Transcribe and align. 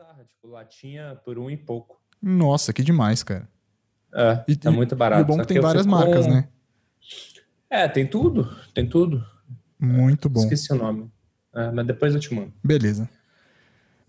bizarra, 0.00 0.24
tipo, 0.24 0.48
latinha 0.48 1.18
por 1.24 1.38
um 1.38 1.50
e 1.50 1.56
pouco. 1.56 2.00
Nossa, 2.22 2.72
que 2.72 2.82
demais, 2.82 3.22
cara. 3.22 3.46
É, 4.12 4.42
e, 4.48 4.56
tá 4.56 4.70
muito 4.70 4.96
barato. 4.96 5.20
E 5.20 5.24
o 5.24 5.26
bom 5.26 5.38
é 5.38 5.42
que 5.42 5.48
tem 5.48 5.60
várias 5.60 5.86
marcas, 5.86 6.26
com... 6.26 6.32
né? 6.32 6.48
É, 7.68 7.86
tem 7.86 8.06
tudo, 8.06 8.48
tem 8.74 8.88
tudo. 8.88 9.24
Muito 9.78 10.28
bom. 10.28 10.40
Esqueci 10.40 10.72
o 10.72 10.76
nome. 10.76 11.10
É, 11.54 11.70
mas 11.70 11.86
depois 11.86 12.14
eu 12.14 12.20
te 12.20 12.34
mando. 12.34 12.52
Beleza. 12.64 13.08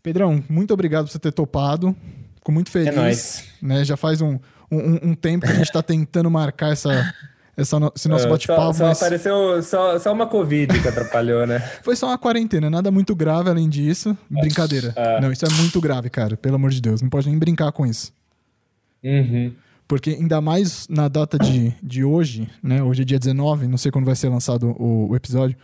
Pedrão, 0.01 0.43
muito 0.49 0.73
obrigado 0.73 1.05
por 1.05 1.11
você 1.11 1.19
ter 1.19 1.31
topado. 1.31 1.95
Fico 2.35 2.51
muito 2.51 2.71
feliz. 2.71 2.87
É 2.87 2.95
nóis. 2.95 3.47
Né? 3.61 3.83
Já 3.83 3.97
faz 3.97 4.21
um, 4.21 4.39
um, 4.71 5.09
um 5.09 5.15
tempo 5.15 5.45
que 5.45 5.51
a 5.51 5.55
gente 5.55 5.65
está 5.65 5.83
tentando 5.83 6.31
marcar 6.31 6.71
essa, 6.71 7.13
esse 7.57 8.07
nosso 8.07 8.27
uh, 8.27 8.29
bate-papo. 8.29 8.61
Só, 8.61 8.73
só 8.73 8.85
mas... 8.85 9.01
apareceu 9.01 9.61
só, 9.61 9.99
só 9.99 10.13
uma 10.13 10.25
Covid 10.25 10.79
que 10.79 10.87
atrapalhou, 10.87 11.45
né? 11.45 11.59
Foi 11.83 11.95
só 11.95 12.07
uma 12.07 12.17
quarentena, 12.17 12.69
nada 12.69 12.89
muito 12.91 13.15
grave 13.15 13.49
além 13.49 13.67
disso. 13.67 14.17
Brincadeira. 14.29 14.93
Uh. 14.97 15.21
Não, 15.21 15.31
isso 15.31 15.45
é 15.45 15.49
muito 15.49 15.79
grave, 15.81 16.09
cara. 16.09 16.37
Pelo 16.37 16.55
amor 16.55 16.71
de 16.71 16.81
Deus. 16.81 17.01
Não 17.01 17.09
pode 17.09 17.29
nem 17.29 17.37
brincar 17.37 17.71
com 17.71 17.85
isso. 17.85 18.13
Uhum. 19.03 19.53
Porque 19.87 20.11
ainda 20.11 20.39
mais 20.39 20.87
na 20.89 21.09
data 21.09 21.37
de, 21.37 21.73
de 21.83 22.03
hoje, 22.03 22.49
né? 22.63 22.81
Hoje 22.81 23.01
é 23.01 23.05
dia 23.05 23.19
19, 23.19 23.67
não 23.67 23.77
sei 23.77 23.91
quando 23.91 24.05
vai 24.05 24.15
ser 24.15 24.29
lançado 24.29 24.73
o, 24.79 25.09
o 25.09 25.15
episódio, 25.17 25.57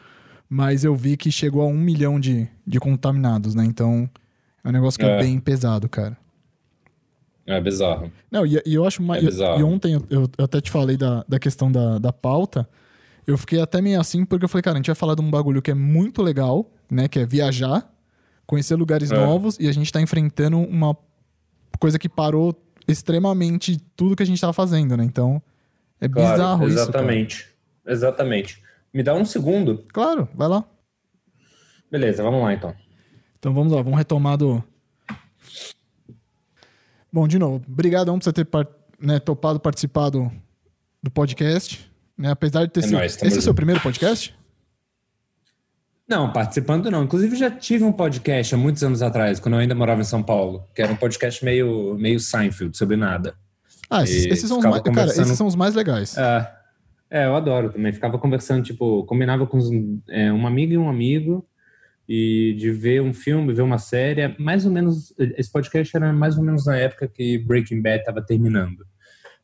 mas 0.49 0.83
eu 0.83 0.93
vi 0.93 1.15
que 1.15 1.31
chegou 1.31 1.61
a 1.61 1.65
um 1.65 1.77
milhão 1.77 2.19
de, 2.19 2.47
de 2.65 2.79
contaminados, 2.79 3.55
né? 3.55 3.63
Então 3.63 4.09
é 4.63 4.67
um 4.67 4.71
negócio 4.73 4.99
que 4.99 5.05
é, 5.05 5.17
é 5.17 5.21
bem 5.21 5.39
pesado, 5.39 5.87
cara. 5.87 6.17
É 7.47 7.61
bizarro. 7.61 8.11
Não, 8.29 8.45
e, 8.45 8.61
e 8.65 8.73
eu 8.73 8.85
acho 8.85 9.01
mais. 9.01 9.39
É 9.39 9.59
e, 9.59 9.63
ontem 9.63 9.93
eu, 9.93 10.05
eu, 10.09 10.29
até 10.43 10.59
te 10.59 10.69
falei 10.69 10.97
da, 10.97 11.23
da 11.27 11.39
questão 11.39 11.71
da, 11.71 11.97
da 11.97 12.11
pauta. 12.11 12.67
Eu 13.25 13.37
fiquei 13.37 13.61
até 13.61 13.81
meio 13.81 13.99
assim, 13.99 14.25
porque 14.25 14.43
eu 14.43 14.49
falei, 14.49 14.61
cara, 14.61 14.75
a 14.75 14.79
gente 14.79 14.87
vai 14.87 14.95
falar 14.95 15.15
de 15.15 15.21
um 15.21 15.31
bagulho 15.31 15.61
que 15.61 15.71
é 15.71 15.73
muito 15.73 16.21
legal, 16.21 16.69
né? 16.91 17.07
Que 17.07 17.19
é 17.19 17.25
viajar, 17.25 17.89
conhecer 18.45 18.75
lugares 18.75 19.11
é. 19.11 19.15
novos, 19.15 19.57
e 19.59 19.67
a 19.67 19.71
gente 19.71 19.91
tá 19.91 20.01
enfrentando 20.01 20.57
uma 20.57 20.95
coisa 21.79 21.97
que 21.97 22.09
parou 22.09 22.53
extremamente 22.85 23.77
tudo 23.95 24.15
que 24.15 24.23
a 24.23 24.25
gente 24.25 24.39
tava 24.39 24.53
fazendo, 24.53 24.97
né? 24.97 25.05
Então, 25.05 25.41
é 26.01 26.07
claro, 26.07 26.31
bizarro 26.31 26.67
exatamente, 26.67 27.35
isso. 27.35 27.47
Exatamente. 27.85 28.57
Exatamente. 28.57 28.63
Me 28.93 29.03
dá 29.03 29.13
um 29.13 29.23
segundo. 29.23 29.83
Claro, 29.93 30.27
vai 30.33 30.47
lá. 30.47 30.65
Beleza, 31.89 32.23
vamos 32.23 32.41
lá 32.41 32.53
então. 32.53 32.73
Então 33.39 33.53
vamos 33.53 33.71
lá, 33.71 33.81
vamos 33.81 33.97
retomar 33.97 34.37
do. 34.37 34.63
Bom, 37.11 37.27
de 37.27 37.39
novo, 37.39 37.63
obrigadão 37.67 38.17
por 38.17 38.25
você 38.25 38.33
ter 38.33 38.47
né, 38.99 39.19
topado 39.19 39.59
participar 39.59 40.09
do, 40.09 40.31
podcast. 41.13 41.89
Né? 42.17 42.31
Apesar 42.31 42.65
de 42.65 42.71
ter 42.71 42.81
é 42.81 42.83
sido. 42.83 42.93
Nóis, 42.93 43.21
Esse 43.21 43.35
é 43.35 43.39
o 43.39 43.41
seu 43.41 43.53
primeiro 43.53 43.81
podcast? 43.81 44.35
Não, 46.07 46.31
participando 46.31 46.89
não. 46.89 47.03
Inclusive 47.03 47.35
já 47.35 47.51
tive 47.51 47.83
um 47.83 47.91
podcast 47.91 48.55
há 48.55 48.57
muitos 48.57 48.83
anos 48.83 49.01
atrás, 49.01 49.39
quando 49.39 49.55
eu 49.55 49.59
ainda 49.59 49.75
morava 49.75 50.01
em 50.01 50.05
São 50.05 50.23
Paulo, 50.23 50.65
que 50.73 50.81
era 50.81 50.91
um 50.91 50.95
podcast 50.95 51.43
meio, 51.43 51.95
meio 51.95 52.19
Seinfeld, 52.19 52.77
sobre 52.77 52.95
nada. 52.95 53.35
Ah, 53.89 54.03
esses, 54.03 54.25
esses 54.25 54.47
são, 54.47 54.59
os 54.59 54.65
mais, 54.65 54.81
conversando... 54.81 55.15
cara, 55.15 55.21
esses 55.21 55.37
são 55.37 55.47
os 55.47 55.55
mais 55.55 55.75
legais. 55.75 56.17
É, 56.17 56.51
é, 57.09 57.25
eu 57.25 57.35
adoro 57.35 57.69
também. 57.69 57.91
Ficava 57.91 58.17
conversando, 58.17 58.63
tipo, 58.63 59.03
combinava 59.05 59.45
com 59.45 59.59
é, 60.09 60.31
uma 60.31 60.47
amiga 60.49 60.73
e 60.73 60.77
um 60.77 60.89
amigo 60.89 61.45
e 62.07 62.55
de 62.57 62.71
ver 62.71 63.01
um 63.01 63.13
filme, 63.13 63.53
ver 63.53 63.61
uma 63.61 63.77
série. 63.77 64.21
É 64.21 64.35
mais 64.39 64.65
ou 64.65 64.71
menos, 64.71 65.13
esse 65.17 65.51
podcast 65.51 65.95
era 65.95 66.13
mais 66.13 66.37
ou 66.37 66.43
menos 66.43 66.65
na 66.65 66.77
época 66.77 67.07
que 67.07 67.37
Breaking 67.37 67.81
Bad 67.81 67.99
estava 67.99 68.21
terminando. 68.21 68.85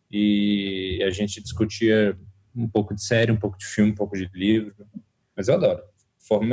E 0.09 1.03
a 1.05 1.09
gente 1.09 1.42
discutia 1.42 2.16
um 2.55 2.67
pouco 2.67 2.94
de 2.94 3.03
série, 3.03 3.31
um 3.31 3.38
pouco 3.38 3.58
de 3.58 3.66
filme, 3.66 3.92
um 3.92 3.95
pouco 3.95 4.16
de 4.16 4.30
livro. 4.33 4.73
Mas 5.36 5.47
eu 5.47 5.55
adoro. 5.55 5.81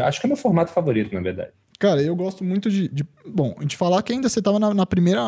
Acho 0.04 0.20
que 0.20 0.26
é 0.26 0.28
meu 0.28 0.36
formato 0.36 0.72
favorito, 0.72 1.14
na 1.14 1.20
verdade. 1.20 1.52
Cara, 1.78 2.02
eu 2.02 2.14
gosto 2.16 2.42
muito 2.44 2.68
de, 2.68 2.88
de. 2.88 3.06
bom, 3.26 3.54
de 3.64 3.76
falar 3.76 4.02
que 4.02 4.12
ainda 4.12 4.28
você 4.28 4.40
estava 4.40 4.58
na, 4.58 4.74
na, 4.74 4.84
primeira, 4.84 5.22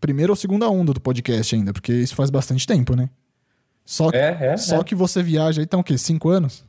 primeira 0.00 0.30
ou 0.30 0.36
segunda 0.36 0.68
onda 0.68 0.92
do 0.92 1.00
podcast 1.00 1.54
ainda, 1.54 1.72
porque 1.72 1.92
isso 1.92 2.14
faz 2.14 2.30
bastante 2.30 2.66
tempo, 2.66 2.94
né? 2.94 3.08
Só, 3.84 4.10
é, 4.10 4.52
é, 4.52 4.56
só 4.56 4.80
é. 4.80 4.84
que 4.84 4.94
você 4.94 5.22
viaja 5.22 5.60
aí, 5.60 5.64
então 5.64 5.80
o 5.80 5.84
quê? 5.84 5.96
Cinco 5.96 6.28
anos? 6.28 6.65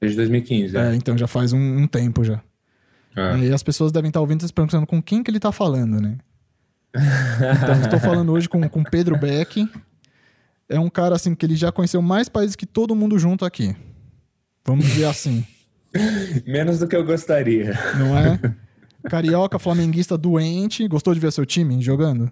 Desde 0.00 0.16
2015. 0.16 0.76
É, 0.76 0.92
é 0.92 0.94
então 0.94 1.16
já 1.16 1.26
faz 1.26 1.52
um, 1.52 1.58
um 1.58 1.86
tempo 1.86 2.24
já. 2.24 2.40
É. 3.16 3.38
E 3.38 3.52
as 3.52 3.62
pessoas 3.62 3.92
devem 3.92 4.08
estar 4.08 4.20
ouvindo 4.20 4.42
e 4.42 4.46
se 4.46 4.52
perguntando 4.52 4.86
com 4.86 5.02
quem 5.02 5.22
que 5.22 5.30
ele 5.30 5.38
está 5.38 5.52
falando, 5.52 6.00
né? 6.00 6.18
então, 6.94 7.80
estou 7.82 8.00
falando 8.00 8.32
hoje 8.32 8.48
com, 8.48 8.68
com 8.68 8.84
Pedro 8.84 9.18
Beck. 9.18 9.68
É 10.68 10.78
um 10.78 10.88
cara 10.88 11.14
assim 11.14 11.34
que 11.34 11.44
ele 11.44 11.56
já 11.56 11.70
conheceu 11.70 12.00
mais 12.00 12.28
países 12.28 12.56
que 12.56 12.66
todo 12.66 12.94
mundo 12.94 13.18
junto 13.18 13.44
aqui. 13.44 13.74
Vamos 14.64 14.86
dizer 14.86 15.04
assim. 15.06 15.44
Menos 16.46 16.78
do 16.78 16.88
que 16.88 16.96
eu 16.96 17.04
gostaria. 17.04 17.78
Não 17.98 18.16
é? 18.16 18.38
Carioca, 19.08 19.58
flamenguista 19.58 20.16
doente. 20.16 20.88
Gostou 20.88 21.14
de 21.14 21.20
ver 21.20 21.32
seu 21.32 21.44
time 21.44 21.80
jogando? 21.82 22.30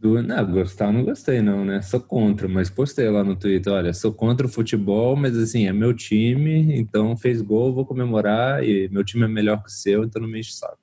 Do, 0.00 0.22
não, 0.22 0.46
gostar 0.46 0.92
não 0.92 1.04
gostei 1.04 1.42
não, 1.42 1.64
né? 1.64 1.82
Sou 1.82 2.00
contra, 2.00 2.46
mas 2.46 2.70
postei 2.70 3.10
lá 3.10 3.24
no 3.24 3.34
Twitter, 3.34 3.72
olha, 3.72 3.92
sou 3.92 4.12
contra 4.12 4.46
o 4.46 4.50
futebol, 4.50 5.16
mas 5.16 5.36
assim, 5.36 5.66
é 5.66 5.72
meu 5.72 5.92
time, 5.92 6.78
então 6.78 7.16
fez 7.16 7.42
gol, 7.42 7.74
vou 7.74 7.84
comemorar 7.84 8.62
e 8.62 8.88
meu 8.90 9.02
time 9.02 9.24
é 9.24 9.28
melhor 9.28 9.60
que 9.62 9.68
o 9.68 9.72
seu, 9.72 10.04
então 10.04 10.22
não 10.22 10.28
me 10.28 10.38
enche 10.38 10.50
o 10.50 10.54
saco. 10.54 10.78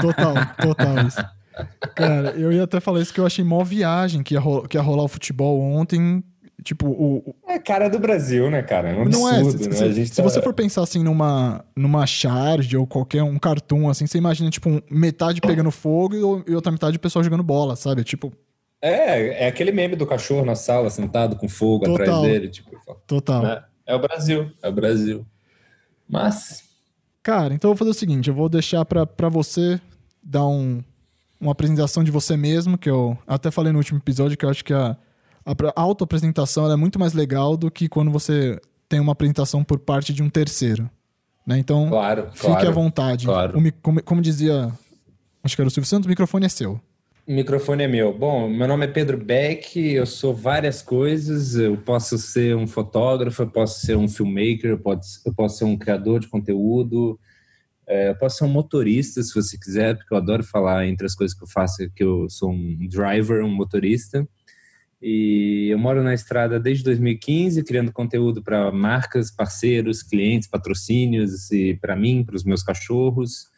Total, 0.00 0.34
total 0.60 1.06
isso. 1.06 1.24
Cara, 1.94 2.30
eu 2.30 2.50
ia 2.50 2.64
até 2.64 2.80
falar 2.80 3.00
isso 3.00 3.12
que 3.12 3.20
eu 3.20 3.26
achei 3.26 3.44
mó 3.44 3.62
viagem 3.62 4.22
que 4.22 4.34
ia, 4.34 4.40
rolar, 4.40 4.66
que 4.66 4.76
ia 4.76 4.82
rolar 4.82 5.04
o 5.04 5.08
futebol 5.08 5.60
ontem, 5.60 6.24
Tipo, 6.62 6.86
o. 6.88 7.34
É 7.46 7.58
cara 7.58 7.88
do 7.88 7.98
Brasil, 7.98 8.50
né, 8.50 8.62
cara? 8.62 8.90
É 8.90 8.94
um 8.94 9.04
não 9.04 9.28
é. 9.28 9.42
Se, 9.44 9.68
né? 9.68 9.92
se, 9.92 10.06
se 10.06 10.16
tá... 10.16 10.22
você 10.22 10.40
for 10.40 10.54
pensar 10.54 10.82
assim 10.82 11.02
numa, 11.02 11.64
numa 11.74 12.06
charge 12.06 12.76
ou 12.76 12.86
qualquer 12.86 13.22
um 13.22 13.38
cartoon, 13.38 13.88
assim, 13.88 14.06
você 14.06 14.18
imagina, 14.18 14.48
tipo, 14.50 14.82
metade 14.90 15.40
pegando 15.40 15.70
fogo 15.70 16.44
e 16.46 16.54
outra 16.54 16.70
metade 16.70 16.96
o 16.96 17.00
pessoal 17.00 17.24
jogando 17.24 17.42
bola, 17.42 17.74
sabe? 17.74 18.04
Tipo. 18.04 18.32
É, 18.80 19.44
é 19.44 19.46
aquele 19.46 19.72
meme 19.72 19.96
do 19.96 20.06
cachorro 20.06 20.44
na 20.44 20.54
sala, 20.54 20.90
sentado 20.90 21.36
com 21.36 21.48
fogo 21.48 21.84
Total. 21.84 22.02
atrás 22.02 22.22
dele. 22.22 22.48
Tipo, 22.48 22.70
Total. 23.06 23.46
É, 23.46 23.64
é 23.86 23.94
o 23.94 23.98
Brasil, 23.98 24.50
é 24.62 24.68
o 24.68 24.72
Brasil. 24.72 25.26
Mas. 26.08 26.64
Cara, 27.22 27.54
então 27.54 27.70
eu 27.70 27.74
vou 27.74 27.78
fazer 27.78 27.90
o 27.90 27.98
seguinte: 27.98 28.28
eu 28.28 28.34
vou 28.34 28.48
deixar 28.48 28.84
pra, 28.84 29.04
pra 29.06 29.28
você 29.28 29.80
dar 30.22 30.46
um, 30.46 30.82
uma 31.40 31.52
apresentação 31.52 32.04
de 32.04 32.10
você 32.10 32.36
mesmo, 32.36 32.78
que 32.78 32.88
eu 32.88 33.18
até 33.26 33.50
falei 33.50 33.72
no 33.72 33.78
último 33.78 33.98
episódio, 33.98 34.36
que 34.36 34.44
eu 34.44 34.50
acho 34.50 34.64
que 34.64 34.72
a 34.72 34.96
a 35.44 35.80
auto-apresentação 35.80 36.70
é 36.70 36.76
muito 36.76 36.98
mais 36.98 37.12
legal 37.12 37.56
do 37.56 37.70
que 37.70 37.88
quando 37.88 38.10
você 38.10 38.60
tem 38.88 39.00
uma 39.00 39.12
apresentação 39.12 39.64
por 39.64 39.78
parte 39.78 40.12
de 40.12 40.22
um 40.22 40.28
terceiro. 40.28 40.88
Né? 41.46 41.58
Então, 41.58 41.88
claro, 41.88 42.28
fique 42.32 42.46
claro, 42.46 42.68
à 42.68 42.70
vontade. 42.70 43.26
Claro. 43.26 43.58
O, 43.58 43.72
como, 43.82 44.02
como, 44.02 44.20
dizia, 44.20 44.70
acho 45.42 45.56
que 45.56 45.62
era 45.62 45.68
o 45.68 45.70
Silvio 45.70 45.88
Santos, 45.88 46.06
o 46.06 46.08
microfone 46.08 46.46
é 46.46 46.48
seu. 46.48 46.80
O 47.26 47.32
microfone 47.32 47.84
é 47.84 47.88
meu. 47.88 48.16
Bom, 48.16 48.48
meu 48.48 48.66
nome 48.66 48.84
é 48.84 48.88
Pedro 48.88 49.16
Beck, 49.16 49.76
eu 49.76 50.06
sou 50.06 50.34
várias 50.34 50.82
coisas. 50.82 51.54
Eu 51.54 51.76
posso 51.76 52.18
ser 52.18 52.56
um 52.56 52.66
fotógrafo, 52.66 53.42
eu 53.42 53.50
posso 53.50 53.80
ser 53.84 53.96
um 53.96 54.08
filmmaker, 54.08 54.70
eu 54.70 54.78
posso, 54.78 55.20
eu 55.24 55.32
posso 55.32 55.58
ser 55.58 55.64
um 55.64 55.76
criador 55.76 56.20
de 56.20 56.28
conteúdo, 56.28 57.18
é, 57.86 58.10
eu 58.10 58.16
posso 58.16 58.38
ser 58.38 58.44
um 58.44 58.48
motorista, 58.48 59.22
se 59.22 59.34
você 59.34 59.56
quiser, 59.56 59.96
porque 59.96 60.12
eu 60.12 60.18
adoro 60.18 60.42
falar 60.42 60.86
entre 60.86 61.06
as 61.06 61.14
coisas 61.14 61.36
que 61.36 61.44
eu 61.44 61.48
faço, 61.48 61.88
que 61.94 62.02
eu 62.02 62.28
sou 62.28 62.50
um 62.50 62.86
driver, 62.88 63.44
um 63.44 63.54
motorista. 63.54 64.26
E 65.02 65.68
eu 65.68 65.78
moro 65.78 66.00
na 66.00 66.14
estrada 66.14 66.60
desde 66.60 66.84
2015, 66.84 67.64
criando 67.64 67.92
conteúdo 67.92 68.40
para 68.40 68.70
marcas, 68.70 69.32
parceiros, 69.32 70.00
clientes, 70.00 70.48
patrocínios 70.48 71.50
e 71.50 71.74
para 71.74 71.96
mim, 71.96 72.22
para 72.22 72.36
os 72.36 72.44
meus 72.44 72.62
cachorros. 72.62 73.50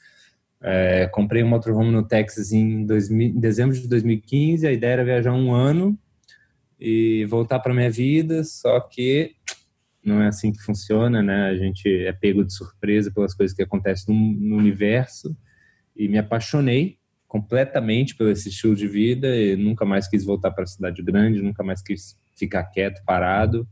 É, 0.62 1.06
comprei 1.08 1.42
um 1.42 1.48
motorhome 1.48 1.90
no 1.90 2.02
Texas 2.02 2.50
em, 2.50 2.86
2000, 2.86 3.28
em, 3.28 3.38
dezembro 3.38 3.78
de 3.78 3.86
2015. 3.86 4.66
A 4.66 4.72
ideia 4.72 4.92
era 4.94 5.04
viajar 5.04 5.34
um 5.34 5.52
ano 5.52 5.98
e 6.80 7.26
voltar 7.26 7.58
para 7.58 7.74
minha 7.74 7.90
vida, 7.90 8.42
só 8.42 8.80
que 8.80 9.34
não 10.02 10.22
é 10.22 10.28
assim 10.28 10.50
que 10.50 10.62
funciona, 10.62 11.22
né? 11.22 11.50
A 11.50 11.56
gente 11.56 11.86
é 12.06 12.12
pego 12.14 12.42
de 12.42 12.54
surpresa 12.54 13.10
pelas 13.10 13.34
coisas 13.34 13.54
que 13.54 13.62
acontecem 13.62 14.14
no, 14.14 14.48
no 14.48 14.56
universo 14.56 15.36
e 15.94 16.08
me 16.08 16.16
apaixonei 16.16 16.98
completamente 17.34 18.14
pelo 18.14 18.30
esse 18.30 18.48
estilo 18.48 18.76
de 18.76 18.86
vida 18.86 19.26
e 19.36 19.56
nunca 19.56 19.84
mais 19.84 20.06
quis 20.06 20.24
voltar 20.24 20.52
para 20.52 20.62
a 20.62 20.68
cidade 20.68 21.02
grande, 21.02 21.42
nunca 21.42 21.64
mais 21.64 21.82
quis 21.82 22.16
ficar 22.36 22.62
quieto, 22.66 23.02
parado. 23.04 23.66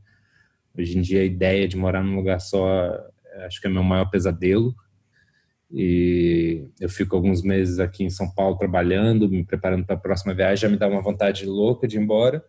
Hoje 0.76 0.98
em 0.98 1.00
dia 1.00 1.20
a 1.20 1.24
ideia 1.24 1.68
de 1.68 1.76
morar 1.76 2.02
num 2.02 2.16
lugar 2.16 2.40
só 2.40 2.92
acho 3.46 3.60
que 3.60 3.68
é 3.68 3.70
meu 3.70 3.84
maior 3.84 4.06
pesadelo. 4.06 4.74
E 5.70 6.66
eu 6.80 6.88
fico 6.88 7.14
alguns 7.14 7.40
meses 7.40 7.78
aqui 7.78 8.02
em 8.02 8.10
São 8.10 8.28
Paulo 8.34 8.56
trabalhando, 8.56 9.28
me 9.28 9.44
preparando 9.44 9.86
para 9.86 9.94
a 9.94 10.00
próxima 10.00 10.34
viagem, 10.34 10.62
já 10.62 10.68
me 10.68 10.76
dá 10.76 10.88
uma 10.88 11.00
vontade 11.00 11.46
louca 11.46 11.86
de 11.86 11.96
ir 11.96 12.00
embora. 12.00 12.44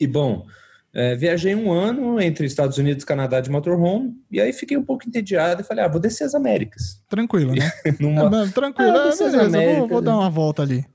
E 0.00 0.06
bom, 0.08 0.48
é, 0.94 1.16
viajei 1.16 1.56
um 1.56 1.72
ano 1.72 2.20
entre 2.20 2.46
Estados 2.46 2.78
Unidos 2.78 3.02
e 3.02 3.06
Canadá 3.06 3.40
de 3.40 3.50
motorhome, 3.50 4.14
e 4.30 4.40
aí 4.40 4.52
fiquei 4.52 4.76
um 4.76 4.84
pouco 4.84 5.06
entediado 5.06 5.60
e 5.60 5.64
falei, 5.64 5.84
ah, 5.84 5.88
vou 5.88 6.00
descer 6.00 6.22
as 6.22 6.36
Américas. 6.36 7.02
Tranquilo, 7.08 7.52
né? 7.52 7.68
Numa... 7.98 8.44
É, 8.44 8.48
tranquilo, 8.48 8.92
ah, 8.96 9.10
é, 9.12 9.16
beleza, 9.16 9.42
Américas, 9.42 9.78
vou, 9.78 9.88
vou, 9.88 10.00
dar 10.00 10.16
uma 10.16 10.30
volta 10.30 10.62
ali. 10.62 10.86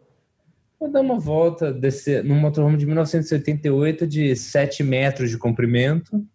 Vou 0.80 0.90
dar 0.90 1.02
uma 1.02 1.20
volta, 1.20 1.74
descer 1.74 2.24
num 2.24 2.40
motorhome 2.40 2.78
de 2.78 2.86
1978 2.86 4.08
de 4.08 4.34
7 4.38 4.84
metros 4.84 5.30
de 5.30 5.38
comprimento. 5.38 6.26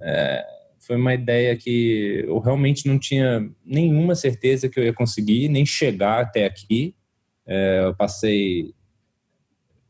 É, 0.00 0.42
Foi 0.78 0.96
uma 0.96 1.12
ideia 1.12 1.54
que 1.54 2.24
eu 2.26 2.38
realmente 2.38 2.88
não 2.88 2.98
tinha 2.98 3.46
nenhuma 3.62 4.14
certeza 4.14 4.70
que 4.70 4.80
eu 4.80 4.84
ia 4.84 4.94
conseguir, 4.94 5.50
nem 5.50 5.66
chegar 5.66 6.22
até 6.22 6.46
aqui. 6.46 6.94
É, 7.46 7.84
eu 7.84 7.94
passei, 7.94 8.74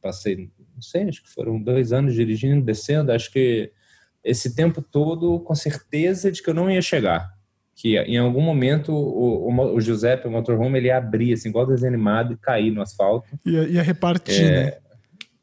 passei, 0.02 0.50
não 0.76 0.82
sei, 0.82 1.08
acho 1.08 1.22
que 1.22 1.30
foram 1.30 1.60
dois 1.60 1.92
anos 1.92 2.14
dirigindo, 2.14 2.64
descendo. 2.64 3.10
Acho 3.10 3.32
que 3.32 3.72
esse 4.22 4.54
tempo 4.54 4.82
todo 4.82 5.40
com 5.40 5.54
certeza 5.54 6.30
de 6.30 6.42
que 6.42 6.50
eu 6.50 6.54
não 6.54 6.70
ia 6.70 6.82
chegar. 6.82 7.34
Que 7.74 7.98
em 7.98 8.18
algum 8.18 8.40
momento 8.40 8.92
o, 8.92 9.48
o, 9.48 9.74
o 9.74 9.80
Giuseppe, 9.80 10.28
o 10.28 10.30
motorhome, 10.30 10.78
ele 10.78 10.88
ia 10.88 10.96
abrir, 10.96 11.32
assim, 11.32 11.48
igual 11.48 11.66
desenho 11.66 11.92
animado, 11.92 12.32
e 12.32 12.36
cair 12.36 12.70
no 12.70 12.80
asfalto. 12.80 13.38
Ia, 13.44 13.68
ia 13.68 13.82
repartir, 13.82 14.44
é, 14.44 14.64
né? 14.64 14.72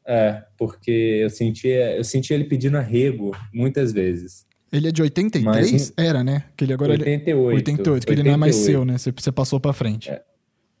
É, 0.06 0.42
porque 0.58 1.20
eu 1.22 1.30
sentia, 1.30 1.96
eu 1.96 2.04
sentia 2.04 2.34
ele 2.34 2.44
pedindo 2.44 2.76
arrego 2.76 3.32
muitas 3.52 3.92
vezes. 3.92 4.46
Ele 4.72 4.88
é 4.88 4.92
de 4.92 5.02
83? 5.02 5.72
Mas, 5.72 5.92
Era, 5.96 6.24
né? 6.24 6.44
Que 6.56 6.64
ele 6.64 6.72
agora 6.72 6.92
88. 6.92 7.30
Ele, 7.30 7.56
88, 7.56 7.84
que 7.84 7.90
88. 7.90 8.12
ele 8.12 8.28
não 8.28 8.34
é 8.34 8.36
mais 8.36 8.56
seu, 8.56 8.84
né? 8.84 8.98
Você, 8.98 9.12
você 9.12 9.30
passou 9.30 9.60
para 9.60 9.72
frente. 9.72 10.10
É, 10.10 10.22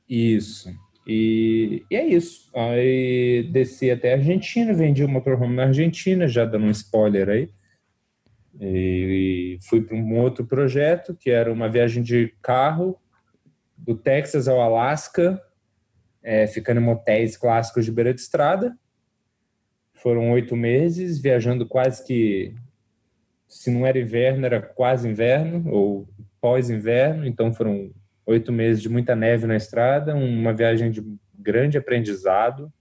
isso. 0.08 0.68
E, 1.06 1.84
e, 1.90 1.96
é 1.96 2.06
isso. 2.06 2.50
Aí 2.54 3.48
desci 3.52 3.90
até 3.90 4.12
a 4.12 4.16
Argentina, 4.16 4.72
vendi 4.72 5.04
o 5.04 5.08
motorhome 5.08 5.54
na 5.54 5.64
Argentina, 5.64 6.26
já 6.26 6.44
dando 6.44 6.66
um 6.66 6.70
spoiler 6.70 7.28
aí. 7.28 7.50
E, 8.60 9.58
e 9.58 9.68
fui 9.68 9.82
para 9.82 9.96
um 9.96 10.18
outro 10.18 10.46
projeto, 10.46 11.14
que 11.14 11.30
era 11.30 11.52
uma 11.52 11.68
viagem 11.68 12.02
de 12.02 12.34
carro 12.40 12.98
do 13.76 13.94
Texas 13.94 14.48
ao 14.48 14.60
Alasca, 14.60 15.40
é, 16.22 16.46
ficando 16.46 16.80
em 16.80 16.84
motéis 16.84 17.36
clássicos 17.36 17.84
de 17.84 17.92
beira 17.92 18.14
de 18.14 18.20
estrada. 18.20 18.76
Foram 19.92 20.32
oito 20.32 20.56
meses, 20.56 21.18
viajando 21.18 21.66
quase 21.66 22.04
que. 22.06 22.54
Se 23.46 23.70
não 23.70 23.86
era 23.86 23.98
inverno, 23.98 24.46
era 24.46 24.60
quase 24.60 25.08
inverno, 25.08 25.70
ou 25.70 26.08
pós-inverno. 26.40 27.26
Então 27.26 27.52
foram 27.52 27.92
oito 28.26 28.52
meses 28.52 28.82
de 28.82 28.88
muita 28.88 29.14
neve 29.14 29.46
na 29.46 29.56
estrada, 29.56 30.14
uma 30.14 30.52
viagem 30.52 30.90
de 30.90 31.02
grande 31.38 31.78
aprendizado. 31.78 32.72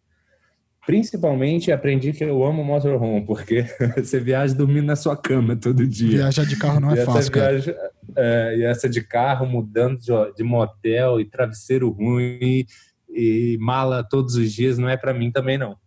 Principalmente 0.85 1.71
aprendi 1.71 2.11
que 2.11 2.23
eu 2.23 2.43
amo 2.43 2.63
motorhome, 2.63 3.25
porque 3.25 3.65
você 3.95 4.19
viaja 4.19 4.53
dormindo 4.53 4.85
na 4.85 4.97
sua 4.97 5.15
cama 5.15 5.55
todo 5.55 5.87
dia. 5.87 6.17
Viajar 6.17 6.45
de 6.45 6.57
carro 6.57 6.79
não 6.81 6.91
é 6.91 7.05
fácil, 7.05 7.31
viagem, 7.31 7.73
cara. 7.73 7.91
É, 8.17 8.57
e 8.57 8.63
essa 8.63 8.89
de 8.89 9.01
carro, 9.01 9.45
mudando 9.45 9.97
de, 9.97 10.11
de 10.35 10.43
motel 10.43 11.21
e 11.21 11.25
travesseiro 11.25 11.89
ruim 11.89 12.37
e, 12.41 12.67
e 13.09 13.57
mala 13.61 14.03
todos 14.03 14.35
os 14.35 14.51
dias, 14.51 14.77
não 14.77 14.89
é 14.89 14.97
para 14.97 15.13
mim 15.13 15.31
também, 15.31 15.57
não. 15.57 15.77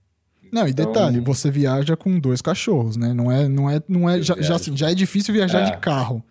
Não, 0.50 0.66
e 0.66 0.70
então, 0.70 0.86
detalhe, 0.86 1.20
você 1.20 1.50
viaja 1.50 1.96
com 1.96 2.18
dois 2.18 2.40
cachorros, 2.40 2.96
né? 2.96 3.12
Não 3.12 3.30
é, 3.30 3.48
não 3.48 3.68
é, 3.68 3.82
não 3.88 4.08
é, 4.08 4.22
já, 4.22 4.34
já, 4.40 4.54
assim, 4.54 4.76
já 4.76 4.90
é 4.90 4.94
difícil 4.94 5.34
viajar 5.34 5.60
é. 5.60 5.64
de 5.72 5.76
carro. 5.78 6.24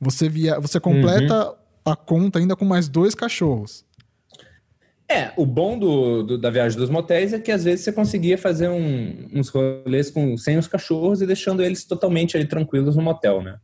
Você 0.00 0.28
via, 0.28 0.58
você 0.60 0.78
completa 0.78 1.48
uhum. 1.48 1.54
A 1.86 1.96
conta 1.96 2.38
ainda 2.38 2.56
com 2.56 2.64
mais 2.64 2.88
dois 2.88 3.14
cachorros. 3.14 3.84
É, 5.08 5.32
o 5.36 5.46
bom 5.46 5.78
do, 5.78 6.22
do, 6.24 6.38
da 6.38 6.50
viagem 6.50 6.76
dos 6.76 6.90
motéis 6.90 7.32
é 7.32 7.38
que 7.38 7.52
às 7.52 7.62
vezes 7.62 7.84
você 7.84 7.92
conseguia 7.92 8.36
fazer 8.36 8.68
um, 8.68 9.28
uns 9.32 9.48
rolês 9.48 10.10
com, 10.10 10.36
sem 10.36 10.58
os 10.58 10.66
cachorros 10.66 11.22
e 11.22 11.26
deixando 11.26 11.62
eles 11.62 11.84
totalmente 11.84 12.36
ali 12.36 12.44
tranquilos 12.44 12.96
no 12.96 13.02
motel, 13.02 13.40
né? 13.40 13.58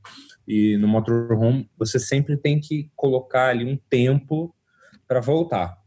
E 0.46 0.76
no 0.76 0.86
motorhome 0.86 1.68
você 1.76 1.98
sempre 1.98 2.36
tem 2.36 2.60
que 2.60 2.90
colocar 2.94 3.48
ali 3.48 3.64
um 3.64 3.76
tempo 3.90 4.54
para 5.08 5.20
voltar 5.20 5.81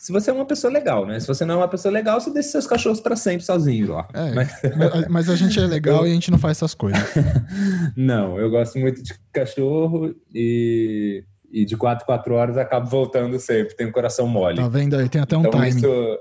se 0.00 0.12
você 0.12 0.30
é 0.30 0.32
uma 0.32 0.46
pessoa 0.46 0.72
legal, 0.72 1.04
né? 1.04 1.20
Se 1.20 1.26
você 1.26 1.44
não 1.44 1.56
é 1.56 1.58
uma 1.58 1.68
pessoa 1.68 1.92
legal, 1.92 2.18
você 2.18 2.32
deixa 2.32 2.48
seus 2.48 2.66
cachorros 2.66 3.02
para 3.02 3.14
sempre 3.16 3.44
sozinhos 3.44 3.90
lá. 3.90 4.08
É, 4.14 4.32
mas... 4.32 5.08
mas... 5.10 5.28
a 5.28 5.36
gente 5.36 5.60
é 5.60 5.66
legal 5.66 6.06
e 6.08 6.10
a 6.10 6.14
gente 6.14 6.30
não 6.30 6.38
faz 6.38 6.56
essas 6.56 6.72
coisas. 6.72 7.02
não, 7.94 8.38
eu 8.38 8.48
gosto 8.48 8.78
muito 8.78 9.02
de 9.02 9.12
cachorro 9.30 10.14
e, 10.34 11.22
e 11.52 11.66
de 11.66 11.76
4 11.76 12.06
4 12.06 12.34
horas 12.34 12.56
acabo 12.56 12.88
voltando 12.88 13.38
sempre. 13.38 13.76
Tenho 13.76 13.92
coração 13.92 14.26
mole. 14.26 14.56
Tá 14.56 14.68
vendo 14.68 14.96
aí? 14.96 15.06
Tem 15.06 15.20
até 15.20 15.36
um 15.36 15.44
então. 15.44 15.62
Isso... 15.62 16.18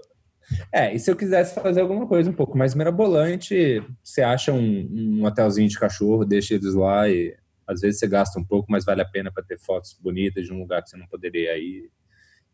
É, 0.73 0.93
e 0.93 0.99
se 0.99 1.09
eu 1.09 1.15
quisesse 1.15 1.55
fazer 1.55 1.79
alguma 1.79 2.05
coisa 2.05 2.29
um 2.29 2.33
pouco 2.33 2.57
mais 2.57 2.75
mirabolante, 2.75 3.81
você 4.03 4.21
acha 4.21 4.51
um, 4.51 4.89
um 4.91 5.23
hotelzinho 5.23 5.69
de 5.69 5.79
cachorro, 5.79 6.25
deixa 6.25 6.53
eles 6.53 6.73
lá 6.73 7.07
e 7.07 7.33
às 7.65 7.79
vezes 7.79 7.97
você 7.97 8.07
gasta 8.07 8.37
um 8.37 8.43
pouco, 8.43 8.69
mas 8.69 8.83
vale 8.83 9.01
a 9.01 9.05
pena 9.05 9.31
para 9.31 9.41
ter 9.41 9.57
fotos 9.57 9.97
bonitas 10.03 10.43
de 10.43 10.51
um 10.51 10.59
lugar 10.59 10.83
que 10.83 10.89
você 10.89 10.97
não 10.97 11.07
poderia 11.07 11.57
ir. 11.57 11.89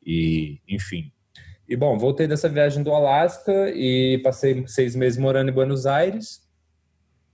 E, 0.05 0.59
enfim, 0.69 1.11
e 1.67 1.75
bom, 1.75 1.97
voltei 1.97 2.27
dessa 2.27 2.47
viagem 2.47 2.83
do 2.83 2.91
Alasca 2.91 3.71
e 3.71 4.19
passei 4.23 4.65
seis 4.67 4.95
meses 4.95 5.17
morando 5.17 5.49
em 5.49 5.53
Buenos 5.53 5.85
Aires. 5.85 6.41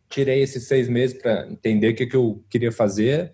Tirei 0.09 0.41
esses 0.41 0.67
seis 0.67 0.87
meses 0.87 1.21
para 1.21 1.47
entender 1.49 1.89
o 1.89 1.95
que, 1.95 2.07
que 2.07 2.15
eu 2.15 2.43
queria 2.49 2.71
fazer. 2.71 3.31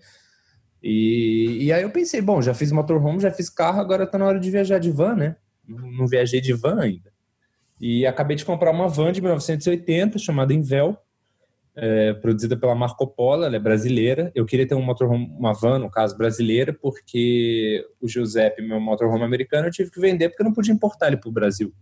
E, 0.82 1.64
e 1.64 1.72
aí 1.72 1.82
eu 1.82 1.90
pensei, 1.90 2.20
bom, 2.20 2.42
já 2.42 2.54
fiz 2.54 2.72
motorhome, 2.72 3.20
já 3.20 3.30
fiz 3.30 3.48
carro, 3.48 3.80
agora 3.80 4.04
está 4.04 4.18
na 4.18 4.26
hora 4.26 4.40
de 4.40 4.50
viajar 4.50 4.78
de 4.78 4.90
van, 4.90 5.14
né? 5.14 5.36
Não 5.66 6.06
viajei 6.06 6.40
de 6.40 6.52
van 6.52 6.80
ainda. 6.80 7.12
E 7.80 8.06
acabei 8.06 8.36
de 8.36 8.44
comprar 8.44 8.72
uma 8.72 8.88
van 8.88 9.12
de 9.12 9.20
1980 9.20 10.18
chamada 10.18 10.52
Invel 10.52 10.96
é, 11.80 12.12
produzida 12.12 12.56
pela 12.56 12.74
Marco 12.74 13.06
Polo, 13.06 13.44
ela 13.44 13.54
é 13.54 13.60
brasileira. 13.60 14.32
Eu 14.34 14.44
queria 14.44 14.66
ter 14.66 14.74
um 14.74 14.82
motorhome, 14.82 15.32
uma 15.38 15.52
van, 15.52 15.78
no 15.78 15.88
caso, 15.88 16.18
brasileira, 16.18 16.72
porque 16.72 17.84
o 18.00 18.08
Giuseppe, 18.08 18.62
meu 18.62 18.80
motorhome 18.80 19.22
americano, 19.22 19.68
eu 19.68 19.70
tive 19.70 19.90
que 19.90 20.00
vender 20.00 20.28
porque 20.28 20.42
eu 20.42 20.46
não 20.46 20.52
podia 20.52 20.74
importar 20.74 21.06
ele 21.06 21.16
para 21.16 21.28
o 21.28 21.32
Brasil. 21.32 21.72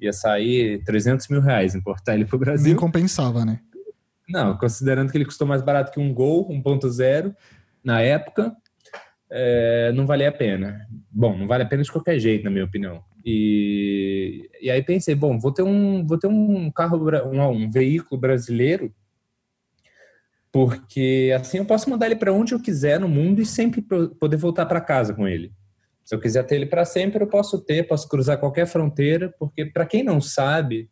Ia 0.00 0.12
sair 0.12 0.84
300 0.84 1.26
mil 1.28 1.40
reais 1.40 1.74
importar 1.74 2.14
ele 2.14 2.24
para 2.24 2.36
o 2.36 2.38
Brasil. 2.38 2.66
Nem 2.66 2.76
compensava, 2.76 3.44
né? 3.44 3.58
Não, 4.28 4.56
considerando 4.56 5.10
que 5.10 5.18
ele 5.18 5.24
custou 5.24 5.46
mais 5.46 5.62
barato 5.62 5.90
que 5.90 6.00
um 6.00 6.14
Gol 6.14 6.48
1.0 6.48 7.34
na 7.82 8.00
época, 8.00 8.54
é, 9.30 9.92
não 9.92 10.06
valia 10.06 10.28
a 10.28 10.32
pena. 10.32 10.86
Bom, 11.10 11.36
não 11.36 11.48
vale 11.48 11.64
a 11.64 11.66
pena 11.66 11.82
de 11.82 11.90
qualquer 11.90 12.20
jeito, 12.20 12.44
na 12.44 12.50
minha 12.50 12.64
opinião. 12.64 13.02
E, 13.24 14.48
e 14.60 14.70
aí 14.70 14.82
pensei, 14.82 15.14
bom, 15.14 15.38
vou 15.38 15.52
ter 15.52 15.62
um, 15.62 16.06
vou 16.06 16.18
ter 16.18 16.28
um 16.28 16.70
carro, 16.70 16.98
um, 17.30 17.42
um 17.50 17.70
veículo 17.70 18.20
brasileiro 18.20 18.94
porque 20.54 21.34
assim 21.36 21.58
eu 21.58 21.64
posso 21.64 21.90
mandar 21.90 22.06
ele 22.06 22.14
para 22.14 22.32
onde 22.32 22.54
eu 22.54 22.60
quiser 22.60 23.00
no 23.00 23.08
mundo 23.08 23.42
e 23.42 23.44
sempre 23.44 23.82
poder 23.82 24.36
voltar 24.36 24.64
para 24.66 24.80
casa 24.80 25.12
com 25.12 25.26
ele. 25.26 25.52
Se 26.04 26.14
eu 26.14 26.20
quiser 26.20 26.44
ter 26.44 26.54
ele 26.54 26.66
para 26.66 26.84
sempre, 26.84 27.20
eu 27.20 27.26
posso 27.26 27.60
ter, 27.60 27.88
posso 27.88 28.08
cruzar 28.08 28.38
qualquer 28.38 28.64
fronteira, 28.68 29.34
porque 29.36 29.66
para 29.66 29.84
quem 29.84 30.04
não 30.04 30.20
sabe, 30.20 30.88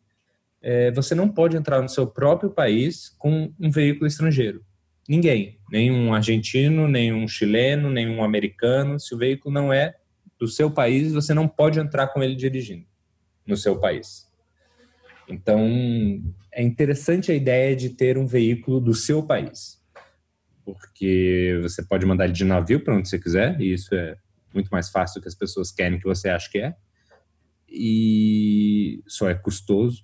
é, 0.61 0.91
você 0.91 1.15
não 1.15 1.29
pode 1.29 1.55
entrar 1.55 1.81
no 1.81 1.87
seu 1.87 2.05
próprio 2.05 2.49
país 2.49 3.15
com 3.17 3.53
um 3.57 3.71
veículo 3.71 4.05
estrangeiro. 4.05 4.65
Ninguém, 5.07 5.57
nenhum 5.71 6.13
argentino, 6.13 6.85
nenhum 6.89 7.25
chileno, 7.25 7.89
nenhum 7.89 8.21
americano. 8.21 8.99
Se 8.99 9.15
o 9.15 9.17
veículo 9.17 9.53
não 9.53 9.71
é 9.71 9.95
do 10.37 10.45
seu 10.45 10.69
país, 10.69 11.13
você 11.13 11.33
não 11.33 11.47
pode 11.47 11.79
entrar 11.79 12.07
com 12.07 12.21
ele 12.21 12.35
dirigindo 12.35 12.85
no 13.47 13.55
seu 13.55 13.79
país. 13.79 14.29
Então, 15.25 15.57
é 16.53 16.63
interessante 16.63 17.31
a 17.31 17.35
ideia 17.35 17.75
de 17.75 17.89
ter 17.89 18.17
um 18.17 18.25
veículo 18.25 18.79
do 18.79 18.93
seu 18.93 19.23
país, 19.23 19.81
porque 20.63 21.59
você 21.61 21.83
pode 21.83 22.05
mandar 22.05 22.25
ele 22.25 22.33
de 22.33 22.45
navio 22.45 22.83
para 22.83 22.95
onde 22.95 23.09
você 23.09 23.19
quiser, 23.19 23.59
e 23.59 23.73
isso 23.73 23.93
é 23.93 24.15
muito 24.53 24.69
mais 24.69 24.89
fácil 24.89 25.19
do 25.19 25.23
que 25.23 25.27
as 25.27 25.35
pessoas 25.35 25.71
querem 25.71 25.99
que 25.99 26.05
você 26.05 26.29
ache 26.29 26.49
que 26.49 26.59
é, 26.59 26.75
e 27.67 29.03
só 29.07 29.29
é 29.29 29.33
custoso, 29.33 30.03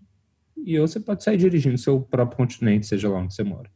e 0.58 0.80
ou 0.80 0.88
você 0.88 1.00
pode 1.00 1.24
sair 1.24 1.38
dirigindo 1.38 1.78
seu 1.78 2.02
próprio 2.02 2.38
continente, 2.38 2.88
seja 2.88 3.08
lá 3.10 3.20
onde 3.20 3.34
você 3.34 3.44
mora. 3.44 3.70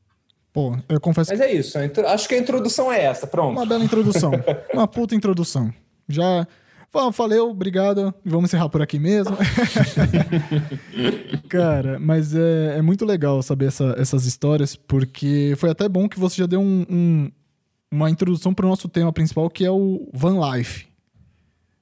Pô, 0.52 0.78
eu 0.88 1.00
confesso. 1.00 1.32
Mas 1.32 1.42
é 1.42 1.52
isso. 1.52 1.78
Acho 2.06 2.28
que 2.28 2.36
a 2.36 2.38
introdução 2.38 2.92
é 2.92 3.04
essa. 3.04 3.26
Pronto. 3.26 3.58
Uma 3.58 3.66
bela 3.66 3.84
introdução. 3.84 4.32
Uma 4.72 4.88
puta 4.88 5.16
introdução. 5.16 5.74
Já 6.08 6.48
Valeu, 7.12 7.50
obrigado. 7.50 8.14
Vamos 8.24 8.50
encerrar 8.50 8.70
por 8.70 8.82
aqui 8.82 9.00
mesmo. 9.00 9.36
Cara, 11.50 12.00
mas 12.00 12.36
é, 12.36 12.78
é, 12.78 12.82
muito 12.84 13.04
legal 13.04 13.42
saber 13.42 13.66
essa, 13.66 13.96
essas 13.98 14.26
histórias, 14.26 14.76
porque 14.76 15.56
foi 15.58 15.72
até 15.72 15.90
bom 15.90 16.08
que 16.08 16.20
você 16.20 16.38
já 16.38 16.46
deu 16.46 16.62
um, 16.62 16.86
um, 16.88 17.32
uma 17.92 18.12
introdução 18.12 18.54
para 18.54 18.68
o 18.68 18.70
nosso 18.70 18.88
tema 18.88 19.12
principal, 19.12 19.50
que 19.50 19.66
é 19.66 19.72
o 19.72 20.08
Van 20.14 20.40
Life. 20.52 20.86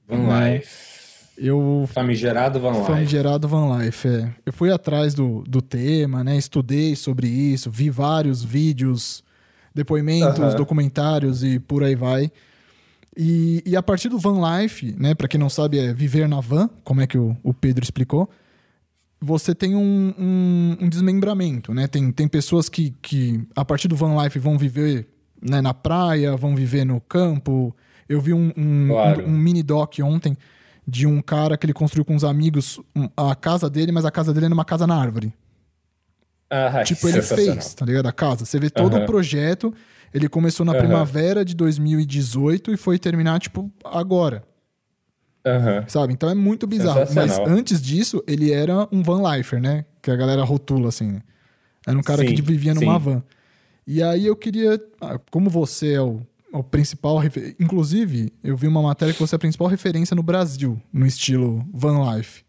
Van 0.08 0.18
né? 0.18 0.54
Life. 0.54 0.92
Eu, 1.36 1.88
famigerado 1.92 2.58
Van 2.60 2.72
Life. 2.72 2.86
Famigerado 2.86 3.48
Van 3.48 3.78
Life, 3.78 4.08
é. 4.08 4.34
Eu 4.46 4.52
fui 4.52 4.70
atrás 4.70 5.12
do, 5.12 5.42
do 5.46 5.60
tema, 5.60 6.24
né? 6.24 6.36
Estudei 6.38 6.96
sobre 6.96 7.28
isso, 7.28 7.70
vi 7.70 7.90
vários 7.90 8.42
vídeos, 8.42 9.22
depoimentos, 9.74 10.38
uh 10.38 10.44
-huh. 10.44 10.54
documentários 10.54 11.44
e 11.44 11.58
por 11.58 11.82
aí 11.82 11.94
vai. 11.94 12.30
E, 13.16 13.62
e 13.66 13.76
a 13.76 13.82
partir 13.82 14.08
do 14.08 14.18
van 14.18 14.40
life, 14.58 14.94
né, 14.98 15.14
para 15.14 15.28
quem 15.28 15.38
não 15.38 15.50
sabe, 15.50 15.78
é 15.78 15.92
viver 15.92 16.28
na 16.28 16.40
van, 16.40 16.70
como 16.82 17.00
é 17.00 17.06
que 17.06 17.18
o, 17.18 17.36
o 17.42 17.52
Pedro 17.52 17.84
explicou, 17.84 18.28
você 19.20 19.54
tem 19.54 19.76
um, 19.76 20.14
um, 20.18 20.76
um, 20.80 20.88
desmembramento, 20.88 21.72
né? 21.72 21.86
Tem, 21.86 22.10
tem 22.10 22.26
pessoas 22.26 22.68
que, 22.68 22.90
que, 23.00 23.40
a 23.54 23.64
partir 23.64 23.86
do 23.86 23.94
van 23.94 24.20
life, 24.20 24.36
vão 24.38 24.58
viver 24.58 25.06
né, 25.40 25.60
na 25.60 25.72
praia, 25.72 26.36
vão 26.36 26.56
viver 26.56 26.84
no 26.84 27.00
campo. 27.00 27.74
Eu 28.08 28.20
vi 28.20 28.32
um, 28.32 28.52
um, 28.56 28.88
claro. 28.88 29.24
um, 29.24 29.30
mini 29.30 29.62
doc 29.62 29.94
ontem 30.02 30.36
de 30.88 31.06
um 31.06 31.22
cara 31.22 31.56
que 31.56 31.64
ele 31.64 31.72
construiu 31.72 32.04
com 32.04 32.16
os 32.16 32.24
amigos 32.24 32.80
a 33.16 33.34
casa 33.36 33.70
dele, 33.70 33.92
mas 33.92 34.04
a 34.04 34.10
casa 34.10 34.34
dele 34.34 34.46
é 34.46 34.48
numa 34.48 34.64
casa 34.64 34.86
na 34.86 34.96
árvore. 34.96 35.32
Ah, 36.50 36.82
tipo, 36.82 37.08
ele 37.08 37.22
fez, 37.22 37.74
tá 37.74 37.86
ligado? 37.86 38.06
A 38.06 38.12
casa. 38.12 38.44
Você 38.44 38.58
vê 38.58 38.68
todo 38.68 38.94
uhum. 38.96 39.04
o 39.04 39.06
projeto 39.06 39.72
Ele 40.12 40.28
começou 40.28 40.64
na 40.64 40.72
uhum. 40.72 40.78
primavera 40.78 41.44
de 41.44 41.54
2018 41.54 42.72
e 42.72 42.76
foi 42.76 42.98
terminar, 42.98 43.40
tipo, 43.40 43.70
agora. 43.84 44.44
Uhum. 45.44 45.88
Sabe? 45.88 46.12
Então 46.12 46.28
é 46.28 46.34
muito 46.34 46.66
bizarro. 46.66 47.00
Mas 47.14 47.38
antes 47.38 47.82
disso, 47.82 48.22
ele 48.26 48.52
era 48.52 48.86
um 48.92 49.02
van 49.02 49.22
lifer, 49.36 49.60
né? 49.60 49.84
Que 50.00 50.10
a 50.10 50.16
galera 50.16 50.44
rotula, 50.44 50.88
assim, 50.88 51.12
né? 51.12 51.22
Era 51.86 51.98
um 51.98 52.02
cara 52.02 52.22
sim, 52.22 52.34
que 52.34 52.42
vivia 52.42 52.74
numa 52.74 52.98
sim. 52.98 53.04
van. 53.04 53.22
E 53.86 54.02
aí 54.02 54.26
eu 54.26 54.36
queria. 54.36 54.80
Ah, 55.00 55.18
como 55.30 55.50
você 55.50 55.94
é 55.94 56.00
o, 56.00 56.20
o 56.52 56.62
principal. 56.62 57.20
Inclusive, 57.58 58.32
eu 58.42 58.56
vi 58.56 58.68
uma 58.68 58.82
matéria 58.82 59.12
que 59.12 59.20
você 59.20 59.34
é 59.34 59.36
a 59.36 59.40
principal 59.40 59.66
referência 59.66 60.14
no 60.14 60.22
Brasil, 60.22 60.80
no 60.92 61.06
estilo 61.06 61.66
van 61.72 62.14
life. 62.14 62.44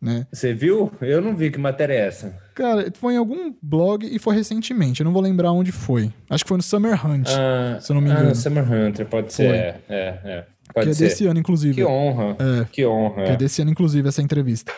Né? 0.00 0.26
Você 0.30 0.52
viu? 0.52 0.92
Eu 1.00 1.22
não 1.22 1.34
vi 1.34 1.50
que 1.50 1.58
matéria 1.58 1.94
é 1.94 2.06
essa. 2.06 2.38
Cara, 2.54 2.92
foi 2.94 3.14
em 3.14 3.16
algum 3.16 3.54
blog 3.62 4.06
e 4.06 4.18
foi 4.18 4.34
recentemente. 4.34 5.00
Eu 5.00 5.04
não 5.04 5.12
vou 5.12 5.22
lembrar 5.22 5.50
onde 5.52 5.72
foi. 5.72 6.12
Acho 6.28 6.44
que 6.44 6.48
foi 6.48 6.58
no 6.58 6.62
Summer 6.62 7.06
Hunt, 7.06 7.28
ah, 7.28 7.78
se 7.80 7.90
eu 7.90 7.94
não 7.94 8.02
me 8.02 8.10
engano. 8.10 8.30
Ah, 8.30 8.34
Summer 8.34 8.70
Hunter, 8.70 9.06
pode 9.06 9.34
foi. 9.34 9.46
ser. 9.46 9.54
É, 9.54 9.80
é, 9.88 10.20
é. 10.24 10.46
Pode 10.72 10.86
que 10.86 10.92
é 10.92 11.06
desse 11.06 11.26
ano, 11.26 11.40
inclusive. 11.40 11.74
Que 11.74 11.84
honra. 11.84 12.36
É, 12.38 12.64
que 12.70 12.84
honra. 12.86 13.24
Que 13.24 13.30
é 13.30 13.36
desse 13.36 13.62
ano, 13.62 13.70
inclusive, 13.70 14.08
essa 14.08 14.22
entrevista. 14.22 14.72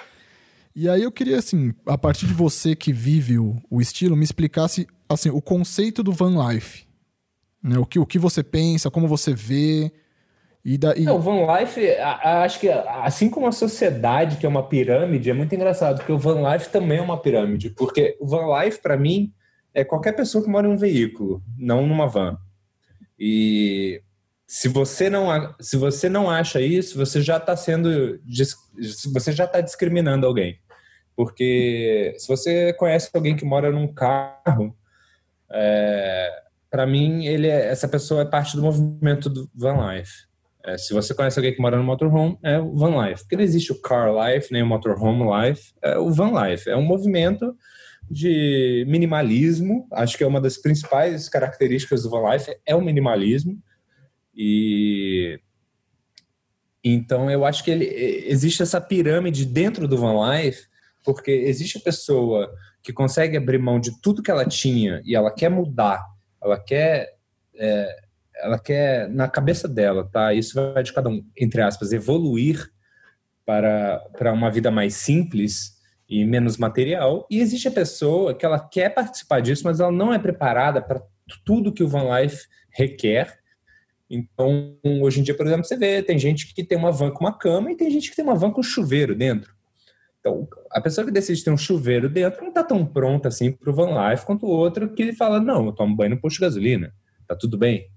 E 0.75 0.89
aí 0.89 1.03
eu 1.03 1.11
queria, 1.11 1.39
assim, 1.39 1.73
a 1.87 1.97
partir 1.97 2.27
de 2.27 2.35
você 2.35 2.77
que 2.77 2.93
vive 2.93 3.39
o, 3.39 3.57
o 3.71 3.81
estilo, 3.81 4.15
me 4.15 4.25
explicasse, 4.25 4.87
assim, 5.09 5.31
o 5.31 5.41
conceito 5.41 6.03
do 6.03 6.13
van 6.13 6.51
life. 6.51 6.85
Né? 7.63 7.79
O, 7.79 7.87
que, 7.87 7.99
o 7.99 8.07
que 8.07 8.19
você 8.19 8.43
pensa, 8.43 8.91
como 8.91 9.09
você 9.09 9.35
vê. 9.35 9.93
E 10.67 10.77
daí... 10.77 11.05
Não, 11.05 11.15
o 11.15 11.21
van 11.21 11.47
life, 11.61 11.81
acho 12.43 12.59
que 12.59 12.69
assim 12.69 13.31
como 13.31 13.47
a 13.47 13.53
sociedade, 13.53 14.37
que 14.37 14.45
é 14.45 14.49
uma 14.49 14.69
pirâmide, 14.69 15.31
é 15.31 15.33
muito 15.33 15.55
engraçado, 15.55 15.99
porque 15.99 16.11
o 16.11 16.19
van 16.19 16.43
life 16.53 16.71
também 16.71 16.99
é 16.99 17.01
uma 17.01 17.23
pirâmide. 17.23 17.71
Porque 17.71 18.17
o 18.19 18.27
van 18.27 18.61
life, 18.61 18.83
para 18.83 18.97
mim, 18.97 19.33
é 19.73 19.85
qualquer 19.85 20.17
pessoa 20.17 20.43
que 20.43 20.51
mora 20.51 20.67
em 20.67 20.73
um 20.73 20.77
veículo, 20.77 21.41
não 21.57 21.87
numa 21.87 22.09
van. 22.09 22.37
E 23.17 24.03
se 24.45 24.67
você 24.67 25.09
não 25.09 25.55
se 25.61 25.77
você 25.77 26.09
não 26.09 26.29
acha 26.29 26.61
isso, 26.61 26.99
você 26.99 27.23
já 27.23 27.37
está 27.37 27.57
sendo 27.57 28.19
você 29.13 29.31
já 29.31 29.45
está 29.45 29.61
discriminando 29.61 30.27
alguém. 30.27 30.59
Porque 31.15 32.13
se 32.19 32.27
você 32.27 32.73
conhece 32.73 33.09
alguém 33.15 33.37
que 33.37 33.45
mora 33.45 33.71
num 33.71 33.87
carro, 33.87 34.77
é, 35.49 36.29
para 36.69 36.89
mim, 36.89 37.25
ele 37.25 37.47
é, 37.47 37.69
essa 37.69 37.87
pessoa 37.87 38.23
é 38.23 38.25
parte 38.25 38.57
do 38.57 38.63
movimento 38.63 39.31
do 39.31 39.49
van 39.55 39.95
life. 39.95 40.27
É, 40.67 40.77
se 40.77 40.93
você 40.93 41.15
conhece 41.15 41.39
alguém 41.39 41.55
que 41.55 41.61
mora 41.61 41.77
no 41.77 41.85
motorhome, 41.85 42.37
é 42.43 42.59
o 42.59 42.75
van 42.75 43.07
life. 43.07 43.23
Porque 43.23 43.37
não 43.37 43.45
existe 43.45 43.73
o 43.73 43.81
car 43.81 44.11
life, 44.13 44.53
nem 44.53 44.63
o 44.63 44.67
motorhome 44.67 45.25
life, 45.25 45.73
é 45.81 45.97
o 45.97 46.11
van 46.13 46.33
life. 46.33 46.69
É 46.69 46.77
um 46.77 46.83
movimento 46.83 47.57
de 48.11 48.85
minimalismo. 48.89 49.87
Acho 49.93 50.19
que 50.19 50.25
é 50.25 50.27
uma 50.27 50.41
das 50.41 50.59
principais 50.59 51.29
características 51.29 52.03
do 52.03 52.11
van 52.11 52.33
life 52.33 52.53
é 52.67 52.75
o 52.75 52.81
minimalismo. 52.81 53.59
E 54.35 55.41
então 56.83 57.31
eu 57.31 57.45
acho 57.45 57.65
que 57.65 57.71
ele, 57.71 57.85
existe 58.29 58.63
essa 58.63 58.81
pirâmide 58.81 59.45
dentro 59.45 59.89
do 59.89 59.97
van 59.97 60.31
life 60.31 60.67
porque 61.07 61.31
existe 61.31 61.79
a 61.79 61.81
pessoa 61.81 62.53
que 62.83 62.93
consegue 62.93 63.37
abrir 63.37 63.59
mão 63.59 63.79
de 63.79 64.01
tudo 64.01 64.23
que 64.23 64.31
ela 64.31 64.45
tinha 64.45 65.01
e 65.05 65.15
ela 65.15 65.33
quer 65.33 65.49
mudar, 65.49 66.05
ela 66.43 66.59
quer, 66.59 67.15
é, 67.55 67.97
ela 68.39 68.59
quer 68.59 69.09
na 69.09 69.29
cabeça 69.29 69.67
dela, 69.69 70.09
tá? 70.11 70.33
Isso 70.35 70.55
vai 70.55 70.83
de 70.83 70.93
cada 70.93 71.09
um, 71.09 71.25
entre 71.37 71.63
aspas, 71.63 71.93
evoluir 71.93 72.71
para, 73.45 73.99
para 74.19 74.33
uma 74.33 74.51
vida 74.51 74.71
mais 74.71 74.95
simples 74.95 75.77
e 76.09 76.25
menos 76.25 76.57
material. 76.57 77.27
E 77.31 77.41
existe 77.41 77.69
a 77.69 77.73
pessoa 77.73 78.35
que 78.35 78.45
ela 78.45 78.59
quer 78.59 78.91
participar 78.91 79.41
disso, 79.41 79.63
mas 79.65 79.81
ela 79.81 79.93
não 79.93 80.13
é 80.13 80.19
preparada 80.19 80.81
para 80.81 81.03
tudo 81.45 81.73
que 81.73 81.83
o 81.83 81.89
Van 81.89 82.05
Life 82.21 82.47
requer. 82.71 83.39
Então, 84.09 84.77
hoje 85.03 85.21
em 85.21 85.23
dia, 85.23 85.37
por 85.37 85.47
exemplo, 85.47 85.65
você 85.65 85.77
vê, 85.77 86.03
tem 86.03 86.19
gente 86.19 86.55
que 86.55 86.63
tem 86.63 86.79
uma 86.79 86.93
van 86.93 87.11
com 87.11 87.25
uma 87.25 87.37
cama 87.37 87.73
e 87.73 87.77
tem 87.77 87.91
gente 87.91 88.11
que 88.11 88.17
tem 88.17 88.25
uma 88.25 88.37
van 88.37 88.53
com 88.53 88.63
chuveiro 88.63 89.15
dentro. 89.15 89.55
Então, 90.21 90.47
a 90.71 90.81
pessoa 90.81 91.05
que 91.05 91.13
decide 91.13 91.43
ter 91.43 91.51
um 91.51 91.57
chuveiro 91.57 92.09
dentro 92.09 92.41
não 92.41 92.49
está 92.49 92.63
tão 92.63 92.85
pronta 92.85 93.29
assim 93.29 93.51
para 93.51 93.71
o 93.71 93.75
van 93.75 94.11
life 94.11 94.25
quanto 94.25 94.47
o 94.47 94.51
outro 94.51 94.93
que 94.93 95.13
fala, 95.13 95.41
não, 95.41 95.67
eu 95.67 95.73
tomo 95.73 95.97
banho 95.97 96.11
no 96.11 96.21
posto 96.21 96.37
de 96.37 96.43
gasolina, 96.43 96.93
tá 97.27 97.35
tudo 97.35 97.57
bem. 97.57 97.89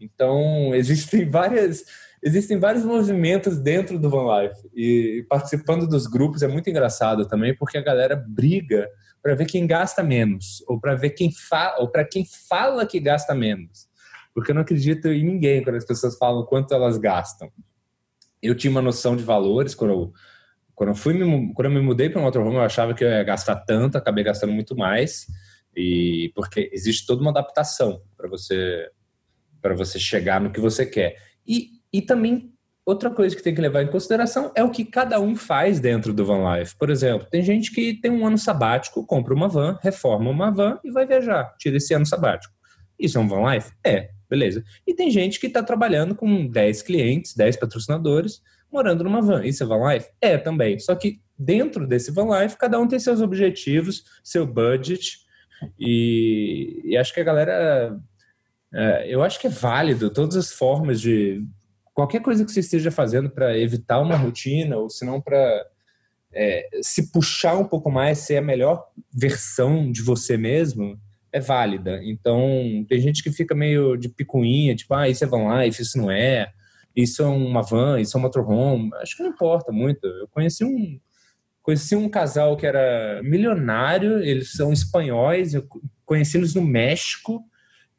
Então, 0.00 0.74
existem 0.74 1.28
várias 1.28 1.84
existem 2.20 2.58
vários 2.58 2.84
movimentos 2.84 3.60
dentro 3.60 3.96
do 3.96 4.10
van 4.10 4.42
life 4.42 4.68
e 4.74 5.24
participando 5.28 5.86
dos 5.86 6.08
grupos 6.08 6.42
é 6.42 6.48
muito 6.48 6.68
engraçado 6.68 7.28
também 7.28 7.54
porque 7.56 7.78
a 7.78 7.82
galera 7.82 8.16
briga 8.16 8.88
para 9.22 9.36
ver 9.36 9.46
quem 9.46 9.68
gasta 9.68 10.02
menos 10.02 10.64
ou 10.66 10.80
para 10.80 10.96
ver 10.96 11.10
quem 11.10 11.30
fala 11.32 11.80
ou 11.80 11.88
para 11.88 12.04
quem 12.04 12.24
fala 12.48 12.86
que 12.86 12.98
gasta 12.98 13.34
menos. 13.34 13.88
Porque 14.34 14.50
eu 14.50 14.54
não 14.54 14.62
acredito 14.62 15.08
em 15.08 15.24
ninguém 15.24 15.62
quando 15.62 15.76
as 15.76 15.84
pessoas 15.84 16.16
falam 16.16 16.44
quanto 16.44 16.74
elas 16.74 16.98
gastam. 16.98 17.50
Eu 18.42 18.54
tinha 18.56 18.70
uma 18.70 18.82
noção 18.82 19.16
de 19.16 19.22
valores 19.22 19.74
quando 19.74 19.90
eu 19.92 20.12
quando 20.74 20.90
eu, 20.90 20.94
fui, 20.94 21.12
quando 21.54 21.64
eu 21.64 21.70
me 21.72 21.80
mudei 21.80 22.08
para 22.08 22.20
um 22.20 22.24
motorhome, 22.24 22.54
eu 22.54 22.60
achava 22.60 22.94
que 22.94 23.02
eu 23.02 23.08
ia 23.08 23.24
gastar 23.24 23.56
tanto, 23.56 23.98
acabei 23.98 24.22
gastando 24.22 24.52
muito 24.52 24.76
mais, 24.76 25.26
e 25.74 26.30
porque 26.36 26.70
existe 26.72 27.04
toda 27.04 27.20
uma 27.20 27.32
adaptação 27.32 28.00
para 28.16 28.28
você 28.28 28.88
para 29.60 29.74
você 29.74 29.98
chegar 29.98 30.40
no 30.40 30.50
que 30.50 30.60
você 30.60 30.84
quer. 30.84 31.16
E, 31.46 31.70
e 31.92 32.02
também 32.02 32.52
outra 32.84 33.10
coisa 33.10 33.36
que 33.36 33.42
tem 33.42 33.54
que 33.54 33.60
levar 33.60 33.82
em 33.82 33.90
consideração 33.90 34.50
é 34.54 34.64
o 34.64 34.70
que 34.70 34.84
cada 34.84 35.20
um 35.20 35.36
faz 35.36 35.78
dentro 35.78 36.12
do 36.12 36.24
van 36.24 36.56
life. 36.56 36.74
Por 36.78 36.88
exemplo, 36.88 37.28
tem 37.30 37.42
gente 37.42 37.70
que 37.70 37.94
tem 37.94 38.10
um 38.10 38.26
ano 38.26 38.38
sabático, 38.38 39.04
compra 39.04 39.34
uma 39.34 39.48
van, 39.48 39.78
reforma 39.82 40.30
uma 40.30 40.50
van 40.50 40.78
e 40.82 40.90
vai 40.90 41.06
viajar, 41.06 41.54
tira 41.58 41.76
esse 41.76 41.92
ano 41.92 42.06
sabático. 42.06 42.54
Isso 42.98 43.18
é 43.18 43.20
um 43.20 43.28
van 43.28 43.52
life? 43.52 43.70
É, 43.84 44.10
beleza. 44.28 44.64
E 44.86 44.94
tem 44.94 45.10
gente 45.10 45.38
que 45.38 45.46
está 45.46 45.62
trabalhando 45.62 46.14
com 46.14 46.46
10 46.46 46.82
clientes, 46.82 47.34
10 47.34 47.56
patrocinadores, 47.56 48.42
morando 48.72 49.04
numa 49.04 49.20
van. 49.20 49.44
Isso 49.44 49.62
é 49.62 49.66
van 49.66 49.92
life? 49.92 50.08
É 50.20 50.36
também. 50.38 50.78
Só 50.78 50.94
que 50.94 51.20
dentro 51.38 51.86
desse 51.86 52.10
van 52.10 52.40
life, 52.40 52.56
cada 52.56 52.78
um 52.80 52.88
tem 52.88 52.98
seus 52.98 53.20
objetivos, 53.20 54.04
seu 54.24 54.46
budget. 54.46 55.18
E, 55.78 56.80
e 56.84 56.96
acho 56.96 57.12
que 57.12 57.20
a 57.20 57.24
galera. 57.24 57.98
É, 58.72 59.06
eu 59.08 59.22
acho 59.22 59.40
que 59.40 59.46
é 59.46 59.50
válido 59.50 60.10
todas 60.10 60.36
as 60.36 60.52
formas 60.52 61.00
de. 61.00 61.44
Qualquer 61.94 62.20
coisa 62.20 62.44
que 62.44 62.52
você 62.52 62.60
esteja 62.60 62.90
fazendo 62.90 63.28
para 63.28 63.58
evitar 63.58 64.00
uma 64.00 64.16
rotina, 64.16 64.76
ou 64.76 64.88
se 64.88 65.04
não 65.04 65.20
para 65.20 65.66
é, 66.32 66.68
se 66.80 67.10
puxar 67.10 67.56
um 67.56 67.64
pouco 67.64 67.90
mais, 67.90 68.18
ser 68.18 68.36
a 68.36 68.42
melhor 68.42 68.84
versão 69.12 69.90
de 69.90 70.00
você 70.02 70.36
mesmo, 70.36 70.96
é 71.32 71.40
válida. 71.40 72.00
Então, 72.04 72.86
tem 72.88 73.00
gente 73.00 73.22
que 73.22 73.32
fica 73.32 73.54
meio 73.54 73.96
de 73.96 74.08
picuinha, 74.08 74.76
tipo, 74.76 74.94
ah, 74.94 75.08
isso 75.08 75.24
é 75.24 75.26
van 75.26 75.60
life, 75.60 75.82
isso 75.82 75.98
não 75.98 76.10
é 76.10 76.52
isso 77.00 77.22
é 77.22 77.26
uma 77.26 77.62
van, 77.62 78.00
isso 78.00 78.16
é 78.16 78.20
um 78.20 78.22
motorhome. 78.22 78.90
Acho 78.96 79.16
que 79.16 79.22
não 79.22 79.30
importa 79.30 79.70
muito. 79.70 80.04
Eu 80.04 80.26
conheci 80.26 80.64
um, 80.64 80.98
conheci 81.62 81.94
um 81.94 82.08
casal 82.08 82.56
que 82.56 82.66
era 82.66 83.20
milionário, 83.22 84.18
eles 84.18 84.52
são 84.52 84.72
espanhóis, 84.72 85.54
eu 85.54 85.64
conheci 86.04 86.36
eles 86.36 86.54
no 86.54 86.62
México, 86.62 87.44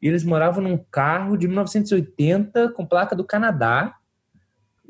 e 0.00 0.08
eles 0.08 0.24
moravam 0.24 0.62
num 0.62 0.78
carro 0.90 1.36
de 1.36 1.46
1980 1.46 2.72
com 2.72 2.86
placa 2.86 3.14
do 3.14 3.24
Canadá. 3.24 3.96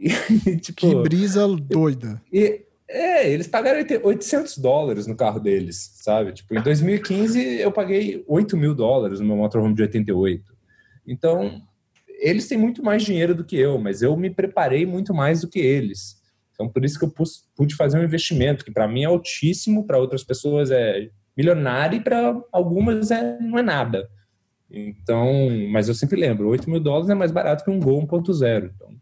E, 0.03 0.57
tipo, 0.57 0.81
que 0.81 0.95
brisa 1.03 1.47
doida. 1.47 2.23
E, 2.33 2.65
é, 2.89 3.31
eles 3.31 3.47
pagaram 3.47 3.85
800 4.03 4.57
dólares 4.57 5.07
no 5.07 5.15
carro 5.15 5.39
deles, 5.39 5.93
sabe? 5.97 6.33
Tipo, 6.33 6.59
em 6.59 6.63
2015 6.63 7.61
eu 7.61 7.71
paguei 7.71 8.25
8 8.27 8.57
mil 8.57 8.75
dólares 8.75 9.21
no 9.21 9.27
meu 9.27 9.37
motorhome 9.37 9.75
de 9.75 9.83
88. 9.83 10.43
Então, 11.07 11.63
eles 12.19 12.49
têm 12.49 12.59
muito 12.59 12.83
mais 12.83 13.03
dinheiro 13.03 13.35
do 13.35 13.45
que 13.45 13.57
eu, 13.57 13.79
mas 13.79 14.03
eu 14.03 14.17
me 14.17 14.31
preparei 14.31 14.85
muito 14.85 15.15
mais 15.15 15.43
do 15.43 15.49
que 15.49 15.61
eles. 15.61 16.21
Então, 16.53 16.69
por 16.69 16.85
isso 16.85 16.99
que 16.99 17.05
eu 17.05 17.15
pude 17.57 17.77
fazer 17.77 17.99
um 17.99 18.05
investimento, 18.05 18.65
que 18.65 18.73
para 18.73 18.89
mim 18.89 19.03
é 19.03 19.07
altíssimo, 19.07 19.87
para 19.87 19.99
outras 19.99 20.25
pessoas 20.25 20.71
é 20.71 21.09
milionário 21.37 21.99
e 21.99 22.03
para 22.03 22.39
algumas 22.53 23.11
é, 23.11 23.39
não 23.41 23.59
é 23.59 23.63
nada. 23.63 24.09
Então, 24.71 25.51
mas 25.71 25.89
eu 25.89 25.95
sempre 25.95 26.21
lembro, 26.21 26.49
8 26.49 26.71
mil 26.71 26.81
dólares 26.81 27.11
é 27.11 27.15
mais 27.15 27.33
barato 27.33 27.65
que 27.65 27.71
um 27.71 27.81
Gol 27.81 28.07
1.0. 28.07 28.71
Então, 28.75 28.95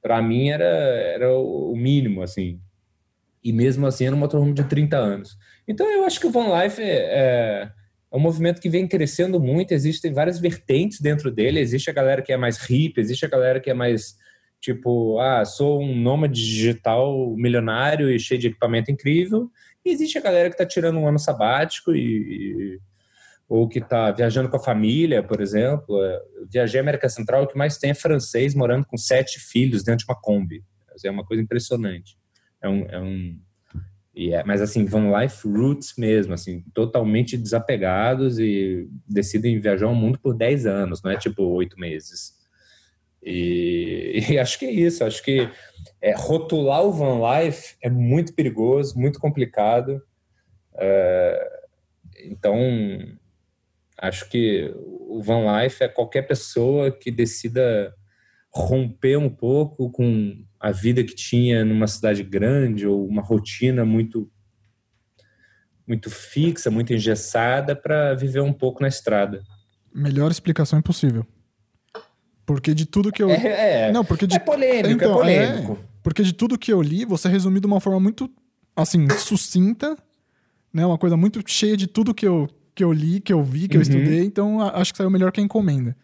para 0.00 0.22
mim 0.22 0.50
era, 0.50 0.64
era 0.64 1.36
o 1.36 1.74
mínimo, 1.76 2.22
assim. 2.22 2.60
E 3.42 3.52
mesmo 3.52 3.86
assim 3.86 4.06
era 4.06 4.14
um 4.14 4.18
motorhome 4.18 4.54
de 4.54 4.64
30 4.64 4.96
anos. 4.96 5.36
Então, 5.66 5.86
eu 5.90 6.04
acho 6.04 6.20
que 6.20 6.26
o 6.26 6.30
Van 6.30 6.62
Life 6.62 6.80
é, 6.80 6.94
é 6.94 7.72
é 8.14 8.16
um 8.16 8.20
movimento 8.20 8.60
que 8.60 8.70
vem 8.70 8.86
crescendo 8.86 9.40
muito, 9.40 9.72
existem 9.72 10.12
várias 10.12 10.38
vertentes 10.38 11.00
dentro 11.00 11.32
dele, 11.32 11.58
existe 11.58 11.90
a 11.90 11.92
galera 11.92 12.22
que 12.22 12.32
é 12.32 12.36
mais 12.36 12.58
hippie, 12.58 13.00
existe 13.00 13.26
a 13.26 13.28
galera 13.28 13.58
que 13.58 13.68
é 13.68 13.74
mais 13.74 14.14
tipo, 14.60 15.18
ah, 15.18 15.44
sou 15.44 15.82
um 15.82 15.96
nômade 15.96 16.40
digital 16.40 17.34
milionário 17.36 18.08
e 18.08 18.20
cheio 18.20 18.40
de 18.40 18.46
equipamento 18.46 18.88
incrível, 18.88 19.50
e 19.84 19.90
existe 19.90 20.16
a 20.16 20.20
galera 20.20 20.48
que 20.48 20.54
está 20.54 20.64
tirando 20.64 20.96
um 20.96 21.08
ano 21.08 21.18
sabático 21.18 21.92
e, 21.92 21.98
e 21.98 22.80
ou 23.48 23.68
que 23.68 23.78
está 23.78 24.10
viajando 24.10 24.48
com 24.48 24.56
a 24.56 24.62
família, 24.62 25.22
por 25.22 25.40
exemplo. 25.40 26.02
É, 26.02 26.20
viajei 26.50 26.80
à 26.80 26.82
América 26.82 27.08
Central, 27.08 27.44
o 27.44 27.46
que 27.46 27.56
mais 27.56 27.78
tem 27.78 27.90
é 27.90 27.94
francês 27.94 28.54
morando 28.54 28.86
com 28.86 28.96
sete 28.96 29.38
filhos 29.38 29.82
dentro 29.82 30.06
de 30.06 30.12
uma 30.12 30.20
Kombi. 30.20 30.64
É 31.04 31.10
uma 31.10 31.24
coisa 31.24 31.42
impressionante. 31.42 32.16
É 32.62 32.68
um, 32.68 32.86
é 32.86 33.00
um 33.00 33.38
é, 34.16 34.44
mas 34.44 34.62
assim, 34.62 34.84
van 34.84 35.10
life 35.20 35.46
roots 35.46 35.94
mesmo, 35.98 36.34
assim, 36.34 36.64
totalmente 36.72 37.36
desapegados 37.36 38.38
e 38.38 38.88
decidem 39.08 39.58
viajar 39.58 39.88
o 39.88 39.94
mundo 39.94 40.20
por 40.20 40.34
10 40.34 40.66
anos, 40.66 41.02
não 41.02 41.10
é 41.10 41.16
tipo 41.16 41.42
oito 41.42 41.78
meses. 41.78 42.32
E, 43.20 44.22
e, 44.30 44.38
acho 44.38 44.56
que 44.58 44.66
é 44.66 44.70
isso, 44.70 45.02
acho 45.02 45.22
que 45.22 45.50
é, 46.00 46.14
rotular 46.14 46.84
o 46.84 46.92
van 46.92 47.20
life 47.40 47.74
é 47.82 47.90
muito 47.90 48.34
perigoso, 48.34 48.96
muito 48.96 49.18
complicado. 49.18 50.00
É, 50.76 51.62
então, 52.26 52.56
acho 53.98 54.28
que 54.28 54.72
o 54.76 55.22
van 55.22 55.44
life 55.60 55.82
é 55.82 55.88
qualquer 55.88 56.22
pessoa 56.22 56.90
que 56.90 57.10
decida 57.10 57.94
romper 58.52 59.16
um 59.16 59.28
pouco 59.28 59.90
com 59.90 60.44
a 60.60 60.70
vida 60.70 61.02
que 61.02 61.14
tinha 61.14 61.64
numa 61.64 61.86
cidade 61.86 62.22
grande 62.22 62.86
ou 62.86 63.06
uma 63.06 63.22
rotina 63.22 63.84
muito 63.84 64.30
muito 65.86 66.08
fixa, 66.08 66.70
muito 66.70 66.94
engessada 66.94 67.76
para 67.76 68.14
viver 68.14 68.40
um 68.40 68.54
pouco 68.54 68.80
na 68.80 68.88
estrada. 68.88 69.42
Melhor 69.92 70.30
explicação 70.30 70.78
impossível. 70.78 71.26
Porque 72.46 72.74
de 72.74 72.86
tudo 72.86 73.12
que 73.12 73.22
eu 73.22 73.28
é, 73.28 73.88
é 73.88 73.92
não, 73.92 74.04
porque 74.04 74.26
de 74.26 74.36
é 74.36 74.38
polêmico, 74.38 74.88
é 74.88 74.92
então, 74.92 75.10
é 75.10 75.14
polêmico. 75.14 75.72
É, 75.72 75.88
porque 76.02 76.22
de 76.22 76.32
tudo 76.32 76.58
que 76.58 76.72
eu 76.72 76.80
li, 76.80 77.04
você 77.04 77.28
resumiu 77.28 77.60
de 77.60 77.66
uma 77.66 77.80
forma 77.80 78.00
muito 78.00 78.30
assim 78.74 79.08
sucinta, 79.10 79.96
né? 80.72 80.84
Uma 80.86 80.98
coisa 80.98 81.16
muito 81.16 81.42
cheia 81.46 81.76
de 81.76 81.86
tudo 81.86 82.14
que 82.14 82.26
eu 82.26 82.48
que 82.74 82.82
eu 82.82 82.92
li, 82.92 83.20
que 83.20 83.32
eu 83.32 83.42
vi, 83.42 83.68
que 83.68 83.76
uhum. 83.76 83.82
eu 83.82 83.82
estudei. 83.82 84.24
Então 84.24 84.60
acho 84.60 84.92
que 84.92 84.98
saiu 84.98 85.10
melhor 85.10 85.30
que 85.32 85.40
a 85.40 85.44
encomenda. 85.44 85.96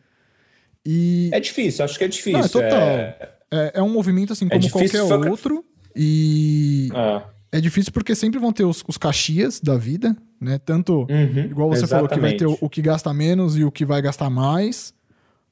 E... 0.85 1.31
É 1.33 1.41
difícil, 1.41 1.85
acho 1.85 1.99
que 1.99 2.05
é 2.05 2.09
difícil. 2.09 2.39
Não, 2.39 2.47
é 2.47 2.49
total. 2.49 2.81
É... 2.81 3.41
É, 3.53 3.73
é 3.75 3.83
um 3.83 3.91
movimento 3.91 4.33
assim 4.33 4.47
é 4.47 4.51
como 4.51 4.71
qualquer 4.71 5.03
outro. 5.03 5.65
E 5.95 6.89
ah. 6.95 7.25
é 7.51 7.61
difícil 7.61 7.93
porque 7.93 8.15
sempre 8.15 8.39
vão 8.39 8.53
ter 8.53 8.65
os, 8.65 8.83
os 8.87 8.97
caxias 8.97 9.61
da 9.61 9.77
vida, 9.77 10.17
né? 10.41 10.59
Tanto, 10.59 11.07
uhum, 11.11 11.47
igual 11.51 11.69
você 11.69 11.85
exatamente. 11.85 11.91
falou, 11.91 12.09
que 12.09 12.21
vai 12.21 12.37
ter 12.37 12.47
o, 12.47 12.57
o, 12.61 12.71
que 12.71 12.81
gasta 12.81 13.13
menos 13.13 13.57
e 13.57 13.65
o 13.65 13.73
que 13.73 13.85
vai 13.85 14.01
gastar 14.01 14.31
mais. 14.31 14.95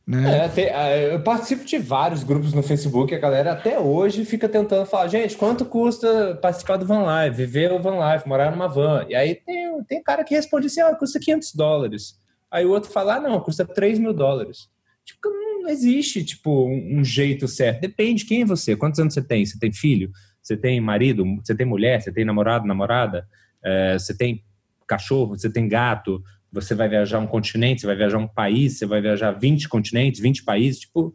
Né? 0.09 0.47
É, 0.47 0.49
tem, 0.49 0.65
é, 0.65 1.13
eu 1.13 1.21
participo 1.21 1.67
de 1.67 1.77
vários 1.77 2.25
grupos 2.25 2.55
no 2.55 2.63
Facebook, 2.63 3.15
a 3.15 3.19
galera 3.19 3.53
até 3.53 3.79
hoje 3.79 4.25
fica 4.25 4.49
tentando 4.49 4.87
falar, 4.87 5.07
gente, 5.09 5.37
quanto 5.37 5.67
custa 5.67 6.35
participar 6.41 6.79
do 6.79 6.87
Van 6.87 7.05
Life, 7.05 7.37
viver 7.37 7.71
o 7.71 7.79
Van 7.79 7.99
Life, 8.01 8.27
morar 8.27 8.51
numa 8.51 8.67
van? 8.67 9.05
E 9.07 9.15
aí 9.15 9.35
tem, 9.35 9.85
tem 9.85 10.03
cara 10.03 10.25
que 10.25 10.35
responde 10.35 10.69
assim, 10.69 10.81
ah, 10.81 10.95
custa 10.95 11.21
500 11.21 11.55
dólares. 11.55 12.19
Aí 12.51 12.65
o 12.65 12.71
outro 12.71 12.91
fala, 12.91 13.17
ah, 13.17 13.21
não, 13.21 13.39
custa 13.39 13.67
3 13.67 13.99
mil 13.99 14.15
dólares. 14.15 14.71
Tipo, 15.05 15.29
não 15.29 15.69
existe, 15.69 16.25
tipo, 16.25 16.67
um, 16.67 17.05
jeito 17.05 17.47
certo. 17.47 17.83
Depende 17.83 18.25
quem 18.25 18.41
é 18.41 18.47
você, 18.47 18.75
quantos 18.75 18.99
anos 18.99 19.13
você 19.13 19.21
tem. 19.21 19.45
Você 19.45 19.59
tem 19.59 19.75
filho? 19.75 20.11
Você 20.43 20.57
tem 20.57 20.81
marido? 20.81 21.23
Você 21.45 21.55
tem 21.55 21.67
mulher? 21.67 22.01
Você 22.01 22.11
tem 22.11 22.25
namorado, 22.25 22.67
namorada? 22.67 23.29
É, 23.63 23.99
você 23.99 24.17
tem 24.17 24.43
cachorro? 24.87 25.37
Você 25.37 25.53
tem 25.53 25.69
gato? 25.69 26.23
Você 26.53 26.75
vai 26.75 26.89
viajar 26.89 27.19
um 27.19 27.27
continente? 27.27 27.83
Você 27.83 27.87
vai 27.87 27.97
viajar 27.97 28.19
um 28.19 28.29
país? 28.29 28.79
Você 28.79 28.87
vai 28.87 29.01
viajar 29.01 29.33
20 29.33 29.69
continentes, 29.69 30.21
20 30.21 30.45
países? 30.45 30.81
Tipo, 30.81 31.15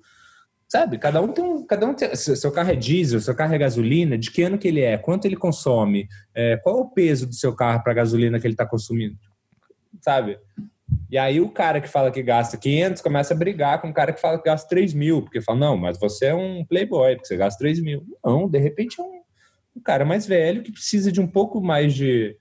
sabe? 0.67 0.97
Cada 0.97 1.21
um 1.21 1.27
tem 1.27 1.43
um. 1.43 1.65
Cada 1.65 1.87
um 1.87 1.93
tem, 1.93 2.15
seu 2.15 2.51
carro 2.51 2.71
é 2.71 2.75
diesel, 2.75 3.19
seu 3.19 3.35
carro 3.35 3.53
é 3.53 3.57
gasolina, 3.57 4.17
de 4.17 4.31
que 4.31 4.43
ano 4.43 4.57
que 4.57 4.67
ele 4.67 4.81
é? 4.81 4.97
Quanto 4.97 5.25
ele 5.25 5.35
consome? 5.35 6.07
É, 6.33 6.57
qual 6.57 6.79
o 6.79 6.89
peso 6.89 7.27
do 7.27 7.33
seu 7.33 7.55
carro 7.55 7.83
para 7.83 7.91
a 7.91 7.95
gasolina 7.95 8.39
que 8.39 8.47
ele 8.47 8.53
está 8.53 8.65
consumindo? 8.65 9.15
Sabe? 10.01 10.37
E 11.09 11.17
aí 11.17 11.39
o 11.39 11.49
cara 11.49 11.79
que 11.79 11.87
fala 11.87 12.11
que 12.11 12.21
gasta 12.23 12.57
500 12.57 13.01
começa 13.01 13.33
a 13.33 13.37
brigar 13.37 13.81
com 13.81 13.89
o 13.89 13.93
cara 13.93 14.11
que 14.11 14.19
fala 14.19 14.37
que 14.37 14.45
gasta 14.45 14.67
3 14.67 14.93
mil, 14.93 15.21
porque 15.21 15.41
fala, 15.41 15.59
não, 15.59 15.77
mas 15.77 15.99
você 15.99 16.27
é 16.27 16.35
um 16.35 16.65
playboy, 16.65 17.15
porque 17.15 17.27
você 17.27 17.37
gasta 17.37 17.59
3 17.59 17.81
mil. 17.81 18.03
Não, 18.23 18.49
de 18.49 18.57
repente 18.59 18.99
é 18.99 19.03
um, 19.03 19.21
um 19.77 19.81
cara 19.81 20.05
mais 20.05 20.25
velho 20.25 20.63
que 20.63 20.71
precisa 20.71 21.11
de 21.11 21.21
um 21.21 21.27
pouco 21.27 21.61
mais 21.61 21.93
de, 21.93 22.35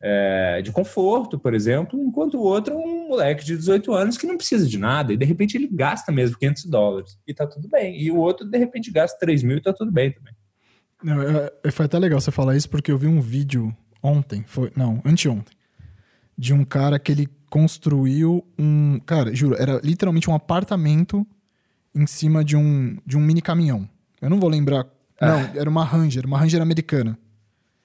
é, 0.00 0.60
de 0.62 0.70
conforto, 0.72 1.38
por 1.38 1.54
exemplo, 1.54 1.98
enquanto 2.00 2.34
o 2.34 2.42
outro 2.42 2.74
é 2.74 2.76
um 2.76 3.08
moleque 3.08 3.44
de 3.44 3.56
18 3.56 3.92
anos 3.92 4.18
que 4.18 4.26
não 4.26 4.36
precisa 4.36 4.66
de 4.66 4.78
nada, 4.78 5.12
e 5.12 5.16
de 5.16 5.24
repente 5.24 5.56
ele 5.56 5.68
gasta 5.70 6.12
mesmo 6.12 6.38
500 6.38 6.64
dólares, 6.66 7.18
e 7.26 7.32
tá 7.32 7.46
tudo 7.46 7.68
bem. 7.68 8.00
E 8.00 8.10
o 8.10 8.16
outro, 8.16 8.46
de 8.46 8.58
repente, 8.58 8.90
gasta 8.90 9.18
3 9.18 9.42
mil 9.42 9.56
e 9.56 9.62
tá 9.62 9.72
tudo 9.72 9.90
bem 9.90 10.12
também. 10.12 10.34
Não, 11.02 11.22
é, 11.22 11.50
é, 11.64 11.70
foi 11.70 11.86
até 11.86 11.98
legal 11.98 12.20
você 12.20 12.30
falar 12.30 12.56
isso, 12.56 12.68
porque 12.68 12.90
eu 12.90 12.98
vi 12.98 13.06
um 13.06 13.20
vídeo 13.20 13.74
ontem, 14.02 14.44
foi 14.46 14.70
não, 14.76 15.00
anteontem, 15.04 15.56
de 16.36 16.52
um 16.52 16.64
cara 16.64 16.98
que 16.98 17.12
ele 17.12 17.28
construiu 17.48 18.44
um. 18.58 19.00
Cara, 19.04 19.34
juro, 19.34 19.56
era 19.58 19.80
literalmente 19.82 20.28
um 20.28 20.34
apartamento 20.34 21.26
em 21.94 22.06
cima 22.06 22.44
de 22.44 22.56
um, 22.56 22.98
de 23.06 23.16
um 23.16 23.20
mini 23.20 23.40
caminhão. 23.40 23.88
Eu 24.20 24.28
não 24.28 24.38
vou 24.38 24.48
lembrar. 24.48 24.86
Ah. 25.18 25.26
Não, 25.26 25.60
era 25.60 25.68
uma 25.68 25.84
Ranger, 25.84 26.26
uma 26.26 26.38
Ranger 26.38 26.60
americana. 26.60 27.18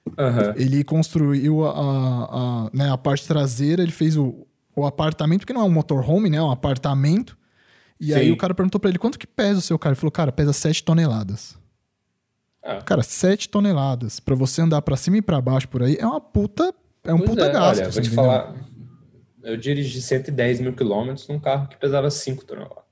Uhum. 0.06 0.52
Ele 0.56 0.84
construiu 0.84 1.64
a, 1.64 1.70
a, 1.70 2.70
né, 2.72 2.90
a 2.90 2.98
parte 2.98 3.26
traseira, 3.26 3.82
ele 3.82 3.92
fez 3.92 4.16
o, 4.16 4.46
o 4.74 4.84
apartamento, 4.84 5.40
porque 5.40 5.52
não 5.52 5.62
é 5.62 5.64
um 5.64 5.70
motorhome, 5.70 6.28
né? 6.28 6.38
É 6.38 6.42
um 6.42 6.50
apartamento. 6.50 7.36
E 8.00 8.06
Sim. 8.06 8.14
aí 8.14 8.32
o 8.32 8.36
cara 8.36 8.54
perguntou 8.54 8.80
para 8.80 8.90
ele 8.90 8.98
quanto 8.98 9.18
que 9.18 9.26
pesa 9.26 9.58
o 9.58 9.62
seu 9.62 9.78
carro. 9.78 9.92
Ele 9.92 10.00
falou, 10.00 10.10
cara, 10.10 10.32
pesa 10.32 10.52
7 10.52 10.82
toneladas. 10.82 11.56
Ah. 12.64 12.82
Cara, 12.82 13.02
7 13.02 13.48
toneladas. 13.48 14.18
para 14.18 14.34
você 14.34 14.60
andar 14.62 14.82
para 14.82 14.96
cima 14.96 15.18
e 15.18 15.22
para 15.22 15.40
baixo 15.40 15.68
por 15.68 15.82
aí 15.82 15.96
é 15.98 16.06
uma 16.06 16.20
puta. 16.20 16.74
É 17.04 17.14
um 17.14 17.18
pois 17.18 17.30
puta 17.30 17.46
é, 17.46 17.52
gasto. 17.52 17.80
Olha, 17.80 17.90
vou 17.90 18.02
te 18.02 18.10
falar 18.10 18.54
eu 19.42 19.56
dirigi 19.56 20.00
110 20.00 20.60
mil 20.60 20.72
quilômetros 20.72 21.26
num 21.28 21.38
carro 21.38 21.68
que 21.68 21.76
pesava 21.76 22.10
5 22.10 22.44
toneladas. 22.44 22.82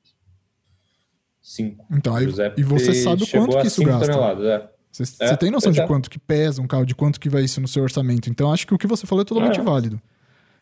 5. 1.40 1.86
Então, 1.90 2.14
aí, 2.14 2.26
e 2.56 2.62
você 2.62 2.94
sabe 2.94 3.24
o 3.24 3.26
quanto 3.26 3.58
que 3.60 3.66
isso 3.66 3.82
gasta. 3.82 4.12
Toneladas, 4.12 4.44
é. 4.44 4.70
Você, 4.92 5.05
é, 5.20 5.37
tem 5.37 5.50
noção 5.50 5.70
de 5.70 5.81
é. 5.81 5.87
quanto 5.87 6.11
que 6.11 6.18
pesa 6.18 6.61
um 6.61 6.66
carro, 6.66 6.85
de 6.85 6.94
quanto 6.94 7.20
que 7.20 7.29
vai 7.29 7.42
isso 7.42 7.61
no 7.61 7.68
seu 7.68 7.83
orçamento. 7.83 8.29
Então, 8.29 8.53
acho 8.53 8.66
que 8.66 8.74
o 8.74 8.79
que 8.79 8.87
você 8.87 9.07
falou 9.07 9.22
é 9.22 9.24
totalmente 9.24 9.61
é. 9.61 9.62
válido. 9.62 10.00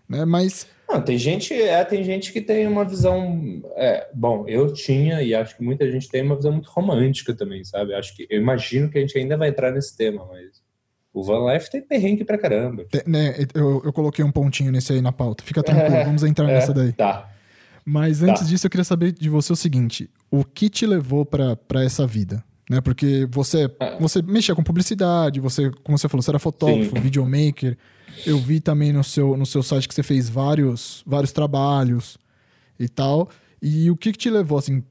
Né? 0.09 0.25
Mas... 0.25 0.67
Não, 0.88 1.01
tem 1.03 1.19
gente, 1.19 1.53
é, 1.55 1.85
tem 1.85 2.05
gente 2.05 2.33
que 2.33 2.41
tem 2.41 2.67
uma 2.67 2.85
visão... 2.85 3.62
É, 3.77 4.09
bom, 4.14 4.45
eu 4.47 4.73
tinha 4.73 5.23
e 5.23 5.35
acho 5.35 5.57
que 5.57 5.62
muita 5.62 5.91
gente 5.91 6.09
tem 6.09 6.23
uma 6.23 6.37
visão 6.37 6.53
muito 6.53 6.69
romântica 6.71 7.35
também, 7.35 7.64
sabe? 7.64 7.95
Acho 7.95 8.14
que, 8.14 8.27
eu 8.31 8.41
imagino 8.41 8.91
que 8.91 8.99
a 8.99 9.01
gente 9.01 9.17
ainda 9.19 9.37
vai 9.37 9.49
entrar 9.49 9.71
nesse 9.71 9.97
tema, 9.97 10.27
mas... 10.31 10.67
O 11.12 11.23
Van 11.25 11.53
Life 11.53 11.71
tem 11.71 11.81
perrengue 11.81 12.23
pra 12.23 12.38
caramba. 12.38 12.87
né, 13.07 13.35
eu, 13.55 13.83
eu 13.85 13.93
coloquei 13.93 14.25
um 14.25 14.31
pontinho 14.31 14.71
nesse 14.71 14.93
aí 14.93 15.01
na 15.01 15.11
pauta. 15.11 15.43
Fica 15.43 15.62
tranquilo, 15.62 16.05
vamos 16.05 16.23
entrar 16.23 16.47
nessa 16.47 16.73
daí. 16.73 16.93
Tá. 16.93 17.29
Mas 17.85 18.23
antes 18.23 18.43
tá. 18.43 18.49
disso, 18.49 18.67
eu 18.67 18.71
queria 18.71 18.85
saber 18.85 19.12
de 19.12 19.29
você 19.29 19.53
o 19.53 19.57
seguinte: 19.57 20.11
o 20.31 20.45
que 20.45 20.69
te 20.69 20.87
levou 20.87 21.25
para 21.25 21.83
essa 21.83 22.07
vida? 22.07 22.45
Né? 22.68 22.81
Porque 22.81 23.26
você, 23.31 23.70
é. 23.81 23.98
você 23.98 24.20
mexia 24.22 24.54
com 24.54 24.62
publicidade, 24.62 25.40
você, 25.40 25.70
como 25.83 25.96
você 25.96 26.09
falou, 26.09 26.22
você 26.22 26.31
era 26.31 26.38
fotógrafo, 26.38 26.96
Sim. 26.96 27.00
videomaker. 27.00 27.76
Eu 28.26 28.38
vi 28.38 28.61
também 28.61 28.92
no 28.92 29.04
seu, 29.04 29.37
no 29.37 29.46
seu 29.46 29.62
site 29.62 29.88
que 29.88 29.94
você 29.94 30.02
fez 30.02 30.28
vários, 30.28 31.02
vários 31.07 31.33
trabalhos 31.33 32.18
e 32.78 32.88
tal. 32.88 33.28
E 33.62 33.90
o 33.90 33.96
que, 33.96 34.12
que 34.12 34.18
te 34.18 34.31
levou, 34.31 34.59
assim, 34.59 34.83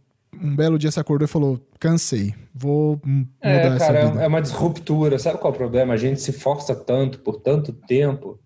um 0.41 0.55
belo 0.55 0.77
dia 0.77 0.91
você 0.91 0.99
acordou 0.99 1.25
e 1.25 1.29
falou: 1.29 1.59
cansei, 1.79 2.33
vou 2.53 2.99
mudar 3.03 3.29
é, 3.41 3.61
cara, 3.61 3.75
essa 3.75 4.07
vida. 4.07 4.23
É 4.23 4.27
uma 4.27 4.41
disruptura. 4.41 5.19
Sabe 5.19 5.39
qual 5.39 5.51
é 5.51 5.55
o 5.55 5.57
problema? 5.57 5.93
A 5.93 5.97
gente 5.97 6.21
se 6.21 6.31
força 6.31 6.75
tanto 6.75 7.19
por 7.19 7.37
tanto 7.37 7.73
tempo. 7.73 8.39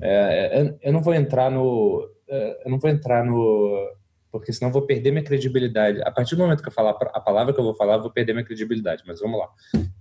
É, 0.00 0.74
eu 0.82 0.92
não 0.92 1.00
vou 1.00 1.14
entrar 1.14 1.50
no. 1.50 2.08
É, 2.28 2.62
eu 2.64 2.70
não 2.70 2.78
vou 2.78 2.90
entrar 2.90 3.24
no. 3.24 3.90
Porque 4.38 4.52
senão 4.52 4.68
eu 4.68 4.72
vou 4.72 4.82
perder 4.82 5.10
minha 5.10 5.24
credibilidade. 5.24 6.00
A 6.02 6.10
partir 6.10 6.36
do 6.36 6.42
momento 6.42 6.62
que 6.62 6.68
eu 6.68 6.72
falar 6.72 6.90
a 6.90 7.20
palavra 7.20 7.52
que 7.52 7.60
eu 7.60 7.64
vou 7.64 7.74
falar, 7.74 7.94
eu 7.94 8.02
vou 8.02 8.10
perder 8.10 8.32
minha 8.32 8.44
credibilidade. 8.44 9.02
Mas 9.06 9.20
vamos 9.20 9.38
lá. 9.38 9.48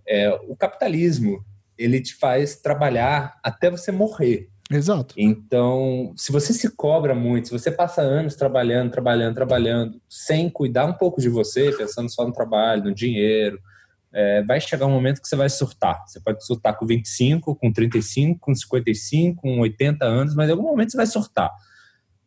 É, 0.08 0.30
o 0.48 0.56
capitalismo, 0.56 1.44
ele 1.78 2.02
te 2.02 2.16
faz 2.16 2.56
trabalhar 2.56 3.40
até 3.44 3.70
você 3.70 3.92
morrer. 3.92 4.50
Exato. 4.72 5.14
Então, 5.18 6.14
se 6.16 6.32
você 6.32 6.52
se 6.52 6.76
cobra 6.76 7.14
muito, 7.14 7.50
se 7.50 7.54
você 7.54 7.70
passa 7.70 8.02
anos 8.02 8.36
trabalhando, 8.36 8.92
trabalhando, 8.92 9.36
trabalhando, 9.36 10.02
sem 10.10 10.50
cuidar 10.50 10.86
um 10.86 10.94
pouco 10.94 11.22
de 11.22 11.30
você, 11.30 11.72
pensando 11.72 12.12
só 12.12 12.26
no 12.26 12.34
trabalho, 12.34 12.86
no 12.86 12.94
dinheiro, 12.94 13.60
é, 14.12 14.42
vai 14.44 14.60
chegar 14.60 14.88
um 14.88 14.92
momento 14.92 15.22
que 15.22 15.28
você 15.28 15.36
vai 15.36 15.50
surtar. 15.50 16.04
Você 16.08 16.20
pode 16.20 16.44
surtar 16.46 16.76
com 16.78 16.86
25, 16.86 17.56
com 17.56 17.72
35, 17.72 18.40
com 18.40 18.56
55, 18.56 19.42
com 19.42 19.60
80 19.60 20.06
anos, 20.06 20.34
mas 20.34 20.48
em 20.48 20.54
algum 20.54 20.64
momento 20.64 20.92
você 20.92 20.98
vai 20.98 21.06
surtar. 21.06 21.52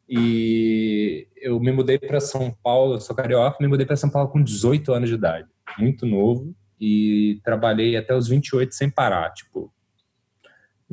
E 0.08 1.28
eu 1.36 1.60
me 1.60 1.70
mudei 1.70 1.98
para 1.98 2.20
São 2.20 2.50
Paulo, 2.62 2.94
eu 2.94 3.00
sou 3.00 3.14
carioca, 3.14 3.58
me 3.60 3.68
mudei 3.68 3.84
para 3.84 3.96
São 3.96 4.08
Paulo 4.08 4.30
com 4.30 4.42
18 4.42 4.92
anos 4.92 5.08
de 5.08 5.14
idade, 5.14 5.48
muito 5.78 6.06
novo, 6.06 6.54
e 6.80 7.40
trabalhei 7.44 7.96
até 7.96 8.14
os 8.14 8.28
28 8.28 8.74
sem 8.74 8.88
parar, 8.88 9.32
tipo, 9.34 9.72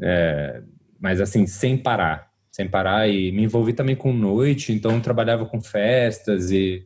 é, 0.02 0.62
mas 1.00 1.22
assim, 1.22 1.48
sem 1.48 1.78
parar, 1.78 2.32
sem 2.52 2.68
parar. 2.68 3.08
E 3.08 3.32
me 3.32 3.44
envolvi 3.44 3.74
também 3.74 3.96
com 3.96 4.14
noite, 4.14 4.72
então 4.72 5.00
trabalhava 5.00 5.46
com 5.46 5.62
festas 5.62 6.52
e, 6.52 6.86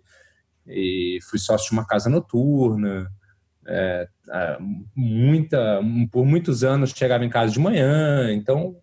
e 0.68 1.20
fui 1.30 1.40
sócio 1.40 1.70
de 1.70 1.74
uma 1.74 1.86
casa 1.86 2.10
noturna. 2.10 3.10
É, 3.68 4.08
muita, 4.96 5.80
por 6.12 6.26
muitos 6.26 6.64
anos 6.64 6.92
chegava 6.92 7.24
em 7.24 7.30
casa 7.30 7.52
de 7.52 7.60
manhã, 7.60 8.32
então 8.34 8.78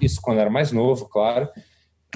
isso 0.00 0.20
quando 0.20 0.40
era 0.40 0.50
mais 0.50 0.72
novo, 0.72 1.08
claro. 1.08 1.48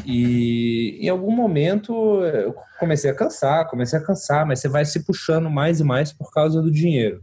E 0.07 0.99
em 1.01 1.09
algum 1.09 1.31
momento 1.31 2.23
eu 2.25 2.55
comecei 2.79 3.11
a 3.11 3.15
cansar, 3.15 3.69
comecei 3.69 3.99
a 3.99 4.03
cansar, 4.03 4.47
mas 4.47 4.61
você 4.61 4.69
vai 4.69 4.85
se 4.85 5.05
puxando 5.05 5.51
mais 5.51 5.81
e 5.81 5.85
mais 5.85 6.13
por 6.13 6.33
causa 6.33 6.63
do 6.63 6.71
dinheiro. 6.71 7.23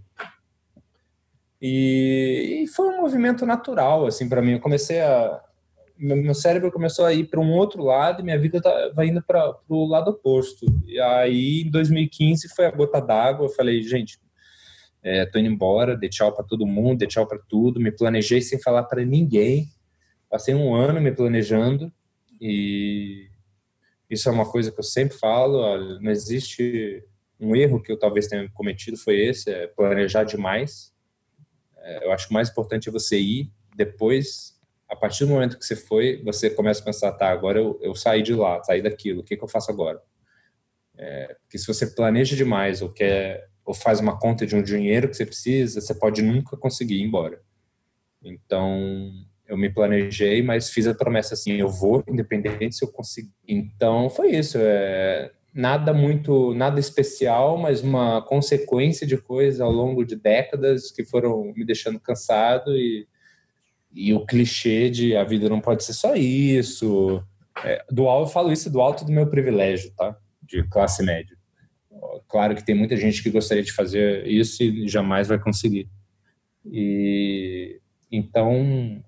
E, 1.61 2.63
e 2.63 2.67
foi 2.67 2.89
um 2.89 3.01
movimento 3.01 3.45
natural, 3.45 4.05
assim, 4.05 4.27
para 4.29 4.41
mim. 4.41 4.53
Eu 4.53 4.59
comecei 4.59 5.01
a. 5.01 5.41
Meu 5.97 6.35
cérebro 6.35 6.71
começou 6.71 7.05
a 7.05 7.13
ir 7.13 7.29
para 7.29 7.39
um 7.39 7.53
outro 7.53 7.81
lado 7.81 8.19
e 8.19 8.23
minha 8.23 8.37
vida 8.37 8.61
tá, 8.61 8.91
indo 9.05 9.23
para 9.23 9.55
o 9.69 9.85
lado 9.85 10.11
oposto. 10.11 10.65
E 10.85 10.99
aí, 10.99 11.61
em 11.61 11.71
2015, 11.71 12.49
foi 12.53 12.65
a 12.65 12.71
gota 12.71 12.99
d'água. 12.99 13.45
Eu 13.45 13.49
falei, 13.49 13.81
gente, 13.81 14.19
é, 15.01 15.25
tô 15.25 15.39
indo 15.39 15.47
embora, 15.47 15.95
dei 15.95 16.09
tchau 16.09 16.33
para 16.33 16.43
todo 16.43 16.67
mundo, 16.67 16.99
dei 16.99 17.07
tchau 17.07 17.25
para 17.25 17.39
tudo, 17.47 17.79
me 17.79 17.91
planejei 17.91 18.41
sem 18.41 18.61
falar 18.61 18.83
para 18.83 19.05
ninguém. 19.05 19.69
Passei 20.29 20.53
um 20.53 20.75
ano 20.75 20.99
me 20.99 21.13
planejando 21.13 21.91
e 22.39 23.29
isso 24.09 24.29
é 24.29 24.31
uma 24.31 24.49
coisa 24.49 24.71
que 24.71 24.79
eu 24.79 24.83
sempre 24.83 25.17
falo, 25.17 25.99
não 25.99 26.11
existe 26.11 27.03
um 27.39 27.55
erro 27.55 27.81
que 27.81 27.91
eu 27.91 27.99
talvez 27.99 28.27
tenha 28.27 28.49
cometido 28.49 28.97
foi 28.97 29.19
esse, 29.19 29.49
é 29.49 29.67
planejar 29.67 30.23
demais. 30.23 30.93
É, 31.77 32.05
eu 32.05 32.11
acho 32.11 32.31
mais 32.31 32.49
importante 32.49 32.89
é 32.89 32.91
você 32.91 33.19
ir, 33.19 33.51
depois, 33.75 34.59
a 34.87 34.95
partir 34.95 35.25
do 35.25 35.31
momento 35.31 35.57
que 35.57 35.65
você 35.65 35.75
foi, 35.75 36.21
você 36.23 36.49
começa 36.49 36.81
a 36.81 36.85
pensar, 36.85 37.11
tá, 37.13 37.29
agora 37.29 37.59
eu, 37.59 37.79
eu 37.81 37.93
saí 37.93 38.21
de 38.21 38.33
lá, 38.33 38.63
saí 38.63 38.81
daquilo, 38.81 39.21
o 39.21 39.23
que, 39.23 39.35
que 39.35 39.43
eu 39.43 39.47
faço 39.47 39.71
agora? 39.71 40.01
É, 40.97 41.35
porque 41.41 41.57
se 41.57 41.67
você 41.67 41.87
planeja 41.87 42.35
demais 42.35 42.81
ou 42.81 42.89
quer 42.89 43.49
ou 43.65 43.73
faz 43.73 43.99
uma 43.99 44.17
conta 44.17 44.45
de 44.45 44.55
um 44.55 44.61
dinheiro 44.61 45.09
que 45.09 45.15
você 45.15 45.25
precisa, 45.25 45.81
você 45.81 45.93
pode 45.93 46.21
nunca 46.21 46.55
conseguir 46.55 46.97
ir 46.97 47.01
embora. 47.01 47.41
Então, 48.23 49.11
eu 49.47 49.57
me 49.57 49.69
planejei, 49.69 50.41
mas 50.41 50.69
fiz 50.69 50.87
a 50.87 50.93
promessa 50.93 51.33
assim, 51.33 51.53
eu 51.53 51.69
vou, 51.69 52.03
independente 52.07 52.75
se 52.75 52.83
eu 52.83 52.91
conseguir. 52.91 53.31
Então, 53.47 54.09
foi 54.09 54.31
isso. 54.31 54.57
É, 54.59 55.31
nada 55.53 55.93
muito, 55.93 56.53
nada 56.53 56.79
especial, 56.79 57.57
mas 57.57 57.81
uma 57.81 58.21
consequência 58.23 59.05
de 59.05 59.17
coisas 59.17 59.61
ao 59.61 59.71
longo 59.71 60.03
de 60.03 60.15
décadas 60.15 60.91
que 60.91 61.05
foram 61.05 61.53
me 61.55 61.63
deixando 61.63 61.99
cansado 61.99 62.75
e, 62.75 63.07
e 63.93 64.13
o 64.13 64.25
clichê 64.25 64.89
de 64.89 65.15
a 65.15 65.23
vida 65.23 65.47
não 65.47 65.61
pode 65.61 65.83
ser 65.83 65.93
só 65.93 66.15
isso. 66.15 67.23
É, 67.63 67.85
do 67.89 68.07
alto, 68.07 68.29
eu 68.29 68.33
falo 68.33 68.51
isso 68.51 68.69
do 68.69 68.81
alto 68.81 69.05
do 69.05 69.11
meu 69.11 69.27
privilégio, 69.27 69.91
tá? 69.95 70.17
De 70.41 70.63
classe 70.67 71.01
média. 71.03 71.35
Claro 72.27 72.55
que 72.55 72.65
tem 72.65 72.75
muita 72.75 72.97
gente 72.97 73.23
que 73.23 73.29
gostaria 73.29 73.63
de 73.63 73.71
fazer 73.71 74.27
isso 74.27 74.61
e 74.61 74.87
jamais 74.87 75.27
vai 75.27 75.39
conseguir. 75.39 75.87
E 76.65 77.79
então 78.11 79.03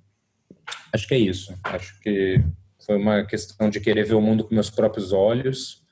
acho 0.93 1.07
que 1.07 1.13
é 1.13 1.19
isso. 1.19 1.57
Acho 1.63 1.99
que 2.01 2.41
foi 2.85 2.97
uma 2.97 3.25
questão 3.25 3.69
de 3.69 3.79
querer 3.79 4.05
ver 4.05 4.15
o 4.15 4.21
mundo 4.21 4.43
com 4.43 4.53
meus 4.53 4.69
próprios 4.69 5.11
olhos 5.11 5.85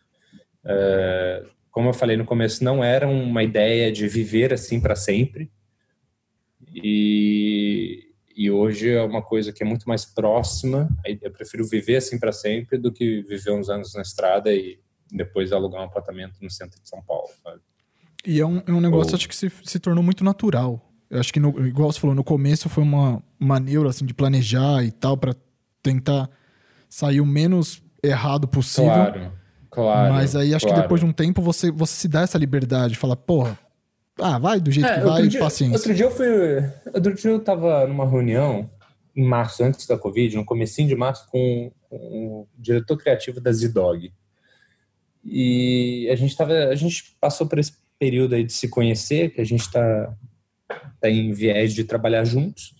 é, 0.65 1.45
como 1.69 1.89
eu 1.89 1.93
falei 1.93 2.17
no 2.17 2.25
começo, 2.25 2.63
não 2.63 2.83
era 2.83 3.07
uma 3.07 3.43
ideia 3.43 3.91
de 3.91 4.07
viver 4.07 4.51
assim 4.51 4.81
para 4.81 4.95
sempre. 4.95 5.51
E, 6.73 8.09
e 8.35 8.49
hoje 8.49 8.89
é 8.89 9.01
uma 9.03 9.21
coisa 9.21 9.53
que 9.53 9.63
é 9.63 9.65
muito 9.65 9.87
mais 9.87 10.05
próxima. 10.05 10.89
Eu 11.21 11.31
prefiro 11.31 11.65
viver 11.67 11.97
assim 11.97 12.17
para 12.17 12.31
sempre 12.31 12.77
do 12.77 12.91
que 12.91 13.21
viver 13.21 13.51
uns 13.51 13.69
anos 13.69 13.93
na 13.93 14.01
estrada 14.01 14.51
e 14.51 14.79
depois 15.11 15.51
alugar 15.51 15.81
um 15.81 15.85
apartamento 15.85 16.37
no 16.41 16.49
centro 16.49 16.81
de 16.81 16.89
São 16.89 17.01
Paulo. 17.03 17.29
Sabe? 17.43 17.61
E 18.25 18.39
é 18.39 18.45
um, 18.45 18.63
é 18.65 18.71
um 18.71 18.81
negócio, 18.81 19.11
Ou... 19.11 19.17
acho 19.17 19.29
que 19.29 19.35
se, 19.35 19.51
se 19.63 19.79
tornou 19.79 20.03
muito 20.03 20.23
natural. 20.23 20.81
Eu 21.15 21.21
acho 21.21 21.31
que, 21.31 21.39
no, 21.39 21.65
igual 21.65 21.91
você 21.91 21.99
falou, 21.99 22.15
no 22.15 22.23
começo 22.23 22.67
foi 22.67 22.83
uma, 22.83 23.23
neura 23.61 23.89
assim, 23.89 24.05
de 24.05 24.13
planejar 24.13 24.83
e 24.83 24.91
tal, 24.91 25.15
para 25.15 25.33
tentar 25.81 26.29
sair 26.89 27.21
o 27.21 27.25
menos 27.25 27.81
errado 28.03 28.47
possível. 28.47 28.91
Claro. 28.91 29.31
Claro. 29.71 30.13
Mas 30.13 30.35
aí 30.35 30.53
acho 30.53 30.65
claro. 30.65 30.81
que 30.81 30.81
depois 30.83 31.01
de 31.01 31.07
um 31.07 31.13
tempo 31.13 31.41
você, 31.41 31.71
você 31.71 31.93
se 31.93 32.07
dá 32.07 32.21
essa 32.21 32.37
liberdade, 32.37 32.95
fala, 32.95 33.15
porra, 33.15 33.57
ah, 34.19 34.37
vai 34.37 34.59
do 34.59 34.71
jeito 34.71 34.89
é, 34.89 34.99
que 34.99 35.05
vai, 35.05 35.27
dia, 35.27 35.39
paciência. 35.39 35.75
Outro 35.75 35.93
dia 35.93 36.05
eu 36.05 36.11
fui. 36.11 36.27
Outro 36.93 37.13
dia 37.13 37.31
eu 37.31 37.39
tava 37.39 37.87
numa 37.87 38.05
reunião 38.05 38.69
em 39.15 39.25
março, 39.25 39.63
antes 39.63 39.87
da 39.87 39.97
Covid, 39.97 40.35
no 40.35 40.45
comecinho 40.45 40.87
de 40.87 40.95
março, 40.95 41.27
com, 41.29 41.71
com 41.89 41.97
o 41.97 42.47
diretor 42.57 42.97
criativo 42.97 43.39
da 43.39 43.51
Z-Dog. 43.51 44.11
E 45.23 46.09
a 46.11 46.15
gente 46.15 46.35
tava. 46.35 46.53
A 46.53 46.75
gente 46.75 47.15
passou 47.21 47.47
por 47.47 47.59
esse 47.59 47.73
período 47.97 48.35
aí 48.35 48.43
de 48.43 48.53
se 48.53 48.67
conhecer, 48.67 49.31
que 49.31 49.41
a 49.41 49.45
gente 49.45 49.69
tá, 49.71 50.13
tá 50.99 51.09
em 51.09 51.31
viés 51.31 51.73
de 51.73 51.83
trabalhar 51.83 52.23
juntos. 52.25 52.75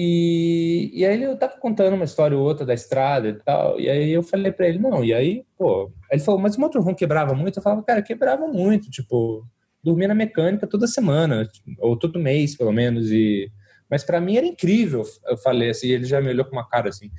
E, 0.00 0.90
e 0.94 1.04
aí 1.04 1.20
eu 1.22 1.36
tava 1.36 1.56
contando 1.56 1.94
uma 1.94 2.04
história 2.04 2.36
ou 2.36 2.44
outra 2.44 2.64
da 2.64 2.72
estrada 2.72 3.28
e 3.28 3.32
tal, 3.32 3.80
e 3.80 3.90
aí 3.90 4.10
eu 4.10 4.22
falei 4.22 4.52
para 4.52 4.68
ele, 4.68 4.78
não, 4.78 5.04
e 5.04 5.12
aí, 5.12 5.44
pô, 5.56 5.90
ele 6.08 6.20
falou, 6.20 6.40
mas 6.40 6.56
o 6.56 6.60
motorhome 6.60 6.94
quebrava 6.94 7.34
muito? 7.34 7.58
Eu 7.58 7.62
falava, 7.62 7.82
cara, 7.82 8.00
quebrava 8.00 8.46
muito, 8.46 8.88
tipo, 8.90 9.44
dormia 9.82 10.06
na 10.06 10.14
mecânica 10.14 10.68
toda 10.68 10.86
semana, 10.86 11.48
ou 11.78 11.98
todo 11.98 12.18
mês, 12.18 12.56
pelo 12.56 12.72
menos, 12.72 13.10
e... 13.10 13.50
Mas 13.90 14.04
para 14.04 14.20
mim 14.20 14.36
era 14.36 14.46
incrível, 14.46 15.02
eu 15.26 15.36
falei 15.38 15.70
assim, 15.70 15.88
ele 15.88 16.04
já 16.04 16.20
me 16.20 16.28
olhou 16.28 16.44
com 16.44 16.52
uma 16.52 16.68
cara 16.68 16.90
assim, 16.90 17.10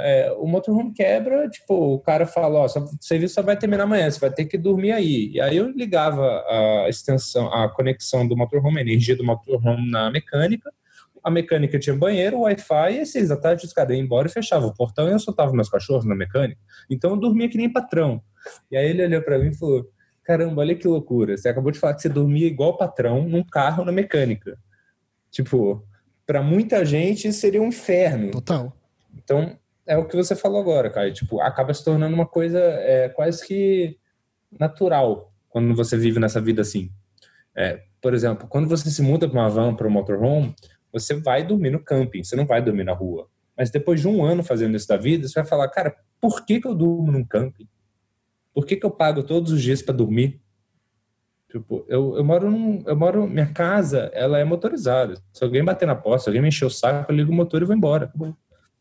é, 0.00 0.32
o 0.32 0.46
motorhome 0.46 0.92
quebra, 0.92 1.48
tipo, 1.48 1.94
o 1.94 1.98
cara 2.00 2.26
fala, 2.26 2.60
ó, 2.60 2.64
o 2.66 2.68
serviço 3.00 3.34
só 3.34 3.42
vai 3.42 3.56
terminar 3.56 3.84
amanhã, 3.84 4.10
você 4.10 4.18
vai 4.18 4.30
ter 4.30 4.44
que 4.44 4.58
dormir 4.58 4.92
aí. 4.92 5.30
E 5.32 5.40
aí 5.40 5.56
eu 5.56 5.68
ligava 5.70 6.22
a 6.48 6.86
extensão, 6.88 7.52
a 7.52 7.68
conexão 7.68 8.26
do 8.26 8.36
motorhome, 8.36 8.78
a 8.78 8.82
energia 8.82 9.16
do 9.16 9.24
motorhome 9.24 9.90
na 9.90 10.10
mecânica, 10.10 10.72
a 11.22 11.30
mecânica 11.30 11.78
tinha 11.78 11.94
banheiro, 11.94 12.40
Wi-Fi, 12.40 12.94
e 12.94 13.00
às 13.00 13.10
seis 13.10 13.28
da 13.28 13.36
tarde 13.36 13.64
os 13.64 13.72
caras 13.72 13.96
iam 13.96 14.04
embora 14.04 14.28
e 14.28 14.30
fechava 14.30 14.66
o 14.66 14.74
portão 14.74 15.08
e 15.08 15.12
eu 15.12 15.18
soltava 15.18 15.52
meus 15.52 15.68
cachorros 15.68 16.04
na 16.04 16.14
mecânica. 16.14 16.60
Então 16.88 17.10
eu 17.10 17.16
dormia 17.16 17.48
que 17.48 17.58
nem 17.58 17.70
patrão. 17.70 18.22
E 18.70 18.76
aí 18.76 18.88
ele 18.88 19.04
olhou 19.04 19.22
para 19.22 19.38
mim 19.38 19.48
e 19.48 19.54
falou: 19.54 19.86
Caramba, 20.24 20.60
olha 20.60 20.74
que 20.74 20.86
loucura. 20.86 21.36
Você 21.36 21.48
acabou 21.48 21.70
de 21.70 21.78
falar 21.78 21.94
que 21.94 22.02
você 22.02 22.08
dormia 22.08 22.46
igual 22.46 22.76
patrão 22.76 23.26
num 23.26 23.42
carro 23.42 23.84
na 23.84 23.92
mecânica. 23.92 24.58
Tipo, 25.30 25.84
para 26.26 26.42
muita 26.42 26.84
gente 26.84 27.28
isso 27.28 27.40
seria 27.40 27.60
um 27.62 27.68
inferno. 27.68 28.30
Total. 28.30 28.72
Então, 29.16 29.58
é 29.88 29.96
o 29.96 30.06
que 30.06 30.14
você 30.14 30.36
falou 30.36 30.60
agora, 30.60 30.90
cara. 30.90 31.10
Tipo, 31.10 31.40
acaba 31.40 31.72
se 31.72 31.82
tornando 31.82 32.14
uma 32.14 32.26
coisa 32.26 32.60
é, 32.60 33.08
quase 33.08 33.44
que 33.44 33.98
natural 34.58 35.32
quando 35.48 35.74
você 35.74 35.96
vive 35.96 36.20
nessa 36.20 36.40
vida 36.40 36.60
assim. 36.60 36.90
É, 37.56 37.82
por 38.00 38.14
exemplo, 38.14 38.46
quando 38.46 38.68
você 38.68 38.90
se 38.90 39.02
muda 39.02 39.28
para 39.28 39.40
uma 39.40 39.48
van, 39.48 39.74
para 39.74 39.88
um 39.88 39.90
motorhome, 39.90 40.54
você 40.92 41.14
vai 41.14 41.44
dormir 41.44 41.70
no 41.70 41.82
camping, 41.82 42.22
você 42.22 42.36
não 42.36 42.46
vai 42.46 42.62
dormir 42.62 42.84
na 42.84 42.92
rua. 42.92 43.28
Mas 43.56 43.70
depois 43.70 44.00
de 44.00 44.06
um 44.06 44.24
ano 44.24 44.44
fazendo 44.44 44.76
isso 44.76 44.86
da 44.86 44.96
vida, 44.96 45.26
você 45.26 45.34
vai 45.34 45.44
falar, 45.44 45.68
cara, 45.68 45.96
por 46.20 46.44
que, 46.44 46.60
que 46.60 46.68
eu 46.68 46.74
durmo 46.74 47.10
num 47.10 47.24
camping? 47.24 47.66
Por 48.54 48.66
que, 48.66 48.76
que 48.76 48.86
eu 48.86 48.90
pago 48.90 49.22
todos 49.22 49.52
os 49.52 49.62
dias 49.62 49.82
para 49.82 49.94
dormir? 49.94 50.40
Tipo, 51.50 51.84
eu, 51.88 52.14
eu 52.16 52.24
moro 52.24 52.50
num, 52.50 52.84
eu 52.86 52.94
moro, 52.94 53.26
minha 53.26 53.52
casa, 53.52 54.10
ela 54.12 54.38
é 54.38 54.44
motorizada. 54.44 55.14
Se 55.32 55.42
alguém 55.42 55.64
bater 55.64 55.86
na 55.86 55.94
porta, 55.94 56.24
se 56.24 56.28
alguém 56.28 56.42
me 56.42 56.48
encher 56.48 56.66
o 56.66 56.70
saco, 56.70 57.10
eu 57.10 57.16
ligo 57.16 57.32
o 57.32 57.34
motor 57.34 57.62
e 57.62 57.64
vou 57.64 57.74
embora. 57.74 58.12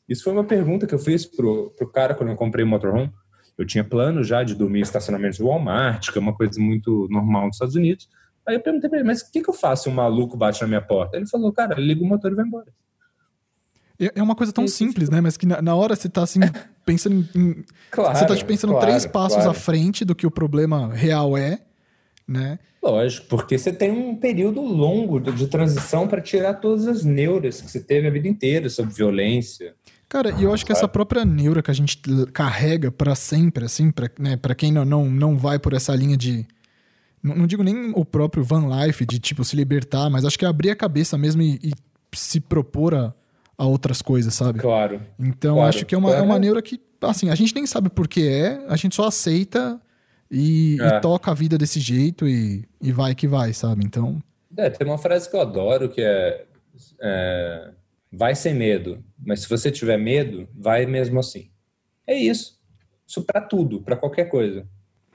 Isso 0.08 0.24
foi 0.24 0.34
uma 0.34 0.44
pergunta 0.44 0.88
que 0.88 0.96
eu 0.96 1.00
fiz 1.00 1.26
pro, 1.26 1.72
pro 1.72 1.92
cara 1.92 2.14
quando 2.14 2.30
eu 2.30 2.36
comprei 2.36 2.64
o 2.64 2.68
motorhome. 2.68 3.12
Eu 3.58 3.66
tinha 3.66 3.84
plano 3.84 4.24
já 4.24 4.44
de 4.44 4.54
dormir 4.56 4.80
em 4.80 4.84
estacionamentos 4.84 5.38
de 5.38 5.44
Walmart, 5.44 6.12
que 6.12 6.18
é 6.18 6.22
uma 6.22 6.34
coisa 6.34 6.60
muito 6.60 7.08
normal 7.10 7.48
nos 7.48 7.56
Estados 7.56 7.76
Unidos. 7.76 8.08
Aí 8.48 8.56
eu 8.56 8.62
perguntei 8.62 8.90
pra 8.90 9.00
ele, 9.00 9.08
mas 9.08 9.22
o 9.22 9.32
que, 9.32 9.42
que 9.42 9.50
eu 9.50 9.54
faço 9.54 9.84
se 9.84 9.90
um 9.90 9.94
maluco 9.94 10.38
bate 10.38 10.62
na 10.62 10.68
minha 10.68 10.82
porta? 10.82 11.18
Ele 11.18 11.28
falou, 11.28 11.52
cara, 11.52 11.76
liga 11.80 12.02
o 12.02 12.08
motor 12.08 12.32
e 12.32 12.36
vai 12.36 12.46
embora. 12.46 12.68
É, 14.00 14.12
é 14.16 14.24
uma 14.24 14.36
coisa 14.36 14.54
tão 14.54 14.66
é 14.66 14.68
simples, 14.68 15.10
né? 15.10 15.20
Mas 15.20 15.36
que 15.36 15.46
na, 15.46 15.62
na 15.62 15.76
hora 15.76 15.96
você 15.96 16.08
tá 16.08 16.24
assim, 16.24 16.40
pensando 16.86 17.28
em. 17.36 17.66
Claro, 17.92 18.18
você 18.18 18.26
tá 18.26 18.36
te 18.36 18.46
pensando 18.46 18.72
claro, 18.72 18.86
três 18.86 19.06
passos 19.06 19.38
claro. 19.38 19.52
à 19.52 19.54
frente 19.54 20.06
do 20.06 20.16
que 20.16 20.26
o 20.26 20.32
problema 20.32 20.94
real 20.94 21.36
é, 21.38 21.60
né? 22.28 22.60
Lógico, 22.82 23.28
porque 23.28 23.58
você 23.58 23.74
tem 23.74 23.92
um 23.92 24.16
período 24.16 24.62
longo 24.62 25.20
de, 25.20 25.32
de 25.32 25.48
transição 25.48 26.08
para 26.08 26.22
tirar 26.22 26.54
todas 26.54 26.88
as 26.88 27.04
neuras 27.04 27.60
que 27.60 27.70
você 27.70 27.82
teve 27.82 28.08
a 28.08 28.12
vida 28.12 28.28
inteira 28.28 28.70
sobre 28.70 28.94
violência. 28.94 29.76
Cara, 30.10 30.32
e 30.32 30.44
eu 30.44 30.54
acho 30.54 30.66
que 30.66 30.72
essa 30.72 30.88
própria 30.88 31.26
neura 31.26 31.62
que 31.62 31.70
a 31.70 31.74
gente 31.74 32.00
carrega 32.32 32.90
para 32.90 33.14
sempre, 33.14 33.66
assim, 33.66 33.92
para 33.92 34.10
né, 34.18 34.38
pra 34.38 34.56
quem 34.56 34.72
não, 34.72 34.86
não, 34.86 35.10
não 35.10 35.38
vai 35.38 35.60
por 35.60 35.74
essa 35.74 35.94
linha 35.94 36.16
de 36.16 36.48
não, 37.22 37.36
não, 37.36 37.48
digo 37.48 37.64
nem 37.64 37.92
o 37.94 38.06
próprio 38.06 38.44
van 38.44 38.68
life, 38.84 39.06
de 39.06 39.20
tipo 39.20 39.44
se 39.44 39.56
libertar, 39.56 40.10
mas 40.10 40.24
acho 40.24 40.40
que 40.40 40.46
é 40.46 40.48
abrir 40.48 40.70
a 40.70 40.76
cabeça 40.76 41.18
mesmo 41.18 41.42
e, 41.42 41.60
e 41.62 41.72
se 42.14 42.40
propor 42.40 42.96
a, 42.96 43.14
a, 43.58 43.66
outras 43.66 44.02
coisas, 44.02 44.34
sabe? 44.34 44.60
Claro. 44.60 45.02
Então 45.20 45.56
claro. 45.56 45.70
acho 45.70 45.86
que 45.86 45.94
é 45.94 45.98
uma, 45.98 46.14
é 46.14 46.22
uma 46.22 46.40
neura 46.40 46.62
que, 46.62 46.80
assim, 47.02 47.30
a 47.30 47.36
gente 47.36 47.54
nem 47.54 47.66
sabe 47.66 47.90
por 47.90 48.08
que 48.08 48.28
é, 48.28 48.64
a 48.70 48.78
gente 48.78 48.96
só 48.96 49.08
aceita 49.08 49.80
e, 50.32 50.78
é. 50.80 50.88
e 50.88 51.02
toca 51.02 51.32
a 51.32 51.34
vida 51.34 51.58
desse 51.58 51.82
jeito 51.82 52.26
e, 52.28 52.66
e 52.82 52.94
vai 52.94 53.14
que 53.14 53.28
vai, 53.28 53.52
sabe? 53.52 53.84
Então. 53.84 54.22
É, 54.56 54.70
tem 54.70 54.88
uma 54.88 54.98
frase 54.98 55.30
que 55.30 55.36
eu 55.36 55.42
adoro 55.42 55.90
que 55.90 56.02
é, 56.02 56.46
é 57.02 57.72
vai 58.12 58.34
sem 58.36 58.54
medo, 58.54 59.04
mas 59.26 59.42
se 59.42 59.50
você 59.50 59.72
tiver 59.72 59.98
medo, 59.98 60.48
vai 60.56 60.86
mesmo 60.86 61.20
assim. 61.20 61.50
É 62.06 62.16
isso. 62.16 62.58
Isso 63.06 63.24
para 63.24 63.42
tudo, 63.42 63.82
para 63.82 63.96
qualquer 63.96 64.26
coisa. 64.26 64.68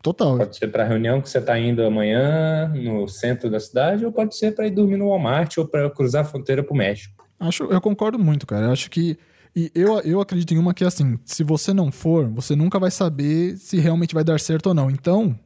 Total. 0.03 0.37
Pode 0.37 0.57
ser 0.57 0.67
para 0.69 0.83
a 0.83 0.87
reunião 0.87 1.21
que 1.21 1.31
você 1.31 1.39
está 1.39 1.57
indo 1.59 1.85
amanhã 1.85 2.69
no 2.69 3.07
centro 3.07 3.49
da 3.49 3.61
cidade, 3.61 4.05
ou 4.05 4.11
pode 4.11 4.37
ser 4.37 4.53
para 4.53 4.67
ir 4.67 4.73
dormir 4.73 4.97
no 4.97 5.09
Walmart 5.09 5.57
ou 5.59 5.67
para 5.67 5.89
cruzar 5.91 6.23
a 6.23 6.25
fronteira 6.25 6.63
para 6.63 6.75
o 6.75 6.77
México. 6.77 7.25
Acho, 7.39 7.65
eu 7.65 7.81
concordo 7.81 8.19
muito, 8.19 8.47
cara. 8.47 8.67
Eu 8.67 8.73
acho 8.73 8.91
que. 8.91 9.17
E 9.55 9.71
eu, 9.75 10.01
eu 10.01 10.21
acredito 10.21 10.53
em 10.55 10.59
uma 10.59 10.75
que 10.75 10.83
é 10.83 10.87
assim: 10.87 11.19
se 11.25 11.45
você 11.45 11.73
não 11.73 11.93
for, 11.93 12.29
você 12.29 12.57
nunca 12.57 12.81
vai 12.81 12.91
saber 12.91 13.57
se 13.59 13.79
realmente 13.79 14.15
vai 14.15 14.25
dar 14.25 14.41
certo 14.41 14.67
ou 14.67 14.75
não. 14.75 14.91
Então. 14.91 15.39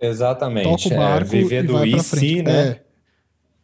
Exatamente. 0.00 0.64
Toca 0.64 0.88
o 0.88 0.92
é, 0.92 0.96
barco 0.96 1.34
é, 1.34 1.38
viver 1.38 1.62
do 1.62 1.84
e 1.84 1.96
vai 1.96 2.42
né? 2.42 2.68
É. 2.68 2.82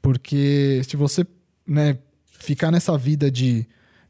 Porque 0.00 0.80
se 0.88 0.96
você 0.96 1.26
né, 1.66 1.98
ficar 2.24 2.70
nessa 2.70 2.96
vida 2.96 3.30
de 3.30 3.66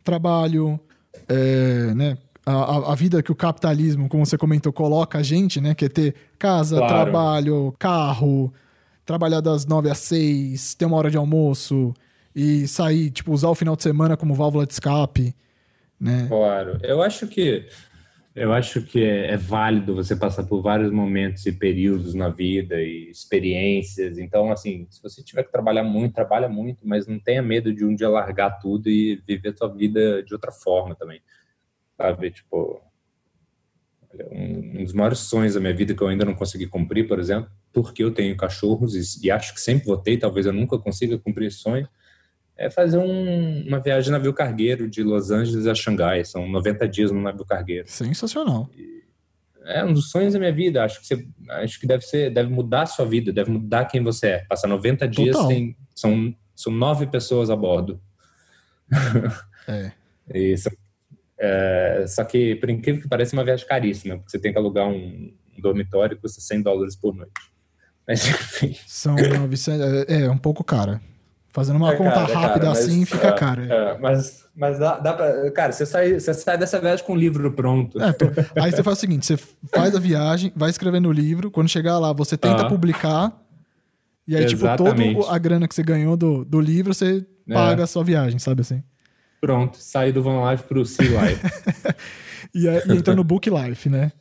trabalho, 0.08 0.80
é, 1.28 1.92
né, 1.94 2.16
a, 2.46 2.92
a, 2.92 2.94
vida 2.94 3.22
que 3.22 3.30
o 3.30 3.34
capitalismo, 3.34 4.08
como 4.08 4.24
você 4.24 4.38
comentou, 4.38 4.72
coloca 4.72 5.18
a 5.18 5.22
gente, 5.22 5.60
né? 5.60 5.74
Que 5.74 5.84
é 5.84 5.88
ter 5.88 6.14
casa, 6.38 6.78
claro. 6.78 6.94
trabalho, 6.94 7.74
carro, 7.78 8.50
trabalhar 9.04 9.42
das 9.42 9.66
nove 9.66 9.90
às 9.90 9.98
seis, 9.98 10.74
ter 10.74 10.86
uma 10.86 10.96
hora 10.96 11.10
de 11.10 11.18
almoço 11.18 11.92
e 12.34 12.66
sair, 12.66 13.10
tipo, 13.10 13.32
usar 13.32 13.50
o 13.50 13.54
final 13.54 13.76
de 13.76 13.82
semana 13.82 14.16
como 14.16 14.34
válvula 14.34 14.64
de 14.66 14.72
escape, 14.72 15.34
né? 16.00 16.26
Claro. 16.26 16.78
Eu 16.82 17.02
acho 17.02 17.26
que 17.26 17.66
eu 18.42 18.52
acho 18.52 18.82
que 18.82 19.02
é, 19.02 19.32
é, 19.32 19.36
válido 19.36 19.94
você 19.94 20.14
passar 20.16 20.44
por 20.44 20.62
vários 20.62 20.90
momentos 20.90 21.44
e 21.46 21.52
períodos 21.52 22.14
na 22.14 22.28
vida 22.28 22.80
e 22.80 23.10
experiências. 23.10 24.18
Então, 24.18 24.50
assim, 24.50 24.86
se 24.90 25.02
você 25.02 25.22
tiver 25.22 25.42
que 25.42 25.52
trabalhar 25.52 25.84
muito, 25.84 26.14
trabalha 26.14 26.48
muito, 26.48 26.86
mas 26.86 27.06
não 27.06 27.18
tenha 27.18 27.42
medo 27.42 27.72
de 27.72 27.84
um 27.84 27.94
dia 27.94 28.08
largar 28.08 28.58
tudo 28.58 28.88
e 28.88 29.16
viver 29.26 29.56
sua 29.56 29.68
vida 29.68 30.22
de 30.22 30.32
outra 30.32 30.52
forma 30.52 30.94
também. 30.94 31.20
Sabe? 31.96 32.30
Tipo, 32.30 32.80
um, 34.30 34.80
um 34.80 34.84
dos 34.84 34.92
maiores 34.92 35.18
sonhos 35.18 35.54
da 35.54 35.60
minha 35.60 35.74
vida 35.74 35.94
que 35.94 36.02
eu 36.02 36.08
ainda 36.08 36.24
não 36.24 36.34
consegui 36.34 36.66
cumprir, 36.66 37.06
por 37.06 37.18
exemplo, 37.18 37.50
porque 37.72 38.02
eu 38.02 38.12
tenho 38.12 38.36
cachorros 38.36 38.94
e, 38.94 39.26
e 39.26 39.30
acho 39.30 39.54
que 39.54 39.60
sempre 39.60 39.86
vou 39.86 39.96
ter, 39.96 40.16
talvez 40.16 40.46
eu 40.46 40.52
nunca 40.52 40.78
consiga 40.78 41.18
cumprir 41.18 41.46
esse 41.46 41.58
sonho, 41.58 41.88
é 42.58 42.68
fazer 42.68 42.98
um, 42.98 43.66
uma 43.66 43.78
viagem 43.78 44.10
navio 44.10 44.34
cargueiro 44.34 44.90
de 44.90 45.02
Los 45.04 45.30
Angeles 45.30 45.66
a 45.66 45.74
Xangai. 45.74 46.24
São 46.24 46.48
90 46.48 46.88
dias 46.88 47.12
no 47.12 47.22
navio 47.22 47.44
cargueiro. 47.44 47.88
Sensacional. 47.88 48.68
E 48.76 48.98
é 49.64 49.84
um 49.84 49.92
dos 49.92 50.10
sonhos 50.10 50.32
da 50.32 50.40
minha 50.40 50.52
vida. 50.52 50.82
Acho 50.82 51.00
que, 51.00 51.06
você, 51.06 51.28
acho 51.50 51.78
que 51.78 51.86
deve 51.86 52.04
ser, 52.04 52.32
deve 52.32 52.50
mudar 52.50 52.82
a 52.82 52.86
sua 52.86 53.06
vida, 53.06 53.32
deve 53.32 53.50
mudar 53.50 53.84
quem 53.84 54.02
você 54.02 54.26
é. 54.26 54.38
Passar 54.48 54.66
90 54.66 55.06
dias 55.06 55.36
tem, 55.46 55.76
são, 55.94 56.34
são 56.54 56.72
nove 56.72 57.06
pessoas 57.06 57.48
a 57.48 57.54
bordo. 57.54 58.00
É. 59.68 59.92
Isso. 60.34 60.68
É, 61.38 62.04
só 62.08 62.24
que, 62.24 62.56
por 62.56 62.68
incrível 62.68 63.02
que 63.02 63.08
pareça, 63.08 63.36
é 63.36 63.38
uma 63.38 63.44
viagem 63.44 63.66
caríssima, 63.66 64.16
porque 64.16 64.32
você 64.32 64.38
tem 64.40 64.52
que 64.52 64.58
alugar 64.58 64.88
um, 64.88 65.32
um 65.56 65.60
dormitório 65.60 66.16
que 66.16 66.22
custa 66.22 66.40
100 66.40 66.62
dólares 66.62 66.96
por 66.96 67.14
noite. 67.14 67.32
Mas, 68.06 68.26
enfim. 68.26 68.74
São 68.86 69.14
900, 69.14 70.08
é, 70.08 70.22
é 70.22 70.30
um 70.30 70.38
pouco 70.38 70.64
cara. 70.64 71.00
Fazendo 71.58 71.76
uma 71.76 71.92
é 71.92 71.96
conta 71.96 72.10
cara, 72.12 72.30
é 72.30 72.34
rápida 72.34 72.66
cara, 72.66 72.70
assim, 72.70 73.00
mas, 73.00 73.08
fica 73.08 73.26
é, 73.26 73.32
caro. 73.32 73.62
É, 73.62 73.98
mas 73.98 74.48
mas 74.58 74.76
dá, 74.76 74.98
dá 74.98 75.12
pra. 75.12 75.50
Cara, 75.52 75.72
você 75.72 75.86
sai, 75.86 76.14
você 76.14 76.34
sai 76.34 76.58
dessa 76.58 76.80
viagem 76.80 77.04
com 77.04 77.12
o 77.12 77.16
livro 77.16 77.52
pronto. 77.52 77.96
É, 78.00 78.62
aí 78.62 78.72
você 78.72 78.82
faz 78.82 78.98
o 78.98 79.00
seguinte: 79.00 79.24
você 79.24 79.36
faz 79.72 79.94
a 79.94 80.00
viagem, 80.00 80.52
vai 80.54 80.68
escrevendo 80.68 81.08
o 81.08 81.12
livro, 81.12 81.48
quando 81.48 81.68
chegar 81.68 81.98
lá, 81.98 82.12
você 82.12 82.36
tenta 82.36 82.62
ah. 82.62 82.68
publicar. 82.68 83.32
E 84.26 84.36
aí, 84.36 84.44
Exatamente. 84.44 85.10
tipo, 85.10 85.22
toda 85.22 85.34
a 85.34 85.38
grana 85.38 85.66
que 85.66 85.74
você 85.74 85.82
ganhou 85.82 86.16
do, 86.16 86.44
do 86.44 86.60
livro, 86.60 86.92
você 86.92 87.24
é. 87.48 87.54
paga 87.54 87.84
a 87.84 87.86
sua 87.86 88.02
viagem, 88.04 88.38
sabe 88.38 88.60
assim? 88.60 88.82
Pronto, 89.40 89.78
sair 89.78 90.12
do 90.12 90.22
Van 90.22 90.50
Life 90.50 90.64
pro 90.64 90.84
Sea 90.84 91.06
Life. 91.06 91.40
e, 92.52 92.68
aí, 92.68 92.82
e 92.84 92.92
entra 92.92 93.14
no 93.14 93.24
Book 93.24 93.48
Life, 93.48 93.88
né? 93.88 94.12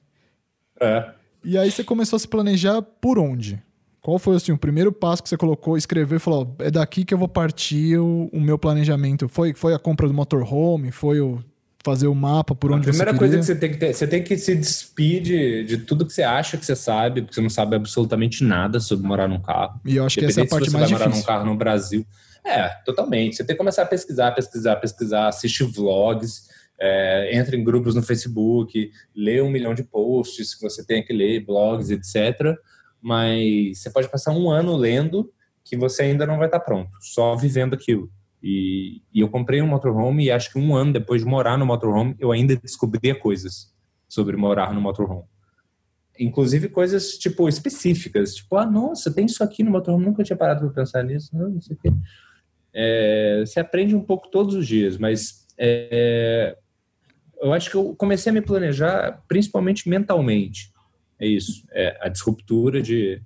É. 0.79 1.09
E 1.43 1.57
aí 1.57 1.71
você 1.71 1.83
começou 1.83 2.17
a 2.17 2.19
se 2.19 2.27
planejar 2.27 2.81
por 2.81 3.17
onde? 3.17 3.61
Qual 4.07 4.17
foi 4.17 4.37
assim, 4.37 4.53
o 4.53 4.57
primeiro 4.57 4.89
passo 4.89 5.21
que 5.21 5.27
você 5.27 5.35
colocou, 5.35 5.75
escreveu 5.75 6.15
e 6.15 6.19
falou: 6.19 6.55
é 6.59 6.71
daqui 6.71 7.03
que 7.03 7.13
eu 7.13 7.17
vou 7.17 7.27
partir 7.27 7.97
o, 7.97 8.29
o 8.31 8.39
meu 8.39 8.57
planejamento? 8.57 9.27
Foi, 9.27 9.53
foi 9.53 9.73
a 9.73 9.77
compra 9.77 10.07
do 10.07 10.13
motorhome? 10.13 10.91
Foi 10.91 11.19
o 11.19 11.43
fazer 11.83 12.07
o 12.07 12.15
mapa 12.15 12.55
por 12.55 12.71
onde 12.71 12.85
você? 12.85 12.91
A 12.91 12.93
primeira 12.93 13.19
coisa 13.19 13.37
que 13.37 13.43
você 13.43 13.55
tem 13.55 13.69
que 13.69 13.77
ter, 13.77 13.93
você 13.93 14.07
tem 14.07 14.23
que 14.23 14.37
se 14.37 14.55
despedir 14.55 15.21
de, 15.21 15.63
de 15.65 15.77
tudo 15.79 16.05
que 16.05 16.13
você 16.13 16.23
acha 16.23 16.55
que 16.55 16.65
você 16.65 16.73
sabe, 16.73 17.21
porque 17.21 17.35
você 17.35 17.41
não 17.41 17.49
sabe 17.49 17.75
absolutamente 17.75 18.45
nada 18.45 18.79
sobre 18.79 19.05
morar 19.05 19.27
num 19.27 19.41
carro. 19.41 19.77
E 19.83 19.97
eu 19.97 20.05
acho 20.05 20.17
que 20.17 20.23
essa 20.23 20.39
é 20.39 20.43
a 20.45 20.47
parte 20.47 20.71
mais 20.71 20.87
difícil. 20.87 21.05
morar 21.05 21.17
num 21.17 21.23
carro 21.25 21.45
no 21.45 21.57
Brasil. 21.57 22.05
É, 22.45 22.69
totalmente. 22.85 23.35
Você 23.35 23.43
tem 23.43 23.55
que 23.55 23.57
começar 23.57 23.81
a 23.81 23.87
pesquisar, 23.87 24.31
pesquisar, 24.31 24.77
pesquisar, 24.77 25.27
assistir 25.27 25.65
vlogs, 25.65 26.43
é, 26.79 27.37
entra 27.37 27.57
em 27.57 27.63
grupos 27.63 27.93
no 27.93 28.01
Facebook, 28.01 28.89
lê 29.13 29.41
um 29.41 29.49
milhão 29.49 29.75
de 29.75 29.83
posts 29.83 30.55
que 30.55 30.61
você 30.61 30.81
tem 30.81 31.03
que 31.03 31.11
ler, 31.11 31.45
blogs, 31.45 31.91
etc 31.91 32.57
mas 33.01 33.79
você 33.79 33.89
pode 33.89 34.09
passar 34.09 34.31
um 34.31 34.49
ano 34.49 34.75
lendo 34.75 35.31
que 35.63 35.75
você 35.75 36.03
ainda 36.03 36.25
não 36.25 36.37
vai 36.37 36.47
estar 36.47 36.59
pronto, 36.59 36.97
só 37.01 37.35
vivendo 37.35 37.73
aquilo. 37.73 38.09
E, 38.41 39.01
e, 39.13 39.19
eu 39.19 39.29
comprei 39.29 39.61
um 39.61 39.67
motorhome 39.67 40.25
e 40.25 40.31
acho 40.31 40.51
que 40.51 40.59
um 40.59 40.75
ano 40.75 40.93
depois 40.93 41.21
de 41.21 41.27
morar 41.27 41.57
no 41.57 41.65
motorhome, 41.65 42.15
eu 42.19 42.31
ainda 42.31 42.55
descobria 42.55 43.15
coisas 43.15 43.73
sobre 44.07 44.37
morar 44.37 44.73
no 44.73 44.79
motorhome. 44.79 45.25
Inclusive 46.19 46.69
coisas, 46.69 47.17
tipo, 47.17 47.49
específicas. 47.49 48.35
Tipo, 48.35 48.57
ah, 48.57 48.65
nossa, 48.65 49.13
tem 49.13 49.25
isso 49.25 49.43
aqui 49.43 49.63
no 49.63 49.71
motorhome, 49.71 50.05
nunca 50.05 50.23
tinha 50.23 50.37
parado 50.37 50.61
para 50.61 50.83
pensar 50.83 51.03
nisso. 51.03 51.35
Não, 51.35 51.49
não 51.49 51.61
sei 51.61 51.75
o 51.75 51.79
quê. 51.79 51.89
É, 52.73 53.43
você 53.45 53.59
aprende 53.59 53.95
um 53.95 54.01
pouco 54.01 54.29
todos 54.29 54.55
os 54.55 54.67
dias, 54.67 54.97
mas 54.97 55.47
é, 55.57 56.55
eu 57.41 57.53
acho 57.53 57.69
que 57.69 57.75
eu 57.75 57.95
comecei 57.95 58.29
a 58.29 58.33
me 58.33 58.41
planejar 58.41 59.23
principalmente 59.27 59.89
mentalmente. 59.89 60.71
É 61.19 61.25
isso. 61.25 61.65
É 61.71 61.97
a 62.01 62.09
disruptura 62.09 62.81
de 62.81 63.21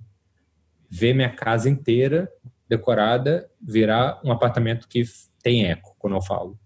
ver 0.90 1.14
minha 1.14 1.30
casa 1.30 1.68
inteira 1.68 2.30
decorada 2.68 3.50
virar 3.60 4.20
um 4.24 4.32
apartamento 4.32 4.88
que 4.88 5.04
tem 5.42 5.66
eco, 5.66 5.94
quando 5.98 6.16
eu 6.16 6.22
falo. 6.22 6.58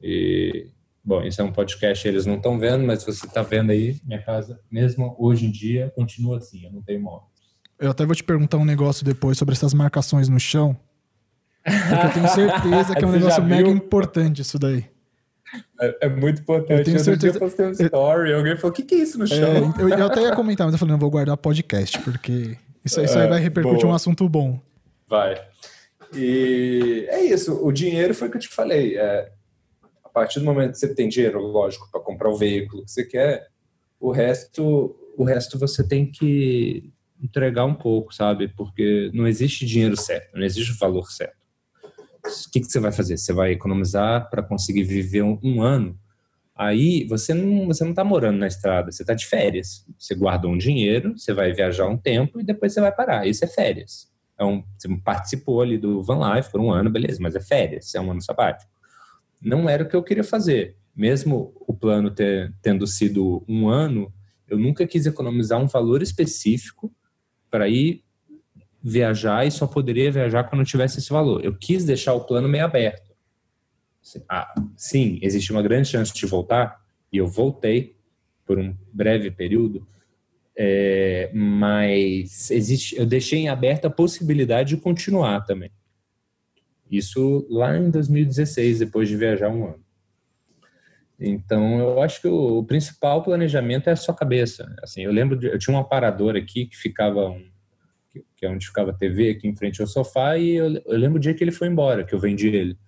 E, 0.00 0.70
bom, 1.02 1.22
isso 1.22 1.40
é 1.40 1.44
um 1.44 1.52
podcast, 1.52 2.06
eles 2.06 2.26
não 2.26 2.36
estão 2.36 2.58
vendo, 2.58 2.84
mas 2.84 3.02
você 3.02 3.26
está 3.26 3.42
vendo 3.42 3.70
aí, 3.70 4.00
minha 4.04 4.22
casa, 4.22 4.60
mesmo 4.70 5.16
hoje 5.18 5.46
em 5.46 5.50
dia, 5.50 5.92
continua 5.96 6.38
assim, 6.38 6.64
eu 6.64 6.72
não 6.72 6.82
tenho 6.82 7.02
móveis. 7.02 7.32
Eu 7.78 7.90
até 7.90 8.06
vou 8.06 8.14
te 8.14 8.22
perguntar 8.22 8.58
um 8.58 8.64
negócio 8.64 9.04
depois 9.04 9.36
sobre 9.36 9.54
essas 9.54 9.74
marcações 9.74 10.28
no 10.28 10.38
chão, 10.38 10.76
porque 11.64 12.06
eu 12.06 12.12
tenho 12.12 12.28
certeza 12.28 12.94
que 12.94 13.04
é 13.04 13.06
um 13.06 13.12
negócio 13.18 13.42
mega 13.42 13.68
importante 13.68 14.42
isso 14.42 14.58
daí. 14.58 14.93
É, 15.80 15.98
é, 16.02 16.08
muito 16.08 16.40
importante. 16.40 16.78
Eu 16.78 16.84
tenho 16.84 17.00
certeza. 17.00 17.36
Eu 17.36 17.40
postei 17.40 17.66
um 17.66 17.70
story, 17.70 18.30
eu... 18.30 18.38
alguém 18.38 18.56
falou: 18.56 18.70
o 18.70 18.74
que, 18.74 18.82
que 18.82 18.94
é 18.94 18.98
isso 18.98 19.18
no 19.18 19.26
chão? 19.26 19.74
É, 19.78 19.82
eu, 19.82 19.88
eu, 19.88 20.06
até 20.06 20.22
ia 20.22 20.34
comentar, 20.34 20.66
mas 20.66 20.74
eu 20.74 20.78
falei: 20.78 20.92
não, 20.92 20.98
vou 20.98 21.10
guardar 21.10 21.36
podcast, 21.36 21.98
porque 22.00 22.56
isso, 22.84 23.00
isso 23.00 23.18
aí 23.18 23.26
é, 23.26 23.28
vai 23.28 23.40
repercutir 23.40 23.82
boa. 23.82 23.92
um 23.92 23.94
assunto 23.94 24.28
bom. 24.28 24.60
Vai. 25.08 25.40
E 26.14 27.06
é 27.08 27.24
isso. 27.24 27.64
O 27.64 27.72
dinheiro 27.72 28.14
foi 28.14 28.28
o 28.28 28.30
que 28.30 28.36
eu 28.36 28.42
te 28.42 28.48
falei. 28.48 28.96
É, 28.96 29.30
a 30.04 30.08
partir 30.08 30.38
do 30.38 30.44
momento 30.44 30.72
que 30.72 30.78
você 30.78 30.94
tem 30.94 31.08
dinheiro, 31.08 31.40
lógico, 31.40 31.88
para 31.90 32.00
comprar 32.00 32.30
o 32.30 32.36
veículo 32.36 32.84
que 32.84 32.90
você 32.90 33.04
quer, 33.04 33.48
o 33.98 34.10
resto, 34.10 34.96
o 35.16 35.24
resto 35.24 35.58
você 35.58 35.86
tem 35.86 36.06
que 36.06 36.92
entregar 37.20 37.64
um 37.64 37.74
pouco, 37.74 38.14
sabe? 38.14 38.48
Porque 38.48 39.10
não 39.12 39.26
existe 39.26 39.66
dinheiro 39.66 39.96
certo, 39.96 40.36
não 40.36 40.44
existe 40.44 40.72
valor 40.78 41.10
certo 41.10 41.43
o 42.24 42.50
que, 42.50 42.60
que 42.60 42.66
você 42.66 42.80
vai 42.80 42.92
fazer? 42.92 43.18
Você 43.18 43.32
vai 43.32 43.52
economizar 43.52 44.30
para 44.30 44.42
conseguir 44.42 44.84
viver 44.84 45.22
um, 45.22 45.38
um, 45.42 45.62
ano? 45.62 45.98
Aí 46.56 47.06
você 47.06 47.34
não 47.34 47.66
você 47.66 47.84
não 47.84 47.90
está 47.90 48.04
morando 48.04 48.38
na 48.38 48.46
estrada, 48.46 48.90
você 48.90 49.02
está 49.02 49.12
de 49.12 49.26
férias. 49.26 49.84
Você 49.98 50.14
guardou 50.14 50.50
um 50.50 50.58
dinheiro, 50.58 51.18
você 51.18 51.32
vai 51.32 51.52
viajar 51.52 51.86
um 51.86 51.96
tempo 51.96 52.40
e 52.40 52.44
depois 52.44 52.72
você 52.72 52.80
vai 52.80 52.92
parar. 52.92 53.26
Isso 53.26 53.44
é 53.44 53.48
férias. 53.48 54.12
É 54.38 54.44
um, 54.44 54.64
você 54.76 54.88
participou 55.04 55.60
ali 55.60 55.78
do 55.78 56.02
Van 56.02 56.34
Life 56.34 56.50
por 56.50 56.60
um 56.60 56.72
ano, 56.72 56.90
beleza, 56.90 57.18
mas 57.20 57.36
é 57.36 57.40
férias, 57.40 57.94
é 57.94 58.00
um 58.00 58.10
ano 58.10 58.22
sabático. 58.22 58.70
Não 59.40 59.68
era 59.68 59.84
o 59.84 59.88
que 59.88 59.94
eu 59.94 60.02
queria 60.02 60.24
fazer. 60.24 60.76
Mesmo 60.96 61.52
o 61.66 61.74
plano 61.74 62.10
ter, 62.10 62.52
tendo 62.62 62.86
sido 62.86 63.44
um 63.48 63.68
ano, 63.68 64.12
eu 64.48 64.58
nunca 64.58 64.86
quis 64.86 65.06
economizar 65.06 65.60
um 65.60 65.66
valor 65.66 66.02
específico 66.02 66.92
para 67.50 67.68
ir 67.68 68.03
viajar 68.84 69.46
e 69.46 69.50
só 69.50 69.66
poderia 69.66 70.12
viajar 70.12 70.44
quando 70.44 70.62
tivesse 70.62 70.98
esse 70.98 71.08
valor. 71.08 71.42
Eu 71.42 71.56
quis 71.56 71.86
deixar 71.86 72.12
o 72.12 72.26
plano 72.26 72.46
meio 72.46 72.66
aberto. 72.66 73.14
Ah, 74.28 74.54
sim, 74.76 75.18
existe 75.22 75.50
uma 75.50 75.62
grande 75.62 75.88
chance 75.88 76.12
de 76.12 76.26
voltar, 76.26 76.78
e 77.10 77.16
eu 77.16 77.26
voltei 77.26 77.96
por 78.44 78.58
um 78.58 78.76
breve 78.92 79.30
período, 79.30 79.88
é, 80.54 81.30
mas 81.32 82.50
existe, 82.50 82.94
eu 82.96 83.06
deixei 83.06 83.40
em 83.40 83.48
aberta 83.48 83.88
a 83.88 83.90
possibilidade 83.90 84.76
de 84.76 84.82
continuar 84.82 85.40
também. 85.46 85.70
Isso 86.90 87.46
lá 87.48 87.74
em 87.78 87.90
2016, 87.90 88.80
depois 88.80 89.08
de 89.08 89.16
viajar 89.16 89.48
um 89.48 89.68
ano. 89.68 89.84
Então, 91.18 91.78
eu 91.78 92.02
acho 92.02 92.20
que 92.20 92.28
o, 92.28 92.62
principal 92.64 93.22
planejamento 93.22 93.88
é 93.88 93.92
a 93.92 93.96
sua 93.96 94.14
cabeça. 94.14 94.70
Assim, 94.82 95.02
eu 95.02 95.12
lembro, 95.12 95.38
de, 95.38 95.46
eu 95.46 95.58
tinha 95.58 95.74
um 95.74 95.80
aparador 95.80 96.36
aqui 96.36 96.66
que 96.66 96.76
ficava 96.76 97.30
um, 97.30 97.50
que 98.36 98.46
é 98.46 98.50
onde 98.50 98.66
ficava 98.66 98.90
a 98.90 98.94
TV, 98.94 99.30
aqui 99.30 99.48
em 99.48 99.56
frente 99.56 99.80
ao 99.80 99.86
sofá, 99.86 100.36
e 100.36 100.54
eu, 100.54 100.82
eu 100.86 100.98
lembro 100.98 101.16
o 101.16 101.20
dia 101.20 101.34
que 101.34 101.42
ele 101.42 101.52
foi 101.52 101.68
embora, 101.68 102.04
que 102.04 102.14
eu 102.14 102.18
vendi 102.18 102.48
ele. 102.48 102.78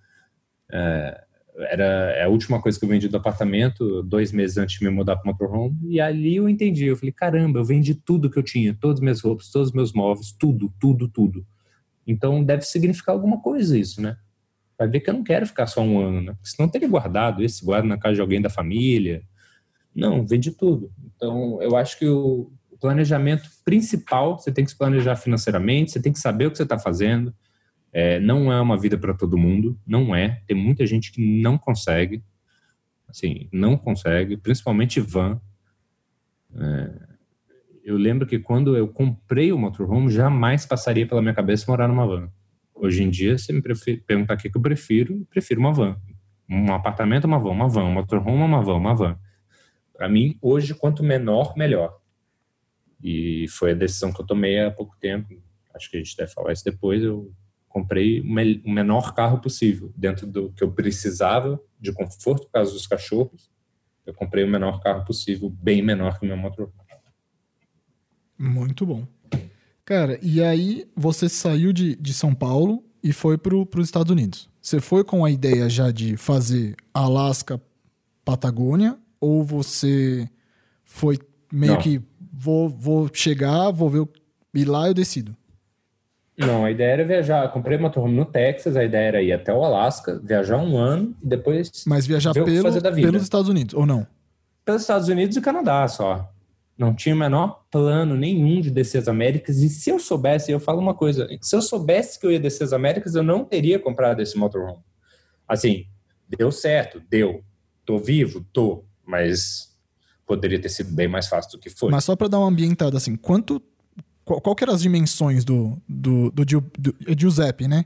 É, 0.71 1.23
era 1.57 1.83
é 2.15 2.23
a 2.23 2.29
última 2.29 2.61
coisa 2.61 2.77
que 2.77 2.85
eu 2.85 2.89
vendi 2.89 3.07
do 3.07 3.17
apartamento, 3.17 4.03
dois 4.03 4.31
meses 4.31 4.57
antes 4.57 4.77
de 4.77 4.85
me 4.85 4.91
mudar 4.91 5.15
para 5.15 5.29
o 5.29 5.33
motorhome, 5.33 5.77
e 5.83 5.99
ali 5.99 6.35
eu 6.35 6.47
entendi. 6.47 6.85
Eu 6.85 6.97
falei, 6.97 7.11
caramba, 7.11 7.59
eu 7.59 7.65
vendi 7.65 7.95
tudo 7.95 8.29
que 8.29 8.37
eu 8.37 8.43
tinha, 8.43 8.75
todas 8.79 8.97
as 8.97 9.01
minhas 9.01 9.21
roupas, 9.21 9.49
todos 9.49 9.69
os 9.69 9.73
meus 9.73 9.93
móveis, 9.93 10.31
tudo, 10.31 10.71
tudo, 10.79 11.07
tudo. 11.07 11.45
Então 12.05 12.43
deve 12.43 12.61
significar 12.63 13.13
alguma 13.13 13.41
coisa 13.41 13.77
isso, 13.77 14.01
né? 14.01 14.17
Vai 14.77 14.87
ver 14.87 14.99
que 14.99 15.09
eu 15.09 15.13
não 15.13 15.23
quero 15.23 15.47
ficar 15.47 15.65
só 15.65 15.81
um 15.81 15.99
ano, 15.99 16.21
né? 16.21 16.33
Porque 16.33 16.49
senão 16.49 16.69
teria 16.69 16.87
guardado 16.87 17.43
esse, 17.43 17.65
guarda 17.65 17.87
na 17.87 17.97
casa 17.97 18.15
de 18.15 18.21
alguém 18.21 18.41
da 18.41 18.49
família. 18.49 19.23
Não, 19.93 20.25
vendi 20.25 20.51
tudo. 20.51 20.91
Então 21.15 21.59
eu 21.61 21.75
acho 21.75 21.97
que 21.97 22.07
o, 22.07 22.51
planejamento 22.79 23.49
principal, 23.65 24.37
você 24.39 24.51
tem 24.51 24.63
que 24.63 24.71
se 24.71 24.77
planejar 24.77 25.15
financeiramente, 25.15 25.91
você 25.91 26.01
tem 26.01 26.13
que 26.13 26.19
saber 26.19 26.47
o 26.47 26.51
que 26.51 26.57
você 26.57 26.63
está 26.63 26.77
fazendo, 26.79 27.33
É, 27.93 28.19
não 28.19 28.51
é 28.51 28.61
uma 28.61 28.77
vida 28.77 28.97
para 28.97 29.13
todo 29.13 29.37
mundo, 29.37 29.79
não 29.87 30.13
é. 30.13 30.41
Tem 30.45 30.55
muita 30.55 30.85
gente 30.85 31.11
que 31.11 31.41
não 31.41 31.57
consegue, 31.57 32.21
assim, 33.07 33.47
não 33.51 33.77
consegue, 33.77 34.37
principalmente 34.37 34.99
van. 34.99 35.41
É, 36.53 36.91
eu 37.83 37.97
lembro 37.97 38.27
que 38.27 38.37
quando 38.39 38.75
eu 38.75 38.87
comprei 38.89 39.51
o 39.51 39.57
motorhome, 39.57 40.11
jamais 40.11 40.65
passaria 40.65 41.07
pela 41.07 41.21
minha 41.21 41.33
cabeça 41.33 41.65
morar 41.67 41.87
numa 41.87 42.05
van. 42.05 42.29
Hoje 42.75 43.03
em 43.03 43.09
dia, 43.09 43.37
se 43.37 43.51
me 43.53 43.61
perguntar 44.05 44.35
o 44.35 44.37
que 44.37 44.51
eu 44.53 44.61
prefiro, 44.61 45.13
eu 45.21 45.25
prefiro 45.25 45.59
uma 45.59 45.73
van. 45.73 45.97
Um 46.47 46.73
apartamento, 46.73 47.25
uma 47.25 47.39
van, 47.39 47.51
uma 47.51 47.69
van, 47.69 47.85
um 47.85 47.93
motorhome, 47.93 48.43
uma 48.43 48.61
van, 48.61 48.77
uma 48.77 48.93
van. 48.93 49.17
Para 49.93 50.07
mim, 50.07 50.37
hoje, 50.41 50.75
quanto 50.75 51.03
menor, 51.03 51.55
melhor. 51.57 51.97
E 53.01 53.45
foi 53.49 53.71
a 53.71 53.75
decisão 53.75 54.11
que 54.11 54.21
eu 54.21 54.25
tomei 54.25 54.59
há 54.59 54.71
pouco 54.71 54.95
tempo. 54.99 55.41
Acho 55.73 55.89
que 55.89 55.97
a 55.97 55.99
gente 55.99 56.15
deve 56.17 56.31
falar 56.31 56.53
isso 56.53 56.63
depois. 56.63 57.03
Eu 57.03 57.31
comprei 57.69 58.21
o 58.21 58.69
menor 58.69 59.13
carro 59.13 59.39
possível, 59.39 59.93
dentro 59.95 60.25
do 60.25 60.51
que 60.51 60.63
eu 60.63 60.71
precisava 60.71 61.61
de 61.79 61.91
conforto 61.91 62.45
por 62.45 62.51
causa 62.51 62.71
dos 62.71 62.87
cachorros. 62.87 63.51
Eu 64.05 64.13
comprei 64.13 64.43
o 64.43 64.47
menor 64.47 64.81
carro 64.81 65.05
possível, 65.05 65.49
bem 65.49 65.81
menor 65.81 66.17
que 66.17 66.25
o 66.25 66.27
meu 66.27 66.37
motor. 66.37 66.71
Muito 68.37 68.85
bom. 68.85 69.05
Cara, 69.83 70.19
e 70.21 70.43
aí 70.43 70.87
você 70.95 71.27
saiu 71.29 71.73
de, 71.73 71.95
de 71.95 72.13
São 72.13 72.33
Paulo 72.35 72.83
e 73.01 73.11
foi 73.11 73.37
para 73.37 73.55
os 73.55 73.85
Estados 73.85 74.11
Unidos. 74.11 74.49
Você 74.61 74.81
foi 74.81 75.03
com 75.03 75.23
a 75.23 75.31
ideia 75.31 75.69
já 75.69 75.91
de 75.91 76.17
fazer 76.17 76.75
Alasca, 76.93 77.61
Patagônia, 78.25 78.97
ou 79.19 79.43
você 79.43 80.29
foi 80.83 81.17
meio 81.51 81.73
Não. 81.73 81.81
que 81.81 82.01
vou, 82.37 82.69
vou 82.69 83.09
chegar, 83.11 83.71
vou 83.71 83.89
ver, 83.89 84.07
e 84.53 84.63
lá 84.63 84.87
eu 84.87 84.93
decido? 84.93 85.35
Não, 86.37 86.65
a 86.65 86.71
ideia 86.71 86.91
era 86.91 87.05
viajar. 87.05 87.51
Comprei 87.51 87.77
uma 87.77 87.87
motorhome 87.87 88.15
no 88.15 88.25
Texas, 88.25 88.77
a 88.77 88.83
ideia 88.83 89.07
era 89.07 89.21
ir 89.23 89.33
até 89.33 89.51
o 89.51 89.63
Alasca, 89.63 90.19
viajar 90.23 90.57
um 90.57 90.77
ano 90.77 91.15
e 91.23 91.27
depois. 91.27 91.71
Mas 91.87 92.05
viajar 92.05 92.31
pelo, 92.31 92.45
pelos 92.45 93.23
Estados 93.23 93.49
Unidos, 93.49 93.73
ou 93.73 93.87
não? 93.87 94.05
Pelos 94.63 94.81
Estados 94.81 95.07
Unidos 95.07 95.35
e 95.35 95.41
Canadá 95.41 95.87
só. 95.87 96.31
Não 96.77 96.93
tinha 96.93 97.15
o 97.15 97.17
menor 97.17 97.63
plano 97.71 98.15
nenhum 98.15 98.61
de 98.61 98.69
descer 98.69 98.99
as 98.99 99.07
Américas. 99.07 99.57
E 99.57 99.69
se 99.69 99.89
eu 99.89 99.97
soubesse, 99.97 100.51
eu 100.51 100.59
falo 100.59 100.79
uma 100.79 100.93
coisa: 100.93 101.27
se 101.41 101.55
eu 101.55 101.61
soubesse 101.61 102.19
que 102.19 102.27
eu 102.27 102.31
ia 102.31 102.39
descer 102.39 102.65
as 102.65 102.73
Américas, 102.73 103.15
eu 103.15 103.23
não 103.23 103.43
teria 103.43 103.79
comprado 103.79 104.21
esse 104.21 104.37
motorhome. 104.37 104.83
Assim, 105.47 105.87
deu 106.29 106.51
certo, 106.51 107.01
deu. 107.09 107.43
Tô 107.83 107.97
vivo? 107.97 108.45
Tô. 108.53 108.83
Mas 109.03 109.75
poderia 110.27 110.59
ter 110.59 110.69
sido 110.69 110.93
bem 110.93 111.07
mais 111.07 111.27
fácil 111.27 111.53
do 111.53 111.59
que 111.59 111.69
foi. 111.69 111.89
Mas 111.89 112.03
só 112.03 112.15
para 112.15 112.27
dar 112.27 112.39
uma 112.39 112.49
ambientada, 112.49 112.97
assim, 112.97 113.15
quanto 113.15 113.61
qual, 114.27 114.41
qual 114.41 114.55
eram 114.61 114.73
as 114.73 114.81
dimensões 114.81 115.45
do, 115.45 115.81
do, 115.87 116.29
do, 116.31 116.43
do, 116.77 116.95
é 117.07 117.17
Giuseppe, 117.17 117.65
né? 117.65 117.85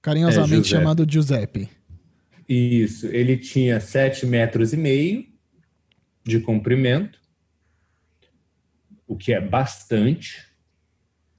Carinhosamente 0.00 0.72
é, 0.72 0.78
chamado 0.78 1.04
Giuseppe. 1.06 1.68
Isso, 2.48 3.06
ele 3.08 3.36
tinha 3.36 3.80
7 3.80 4.26
metros 4.26 4.72
e 4.72 4.76
meio 4.76 5.26
de 6.24 6.38
comprimento, 6.38 7.18
o 9.06 9.16
que 9.16 9.32
é 9.32 9.40
bastante. 9.40 10.48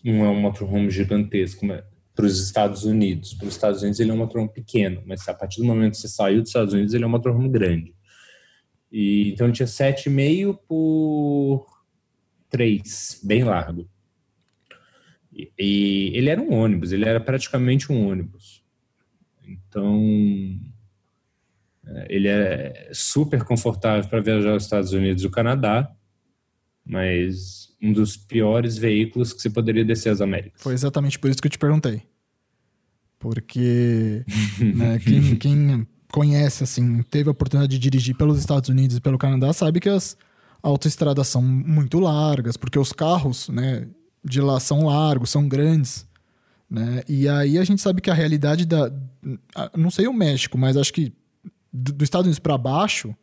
Não 0.03 0.25
é 0.25 0.29
um 0.29 0.41
motorhome 0.41 0.89
gigantesco 0.89 1.65
para 2.13 2.25
os 2.25 2.39
Estados 2.39 2.83
Unidos. 2.83 3.33
Para 3.33 3.47
os 3.47 3.53
Estados 3.53 3.81
Unidos 3.81 3.99
ele 3.99 4.11
é 4.11 4.13
um 4.13 4.17
motorhome 4.17 4.51
pequeno, 4.51 5.01
mas 5.05 5.27
a 5.27 5.33
partir 5.33 5.61
do 5.61 5.67
momento 5.67 5.91
que 5.91 5.99
você 5.99 6.09
saiu 6.09 6.41
dos 6.41 6.49
Estados 6.49 6.73
Unidos 6.73 6.93
ele 6.93 7.03
é 7.03 7.07
um 7.07 7.11
motorhome 7.11 7.47
grande. 7.47 7.95
E, 8.91 9.31
então 9.31 9.51
tinha 9.51 9.67
7,5 9.67 10.59
por 10.67 11.65
3, 12.49 13.21
bem 13.23 13.43
largo. 13.43 13.89
E, 15.33 16.11
ele 16.13 16.29
era 16.29 16.41
um 16.41 16.53
ônibus, 16.53 16.91
ele 16.91 17.05
era 17.05 17.19
praticamente 17.19 17.91
um 17.91 18.09
ônibus. 18.09 18.61
Então, 19.47 20.59
é, 21.87 22.07
ele 22.09 22.27
é 22.27 22.89
super 22.91 23.43
confortável 23.43 24.09
para 24.09 24.19
viajar 24.19 24.51
aos 24.51 24.63
Estados 24.63 24.91
Unidos 24.91 25.23
e 25.23 25.27
o 25.27 25.31
Canadá, 25.31 25.89
mas 26.85 27.75
um 27.81 27.93
dos 27.93 28.17
piores 28.17 28.77
veículos 28.77 29.33
que 29.33 29.41
você 29.41 29.49
poderia 29.49 29.85
descer 29.85 30.09
as 30.09 30.21
Américas. 30.21 30.61
Foi 30.61 30.73
exatamente 30.73 31.17
por 31.17 31.29
isso 31.29 31.41
que 31.41 31.47
eu 31.47 31.51
te 31.51 31.57
perguntei. 31.57 32.03
Porque 33.17 34.25
né, 34.75 34.99
quem, 34.99 35.35
quem, 35.35 35.87
conhece, 36.11 36.63
assim, 36.63 37.01
teve 37.03 37.29
a 37.29 37.31
oportunidade 37.31 37.71
de 37.71 37.79
dirigir 37.79 38.15
pelos 38.15 38.37
Estados 38.39 38.69
Unidos 38.69 38.97
e 38.97 39.01
pelo 39.01 39.17
Canadá, 39.17 39.51
sabe 39.53 39.79
que 39.79 39.89
as 39.89 40.17
autoestradas 40.61 41.27
são 41.27 41.41
muito 41.41 41.99
largas, 41.99 42.57
porque 42.57 42.77
os 42.77 42.93
carros, 42.93 43.49
né, 43.49 43.87
de 44.23 44.41
lá 44.41 44.59
são 44.59 44.85
largos, 44.85 45.29
são 45.29 45.47
grandes, 45.47 46.07
né? 46.69 47.03
E 47.07 47.27
aí 47.27 47.57
a 47.57 47.63
gente 47.63 47.81
sabe 47.81 48.01
que 48.01 48.09
a 48.09 48.13
realidade 48.13 48.65
da 48.65 48.91
não 49.75 49.91
sei 49.91 50.07
o 50.07 50.13
México, 50.13 50.57
mas 50.57 50.77
acho 50.77 50.93
que 50.93 51.11
dos 51.71 52.03
Estados 52.03 52.25
Unidos 52.25 52.39
para 52.39 52.57
baixo 52.57 53.15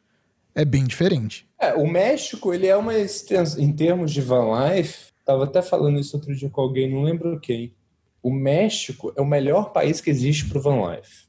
é 0.55 0.65
bem 0.65 0.85
diferente. 0.85 1.47
É, 1.59 1.75
o 1.75 1.87
México, 1.87 2.53
ele 2.53 2.67
é 2.67 2.77
uma 2.77 2.95
extensão 2.95 3.63
em 3.63 3.73
termos 3.73 4.13
de 4.13 4.21
van 4.21 4.69
life, 4.69 5.13
tava 5.25 5.45
até 5.45 5.63
falando 5.63 5.99
isso 5.99 6.17
outro 6.17 6.35
dia 6.35 6.51
com 6.51 6.61
alguém, 6.61 6.91
não 6.91 7.03
lembro 7.03 7.39
quem. 7.41 7.75
O 8.23 8.33
México 8.33 9.13
é 9.17 9.21
o 9.21 9.27
melhor 9.27 9.73
país 9.73 10.01
que 10.01 10.11
existe 10.11 10.49
para 10.49 10.61
van 10.61 10.91
life. 10.91 11.28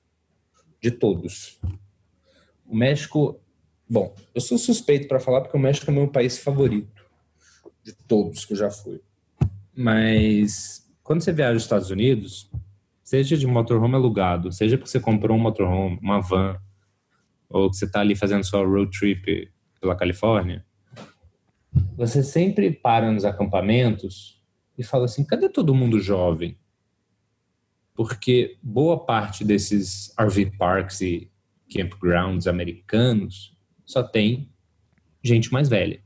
De 0.82 0.92
todos. 0.92 1.60
O 2.66 2.76
México, 2.76 3.40
bom, 3.90 4.16
eu 4.34 4.42
sou 4.42 4.58
suspeito 4.58 5.08
para 5.08 5.20
falar 5.20 5.42
porque 5.42 5.58
o 5.58 5.60
México 5.60 5.90
é 5.90 5.94
meu 5.94 6.08
país 6.08 6.38
favorito 6.38 7.04
de 7.84 7.94
todos 7.94 8.46
que 8.46 8.54
eu 8.54 8.58
já 8.58 8.70
fui. 8.70 9.02
Mas 9.76 10.88
quando 11.04 11.22
você 11.22 11.32
viaja 11.32 11.54
aos 11.54 11.64
Estados 11.64 11.90
Unidos, 11.90 12.50
seja 13.04 13.36
de 13.36 13.48
motorhome 13.48 13.96
alugado, 13.96 14.52
seja 14.52 14.78
porque 14.78 14.92
você 14.92 15.00
comprou 15.00 15.36
um 15.36 15.42
motorhome, 15.42 15.98
uma 16.02 16.22
van, 16.22 16.58
ou 17.50 17.70
que 17.70 17.78
você 17.78 17.86
está 17.86 18.02
ali 18.02 18.16
fazendo 18.16 18.44
sua 18.44 18.64
road 18.64 18.92
trip 18.98 19.52
pela 19.82 19.96
Califórnia, 19.96 20.64
você 21.96 22.24
sempre 22.24 22.72
para 22.72 23.12
nos 23.12 23.26
acampamentos 23.26 24.40
e 24.78 24.84
fala 24.84 25.06
assim: 25.06 25.26
cadê 25.26 25.50
todo 25.50 25.74
mundo 25.74 26.00
jovem? 26.00 26.58
Porque 28.00 28.58
boa 28.64 29.06
parte 29.06 29.44
desses 29.44 30.16
RV 30.18 30.52
parks 30.58 31.02
e 31.02 31.30
campgrounds 31.70 32.48
americanos 32.48 33.54
só 33.86 34.02
tem 34.02 34.50
gente 35.22 35.52
mais 35.52 35.68
velha. 35.68 36.02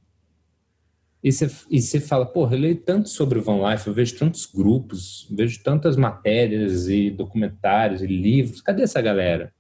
E 1.24 1.32
você, 1.32 2.00
fala, 2.00 2.26
porra, 2.26 2.56
eu 2.56 2.62
leio 2.62 2.78
tanto 2.78 3.10
sobre 3.10 3.38
o 3.38 3.44
Van 3.44 3.70
Life, 3.70 3.86
eu 3.86 3.94
vejo 3.94 4.18
tantos 4.18 4.48
grupos, 4.48 5.28
vejo 5.30 5.62
tantas 5.62 5.96
matérias 5.96 6.90
e 6.90 7.12
documentários 7.12 8.02
e 8.02 8.08
livros. 8.08 8.60
Cadê 8.60 8.82
essa 8.82 9.00
galera? 9.00 9.54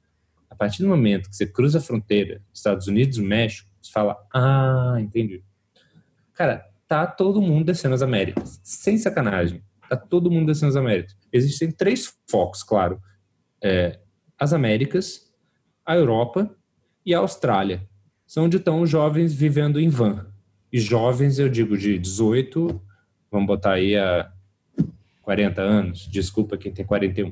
A 0.49 0.55
partir 0.55 0.81
do 0.81 0.89
momento 0.89 1.29
que 1.29 1.35
você 1.35 1.45
cruza 1.45 1.77
a 1.77 1.81
fronteira, 1.81 2.41
Estados 2.51 2.87
Unidos, 2.87 3.19
México, 3.19 3.69
você 3.79 3.91
fala, 3.91 4.17
ah, 4.33 4.97
entendi. 4.99 5.43
Cara, 6.33 6.67
tá 6.87 7.05
todo 7.05 7.43
mundo 7.43 7.65
descendo 7.65 7.93
as 7.93 8.01
Américas. 8.01 8.59
Sem 8.63 8.97
sacanagem. 8.97 9.61
Tá 9.95 10.07
todo 10.07 10.31
mundo 10.31 10.47
descendo 10.47 10.69
as 10.69 10.75
Américas. 10.75 11.15
Existem 11.31 11.71
três 11.71 12.13
focos, 12.29 12.63
claro. 12.63 12.99
É, 13.61 13.99
as 14.39 14.53
Américas, 14.53 15.31
a 15.85 15.95
Europa 15.95 16.53
e 17.05 17.13
a 17.13 17.19
Austrália. 17.19 17.87
São 18.25 18.45
onde 18.45 18.57
estão 18.57 18.81
os 18.81 18.89
jovens 18.89 19.33
vivendo 19.33 19.79
em 19.79 19.89
van 19.89 20.33
e 20.73 20.79
jovens, 20.79 21.37
eu 21.37 21.47
digo 21.47 21.77
de 21.77 21.99
18, 21.99 22.81
vamos 23.31 23.45
botar 23.45 23.73
aí 23.73 23.95
a 23.95 24.31
40 25.21 25.61
anos, 25.61 26.07
desculpa 26.11 26.57
quem 26.57 26.73
tem 26.73 26.83
41. 26.83 27.31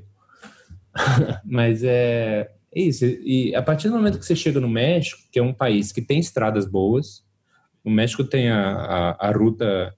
Mas 1.44 1.84
é, 1.84 2.52
é 2.72 2.80
isso. 2.80 3.04
E 3.04 3.56
a 3.56 3.64
partir 3.64 3.90
do 3.90 3.96
momento 3.96 4.20
que 4.20 4.26
você 4.28 4.36
chega 4.36 4.60
no 4.60 4.70
México, 4.70 5.24
que 5.32 5.40
é 5.40 5.44
um 5.44 5.56
país 5.56 5.92
que 5.92 6.04
tem 6.04 6.20
estradas 6.20 6.68
boas, 6.68 7.26
o 7.84 7.90
México 7.90 8.24
tem 8.24 8.52
a, 8.52 8.74
a, 8.74 9.30
a 9.30 9.32
ruta 9.32 9.92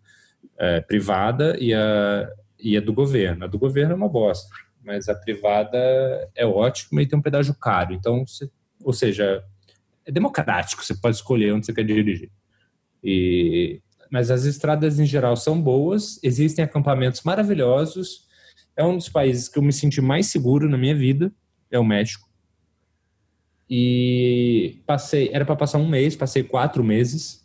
é, 0.58 0.80
privada 0.80 1.58
e 1.60 1.74
a, 1.74 2.30
e 2.64 2.78
a 2.78 2.82
do 2.82 2.94
governo. 2.94 3.44
A 3.44 3.48
do 3.48 3.60
governo 3.60 3.92
é 3.92 3.96
uma 3.96 4.08
bosta, 4.08 4.48
mas 4.82 5.10
a 5.10 5.14
privada 5.14 5.78
é 6.34 6.46
ótima 6.46 7.02
e 7.02 7.06
tem 7.06 7.20
um 7.20 7.22
pedágio 7.22 7.54
caro. 7.54 7.94
Então, 7.94 8.26
você, 8.26 8.50
ou 8.82 8.94
seja, 8.94 9.44
é 10.06 10.12
democrático, 10.12 10.84
você 10.84 10.96
pode 10.96 11.18
escolher 11.18 11.54
onde 11.54 11.66
você 11.66 11.74
quer 11.74 11.84
dirigir. 11.84 12.32
E, 13.04 13.82
mas 14.10 14.32
as 14.32 14.46
estradas 14.46 14.98
em 14.98 15.06
geral 15.06 15.36
são 15.36 15.62
boas, 15.62 16.20
existem 16.24 16.64
acampamentos 16.64 17.22
maravilhosos. 17.24 18.26
É 18.78 18.84
um 18.84 18.96
dos 18.96 19.10
países 19.10 19.50
que 19.50 19.60
eu 19.60 19.64
me 19.64 19.74
senti 19.74 20.00
mais 20.00 20.28
seguro 20.28 20.70
na 20.70 20.78
minha 20.78 20.96
vida, 20.96 21.32
é 21.70 21.78
o 21.78 21.84
México. 21.84 22.30
E 23.70 24.82
passei, 24.86 25.30
era 25.34 25.44
para 25.44 25.56
passar 25.56 25.80
um 25.80 25.88
mês, 25.88 26.16
passei 26.16 26.44
quatro 26.44 26.84
meses 26.84 27.44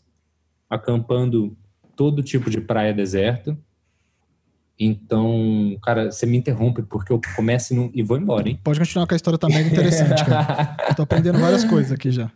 acampando 0.68 1.56
todo 1.96 2.22
tipo 2.22 2.50
de 2.50 2.60
praia 2.60 2.92
deserta. 2.92 3.58
Então, 4.80 5.76
cara, 5.82 6.10
você 6.12 6.24
me 6.24 6.36
interrompe 6.36 6.82
porque 6.82 7.12
eu 7.12 7.20
começo 7.34 7.72
e, 7.72 7.76
não, 7.76 7.90
e 7.92 8.02
vou 8.02 8.16
embora, 8.16 8.48
hein? 8.48 8.60
Pode 8.62 8.78
continuar 8.78 9.08
que 9.08 9.14
a 9.14 9.16
história 9.16 9.38
tá 9.38 9.48
mega 9.48 9.68
interessante, 9.68 10.24
cara. 10.24 10.76
eu 10.88 10.94
tô 10.94 11.02
aprendendo 11.02 11.38
várias 11.38 11.64
coisas 11.64 11.90
aqui 11.90 12.12
já. 12.12 12.30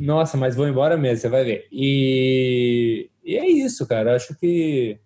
Nossa, 0.00 0.38
mas 0.38 0.56
vou 0.56 0.66
embora 0.66 0.96
mesmo, 0.96 1.18
você 1.18 1.28
vai 1.28 1.44
ver. 1.44 1.68
E, 1.70 3.10
e 3.22 3.36
é 3.36 3.46
isso, 3.46 3.86
cara. 3.86 4.16
Acho 4.16 4.34
que. 4.34 4.98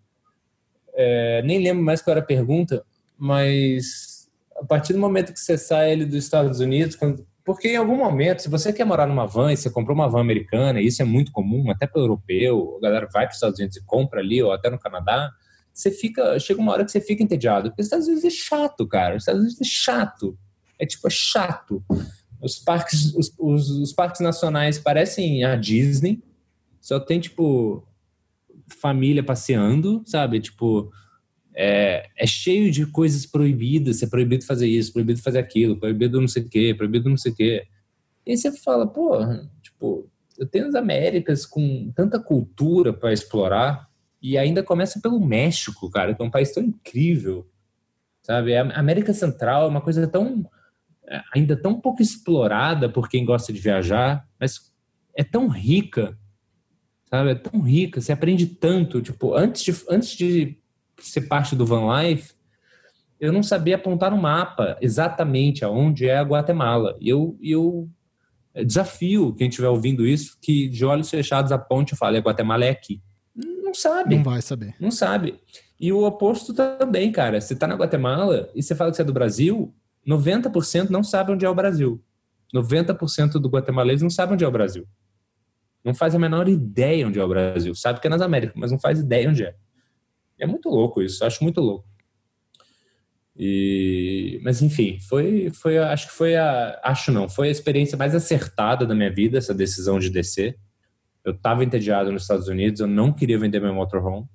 É, 0.95 1.43
nem 1.43 1.63
lembro 1.63 1.83
mais 1.83 2.01
qual 2.01 2.13
era 2.13 2.21
a 2.21 2.27
pergunta, 2.27 2.85
mas 3.19 4.29
a 4.57 4.65
partir 4.65 4.93
do 4.93 4.99
momento 4.99 5.33
que 5.33 5.41
você 5.41 5.59
sai 5.59 5.93
ali 5.93 6.05
dos 6.05 6.25
Estados 6.25 6.61
Unidos, 6.61 6.97
quando, 6.97 7.27
porque 7.45 7.69
em 7.69 7.77
algum 7.77 7.97
momento, 7.97 8.43
se 8.43 8.49
você 8.49 8.73
quer 8.73 8.85
morar 8.85 9.07
numa 9.07 9.27
van 9.27 9.53
e 9.53 9.57
você 9.57 9.69
comprou 9.69 9.95
uma 9.95 10.09
van 10.09 10.21
americana, 10.21 10.81
e 10.81 10.87
isso 10.87 11.03
é 11.03 11.05
muito 11.05 11.33
comum, 11.33 11.71
até 11.71 11.87
para 11.87 12.01
o 12.01 12.05
europeu, 12.05 12.77
a 12.79 12.83
galera 12.83 13.09
vai 13.13 13.25
para 13.25 13.31
os 13.31 13.37
Estados 13.37 13.59
Unidos 13.59 13.77
e 13.77 13.85
compra 13.85 14.21
ali, 14.21 14.43
ou 14.43 14.53
até 14.53 14.71
no 14.71 14.79
Canadá, 14.79 15.31
você 15.77 15.91
fica, 15.91 16.39
chega 16.39 16.59
uma 16.59 16.73
hora 16.73 16.87
que 16.87 16.91
você 16.91 17.03
fica 17.03 17.23
entediado. 17.23 17.69
Porque 17.69 17.83
os 17.83 17.87
Estados 17.87 18.07
Unidos 18.07 18.25
é 18.25 18.31
chato, 18.31 18.87
cara. 18.89 19.15
Os 19.15 19.23
Estados 19.23 19.43
Unidos 19.43 19.61
é 19.61 19.65
chato. 19.65 20.39
É 20.79 20.87
tipo, 20.87 21.07
é 21.07 21.11
chato. 21.11 21.85
Os 22.41 22.59
parques, 22.59 23.15
os, 23.15 23.31
os, 23.39 23.69
os 23.69 23.93
parques 23.93 24.23
nacionais 24.23 24.79
parecem 24.79 25.45
a 25.45 25.55
Disney, 25.55 26.23
só 26.81 26.99
tem, 26.99 27.21
tipo, 27.21 27.87
família 28.81 29.23
passeando, 29.23 30.03
sabe? 30.07 30.41
Tipo, 30.41 30.91
é, 31.55 32.09
é, 32.17 32.27
cheio 32.27 32.71
de 32.71 32.87
coisas 32.87 33.27
proibidas, 33.27 34.03
é 34.03 34.07
proibido 34.07 34.47
fazer 34.47 34.69
isso, 34.69 34.95
proibido 34.95 35.21
fazer 35.21 35.39
aquilo, 35.39 35.77
proibido 35.77 36.21
não 36.21 36.29
sei 36.29 36.43
o 36.43 36.49
quê, 36.49 36.75
proibido 36.75 37.11
não 37.11 37.19
sei 37.19 37.33
o 37.33 37.35
quê. 37.35 37.67
E 38.25 38.31
aí 38.31 38.37
você 38.37 38.51
fala, 38.51 38.87
pô, 38.87 39.19
tipo, 39.63 40.09
eu 40.39 40.47
tenho 40.47 40.69
as 40.69 40.75
Américas 40.75 41.45
com 41.45 41.93
tanta 41.95 42.19
cultura 42.19 42.95
para 42.95 43.13
explorar 43.13 43.91
e 44.27 44.37
ainda 44.37 44.61
começa 44.61 45.01
pelo 45.01 45.25
México, 45.25 45.89
cara, 45.89 46.13
que 46.13 46.21
é 46.21 46.25
um 46.25 46.31
país 46.31 46.53
tão 46.53 46.61
incrível, 46.61 47.49
sabe? 48.23 48.57
A 48.57 48.63
América 48.77 49.15
Central 49.15 49.67
é 49.67 49.69
uma 49.69 49.81
coisa 49.81 50.05
tão 50.09 50.45
é, 51.07 51.23
ainda 51.33 51.57
tão 51.57 51.81
pouco 51.81 52.03
explorada 52.03 52.89
por 52.89 53.09
quem 53.09 53.25
gosta 53.25 53.53
de 53.53 53.61
viajar, 53.61 54.27
mas 54.41 54.73
é 55.17 55.23
tão 55.23 55.47
rica, 55.47 56.19
sabe? 57.09 57.31
É 57.31 57.35
tão 57.37 57.61
rica, 57.61 58.01
você 58.01 58.11
aprende 58.11 58.49
tanto, 58.49 59.01
tipo, 59.01 59.33
antes 59.33 59.63
de 59.63 59.73
antes 59.89 60.17
de 60.17 60.59
ser 60.99 61.29
parte 61.29 61.55
do 61.55 61.65
Van 61.65 61.87
Life, 62.03 62.35
eu 63.21 63.33
não 63.33 63.45
sabia 63.45 63.77
apontar 63.77 64.11
no 64.11 64.17
mapa 64.21 64.77
exatamente 64.81 65.65
aonde 65.65 66.09
é 66.09 66.19
a 66.19 66.25
Guatemala. 66.25 66.97
E 67.01 67.09
eu, 67.09 67.39
eu 67.41 67.89
desafio 68.67 69.33
quem 69.35 69.49
estiver 69.49 69.69
ouvindo 69.69 70.05
isso 70.05 70.37
que 70.43 70.69
de 70.69 70.85
olhos 70.85 71.09
fechados 71.09 71.53
aponte 71.53 71.95
e 71.95 71.97
fale: 71.97 72.19
a 72.19 72.23
Guatemala 72.23 72.65
é 72.65 72.71
aqui. 72.71 73.01
Não 73.67 73.75
sabe. 73.75 74.15
Não 74.15 74.23
vai 74.23 74.41
saber. 74.41 74.77
Não 74.79 74.93
sabe. 74.93 75.41
E 75.79 75.93
o 75.93 76.05
oposto 76.05 76.55
também, 76.55 77.11
cara. 77.11 77.41
Você 77.41 77.55
está 77.55 77.67
na 77.67 77.75
Guatemala 77.75 78.49
e 78.55 78.63
você 78.63 78.77
fala 78.77 78.91
que 78.91 78.97
você 78.97 79.03
é 79.03 79.05
do 79.05 79.13
Brasil, 79.13 79.75
90% 80.07 80.89
não 80.89 81.03
sabe 81.03 81.33
onde 81.33 81.45
é 81.45 81.51
o 81.51 81.55
Brasil. 81.55 82.01
90% 82.55 83.33
do 83.33 83.49
guatemalês 83.49 84.01
não 84.01 84.09
sabe 84.09 84.35
onde 84.35 84.45
é 84.45 84.49
o 84.49 84.53
Brasil. 84.53 84.87
Não 85.85 85.93
faz 85.93 86.15
a 86.15 86.19
menor 86.19 86.49
ideia 86.49 87.09
onde 87.09 87.19
é 87.19 87.25
o 87.25 87.29
Brasil. 87.29 87.75
Sabe 87.75 88.01
que 88.01 88.07
é 88.07 88.11
nas 88.11 88.23
Américas, 88.23 88.55
mas 88.57 88.71
não 88.71 88.79
faz 88.79 89.01
ideia 89.01 89.29
onde 89.29 89.43
é. 89.43 89.57
É 90.39 90.47
muito 90.47 90.69
louco 90.69 91.03
isso, 91.03 91.25
acho 91.25 91.43
muito 91.43 91.61
louco. 91.61 91.89
E, 93.37 94.41
mas 94.45 94.63
enfim, 94.63 94.99
foi, 95.01 95.51
foi, 95.51 95.77
acho 95.77 96.07
que 96.07 96.15
foi 96.15 96.37
a, 96.37 96.81
acho 96.85 97.11
não, 97.11 97.29
foi 97.29 97.49
a 97.49 97.51
experiência 97.51 97.99
mais 97.99 98.15
acertada 98.15 98.87
da 98.87 98.95
minha 98.95 99.13
vida 99.13 99.37
essa 99.37 99.53
decisão 99.53 99.99
de 99.99 100.09
descer. 100.09 100.57
Eu 101.27 101.33
estava 101.33 101.65
entediado 101.65 102.13
nos 102.13 102.23
Estados 102.23 102.47
Unidos, 102.47 102.81
eu 102.81 102.87
não 102.87 103.13
queria 103.13 103.37
vender 103.37 103.61
meu 103.61 103.75
motorhome 103.75 104.29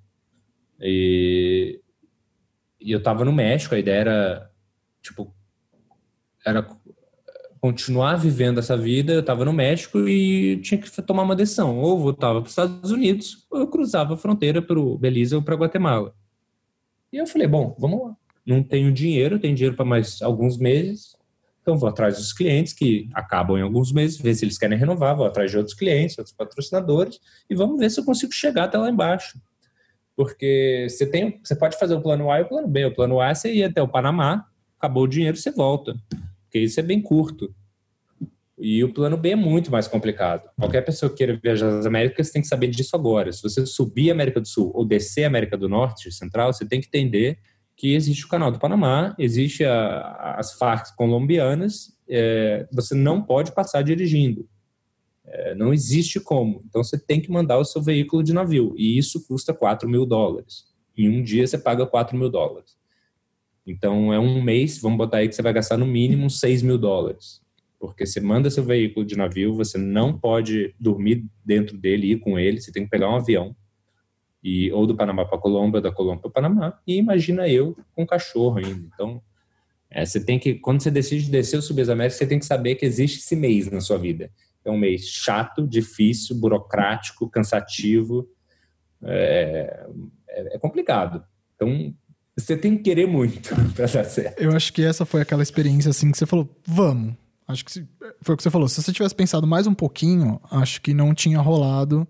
e, 0.78 1.80
e 2.82 2.92
eu 2.92 2.98
estava 2.98 3.24
no 3.24 3.32
México. 3.32 3.74
A 3.74 3.80
ideia 3.80 4.02
era 4.02 4.52
tipo 5.02 5.34
era 6.46 6.68
continuar 7.62 8.16
vivendo 8.16 8.60
essa 8.60 8.76
vida. 8.76 9.14
Eu 9.14 9.20
estava 9.22 9.46
no 9.46 9.54
México 9.54 10.00
e 10.08 10.58
tinha 10.58 10.82
que 10.82 11.02
tomar 11.02 11.24
uma 11.24 11.36
decisão. 11.36 11.80
Ou 11.80 12.00
voltava 12.00 12.42
para 12.42 12.48
os 12.48 12.52
Estados 12.52 12.92
Unidos, 12.92 13.46
ou 13.50 13.60
eu 13.60 13.68
cruzava 13.68 14.16
a 14.16 14.18
fronteira 14.18 14.62
para 14.62 14.80
o 14.80 14.98
Belize 14.98 15.36
ou 15.36 15.42
para 15.42 15.56
Guatemala. 15.56 16.14
E 17.14 17.18
eu 17.18 17.28
falei, 17.28 17.48
bom, 17.48 17.76
vamos 17.80 18.04
lá. 18.04 18.18
Não 18.46 18.64
tenho 18.64 18.92
dinheiro, 18.92 19.40
tenho 19.40 19.56
dinheiro 19.56 19.76
para 19.76 19.86
mais 19.86 20.22
alguns 20.22 20.58
meses. 20.58 21.16
Então 21.62 21.78
vou 21.78 21.90
atrás 21.90 22.18
dos 22.18 22.34
clientes 22.34 22.74
que 22.74 23.10
acabam 23.14 23.58
em 23.58 23.62
alguns 23.62 23.92
meses, 23.92 24.18
ver 24.18 24.34
se 24.34 24.44
eles 24.46 24.58
querem 24.58 24.78
renovar, 24.78 25.16
vou 25.16 25.26
atrás 25.26 25.52
de 25.52 25.58
outros 25.58 25.76
clientes, 25.76 26.18
outros 26.18 26.36
patrocinadores 26.36 27.20
e 27.50 27.56
vamos 27.56 27.80
ver 27.80 27.90
se 27.90 28.00
eu 28.00 28.06
consigo 28.06 28.34
chegar 28.34 28.66
até 28.66 28.78
lá 28.78 28.90
embaixo. 28.90 29.40
Porque 30.16 30.88
você 30.90 31.06
tem, 31.06 31.40
você 31.44 31.56
pode 31.56 31.78
fazer 31.78 31.96
o 31.96 32.02
plano 32.02 32.32
A 32.32 32.40
e 32.40 32.44
o 32.44 32.48
plano 32.48 32.68
B. 32.68 32.86
O 32.86 32.94
plano 32.94 33.20
A 33.20 33.30
é 33.30 33.36
você 33.36 33.54
ir 33.54 33.64
até 33.64 33.82
o 33.82 33.88
Panamá, 33.88 34.46
acabou 34.78 35.04
o 35.04 35.08
dinheiro, 35.08 35.38
você 35.38 35.52
volta 35.52 35.96
porque 36.52 36.60
isso 36.60 36.82
é 36.82 36.84
bem 36.84 37.02
curto. 37.02 37.56
E 38.60 38.84
o 38.84 38.94
plano 38.94 39.16
B 39.16 39.32
é 39.32 39.36
muito 39.36 39.72
mais 39.72 39.88
complicado. 39.88 40.48
Qualquer 40.60 40.82
pessoa 40.82 41.10
que 41.10 41.16
queira 41.16 41.40
viajar 41.42 41.80
às 41.80 41.86
Américas 41.86 42.30
tem 42.30 42.42
que 42.42 42.48
saber 42.48 42.68
disso 42.68 42.94
agora. 42.94 43.32
Se 43.32 43.42
você 43.42 43.66
subir 43.66 44.12
a 44.12 44.14
América 44.14 44.42
do 44.42 44.48
Sul 44.48 44.70
ou 44.76 44.86
descer 44.86 45.24
a 45.24 45.28
América 45.28 45.58
do 45.58 45.70
Norte, 45.70 46.12
Central, 46.12 46.52
você 46.52 46.66
tem 46.66 46.82
que 46.82 46.88
entender 46.88 47.40
que 47.82 47.96
existe 47.96 48.26
o 48.26 48.28
Canal 48.28 48.52
do 48.52 48.60
Panamá, 48.60 49.16
existe 49.18 49.66
a, 49.66 50.36
as 50.38 50.54
Farc 50.54 50.96
colombianas, 50.96 51.98
é, 52.08 52.68
você 52.72 52.94
não 52.94 53.24
pode 53.24 53.54
passar 53.54 53.82
dirigindo. 53.82 54.48
É, 55.26 55.56
não 55.56 55.74
existe 55.74 56.20
como. 56.20 56.64
Então 56.70 56.84
você 56.84 56.96
tem 56.96 57.20
que 57.20 57.32
mandar 57.32 57.58
o 57.58 57.66
seu 57.66 57.82
veículo 57.82 58.22
de 58.22 58.34
navio. 58.34 58.76
E 58.78 59.00
isso 59.00 59.26
custa 59.28 59.52
4 59.52 59.90
mil 59.90 60.06
dólares. 60.06 60.66
Em 60.96 61.10
um 61.10 61.24
dia 61.24 61.48
você 61.48 61.58
paga 61.58 61.84
4 61.88 62.16
mil 62.16 62.30
dólares. 62.30 62.78
Então, 63.66 64.14
é 64.14 64.20
um 64.20 64.44
mês, 64.44 64.78
vamos 64.78 65.00
botar 65.00 65.18
aí 65.18 65.28
que 65.28 65.34
você 65.34 65.42
vai 65.42 65.54
gastar 65.54 65.76
no 65.76 65.88
mínimo 65.88 66.30
6 66.30 66.62
mil 66.62 66.78
dólares. 66.78 67.42
Porque 67.80 68.06
você 68.06 68.20
manda 68.20 68.52
seu 68.52 68.64
veículo 68.64 69.04
de 69.04 69.18
navio, 69.18 69.56
você 69.56 69.80
não 69.80 70.16
pode 70.16 70.76
dormir 70.80 71.26
dentro 71.44 71.76
dele 71.76 72.08
e 72.08 72.12
ir 72.12 72.20
com 72.20 72.38
ele, 72.38 72.62
você 72.62 72.72
tem 72.72 72.84
que 72.84 72.92
pegar 72.92 73.10
um 73.10 73.16
avião. 73.16 73.56
E, 74.44 74.72
ou 74.72 74.88
do 74.88 74.96
Panamá 74.96 75.26
para 75.26 75.38
Colômbia, 75.38 75.82
da 75.82 75.92
Colômbia 75.92 76.22
para 76.22 76.30
o 76.30 76.32
Panamá. 76.32 76.80
E 76.86 76.98
imagina 76.98 77.48
eu 77.48 77.78
com 77.94 78.04
um 78.04 78.06
cachorro 78.06 78.58
ainda. 78.58 78.88
Então, 78.94 79.22
é, 79.90 80.06
você 80.06 80.24
tem 80.24 80.40
que, 80.40 80.56
quando 80.56 80.82
você 80.82 80.90
decide 80.90 81.30
descer 81.30 81.58
ou 81.58 81.62
subir 81.62 81.82
as 81.82 81.90
Américas, 81.90 82.18
você 82.18 82.26
tem 82.26 82.40
que 82.40 82.46
saber 82.46 82.76
que 82.76 82.86
existe 82.86 83.20
esse 83.20 83.36
mês 83.36 83.70
na 83.70 83.82
sua 83.82 83.98
vida. 83.98 84.32
É 84.64 84.72
um 84.72 84.78
mês 84.78 85.08
chato, 85.08 85.68
difícil, 85.68 86.36
burocrático, 86.36 87.30
cansativo. 87.30 88.28
É, 89.04 89.86
é, 90.30 90.56
é 90.56 90.60
complicado. 90.60 91.24
Então, 91.56 91.94
você 92.38 92.56
tem 92.56 92.78
que 92.78 92.84
querer 92.84 93.08
muito 93.08 93.50
pra 93.76 93.86
dar 93.86 94.04
certo. 94.04 94.42
Eu 94.42 94.52
acho 94.56 94.72
que 94.72 94.84
essa 94.84 95.06
foi 95.06 95.22
aquela 95.22 95.44
experiência 95.44 95.90
assim 95.90 96.12
que 96.12 96.18
você 96.18 96.26
falou, 96.26 96.50
vamos. 96.66 97.16
Acho 97.48 97.66
que 97.66 97.86
foi 98.22 98.36
o 98.36 98.38
que 98.38 98.44
você 98.44 98.50
falou. 98.50 98.68
Se 98.68 98.82
você 98.82 98.94
tivesse 98.94 99.14
pensado 99.14 99.46
mais 99.46 99.68
um 99.68 99.74
pouquinho, 99.74 100.40
acho 100.50 100.82
que 100.82 100.94
não 100.94 101.14
tinha 101.14 101.40
rolado. 101.40 102.08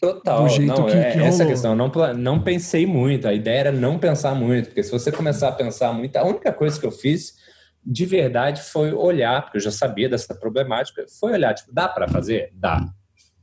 Total, 0.00 0.42
do 0.42 0.48
jeito 0.48 0.68
não, 0.68 0.86
que, 0.86 0.92
é, 0.92 1.12
que 1.12 1.18
essa 1.18 1.38
rolou. 1.38 1.46
questão. 1.48 1.74
Não, 1.74 1.90
não 2.14 2.40
pensei 2.42 2.86
muito. 2.86 3.26
A 3.26 3.32
ideia 3.32 3.60
era 3.60 3.72
não 3.72 3.98
pensar 3.98 4.34
muito, 4.34 4.66
porque 4.66 4.82
se 4.82 4.90
você 4.90 5.10
começar 5.10 5.48
a 5.48 5.52
pensar 5.52 5.92
muito, 5.92 6.16
a 6.16 6.24
única 6.24 6.52
coisa 6.52 6.78
que 6.78 6.86
eu 6.86 6.90
fiz 6.90 7.34
de 7.84 8.06
verdade 8.06 8.62
foi 8.62 8.92
olhar, 8.92 9.42
porque 9.42 9.58
eu 9.58 9.62
já 9.62 9.70
sabia 9.70 10.08
dessa 10.08 10.34
problemática, 10.34 11.04
foi 11.20 11.32
olhar, 11.32 11.54
tipo, 11.54 11.72
dá 11.72 11.86
para 11.86 12.08
fazer? 12.08 12.50
Dá. 12.54 12.86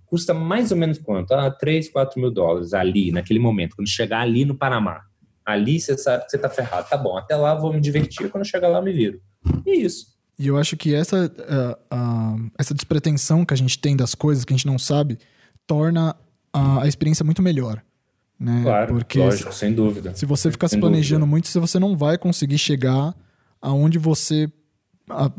Custa 0.06 0.34
mais 0.34 0.72
ou 0.72 0.78
menos 0.78 0.98
quanto? 0.98 1.32
Ah, 1.34 1.50
3, 1.50 1.90
4 1.90 2.20
mil 2.20 2.32
dólares 2.32 2.74
ali, 2.74 3.12
naquele 3.12 3.40
momento, 3.40 3.76
quando 3.76 3.88
chegar 3.88 4.22
ali 4.22 4.44
no 4.44 4.56
Panamá. 4.56 5.02
Ali 5.46 5.80
você 5.80 5.98
sabe 5.98 6.26
que 6.26 6.32
você 6.32 6.38
tá 6.38 6.50
ferrado. 6.50 6.90
Tá 6.90 6.98
bom, 6.98 7.18
até 7.18 7.36
lá 7.36 7.56
vou 7.56 7.74
me 7.74 7.80
divertir, 7.80 8.30
quando 8.30 8.46
chegar 8.46 8.68
lá 8.68 8.80
eu 8.80 8.84
me 8.84 8.92
viro. 8.92 9.22
E 9.66 9.84
isso. 9.84 10.08
E 10.38 10.48
eu 10.48 10.58
acho 10.58 10.76
que 10.76 10.94
essa, 10.94 11.26
uh, 11.26 11.96
uh, 11.96 12.52
essa 12.58 12.74
despretensão 12.74 13.46
que 13.46 13.54
a 13.54 13.58
gente 13.58 13.80
tem 13.80 13.96
das 13.96 14.16
coisas 14.16 14.44
que 14.44 14.54
a 14.54 14.58
gente 14.58 14.66
não 14.66 14.80
sabe 14.80 15.20
torna 15.68 16.16
a, 16.54 16.84
a 16.84 16.88
experiência 16.88 17.24
muito 17.24 17.42
melhor. 17.42 17.82
Né? 18.40 18.62
Claro, 18.64 18.96
Porque 18.96 19.20
lógico, 19.20 19.54
sem 19.54 19.74
dúvida. 19.74 20.16
Se 20.16 20.26
você 20.26 20.52
ficar 20.52 20.68
sem 20.68 20.78
se 20.78 20.82
planejando 20.82 21.22
dúvida. 21.22 21.32
muito, 21.32 21.48
você 21.48 21.80
não 21.80 21.96
vai 21.96 22.18
conseguir 22.18 22.58
chegar 22.58 23.16
aonde 23.62 24.00
você 24.00 24.52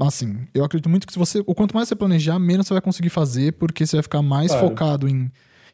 assim, 0.07 0.47
eu 0.53 0.65
acredito 0.65 0.89
muito 0.91 1.07
que 1.07 1.13
se 1.15 1.19
você, 1.19 1.43
o 1.47 1.55
quanto 1.55 1.75
mais 1.75 1.89
você 1.89 1.97
planejar, 1.97 2.39
menos 2.39 2.67
você 2.67 2.75
vai 2.75 2.81
conseguir 2.83 3.09
fazer, 3.09 3.53
porque 3.55 3.87
você 3.87 3.97
vai 3.97 4.03
ficar 4.03 4.21
mais 4.21 4.53
claro. 4.53 4.69
focado 4.69 5.09
em 5.09 5.31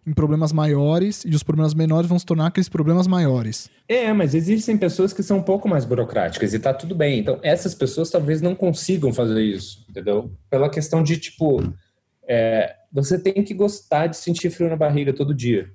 em 0.08 0.12
problemas 0.12 0.52
maiores 0.52 1.22
e 1.24 1.34
os 1.34 1.42
problemas 1.42 1.74
menores 1.74 2.08
vão 2.08 2.18
se 2.18 2.24
tornar 2.24 2.46
aqueles 2.46 2.68
problemas 2.68 3.06
maiores. 3.06 3.68
É, 3.86 4.10
mas 4.12 4.34
existem 4.34 4.76
pessoas 4.76 5.12
que 5.12 5.22
são 5.22 5.38
um 5.38 5.42
pouco 5.42 5.68
mais 5.68 5.84
burocráticas 5.84 6.54
e 6.54 6.58
tá 6.58 6.72
tudo 6.72 6.94
bem. 6.94 7.18
Então, 7.18 7.38
essas 7.42 7.74
pessoas 7.74 8.10
talvez 8.10 8.40
não 8.40 8.54
consigam 8.54 9.12
fazer 9.12 9.42
isso, 9.42 9.84
entendeu? 9.88 10.30
Pela 10.48 10.70
questão 10.70 11.02
de, 11.02 11.18
tipo, 11.18 11.62
é, 12.28 12.76
você 12.92 13.18
tem 13.18 13.42
que 13.42 13.54
gostar 13.54 14.06
de 14.06 14.16
sentir 14.16 14.50
frio 14.50 14.68
na 14.68 14.76
barriga 14.76 15.12
todo 15.12 15.34
dia. 15.34 15.72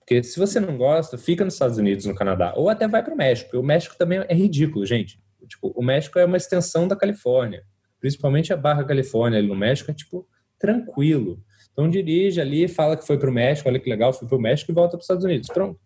Porque 0.00 0.22
se 0.22 0.38
você 0.38 0.60
não 0.60 0.76
gosta, 0.76 1.16
fica 1.16 1.44
nos 1.44 1.54
Estados 1.54 1.78
Unidos, 1.78 2.04
no 2.04 2.14
Canadá, 2.14 2.52
ou 2.56 2.68
até 2.68 2.86
vai 2.86 3.02
para 3.02 3.14
o 3.14 3.16
México. 3.16 3.56
O 3.58 3.62
México 3.62 3.96
também 3.96 4.22
é 4.28 4.34
ridículo, 4.34 4.84
gente. 4.84 5.18
Tipo, 5.48 5.72
o 5.74 5.82
México 5.82 6.18
é 6.18 6.24
uma 6.24 6.36
extensão 6.36 6.86
da 6.88 6.96
Califórnia. 6.96 7.62
Principalmente 8.00 8.52
a 8.52 8.56
Barra 8.56 8.84
Califórnia 8.84 9.38
ali 9.38 9.48
no 9.48 9.54
México 9.54 9.90
é, 9.90 9.94
tipo, 9.94 10.28
tranquilo. 10.58 11.42
Então 11.72 11.88
dirige 11.88 12.40
ali, 12.40 12.68
fala 12.68 12.96
que 12.96 13.06
foi 13.06 13.18
para 13.18 13.30
o 13.30 13.32
México, 13.32 13.68
olha 13.68 13.80
que 13.80 13.88
legal, 13.88 14.12
foi 14.12 14.28
para 14.28 14.36
o 14.36 14.40
México 14.40 14.70
e 14.70 14.74
volta 14.74 14.90
para 14.90 14.98
os 14.98 15.04
Estados 15.04 15.24
Unidos. 15.24 15.48
Pronto. 15.48 15.80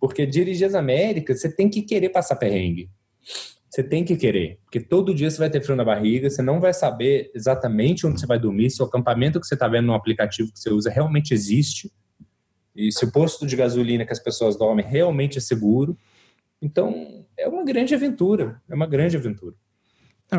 Porque 0.00 0.26
dirigir 0.26 0.66
as 0.66 0.74
Américas, 0.74 1.40
você 1.40 1.54
tem 1.54 1.70
que 1.70 1.82
querer 1.82 2.08
passar 2.08 2.36
perrengue. 2.36 2.90
Você 3.72 3.82
tem 3.82 4.04
que 4.04 4.16
querer, 4.16 4.58
porque 4.64 4.78
todo 4.78 5.14
dia 5.14 5.30
você 5.30 5.38
vai 5.38 5.48
ter 5.48 5.62
frio 5.62 5.74
na 5.74 5.82
barriga, 5.82 6.28
você 6.28 6.42
não 6.42 6.60
vai 6.60 6.74
saber 6.74 7.30
exatamente 7.34 8.06
onde 8.06 8.20
você 8.20 8.26
vai 8.26 8.38
dormir, 8.38 8.68
se 8.68 8.82
o 8.82 8.84
acampamento 8.84 9.40
que 9.40 9.46
você 9.46 9.54
está 9.54 9.66
vendo 9.66 9.86
no 9.86 9.94
aplicativo 9.94 10.52
que 10.52 10.60
você 10.60 10.68
usa 10.68 10.90
realmente 10.90 11.32
existe, 11.32 11.90
e 12.76 12.92
se 12.92 13.02
o 13.06 13.10
posto 13.10 13.46
de 13.46 13.56
gasolina 13.56 14.04
que 14.04 14.12
as 14.12 14.18
pessoas 14.18 14.58
dormem 14.58 14.84
realmente 14.84 15.38
é 15.38 15.40
seguro. 15.40 15.96
Então, 16.60 17.24
é 17.38 17.48
uma 17.48 17.64
grande 17.64 17.94
aventura, 17.94 18.60
é 18.68 18.74
uma 18.74 18.86
grande 18.86 19.16
aventura. 19.16 19.54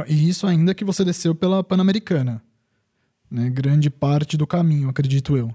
e 0.08 0.30
isso 0.30 0.46
ainda 0.46 0.76
que 0.76 0.86
você 0.86 1.04
desceu 1.04 1.34
pela 1.34 1.64
Pan-Americana. 1.64 2.40
Né? 3.32 3.50
Grande 3.50 3.90
parte 3.90 4.38
do 4.38 4.46
caminho, 4.46 4.90
acredito 4.90 5.36
eu. 5.36 5.52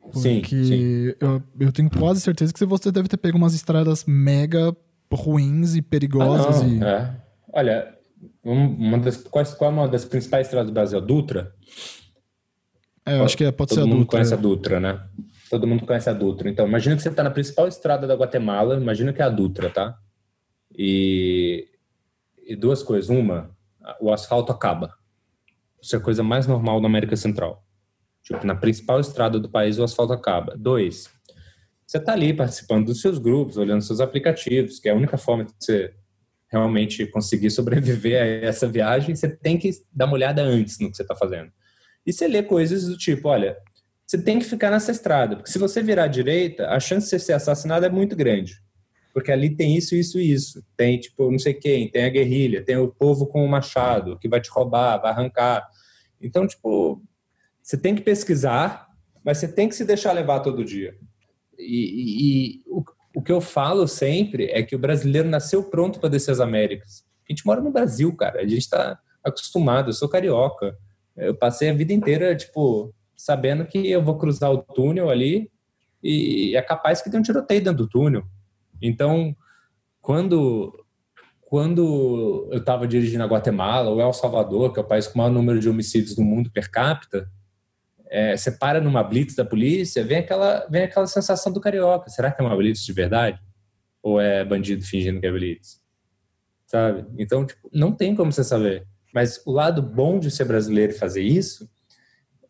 Porque 0.00 0.18
sim, 0.20 0.44
sim. 0.44 1.14
Eu, 1.18 1.42
eu 1.58 1.72
tenho 1.72 1.88
quase 1.88 2.20
certeza 2.20 2.52
que 2.52 2.64
você 2.66 2.92
deve 2.92 3.08
ter 3.08 3.16
pego 3.16 3.38
umas 3.38 3.54
estradas 3.54 4.04
mega 4.04 4.76
ruins 5.16 5.74
e 5.74 5.82
perigosas. 5.82 6.62
Ah, 6.62 6.66
e... 6.66 6.82
é. 6.82 7.16
Olha, 7.52 7.94
uma 8.42 8.98
das, 8.98 9.16
qual, 9.16 9.44
qual 9.56 9.70
é 9.70 9.74
uma 9.74 9.88
das 9.88 10.04
principais 10.04 10.46
estradas 10.46 10.70
do 10.70 10.74
Brasil? 10.74 10.98
A 10.98 11.00
Dutra? 11.00 11.54
É, 13.04 13.18
eu 13.18 13.24
acho 13.24 13.36
que 13.36 13.44
é, 13.44 13.50
pode 13.50 13.70
Todo 13.70 13.78
ser 13.78 13.82
a 13.82 13.84
Dutra. 13.84 13.90
Todo 13.90 13.98
mundo 13.98 14.06
conhece 14.06 14.32
é. 14.32 14.36
a 14.36 14.40
Dutra, 14.40 14.80
né? 14.80 15.08
Todo 15.50 15.66
mundo 15.66 15.86
conhece 15.86 16.10
a 16.10 16.12
Dutra. 16.12 16.48
Então, 16.48 16.66
imagina 16.66 16.96
que 16.96 17.02
você 17.02 17.08
está 17.08 17.22
na 17.22 17.30
principal 17.30 17.66
estrada 17.66 18.06
da 18.06 18.14
Guatemala, 18.14 18.76
imagina 18.76 19.12
que 19.12 19.20
é 19.20 19.24
a 19.24 19.28
Dutra, 19.28 19.68
tá? 19.68 19.98
E, 20.76 21.66
e 22.46 22.54
duas 22.54 22.82
coisas. 22.82 23.10
Uma, 23.10 23.50
o 24.00 24.12
asfalto 24.12 24.52
acaba. 24.52 24.94
Isso 25.82 25.96
é 25.96 25.98
a 25.98 26.02
coisa 26.02 26.22
mais 26.22 26.46
normal 26.46 26.80
da 26.80 26.86
América 26.86 27.16
Central. 27.16 27.64
Tipo, 28.22 28.46
na 28.46 28.54
principal 28.54 29.00
estrada 29.00 29.40
do 29.40 29.48
país, 29.48 29.78
o 29.78 29.82
asfalto 29.82 30.12
acaba. 30.12 30.54
Dois, 30.56 31.10
você 31.90 31.98
está 31.98 32.12
ali 32.12 32.32
participando 32.32 32.86
dos 32.86 33.00
seus 33.00 33.18
grupos, 33.18 33.56
olhando 33.56 33.82
seus 33.82 33.98
aplicativos, 33.98 34.78
que 34.78 34.88
é 34.88 34.92
a 34.92 34.94
única 34.94 35.18
forma 35.18 35.44
de 35.44 35.50
você 35.58 35.92
realmente 36.48 37.04
conseguir 37.08 37.50
sobreviver 37.50 38.22
a 38.22 38.46
essa 38.46 38.68
viagem, 38.68 39.16
você 39.16 39.28
tem 39.28 39.58
que 39.58 39.72
dar 39.92 40.04
uma 40.04 40.14
olhada 40.14 40.40
antes 40.40 40.78
no 40.78 40.88
que 40.88 40.96
você 40.96 41.02
está 41.02 41.16
fazendo. 41.16 41.50
E 42.06 42.12
você 42.12 42.28
lê 42.28 42.44
coisas 42.44 42.86
do 42.86 42.96
tipo, 42.96 43.28
olha, 43.28 43.56
você 44.06 44.22
tem 44.22 44.38
que 44.38 44.44
ficar 44.44 44.70
nessa 44.70 44.92
estrada, 44.92 45.34
porque 45.34 45.50
se 45.50 45.58
você 45.58 45.82
virar 45.82 46.04
à 46.04 46.06
direita, 46.06 46.68
a 46.68 46.78
chance 46.78 47.06
de 47.06 47.10
você 47.10 47.18
ser 47.18 47.32
assassinado 47.32 47.84
é 47.84 47.90
muito 47.90 48.14
grande. 48.14 48.62
Porque 49.12 49.32
ali 49.32 49.50
tem 49.50 49.76
isso, 49.76 49.96
isso 49.96 50.20
e 50.20 50.30
isso. 50.32 50.64
Tem, 50.76 50.96
tipo, 50.96 51.28
não 51.28 51.40
sei 51.40 51.54
quem, 51.54 51.90
tem 51.90 52.04
a 52.04 52.08
guerrilha, 52.08 52.64
tem 52.64 52.76
o 52.76 52.86
povo 52.86 53.26
com 53.26 53.44
o 53.44 53.48
machado 53.48 54.16
que 54.20 54.28
vai 54.28 54.40
te 54.40 54.48
roubar, 54.48 55.02
vai 55.02 55.10
arrancar. 55.10 55.66
Então, 56.20 56.46
tipo, 56.46 57.02
você 57.60 57.76
tem 57.76 57.96
que 57.96 58.02
pesquisar, 58.02 58.86
mas 59.24 59.38
você 59.38 59.48
tem 59.48 59.68
que 59.68 59.74
se 59.74 59.84
deixar 59.84 60.12
levar 60.12 60.38
todo 60.38 60.64
dia. 60.64 60.94
E, 61.60 62.58
e 62.58 62.62
o, 62.66 62.82
o 63.16 63.22
que 63.22 63.32
eu 63.32 63.40
falo 63.40 63.86
sempre 63.86 64.46
é 64.46 64.62
que 64.62 64.74
o 64.74 64.78
brasileiro 64.78 65.28
nasceu 65.28 65.62
pronto 65.64 66.00
para 66.00 66.08
descer 66.08 66.32
as 66.32 66.40
Américas. 66.40 67.04
A 67.28 67.32
gente 67.32 67.46
mora 67.46 67.60
no 67.60 67.70
Brasil, 67.70 68.14
cara. 68.16 68.40
A 68.40 68.46
gente 68.46 68.58
está 68.58 68.98
acostumado. 69.22 69.90
Eu 69.90 69.94
sou 69.94 70.08
carioca. 70.08 70.76
Eu 71.16 71.34
passei 71.34 71.68
a 71.68 71.74
vida 71.74 71.92
inteira, 71.92 72.34
tipo, 72.34 72.94
sabendo 73.16 73.66
que 73.66 73.90
eu 73.90 74.02
vou 74.02 74.16
cruzar 74.18 74.50
o 74.50 74.58
túnel 74.58 75.10
ali 75.10 75.50
e 76.02 76.56
é 76.56 76.62
capaz 76.62 77.02
que 77.02 77.10
tenha 77.10 77.20
um 77.20 77.24
tiroteio 77.24 77.62
dentro 77.62 77.84
do 77.84 77.88
túnel. 77.88 78.24
Então, 78.80 79.36
quando 80.00 80.74
quando 81.42 82.48
eu 82.52 82.58
estava 82.58 82.86
dirigindo 82.86 83.24
a 83.24 83.26
Guatemala 83.26 83.90
ou 83.90 84.00
El 84.00 84.12
Salvador, 84.12 84.72
que 84.72 84.78
é 84.78 84.82
o 84.82 84.86
país 84.86 85.08
com 85.08 85.14
o 85.14 85.18
maior 85.18 85.32
número 85.32 85.58
de 85.58 85.68
homicídios 85.68 86.14
do 86.14 86.22
mundo 86.22 86.48
per 86.48 86.70
capita, 86.70 87.28
é, 88.10 88.36
você 88.36 88.50
para 88.50 88.80
numa 88.80 89.04
blitz 89.04 89.36
da 89.36 89.44
polícia, 89.44 90.04
vem 90.04 90.18
aquela, 90.18 90.66
vem 90.68 90.82
aquela 90.82 91.06
sensação 91.06 91.52
do 91.52 91.60
carioca. 91.60 92.10
Será 92.10 92.32
que 92.32 92.42
é 92.42 92.44
uma 92.44 92.56
blitz 92.56 92.84
de 92.84 92.92
verdade? 92.92 93.40
Ou 94.02 94.20
é 94.20 94.44
bandido 94.44 94.82
fingindo 94.84 95.20
que 95.20 95.26
é 95.26 95.30
blitz? 95.30 95.80
Sabe? 96.66 97.06
Então, 97.16 97.46
tipo, 97.46 97.70
não 97.72 97.92
tem 97.92 98.14
como 98.16 98.32
você 98.32 98.42
saber. 98.42 98.86
Mas 99.14 99.40
o 99.46 99.52
lado 99.52 99.80
bom 99.80 100.18
de 100.18 100.30
ser 100.30 100.44
brasileiro 100.44 100.92
e 100.92 100.98
fazer 100.98 101.22
isso 101.22 101.70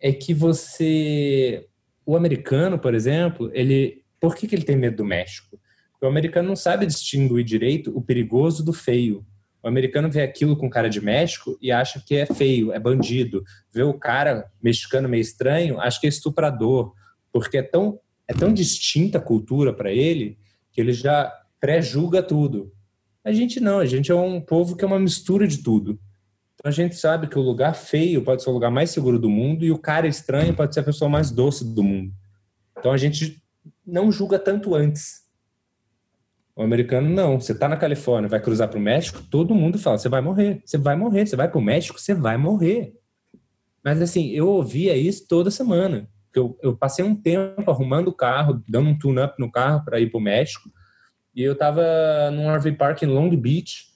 é 0.01 0.13
que 0.13 0.33
você. 0.33 1.67
O 2.07 2.17
americano, 2.17 2.79
por 2.79 2.95
exemplo, 2.95 3.51
ele. 3.53 4.03
Por 4.19 4.35
que, 4.35 4.47
que 4.47 4.55
ele 4.55 4.65
tem 4.65 4.77
medo 4.77 4.99
do 4.99 5.05
México? 5.05 5.61
Porque 5.93 6.07
o 6.07 6.09
americano 6.09 6.49
não 6.49 6.57
sabe 6.57 6.87
distinguir 6.87 7.45
direito 7.45 7.97
o 7.97 8.01
perigoso 8.01 8.65
do 8.65 8.73
feio. 8.73 9.27
O 9.63 9.69
americano 9.69 10.11
vê 10.11 10.23
aquilo 10.23 10.57
com 10.57 10.71
cara 10.71 10.89
de 10.89 11.01
México 11.01 11.59
e 11.61 11.71
acha 11.71 12.03
que 12.05 12.15
é 12.17 12.27
feio, 12.27 12.73
é 12.73 12.79
bandido. 12.79 13.45
Vê 13.73 13.83
o 13.83 13.95
cara 13.95 14.51
mexicano 14.63 15.09
meio 15.09 15.21
estranho, 15.21 15.79
acha 15.79 16.01
que 16.01 16.07
é 16.07 16.09
estuprador, 16.09 16.95
porque 17.33 17.59
é 17.59 17.63
tão, 17.63 18.01
é 18.27 18.33
tão 18.33 18.53
distinta 18.53 19.19
a 19.19 19.21
cultura 19.21 19.73
para 19.73 19.93
ele 19.93 20.39
que 20.73 20.81
ele 20.81 20.93
já 20.93 21.33
pré-julga 21.61 22.23
tudo. 22.23 22.73
A 23.23 23.33
gente 23.33 23.61
não, 23.61 23.79
a 23.79 23.87
gente 23.87 24.11
é 24.11 24.15
um 24.15 24.41
povo 24.41 24.75
que 24.75 24.85
é 24.85 24.87
uma 24.87 24.99
mistura 24.99 25.47
de 25.47 25.59
tudo. 25.59 26.01
Então 26.55 26.69
a 26.69 26.73
gente 26.73 26.97
sabe 26.97 27.27
que 27.27 27.39
o 27.39 27.43
lugar 27.43 27.75
feio 27.75 28.23
pode 28.23 28.43
ser 28.43 28.51
o 28.51 28.53
lugar 28.53 28.71
mais 28.71 28.91
seguro 28.91 29.19
do 29.19 29.29
mundo 29.29 29.65
e 29.65 29.71
o 29.71 29.79
cara 29.79 30.07
estranho 30.07 30.55
pode 30.55 30.73
ser 30.73 30.81
a 30.81 30.85
pessoa 30.85 31.09
mais 31.09 31.31
doce 31.31 31.65
do 31.65 31.83
mundo. 31.83 32.13
Então 32.79 32.93
a 32.93 32.97
gente 32.97 33.43
não 33.87 34.11
julga 34.11 34.39
tanto 34.39 34.75
antes. 34.75 35.23
O 36.55 36.63
americano 36.63 37.09
não. 37.09 37.41
Você 37.41 37.53
está 37.53 37.69
na 37.69 37.77
Califórnia, 37.77 38.29
vai 38.29 38.41
cruzar 38.41 38.69
para 38.69 38.79
o 38.79 38.83
México, 38.83 39.23
todo 39.31 39.55
mundo 39.55 39.79
fala: 39.79 39.99
você 39.99 40.09
vai 40.09 40.21
morrer, 40.21 40.61
você 40.65 40.77
vai 40.77 40.97
morrer, 40.97 41.27
você 41.27 41.37
vai 41.37 41.49
para 41.49 41.59
o 41.59 41.63
México, 41.63 42.01
você 42.01 42.15
vai 42.15 42.37
morrer. 42.37 42.95
Mas 43.85 44.01
assim, 44.03 44.31
eu 44.31 44.49
ouvia 44.49 44.97
isso 44.97 45.27
toda 45.27 45.51
semana. 45.51 46.09
Eu, 46.35 46.57
eu 46.63 46.77
passei 46.77 47.05
um 47.05 47.15
tempo 47.15 47.71
arrumando 47.71 48.09
o 48.09 48.13
carro, 48.13 48.63
dando 48.69 48.91
um 48.91 48.99
tune-up 48.99 49.35
no 49.39 49.51
carro 49.51 49.85
para 49.85 49.99
ir 49.99 50.11
para 50.11 50.19
o 50.19 50.23
México. 50.23 50.71
E 51.35 51.43
eu 51.43 51.53
estava 51.53 51.83
num 52.33 52.55
RV 52.55 52.73
Park 52.73 53.03
em 53.03 53.07
Long 53.07 53.35
Beach, 53.35 53.87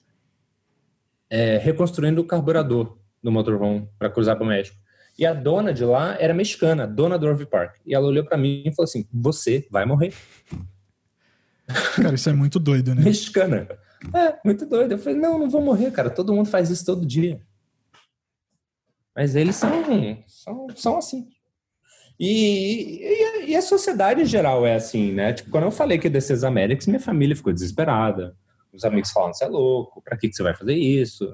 é, 1.29 1.57
reconstruindo 1.57 2.21
o 2.21 2.25
carburador 2.25 2.97
do 3.21 3.31
motorhome 3.31 3.87
para 3.97 4.09
cruzar 4.09 4.35
para 4.35 4.43
o 4.43 4.47
México. 4.47 4.77
E 5.17 5.25
a 5.25 5.33
dona 5.33 5.73
de 5.73 5.85
lá 5.85 6.17
era 6.19 6.33
mexicana, 6.33 6.85
dona 6.85 7.17
do 7.17 7.29
RV 7.29 7.45
Park. 7.45 7.75
E 7.85 7.95
ela 7.95 8.07
olhou 8.07 8.25
para 8.25 8.37
mim 8.37 8.63
e 8.65 8.75
falou 8.75 8.83
assim: 8.83 9.07
Você 9.13 9.65
vai 9.71 9.85
morrer. 9.85 10.13
Cara, 11.95 12.15
isso 12.15 12.29
é 12.29 12.33
muito 12.33 12.59
doido, 12.59 12.93
né? 12.93 13.01
Mexicana. 13.01 13.67
É, 14.13 14.37
muito 14.45 14.65
doido. 14.65 14.93
Eu 14.93 14.99
falei: 14.99 15.17
Não, 15.17 15.39
não 15.39 15.49
vou 15.49 15.61
morrer, 15.61 15.91
cara. 15.91 16.09
Todo 16.09 16.33
mundo 16.33 16.49
faz 16.49 16.69
isso 16.69 16.85
todo 16.85 17.05
dia. 17.05 17.39
Mas 19.15 19.35
eles 19.35 19.55
são, 19.55 19.71
são, 20.27 20.67
são 20.75 20.97
assim. 20.97 21.27
E, 22.19 22.99
e, 23.01 23.51
e, 23.51 23.55
a 23.55 23.61
sociedade 23.61 24.21
em 24.21 24.25
geral 24.25 24.65
é 24.65 24.75
assim, 24.75 25.11
né? 25.11 25.33
Tipo, 25.33 25.49
quando 25.49 25.65
eu 25.65 25.71
falei 25.71 25.97
que 25.97 26.07
ia 26.07 26.11
descer 26.11 26.33
as 26.33 26.43
Américas, 26.43 26.87
minha 26.87 26.99
família 26.99 27.35
ficou 27.35 27.53
desesperada. 27.53 28.35
Os 28.73 28.83
amigos 28.83 29.11
falam, 29.11 29.33
você 29.33 29.45
é 29.45 29.47
louco, 29.47 30.01
pra 30.01 30.17
que, 30.17 30.29
que 30.29 30.35
você 30.35 30.43
vai 30.43 30.55
fazer 30.55 30.73
isso? 30.73 31.33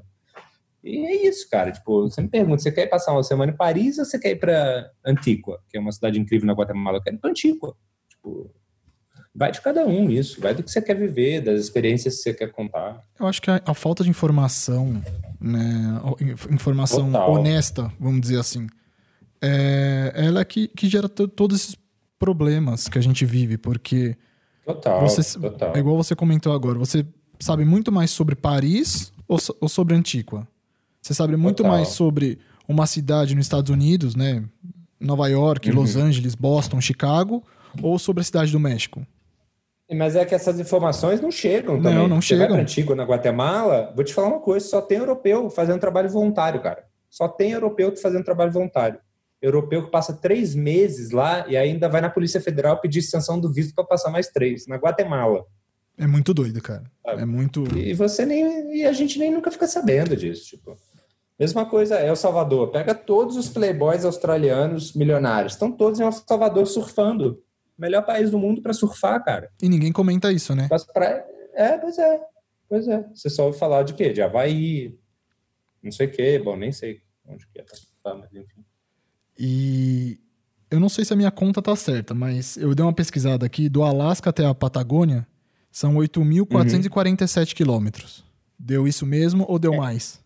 E 0.84 1.05
é 1.05 1.27
isso, 1.27 1.47
cara. 1.49 1.71
Tipo, 1.71 2.03
você 2.09 2.21
me 2.21 2.27
pergunta, 2.27 2.61
você 2.61 2.71
quer 2.71 2.88
passar 2.88 3.13
uma 3.13 3.23
semana 3.23 3.51
em 3.51 3.55
Paris 3.55 3.99
ou 3.99 4.05
você 4.05 4.19
quer 4.19 4.32
ir 4.32 4.39
pra 4.39 4.89
Antíqua, 5.05 5.59
que 5.69 5.77
é 5.77 5.79
uma 5.79 5.91
cidade 5.91 6.19
incrível 6.19 6.47
na 6.47 6.53
Guatemala? 6.53 6.97
Eu 6.97 7.03
quero 7.03 7.15
ir 7.15 7.19
pra 7.19 7.29
Antíqua. 7.29 7.75
Tipo, 8.09 8.51
vai 9.34 9.51
de 9.51 9.61
cada 9.61 9.86
um 9.86 10.09
isso, 10.09 10.41
vai 10.41 10.53
do 10.53 10.61
que 10.61 10.69
você 10.69 10.82
quer 10.82 10.95
viver, 10.95 11.41
das 11.41 11.59
experiências 11.61 12.17
que 12.17 12.21
você 12.21 12.34
quer 12.34 12.51
contar. 12.51 13.01
Eu 13.19 13.27
acho 13.27 13.41
que 13.41 13.49
a, 13.49 13.61
a 13.65 13.73
falta 13.73 14.03
de 14.03 14.09
informação, 14.09 15.01
né, 15.39 16.01
informação 16.49 17.11
Total. 17.11 17.34
honesta, 17.34 17.91
vamos 17.99 18.21
dizer 18.21 18.39
assim, 18.39 18.67
é 19.41 20.11
ela 20.15 20.41
é 20.41 20.45
que, 20.45 20.67
que 20.67 20.88
gera 20.88 21.07
todos 21.09 21.61
esses 21.61 21.77
problemas 22.19 22.88
que 22.88 22.99
a 22.99 23.01
gente 23.01 23.25
vive, 23.25 23.57
porque 23.57 24.15
Total, 24.65 25.01
você, 25.01 25.39
total. 25.39 25.75
É 25.75 25.79
igual 25.79 25.97
você 25.97 26.15
comentou 26.15 26.53
agora, 26.53 26.77
você 26.77 27.05
sabe 27.39 27.65
muito 27.65 27.91
mais 27.91 28.11
sobre 28.11 28.36
Paris 28.36 29.11
ou, 29.27 29.39
ou 29.59 29.67
sobre 29.67 29.95
Antíqua? 29.95 30.47
Você 31.01 31.13
sabe 31.13 31.36
muito 31.36 31.57
Total. 31.57 31.71
mais 31.71 31.88
sobre 31.89 32.38
uma 32.67 32.86
cidade 32.86 33.34
nos 33.34 33.45
Estados 33.45 33.71
Unidos, 33.71 34.15
né? 34.15 34.43
Nova 34.99 35.27
York, 35.27 35.67
uhum. 35.69 35.77
Los 35.77 35.95
Angeles, 35.95 36.36
Boston, 36.36 36.79
Chicago, 36.79 37.43
ou 37.82 37.97
sobre 37.97 38.21
a 38.21 38.23
cidade 38.23 38.51
do 38.51 38.59
México? 38.59 39.05
Mas 39.93 40.15
é 40.15 40.23
que 40.23 40.33
essas 40.33 40.59
informações 40.59 41.19
não 41.19 41.31
chegam 41.31 41.75
também. 41.75 41.95
Não, 41.95 42.07
não 42.07 42.21
Você 42.21 42.29
chegam. 42.29 42.47
Vai 42.47 42.55
para 42.55 42.61
Antigua, 42.63 42.95
na 42.95 43.03
Guatemala, 43.03 43.91
vou 43.95 44.05
te 44.05 44.13
falar 44.13 44.29
uma 44.29 44.39
coisa, 44.39 44.65
só 44.65 44.81
tem 44.81 44.99
europeu 44.99 45.49
fazendo 45.49 45.79
trabalho 45.79 46.09
voluntário, 46.09 46.61
cara. 46.61 46.85
Só 47.09 47.27
tem 47.27 47.51
europeu 47.51 47.95
fazendo 47.97 48.23
trabalho 48.23 48.51
voluntário. 48.51 48.99
Europeu 49.41 49.83
que 49.83 49.91
passa 49.91 50.13
três 50.13 50.55
meses 50.55 51.11
lá 51.11 51.45
e 51.47 51.57
ainda 51.57 51.89
vai 51.89 51.99
na 51.99 52.09
Polícia 52.09 52.39
Federal 52.39 52.79
pedir 52.79 52.99
extensão 52.99 53.39
do 53.39 53.51
visto 53.51 53.73
para 53.73 53.83
passar 53.83 54.11
mais 54.11 54.27
três, 54.27 54.67
na 54.67 54.77
Guatemala. 54.77 55.45
É 55.97 56.07
muito 56.07 56.33
doido, 56.33 56.61
cara. 56.61 56.83
Sabe? 57.05 57.21
É 57.21 57.25
muito. 57.25 57.63
E 57.75 57.93
você 57.93 58.25
nem. 58.25 58.77
E 58.77 58.85
a 58.85 58.93
gente 58.93 59.19
nem 59.19 59.31
nunca 59.31 59.51
fica 59.51 59.67
sabendo 59.67 60.15
disso. 60.15 60.45
Tipo. 60.45 60.77
Mesma 61.39 61.65
coisa 61.65 61.95
é 61.95 62.07
El 62.07 62.15
Salvador. 62.15 62.69
Pega 62.69 62.93
todos 62.93 63.35
os 63.35 63.49
playboys 63.49 64.05
australianos 64.05 64.93
milionários. 64.93 65.53
Estão 65.53 65.71
todos 65.71 65.99
em 65.99 66.03
El 66.03 66.11
Salvador 66.11 66.67
surfando. 66.67 67.41
Melhor 67.82 68.03
país 68.03 68.29
do 68.29 68.38
mundo 68.38 68.61
para 68.61 68.73
surfar, 68.73 69.23
cara. 69.23 69.49
E 69.59 69.67
ninguém 69.67 69.91
comenta 69.91 70.32
isso, 70.32 70.53
né? 70.53 70.67
Mas 70.69 70.86
pra... 70.86 71.25
É, 71.55 71.79
pois 71.79 71.97
é. 71.97 72.21
Pois 72.69 72.88
é. 72.88 73.03
Você 73.15 73.27
só 73.27 73.47
ouve 73.47 73.57
falar 73.57 73.82
de 73.82 73.95
quê? 73.95 74.13
De 74.13 74.21
Havaí, 74.21 74.95
não 75.82 75.91
sei 75.91 76.05
o 76.05 76.11
quê. 76.11 76.38
Bom, 76.38 76.55
nem 76.55 76.71
sei 76.71 77.01
onde 77.27 77.47
que 77.47 77.59
é 77.59 77.63
pra 77.63 77.75
surfar, 77.75 78.19
mas 78.19 78.32
enfim. 78.36 78.63
E 79.36 80.19
eu 80.69 80.79
não 80.79 80.89
sei 80.89 81.03
se 81.03 81.11
a 81.11 81.15
minha 81.15 81.32
conta 81.32 81.59
tá 81.59 81.75
certa, 81.75 82.13
mas 82.13 82.55
eu 82.55 82.75
dei 82.75 82.86
uma 82.86 82.93
pesquisada 82.93 83.47
aqui. 83.47 83.67
Do 83.67 83.82
Alasca 83.82 84.29
até 84.29 84.45
a 84.45 84.53
Patagônia 84.53 85.25
são 85.71 85.95
8.447 85.95 87.39
uhum. 87.39 87.55
quilômetros. 87.55 88.23
Deu 88.59 88.88
isso 88.88 89.07
mesmo 89.07 89.43
ou 89.49 89.57
deu 89.57 89.73
é. 89.73 89.77
mais? 89.77 90.23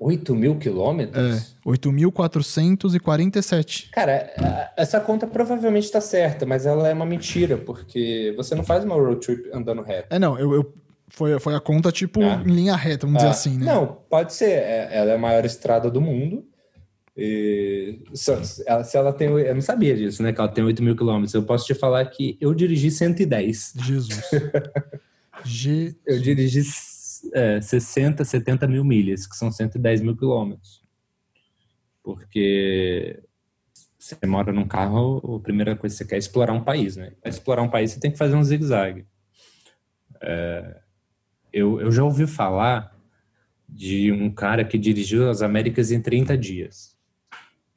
8 0.00 0.34
mil 0.34 0.56
quilômetros? 0.56 1.22
É, 1.22 1.42
8.447. 1.68 3.90
Cara, 3.92 4.72
essa 4.74 4.98
conta 4.98 5.26
provavelmente 5.26 5.84
está 5.84 6.00
certa, 6.00 6.46
mas 6.46 6.64
ela 6.64 6.88
é 6.88 6.94
uma 6.94 7.04
mentira, 7.04 7.58
porque 7.58 8.32
você 8.34 8.54
não 8.54 8.64
faz 8.64 8.82
uma 8.82 8.94
road 8.94 9.20
trip 9.20 9.50
andando 9.52 9.82
reto. 9.82 10.06
É, 10.08 10.18
não, 10.18 10.38
eu, 10.38 10.54
eu 10.54 10.72
Foi, 11.10 11.38
foi 11.38 11.54
a 11.54 11.60
conta, 11.60 11.92
tipo, 11.92 12.22
ah. 12.22 12.42
em 12.46 12.50
linha 12.50 12.74
reta, 12.74 13.06
vamos 13.06 13.22
ah. 13.22 13.26
dizer 13.26 13.38
assim, 13.38 13.58
né? 13.58 13.66
Não, 13.66 13.98
pode 14.08 14.32
ser. 14.32 14.52
É, 14.52 14.88
ela 14.90 15.10
é 15.10 15.16
a 15.16 15.18
maior 15.18 15.44
estrada 15.44 15.90
do 15.90 16.00
mundo. 16.00 16.46
E, 17.14 18.00
se, 18.14 18.64
ela, 18.66 18.84
se 18.84 18.96
ela 18.96 19.12
tem. 19.12 19.28
Eu 19.28 19.54
não 19.54 19.60
sabia 19.60 19.94
disso, 19.94 20.22
né? 20.22 20.32
Que 20.32 20.40
ela 20.40 20.48
tem 20.48 20.64
8 20.64 20.82
mil 20.82 20.96
quilômetros. 20.96 21.34
Eu 21.34 21.42
posso 21.42 21.66
te 21.66 21.74
falar 21.74 22.06
que 22.06 22.38
eu 22.40 22.54
dirigi 22.54 22.90
110. 22.90 23.74
Jesus. 23.84 24.30
Jesus. 25.44 25.96
Eu 26.06 26.18
dirigi 26.20 26.62
é, 27.32 27.60
60, 27.60 28.24
70 28.24 28.66
mil 28.66 28.84
milhas, 28.84 29.26
que 29.26 29.36
são 29.36 29.50
110 29.50 30.00
mil 30.00 30.16
quilômetros. 30.16 30.82
Porque 32.02 33.22
você 33.98 34.16
mora 34.26 34.52
num 34.52 34.66
carro, 34.66 35.36
a 35.36 35.40
primeira 35.40 35.76
coisa 35.76 35.94
que 35.94 35.98
você 35.98 36.08
quer 36.08 36.16
é 36.16 36.18
explorar 36.18 36.52
um 36.52 36.64
país, 36.64 36.96
né? 36.96 37.12
Para 37.20 37.30
explorar 37.30 37.62
um 37.62 37.68
país, 37.68 37.92
você 37.92 38.00
tem 38.00 38.10
que 38.10 38.18
fazer 38.18 38.34
um 38.34 38.42
zigue-zague. 38.42 39.06
É, 40.22 40.80
eu, 41.52 41.80
eu 41.80 41.92
já 41.92 42.02
ouvi 42.02 42.26
falar 42.26 42.96
de 43.68 44.10
um 44.10 44.30
cara 44.30 44.64
que 44.64 44.78
dirigiu 44.78 45.28
as 45.28 45.42
Américas 45.42 45.90
em 45.90 46.00
30 46.00 46.36
dias, 46.36 46.98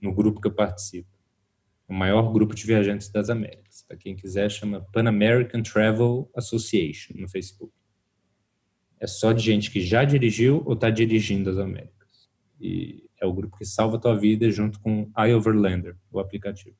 no 0.02 0.14
grupo 0.14 0.42
que 0.42 0.48
eu 0.48 0.54
participo. 0.54 1.10
O 1.88 1.94
maior 1.94 2.32
grupo 2.32 2.56
de 2.56 2.66
viajantes 2.66 3.10
das 3.10 3.30
Américas. 3.30 3.84
Para 3.88 3.98
quem 3.98 4.16
quiser, 4.16 4.50
chama 4.50 4.82
Pan 4.92 5.08
American 5.08 5.62
Travel 5.62 6.30
Association 6.36 7.14
no 7.18 7.28
Facebook. 7.28 7.74
É 9.04 9.08
só 9.08 9.34
de 9.34 9.44
gente 9.44 9.70
que 9.70 9.82
já 9.82 10.06
dirigiu 10.06 10.64
ou 10.66 10.76
está 10.76 10.90
dirigindo 10.90 11.50
as 11.50 11.58
Américas. 11.58 12.30
E 12.58 13.04
é 13.20 13.26
o 13.26 13.34
grupo 13.34 13.58
que 13.58 13.66
salva 13.66 13.98
a 13.98 14.00
tua 14.00 14.16
vida 14.16 14.50
junto 14.50 14.80
com 14.80 15.12
iOverlander, 15.20 15.98
o 16.10 16.22
aplicativo. 16.22 16.78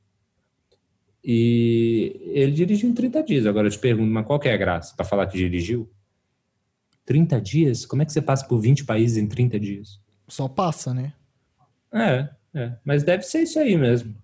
E 1.22 2.32
ele 2.34 2.54
dirigiu 2.54 2.90
em 2.90 2.94
30 2.94 3.24
dias. 3.24 3.46
Agora 3.46 3.68
eu 3.68 3.72
te 3.72 3.78
pergunto, 3.78 4.10
mas 4.10 4.26
qual 4.26 4.40
que 4.40 4.48
é 4.48 4.54
a 4.54 4.58
graça? 4.58 4.96
Para 4.96 5.04
falar 5.06 5.28
que 5.28 5.38
dirigiu? 5.38 5.92
30 7.06 7.42
dias? 7.42 7.86
Como 7.86 8.02
é 8.02 8.06
que 8.06 8.14
você 8.14 8.22
passa 8.22 8.48
por 8.48 8.58
20 8.58 8.86
países 8.86 9.18
em 9.18 9.28
30 9.28 9.60
dias? 9.60 10.00
Só 10.30 10.48
passa, 10.48 10.94
né? 10.94 11.14
É, 11.94 12.30
é. 12.54 12.78
Mas 12.86 13.04
deve 13.04 13.24
ser 13.24 13.42
isso 13.42 13.60
aí 13.60 13.76
mesmo. 13.76 14.16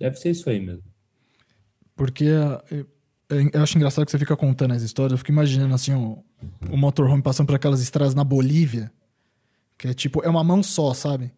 Deve 0.00 0.16
ser 0.16 0.30
isso 0.30 0.50
aí 0.50 0.58
mesmo. 0.58 0.90
Porque 1.94 2.24
é, 2.24 2.84
eu 3.28 3.62
acho 3.62 3.76
engraçado 3.76 4.04
que 4.04 4.10
você 4.10 4.18
fica 4.18 4.36
contando 4.36 4.72
as 4.72 4.82
histórias. 4.82 5.12
Eu 5.12 5.18
fico 5.18 5.30
imaginando 5.30 5.74
assim 5.74 5.94
o, 5.94 6.22
o 6.70 6.76
motorhome 6.76 7.22
passando 7.22 7.46
por 7.46 7.56
aquelas 7.56 7.80
estradas 7.80 8.14
na 8.14 8.22
Bolívia, 8.22 8.90
que 9.76 9.88
é 9.88 9.94
tipo, 9.94 10.22
é 10.24 10.28
uma 10.28 10.44
mão 10.44 10.62
só, 10.62 10.94
sabe? 10.94 11.32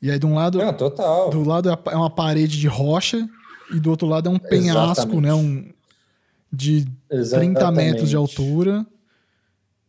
E 0.00 0.10
aí 0.10 0.18
de 0.18 0.26
um 0.26 0.34
lado. 0.34 0.58
Não, 0.58 0.72
total. 0.72 1.30
Do 1.30 1.42
lado 1.42 1.70
é, 1.70 1.78
é 1.90 1.96
uma 1.96 2.10
parede 2.10 2.58
de 2.58 2.68
rocha 2.68 3.28
e 3.72 3.80
do 3.80 3.90
outro 3.90 4.06
lado 4.06 4.28
é 4.28 4.32
um 4.32 4.38
penhasco, 4.38 5.02
Exatamente. 5.02 5.22
né? 5.22 5.34
Um, 5.34 5.72
de 6.52 6.86
Exatamente. 7.10 7.54
30 7.54 7.72
metros 7.72 8.10
de 8.10 8.16
altura. 8.16 8.86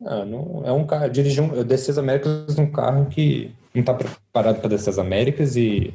Ah, 0.03 0.25
não, 0.25 0.63
é 0.65 0.71
um 0.71 0.85
carro. 0.85 1.09
Dirigi 1.09 1.39
um, 1.39 1.53
eu 1.53 1.63
desci 1.63 1.91
as 1.91 1.97
Américas 1.97 2.55
num 2.55 2.71
carro 2.71 3.05
que 3.05 3.53
não 3.73 3.81
está 3.81 3.93
preparado 3.93 4.59
para 4.59 4.69
descer 4.69 4.89
as 4.89 4.99
Américas 4.99 5.55
e. 5.55 5.93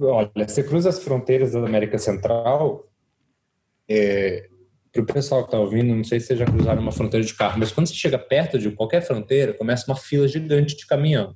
Olha, 0.00 0.30
você 0.46 0.62
cruza 0.62 0.88
as 0.88 0.98
fronteiras 0.98 1.52
da 1.52 1.60
América 1.60 1.98
Central. 1.98 2.89
É, 3.90 4.48
para 4.92 5.02
o 5.02 5.06
pessoal 5.06 5.42
que 5.42 5.48
está 5.48 5.58
ouvindo, 5.58 5.92
não 5.94 6.04
sei 6.04 6.20
se 6.20 6.28
vocês 6.28 6.38
já 6.38 6.46
cruzaram 6.46 6.80
uma 6.80 6.92
fronteira 6.92 7.26
de 7.26 7.34
carro, 7.34 7.58
mas 7.58 7.72
quando 7.72 7.88
você 7.88 7.94
chega 7.94 8.18
perto 8.18 8.56
de 8.56 8.70
qualquer 8.70 9.02
fronteira, 9.02 9.52
começa 9.52 9.90
uma 9.90 9.96
fila 9.96 10.28
gigante 10.28 10.76
de 10.76 10.86
caminhão. 10.86 11.34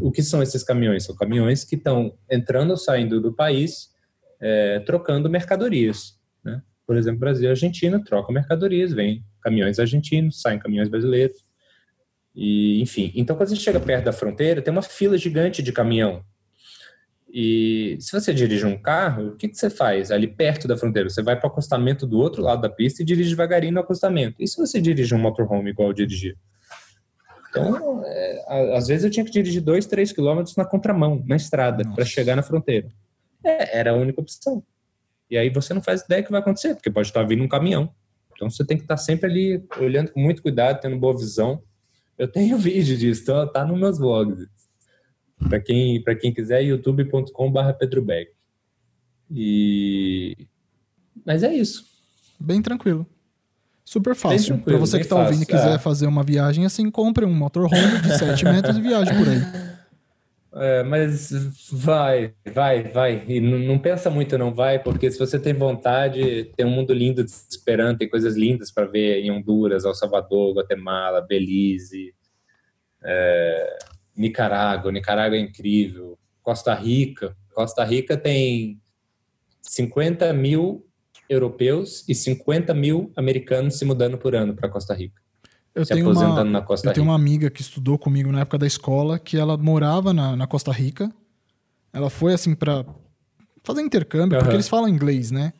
O 0.00 0.12
que 0.12 0.22
são 0.22 0.40
esses 0.40 0.62
caminhões? 0.62 1.04
São 1.04 1.16
caminhões 1.16 1.64
que 1.64 1.74
estão 1.74 2.16
entrando 2.30 2.70
ou 2.70 2.76
saindo 2.76 3.20
do 3.20 3.32
país, 3.32 3.88
é, 4.40 4.78
trocando 4.80 5.28
mercadorias. 5.28 6.20
Né? 6.44 6.62
Por 6.86 6.96
exemplo, 6.96 7.18
Brasil 7.18 7.48
e 7.48 7.50
Argentina 7.50 8.02
trocam 8.04 8.32
mercadorias, 8.32 8.92
vem 8.92 9.24
caminhões 9.42 9.80
argentinos, 9.80 10.40
saem 10.40 10.58
caminhões 10.58 10.88
brasileiros. 10.88 11.44
E, 12.34 12.80
enfim, 12.80 13.12
então 13.16 13.34
quando 13.34 13.48
você 13.48 13.56
chega 13.56 13.80
perto 13.80 14.04
da 14.04 14.12
fronteira, 14.12 14.62
tem 14.62 14.70
uma 14.70 14.82
fila 14.82 15.18
gigante 15.18 15.62
de 15.62 15.72
caminhão 15.72 16.22
e 17.30 17.98
se 18.00 18.10
você 18.12 18.32
dirige 18.32 18.64
um 18.64 18.80
carro, 18.80 19.28
o 19.28 19.36
que, 19.36 19.48
que 19.48 19.56
você 19.56 19.68
faz 19.68 20.10
ali 20.10 20.26
perto 20.26 20.66
da 20.66 20.76
fronteira? 20.76 21.10
Você 21.10 21.22
vai 21.22 21.38
para 21.38 21.46
o 21.46 21.50
acostamento 21.50 22.06
do 22.06 22.18
outro 22.18 22.42
lado 22.42 22.62
da 22.62 22.70
pista 22.70 23.02
e 23.02 23.04
dirige 23.04 23.30
devagarinho 23.30 23.74
no 23.74 23.80
acostamento. 23.80 24.42
E 24.42 24.48
se 24.48 24.56
você 24.56 24.80
dirige 24.80 25.14
um 25.14 25.18
motorhome 25.18 25.70
igual 25.70 25.88
eu 25.88 25.94
dirigi? 25.94 26.36
Então, 27.50 28.02
é, 28.04 28.76
às 28.76 28.86
vezes 28.88 29.04
eu 29.04 29.10
tinha 29.10 29.24
que 29.24 29.30
dirigir 29.30 29.60
dois, 29.60 29.86
três 29.86 30.12
quilômetros 30.12 30.56
na 30.56 30.64
contramão, 30.64 31.22
na 31.26 31.36
estrada, 31.36 31.82
para 31.94 32.04
chegar 32.04 32.34
na 32.34 32.42
fronteira. 32.42 32.88
É, 33.44 33.78
era 33.78 33.90
a 33.90 33.94
única 33.94 34.20
opção. 34.20 34.62
E 35.30 35.36
aí 35.36 35.50
você 35.50 35.74
não 35.74 35.82
faz 35.82 36.02
ideia 36.02 36.22
do 36.22 36.26
que 36.26 36.32
vai 36.32 36.40
acontecer, 36.40 36.74
porque 36.74 36.90
pode 36.90 37.08
estar 37.08 37.22
vindo 37.24 37.42
um 37.42 37.48
caminhão. 37.48 37.92
Então 38.34 38.48
você 38.48 38.64
tem 38.64 38.76
que 38.76 38.84
estar 38.84 38.96
sempre 38.96 39.28
ali 39.28 39.64
olhando 39.78 40.12
com 40.12 40.20
muito 40.20 40.40
cuidado, 40.40 40.80
tendo 40.80 40.96
boa 40.96 41.16
visão. 41.16 41.62
Eu 42.16 42.28
tenho 42.28 42.56
vídeo 42.58 42.96
disso, 42.96 43.22
então 43.22 43.46
tá 43.52 43.66
nos 43.66 43.78
meus 43.78 43.98
vlogs. 43.98 44.46
Para 45.38 45.60
quem, 45.60 46.02
quem 46.20 46.32
quiser, 46.32 46.62
youtube.com.br 46.62 47.72
pedrobeck. 47.78 48.32
E... 49.30 50.36
Mas 51.24 51.42
é 51.42 51.52
isso. 51.54 51.84
Bem 52.40 52.62
tranquilo. 52.62 53.06
Super 53.84 54.14
fácil. 54.14 54.58
Para 54.58 54.76
você 54.76 54.98
que 54.98 55.04
está 55.04 55.16
ouvindo 55.16 55.42
e 55.42 55.46
quiser 55.46 55.74
é. 55.74 55.78
fazer 55.78 56.06
uma 56.06 56.22
viagem 56.22 56.66
assim, 56.66 56.90
compre 56.90 57.24
um 57.24 57.34
motorhome 57.34 58.00
de 58.02 58.18
7 58.18 58.44
metros 58.44 58.76
e 58.76 58.80
viaje 58.82 59.14
por 59.14 59.28
aí. 59.28 59.40
É, 60.60 60.82
mas 60.82 61.30
vai, 61.70 62.34
vai, 62.52 62.82
vai. 62.82 63.24
E 63.28 63.38
não, 63.38 63.58
não, 63.58 63.78
pensa 63.78 64.10
muito, 64.10 64.36
não 64.38 64.52
vai, 64.52 64.78
porque 64.82 65.10
se 65.10 65.18
você 65.18 65.38
tem 65.38 65.52
vontade, 65.52 66.50
tem 66.56 66.66
um 66.66 66.70
mundo 66.70 66.92
lindo 66.92 67.24
te 67.24 67.30
esperando, 67.50 67.98
tem 67.98 68.08
coisas 68.08 68.34
lindas 68.34 68.72
para 68.72 68.86
ver 68.86 69.20
em 69.20 69.30
Honduras, 69.30 69.84
El 69.84 69.94
Salvador, 69.94 70.56
Guatemala, 70.56 71.20
Belize. 71.20 72.14
É, 73.04 73.78
Nicarágua, 74.18 74.90
Nicarágua 74.90 75.38
é 75.38 75.40
incrível, 75.40 76.18
Costa 76.42 76.74
Rica. 76.74 77.36
Costa 77.54 77.84
Rica 77.84 78.16
tem 78.16 78.80
50 79.62 80.32
mil 80.32 80.84
europeus 81.28 82.04
e 82.08 82.14
50 82.14 82.74
mil 82.74 83.12
americanos 83.14 83.78
se 83.78 83.84
mudando 83.84 84.18
por 84.18 84.34
ano 84.34 84.54
para 84.54 84.68
Costa 84.68 84.92
Rica. 84.92 85.22
Eu 85.72 85.84
se 85.84 85.94
tenho 85.94 86.10
aposentando 86.10 86.40
uma, 86.40 86.44
na 86.44 86.62
Costa 86.62 86.88
eu 86.88 86.90
Rica. 86.90 87.00
Eu 87.00 87.04
tenho 87.04 87.06
uma 87.06 87.14
amiga 87.14 87.48
que 87.48 87.60
estudou 87.60 87.96
comigo 87.96 88.32
na 88.32 88.40
época 88.40 88.58
da 88.58 88.66
escola, 88.66 89.20
que 89.20 89.36
ela 89.36 89.56
morava 89.56 90.12
na, 90.12 90.34
na 90.34 90.46
Costa 90.48 90.72
Rica. 90.72 91.12
Ela 91.92 92.10
foi 92.10 92.34
assim 92.34 92.56
para 92.56 92.84
fazer 93.62 93.82
intercâmbio, 93.82 94.36
uhum. 94.36 94.42
porque 94.42 94.56
eles 94.56 94.68
falam 94.68 94.88
inglês, 94.88 95.30
né? 95.30 95.52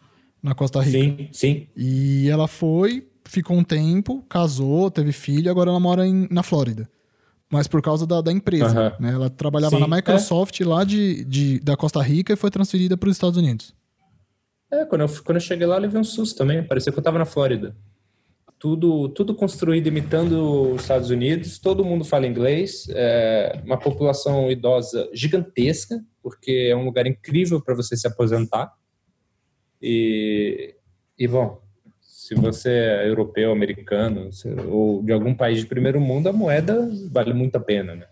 Na 0.43 0.55
Costa 0.55 0.81
Rica. 0.81 0.99
Sim, 0.99 1.29
sim. 1.31 1.69
E 1.77 2.29
ela 2.29 2.49
foi, 2.49 3.07
ficou 3.25 3.57
um 3.57 3.63
tempo, 3.63 4.25
casou, 4.29 4.91
teve 4.91 5.13
filho, 5.13 5.51
agora 5.51 5.71
ela 5.71 5.81
mora 5.81 6.05
em, 6.05 6.27
na 6.29 6.43
Flórida 6.43 6.89
mas 7.51 7.67
por 7.67 7.81
causa 7.81 8.07
da, 8.07 8.21
da 8.21 8.31
empresa. 8.31 8.97
Né? 9.01 9.13
Ela 9.13 9.31
trabalhava 9.31 9.77
Sim, 9.77 9.87
na 9.87 9.97
Microsoft 9.97 10.61
é. 10.61 10.65
lá 10.65 10.85
de, 10.85 11.25
de, 11.25 11.61
da 11.61 11.77
Costa 11.77 12.03
Rica 12.03 12.33
e 12.33 12.37
foi 12.37 12.51
transferida 12.51 12.97
para 12.97 13.09
os 13.09 13.17
Estados 13.17 13.39
Unidos. 13.39 13.75
É, 14.71 14.85
quando 14.85 15.03
eu, 15.03 15.09
quando 15.25 15.37
eu 15.37 15.41
cheguei 15.41 15.67
lá, 15.67 15.77
eu 15.77 15.81
levei 15.81 16.01
um 16.01 16.05
susto 16.05 16.37
também. 16.37 16.63
Parecia 16.63 16.93
que 16.93 16.99
eu 16.99 17.01
estava 17.01 17.19
na 17.19 17.25
Flórida. 17.25 17.75
Tudo, 18.59 19.09
tudo 19.11 19.35
construído 19.35 19.87
imitando 19.87 20.73
os 20.73 20.83
Estados 20.83 21.11
Unidos, 21.11 21.59
todo 21.59 21.85
mundo 21.85 22.05
fala 22.05 22.27
inglês, 22.27 22.89
é 22.91 23.63
uma 23.65 23.79
população 23.79 24.51
idosa 24.51 25.09
gigantesca, 25.15 26.05
porque 26.21 26.69
é 26.71 26.77
um 26.77 26.85
lugar 26.85 27.07
incrível 27.07 27.63
para 27.63 27.75
você 27.75 27.97
se 27.97 28.07
aposentar. 28.07 28.75
E, 29.81 30.75
e 31.17 31.29
bom, 31.29 31.63
se 32.29 32.35
você 32.35 32.69
é 32.69 33.09
europeu, 33.09 33.51
americano 33.51 34.29
ou 34.67 35.03
de 35.03 35.11
algum 35.13 35.35
país 35.35 35.61
de 35.61 35.67
primeiro 35.67 35.99
mundo, 35.99 36.29
a 36.29 36.33
moeda 36.33 36.87
vale 37.11 37.33
muito 37.33 37.57
a 37.57 37.61
pena, 37.61 37.95
né? 37.95 38.07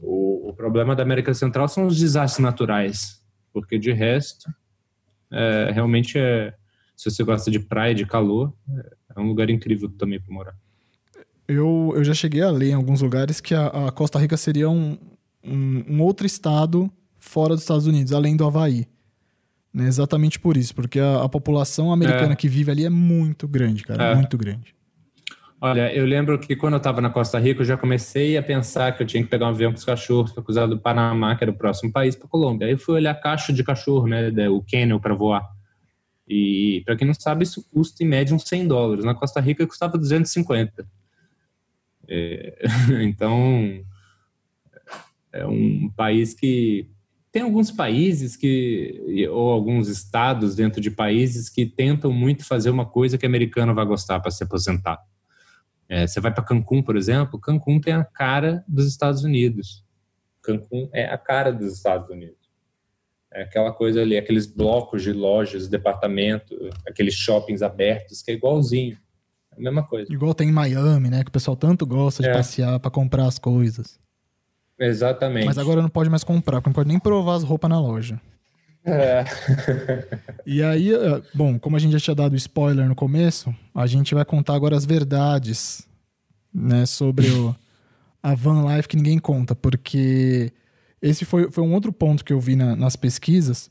O, 0.00 0.50
o 0.50 0.54
problema 0.54 0.94
da 0.94 1.02
América 1.02 1.34
Central 1.34 1.66
são 1.66 1.88
os 1.88 1.98
desastres 1.98 2.40
naturais, 2.40 3.20
porque 3.52 3.80
de 3.80 3.90
resto, 3.90 4.48
é, 5.28 5.72
realmente 5.74 6.20
é, 6.20 6.54
se 6.96 7.10
você 7.10 7.24
gosta 7.24 7.50
de 7.50 7.58
praia, 7.58 7.96
de 7.96 8.06
calor, 8.06 8.54
é 9.16 9.18
um 9.18 9.26
lugar 9.26 9.50
incrível 9.50 9.90
também 9.90 10.20
para 10.20 10.32
morar. 10.32 10.56
Eu, 11.48 11.92
eu 11.96 12.04
já 12.04 12.14
cheguei 12.14 12.42
a 12.42 12.50
ler 12.52 12.70
em 12.70 12.74
alguns 12.74 13.02
lugares 13.02 13.40
que 13.40 13.56
a, 13.56 13.88
a 13.88 13.90
Costa 13.90 14.20
Rica 14.20 14.36
seria 14.36 14.70
um, 14.70 14.96
um, 15.42 15.96
um 15.96 16.00
outro 16.00 16.28
estado 16.28 16.88
fora 17.18 17.54
dos 17.54 17.64
Estados 17.64 17.88
Unidos, 17.88 18.12
além 18.12 18.36
do 18.36 18.46
Havaí. 18.46 18.86
Né? 19.72 19.86
Exatamente 19.86 20.38
por 20.38 20.56
isso, 20.56 20.74
porque 20.74 20.98
a, 20.98 21.22
a 21.22 21.28
população 21.28 21.92
americana 21.92 22.32
é. 22.32 22.36
que 22.36 22.48
vive 22.48 22.70
ali 22.70 22.84
é 22.84 22.90
muito 22.90 23.46
grande, 23.46 23.84
cara, 23.84 24.04
é. 24.04 24.14
muito 24.14 24.36
grande. 24.36 24.74
Olha, 25.62 25.94
eu 25.94 26.06
lembro 26.06 26.38
que 26.38 26.56
quando 26.56 26.74
eu 26.74 26.78
estava 26.78 27.02
na 27.02 27.10
Costa 27.10 27.38
Rica, 27.38 27.60
eu 27.60 27.66
já 27.66 27.76
comecei 27.76 28.36
a 28.38 28.42
pensar 28.42 28.96
que 28.96 29.02
eu 29.02 29.06
tinha 29.06 29.22
que 29.22 29.28
pegar 29.28 29.46
um 29.46 29.50
avião 29.50 29.70
com 29.70 29.76
os 29.76 29.84
cachorros 29.84 30.32
para 30.32 30.42
cruzar 30.42 30.66
do 30.66 30.78
Panamá, 30.78 31.36
que 31.36 31.44
era 31.44 31.50
o 31.50 31.54
próximo 31.54 31.92
país, 31.92 32.16
para 32.16 32.26
Colômbia. 32.26 32.66
Aí 32.66 32.72
eu 32.72 32.78
fui 32.78 32.94
olhar 32.94 33.10
a 33.10 33.14
caixa 33.14 33.52
de 33.52 33.62
cachorro, 33.62 34.06
né, 34.06 34.30
o 34.48 34.62
kennel 34.62 34.98
para 34.98 35.14
voar. 35.14 35.46
E, 36.26 36.82
para 36.86 36.96
quem 36.96 37.06
não 37.06 37.12
sabe, 37.12 37.42
isso 37.42 37.62
custa 37.74 38.02
em 38.02 38.06
média 38.06 38.34
uns 38.34 38.44
100 38.44 38.68
dólares. 38.68 39.04
Na 39.04 39.14
Costa 39.14 39.38
Rica 39.38 39.66
custava 39.66 39.98
250. 39.98 40.86
É, 42.08 42.68
então, 43.02 43.84
é 45.30 45.46
um 45.46 45.90
país 45.90 46.32
que 46.32 46.88
tem 47.32 47.42
alguns 47.42 47.70
países 47.70 48.36
que, 48.36 49.28
ou 49.30 49.50
alguns 49.50 49.88
estados 49.88 50.56
dentro 50.56 50.80
de 50.80 50.90
países 50.90 51.48
que 51.48 51.64
tentam 51.64 52.12
muito 52.12 52.44
fazer 52.44 52.70
uma 52.70 52.84
coisa 52.84 53.16
que 53.16 53.24
o 53.24 53.28
americano 53.28 53.74
vai 53.74 53.86
gostar 53.86 54.18
para 54.20 54.30
se 54.30 54.42
aposentar. 54.42 54.98
É, 55.88 56.06
você 56.06 56.20
vai 56.20 56.32
para 56.32 56.44
Cancún, 56.44 56.82
por 56.82 56.96
exemplo, 56.96 57.40
Cancún 57.40 57.80
tem 57.80 57.94
a 57.94 58.04
cara 58.04 58.64
dos 58.66 58.86
Estados 58.86 59.22
Unidos. 59.22 59.84
Cancún 60.42 60.88
é 60.92 61.06
a 61.06 61.18
cara 61.18 61.52
dos 61.52 61.72
Estados 61.72 62.08
Unidos. 62.10 62.38
É 63.32 63.42
aquela 63.42 63.72
coisa 63.72 64.00
ali, 64.00 64.16
aqueles 64.16 64.46
blocos 64.46 65.02
de 65.02 65.12
lojas, 65.12 65.68
departamento, 65.68 66.56
aqueles 66.86 67.14
shoppings 67.14 67.62
abertos, 67.62 68.22
que 68.22 68.32
é 68.32 68.34
igualzinho. 68.34 68.98
É 69.52 69.56
a 69.56 69.60
mesma 69.60 69.86
coisa. 69.86 70.12
Igual 70.12 70.34
tem 70.34 70.48
em 70.48 70.52
Miami, 70.52 71.10
né? 71.10 71.22
Que 71.22 71.28
o 71.28 71.32
pessoal 71.32 71.56
tanto 71.56 71.86
gosta 71.86 72.22
de 72.24 72.28
é. 72.28 72.32
passear 72.32 72.80
para 72.80 72.90
comprar 72.90 73.26
as 73.26 73.38
coisas. 73.38 74.00
Exatamente. 74.80 75.44
Mas 75.44 75.58
agora 75.58 75.82
não 75.82 75.90
pode 75.90 76.08
mais 76.08 76.24
comprar, 76.24 76.60
porque 76.60 76.70
não 76.70 76.74
pode 76.74 76.88
nem 76.88 76.98
provar 76.98 77.34
as 77.34 77.42
roupas 77.42 77.68
na 77.68 77.78
loja. 77.78 78.18
É. 78.82 79.24
e 80.46 80.62
aí, 80.62 80.94
eh, 80.94 81.22
bom, 81.34 81.58
como 81.58 81.76
a 81.76 81.78
gente 81.78 81.92
já 81.92 82.00
tinha 82.00 82.14
dado 82.14 82.34
spoiler 82.36 82.88
no 82.88 82.94
começo, 82.94 83.54
a 83.74 83.86
gente 83.86 84.14
vai 84.14 84.24
contar 84.24 84.54
agora 84.54 84.74
as 84.74 84.86
verdades, 84.86 85.86
né, 86.52 86.86
sobre 86.86 87.28
o, 87.30 87.54
a 88.22 88.34
van 88.34 88.74
life 88.74 88.88
que 88.88 88.96
ninguém 88.96 89.18
conta, 89.18 89.54
porque 89.54 90.50
esse 91.02 91.26
foi, 91.26 91.50
foi 91.50 91.62
um 91.62 91.74
outro 91.74 91.92
ponto 91.92 92.24
que 92.24 92.32
eu 92.32 92.40
vi 92.40 92.56
na, 92.56 92.74
nas 92.74 92.96
pesquisas, 92.96 93.70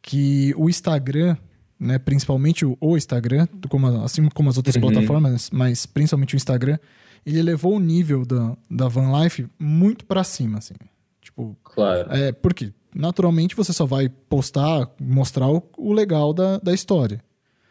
que 0.00 0.54
o 0.56 0.70
Instagram, 0.70 1.36
né, 1.78 1.98
principalmente 1.98 2.64
o, 2.64 2.78
o 2.80 2.96
Instagram, 2.96 3.48
como, 3.68 3.88
assim 4.04 4.28
como 4.28 4.48
as 4.48 4.56
outras 4.56 4.76
uhum. 4.76 4.82
plataformas, 4.82 5.50
mas 5.50 5.86
principalmente 5.86 6.34
o 6.34 6.36
Instagram, 6.36 6.78
ele 7.26 7.40
elevou 7.40 7.74
o 7.74 7.80
nível 7.80 8.24
da, 8.24 8.56
da 8.70 8.88
van 8.88 9.22
life 9.22 9.46
muito 9.58 10.06
para 10.06 10.22
cima, 10.24 10.58
assim. 10.58 10.74
Tipo, 11.20 11.56
claro. 11.64 12.12
É, 12.12 12.32
por 12.32 12.54
quê? 12.54 12.72
naturalmente 12.96 13.54
você 13.54 13.72
só 13.72 13.84
vai 13.84 14.08
postar, 14.08 14.88
mostrar 14.98 15.48
o, 15.48 15.62
o 15.76 15.92
legal 15.92 16.32
da, 16.32 16.58
da 16.58 16.72
história. 16.72 17.22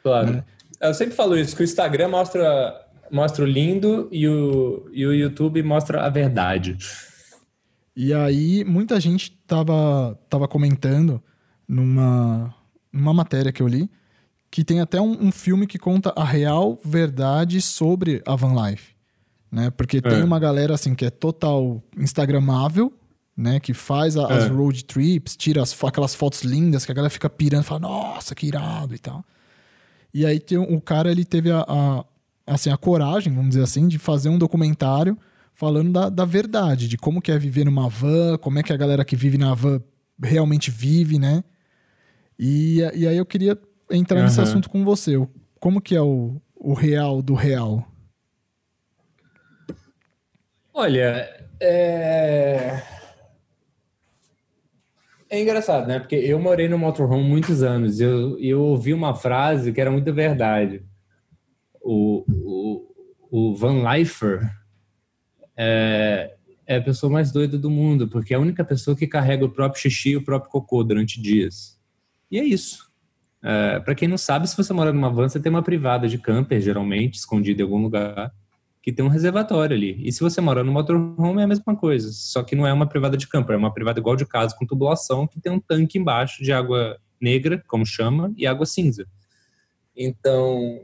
Claro. 0.03 0.33
Né? 0.33 0.43
Eu 0.79 0.93
sempre 0.93 1.15
falo 1.15 1.37
isso, 1.37 1.55
que 1.55 1.63
o 1.63 1.65
Instagram 1.65 2.09
mostra, 2.09 2.85
mostra 3.11 3.43
o 3.43 3.47
lindo 3.47 4.07
e 4.11 4.27
o, 4.27 4.87
e 4.93 5.05
o 5.05 5.13
YouTube 5.13 5.63
mostra 5.63 6.05
a 6.05 6.09
verdade. 6.09 6.77
E 7.95 8.13
aí, 8.13 8.63
muita 8.63 8.99
gente 8.99 9.31
tava, 9.47 10.19
tava 10.29 10.47
comentando 10.47 11.21
numa, 11.67 12.53
numa 12.93 13.13
matéria 13.13 13.51
que 13.51 13.61
eu 13.61 13.67
li 13.67 13.89
que 14.51 14.63
tem 14.63 14.79
até 14.79 15.01
um, 15.01 15.25
um 15.25 15.31
filme 15.33 15.67
que 15.67 15.77
conta 15.77 16.13
a 16.15 16.23
real 16.23 16.79
verdade 16.83 17.61
sobre 17.61 18.21
a 18.25 18.37
van 18.37 18.53
life. 18.69 18.94
Né? 19.55 19.71
Porque 19.71 19.99
é. 19.99 20.01
tem 20.01 20.21
uma 20.21 20.37
galera 20.37 20.73
assim 20.73 20.93
que 20.93 21.05
é 21.05 21.09
total 21.09 21.81
instagramável, 21.97 22.91
né? 23.37 23.57
Que 23.57 23.73
faz 23.73 24.17
a, 24.17 24.23
é. 24.23 24.33
as 24.33 24.49
road 24.49 24.83
trips, 24.83 25.37
tira 25.37 25.63
as, 25.63 25.81
aquelas 25.81 26.13
fotos 26.13 26.41
lindas 26.41 26.85
que 26.85 26.91
a 26.91 26.95
galera 26.95 27.09
fica 27.09 27.29
pirando, 27.29 27.63
fala, 27.63 27.79
nossa, 27.79 28.35
que 28.35 28.47
irado 28.47 28.93
e 28.93 28.99
tal. 28.99 29.23
E 30.13 30.25
aí 30.25 30.41
tem, 30.41 30.57
o 30.57 30.81
cara, 30.81 31.09
ele 31.09 31.23
teve 31.23 31.51
a, 31.51 31.65
a, 31.65 32.03
assim, 32.45 32.69
a 32.69 32.75
coragem, 32.75 33.33
vamos 33.33 33.51
dizer 33.51 33.63
assim, 33.63 33.87
de 33.87 33.97
fazer 33.97 34.27
um 34.27 34.37
documentário 34.37 35.17
falando 35.53 35.93
da, 35.93 36.09
da 36.09 36.25
verdade, 36.25 36.89
de 36.89 36.97
como 36.97 37.21
que 37.21 37.31
é 37.31 37.39
viver 37.39 37.63
numa 37.63 37.87
van, 37.87 38.37
como 38.37 38.59
é 38.59 38.63
que 38.63 38.73
a 38.73 38.77
galera 38.77 39.05
que 39.05 39.15
vive 39.15 39.37
na 39.37 39.53
van 39.53 39.81
realmente 40.21 40.69
vive, 40.69 41.17
né? 41.17 41.45
E, 42.37 42.81
e 42.93 43.07
aí 43.07 43.15
eu 43.15 43.25
queria 43.25 43.57
entrar 43.89 44.17
uhum. 44.17 44.25
nesse 44.25 44.41
assunto 44.41 44.69
com 44.69 44.83
você. 44.83 45.13
Como 45.61 45.79
que 45.79 45.95
é 45.95 46.01
o, 46.01 46.41
o 46.57 46.73
real 46.73 47.21
do 47.21 47.33
real? 47.35 47.89
Olha, 50.77 51.29
é 51.61 52.81
é 55.29 55.41
engraçado, 55.41 55.87
né? 55.87 55.99
Porque 55.99 56.15
eu 56.15 56.37
morei 56.37 56.67
no 56.67 56.77
motorhome 56.77 57.23
muitos 57.23 57.63
anos 57.63 58.01
e 58.01 58.03
eu, 58.03 58.37
eu 58.39 58.61
ouvi 58.61 58.93
uma 58.93 59.15
frase 59.15 59.71
que 59.71 59.79
era 59.79 59.89
muito 59.89 60.13
verdade. 60.13 60.83
O, 61.81 62.25
o, 62.29 62.93
o 63.31 63.55
Van 63.55 63.89
Leifer 63.89 64.41
é, 65.55 66.35
é 66.67 66.75
a 66.75 66.81
pessoa 66.81 67.09
mais 67.09 67.31
doida 67.31 67.57
do 67.57 67.71
mundo, 67.71 68.09
porque 68.09 68.33
é 68.33 68.37
a 68.37 68.41
única 68.41 68.65
pessoa 68.65 68.97
que 68.97 69.07
carrega 69.07 69.45
o 69.45 69.51
próprio 69.51 69.81
xixi 69.81 70.09
e 70.09 70.17
o 70.17 70.25
próprio 70.25 70.51
cocô 70.51 70.83
durante 70.83 71.21
dias. 71.21 71.79
E 72.29 72.37
é 72.37 72.43
isso. 72.43 72.91
É, 73.41 73.79
para 73.79 73.95
quem 73.95 74.09
não 74.09 74.17
sabe, 74.17 74.49
se 74.49 74.57
você 74.57 74.73
mora 74.73 74.91
numa 74.91 75.09
van, 75.09 75.29
você 75.29 75.39
tem 75.39 75.49
uma 75.49 75.63
privada 75.63 76.09
de 76.09 76.17
camper, 76.17 76.59
geralmente, 76.59 77.15
escondida 77.15 77.61
em 77.61 77.63
algum 77.63 77.81
lugar 77.81 78.33
que 78.85 78.93
tem 78.93 79.03
um 79.03 79.09
reservatório 79.09 79.75
ali. 79.75 79.97
E 80.07 80.11
se 80.11 80.19
você 80.19 80.39
mora 80.39 80.63
no 80.63 80.71
motorhome, 80.71 81.41
é 81.41 81.43
a 81.43 81.47
mesma 81.47 81.75
coisa, 81.75 82.11
só 82.13 82.43
que 82.43 82.55
não 82.55 82.67
é 82.67 82.71
uma 82.71 82.87
privada 82.87 83.17
de 83.17 83.27
campo, 83.27 83.51
é 83.51 83.57
uma 83.57 83.73
privada 83.73 83.99
igual 83.99 84.15
de 84.15 84.27
casa, 84.27 84.55
com 84.55 84.63
tubulação, 84.63 85.25
que 85.25 85.41
tem 85.41 85.51
um 85.51 85.59
tanque 85.59 85.97
embaixo 85.97 86.43
de 86.43 86.53
água 86.53 86.95
negra, 87.19 87.63
como 87.67 87.83
chama, 87.83 88.31
e 88.37 88.45
água 88.45 88.63
cinza. 88.63 89.07
Então, 89.97 90.81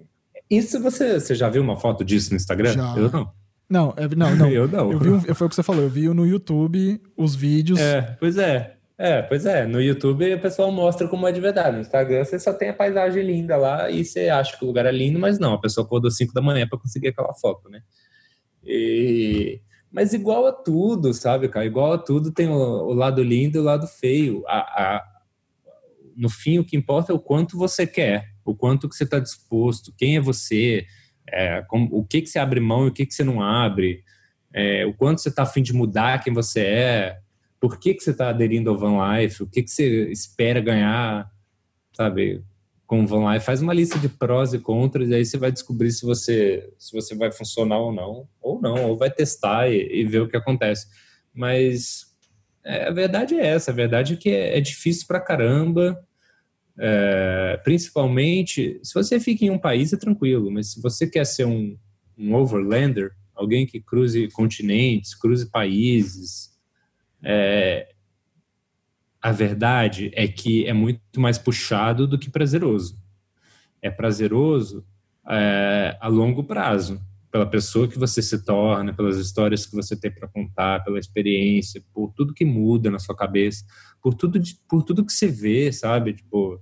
isso 0.50 0.82
você, 0.82 1.20
você 1.20 1.36
já 1.36 1.48
viu 1.48 1.62
uma 1.62 1.76
foto 1.76 2.04
disso 2.04 2.32
no 2.32 2.38
Instagram? 2.38 2.74
Já. 2.74 2.96
Eu 2.98 3.12
não. 3.12 3.32
Não, 3.70 3.94
é, 3.96 4.08
não, 4.16 4.36
não. 4.36 4.50
eu 4.50 4.68
não. 4.68 4.92
Eu 4.92 5.00
vi 5.00 5.10
um, 5.12 5.22
foi 5.36 5.46
o 5.46 5.50
que 5.52 5.56
você 5.56 5.62
falou, 5.62 5.84
eu 5.84 5.90
vi 5.90 6.10
no 6.10 6.26
YouTube 6.26 7.00
os 7.16 7.36
vídeos. 7.36 7.80
É, 7.80 8.18
pois 8.20 8.36
é. 8.36 8.78
É, 9.04 9.20
pois 9.24 9.48
é. 9.48 9.66
No 9.66 9.82
YouTube 9.82 10.32
o 10.32 10.40
pessoal 10.40 10.72
mostra 10.72 11.08
como 11.08 11.28
é 11.28 11.32
de 11.32 11.42
verdade. 11.42 11.76
No 11.76 11.82
Instagram 11.82 12.24
você 12.24 12.38
só 12.38 12.54
tem 12.54 12.70
a 12.70 12.74
paisagem 12.74 13.24
linda 13.24 13.58
lá 13.58 13.90
e 13.90 14.06
você 14.06 14.30
acha 14.30 14.56
que 14.56 14.64
o 14.64 14.68
lugar 14.68 14.86
é 14.86 14.92
lindo, 14.92 15.18
mas 15.18 15.40
não. 15.40 15.54
A 15.54 15.60
pessoa 15.60 15.84
acordou 15.84 16.12
5 16.12 16.32
da 16.36 16.42
manhã 16.42 16.68
para 16.68 16.78
conseguir 16.78 17.08
aquela 17.08 17.34
foto, 17.34 17.68
né? 17.68 17.82
E... 18.64 19.60
Mas 19.92 20.14
igual 20.14 20.46
a 20.46 20.52
tudo, 20.54 21.16
sabe, 21.16 21.50
cara? 21.50 21.66
Igual 21.66 21.94
a 21.94 21.98
tudo 21.98 22.32
tem 22.32 22.48
o, 22.48 22.54
o 22.54 22.94
lado 22.94 23.24
lindo 23.24 23.58
e 23.58 23.60
o 23.60 23.64
lado 23.64 23.88
feio. 23.88 24.44
A, 24.48 24.60
a... 24.60 25.04
No 26.16 26.30
fim, 26.30 26.60
o 26.60 26.64
que 26.64 26.78
importa 26.78 27.12
é 27.12 27.16
o 27.16 27.20
quanto 27.20 27.58
você 27.58 27.88
quer, 27.88 28.28
o 28.46 28.54
quanto 28.54 28.88
que 28.88 28.96
você 28.96 29.04
está 29.04 29.18
disposto, 29.18 29.92
quem 29.98 30.18
é 30.18 30.22
você, 30.22 30.86
é, 31.28 31.64
como, 31.64 31.90
o 31.92 32.06
que 32.06 32.22
que 32.22 32.28
você 32.28 32.38
abre 32.38 32.60
mão 32.60 32.86
e 32.86 32.90
o 32.90 32.94
que 32.94 33.08
que 33.08 33.16
você 33.16 33.24
não 33.24 33.42
abre, 33.42 34.04
é, 34.54 34.86
o 34.86 34.94
quanto 34.94 35.22
você 35.22 35.30
está 35.30 35.42
afim 35.42 35.64
de 35.64 35.74
mudar 35.74 36.24
quem 36.24 36.32
você 36.32 36.62
é, 36.62 37.18
por 37.62 37.78
que, 37.80 37.94
que 37.94 38.04
você 38.04 38.10
está 38.10 38.30
aderindo 38.30 38.72
ao 38.72 38.78
Van 38.78 38.98
Life, 39.16 39.44
o 39.44 39.48
que, 39.48 39.62
que 39.62 39.70
você 39.70 40.10
espera 40.12 40.60
ganhar, 40.60 41.32
sabe, 41.94 42.44
com 42.88 43.04
o 43.04 43.08
Van 43.08 43.32
Life. 43.32 43.46
Faz 43.46 43.62
uma 43.62 43.74
lista 43.74 44.00
de 44.00 44.10
prós 44.10 44.52
e 44.52 44.60
contras 44.60 45.08
e 45.08 45.14
aí 45.14 45.24
você 45.24 45.38
vai 45.38 45.52
descobrir 45.52 45.92
se 45.92 46.04
você, 46.04 46.74
se 46.78 46.92
você 46.92 47.16
vai 47.16 47.32
funcionar 47.32 47.78
ou 47.78 47.94
não, 47.94 48.28
ou 48.42 48.60
não, 48.60 48.90
ou 48.90 48.98
vai 48.98 49.12
testar 49.12 49.70
e, 49.70 50.02
e 50.02 50.04
ver 50.04 50.22
o 50.22 50.28
que 50.28 50.36
acontece. 50.36 50.88
Mas 51.32 52.08
é, 52.66 52.88
a 52.88 52.92
verdade 52.92 53.36
é 53.36 53.46
essa, 53.46 53.70
a 53.70 53.74
verdade 53.76 54.16
é 54.16 54.18
que 54.18 54.30
é, 54.32 54.58
é 54.58 54.60
difícil 54.60 55.06
pra 55.08 55.22
caramba, 55.22 56.04
é, 56.80 57.62
principalmente 57.64 58.80
se 58.82 58.94
você 58.94 59.20
fica 59.20 59.46
em 59.46 59.52
um 59.52 59.60
país 59.60 59.94
é 59.94 59.98
tranquilo, 59.98 60.50
mas 60.50 60.72
se 60.72 60.82
você 60.82 61.06
quer 61.06 61.26
ser 61.26 61.46
um, 61.46 61.78
um 62.18 62.34
overlander, 62.34 63.12
alguém 63.36 63.68
que 63.68 63.80
cruze 63.80 64.28
continentes, 64.30 65.14
cruze 65.14 65.50
países, 65.50 66.51
é, 67.24 67.94
a 69.22 69.32
verdade 69.32 70.12
é 70.16 70.28
que 70.28 70.66
é 70.66 70.74
muito 70.74 71.20
mais 71.20 71.38
puxado 71.38 72.08
do 72.08 72.18
que 72.18 72.30
prazeroso. 72.30 72.98
É 73.82 73.90
prazeroso 73.90 74.86
é, 75.30 75.98
a 76.00 76.08
longo 76.08 76.44
prazo, 76.44 77.00
pela 77.32 77.46
pessoa 77.46 77.88
que 77.88 77.98
você 77.98 78.22
se 78.22 78.44
torna, 78.44 78.94
pelas 78.94 79.18
histórias 79.18 79.66
que 79.66 79.76
você 79.76 79.96
tem 79.96 80.12
para 80.12 80.28
contar, 80.28 80.84
pela 80.84 81.00
experiência, 81.00 81.84
por 81.94 82.12
tudo 82.14 82.34
que 82.34 82.44
muda 82.44 82.90
na 82.90 83.00
sua 83.00 83.16
cabeça, 83.16 83.64
por 84.02 84.14
tudo, 84.14 84.40
de, 84.40 84.56
por 84.68 84.84
tudo 84.84 85.06
que 85.06 85.14
você 85.14 85.28
vê, 85.28 85.72
sabe? 85.72 86.14
Tipo, 86.14 86.60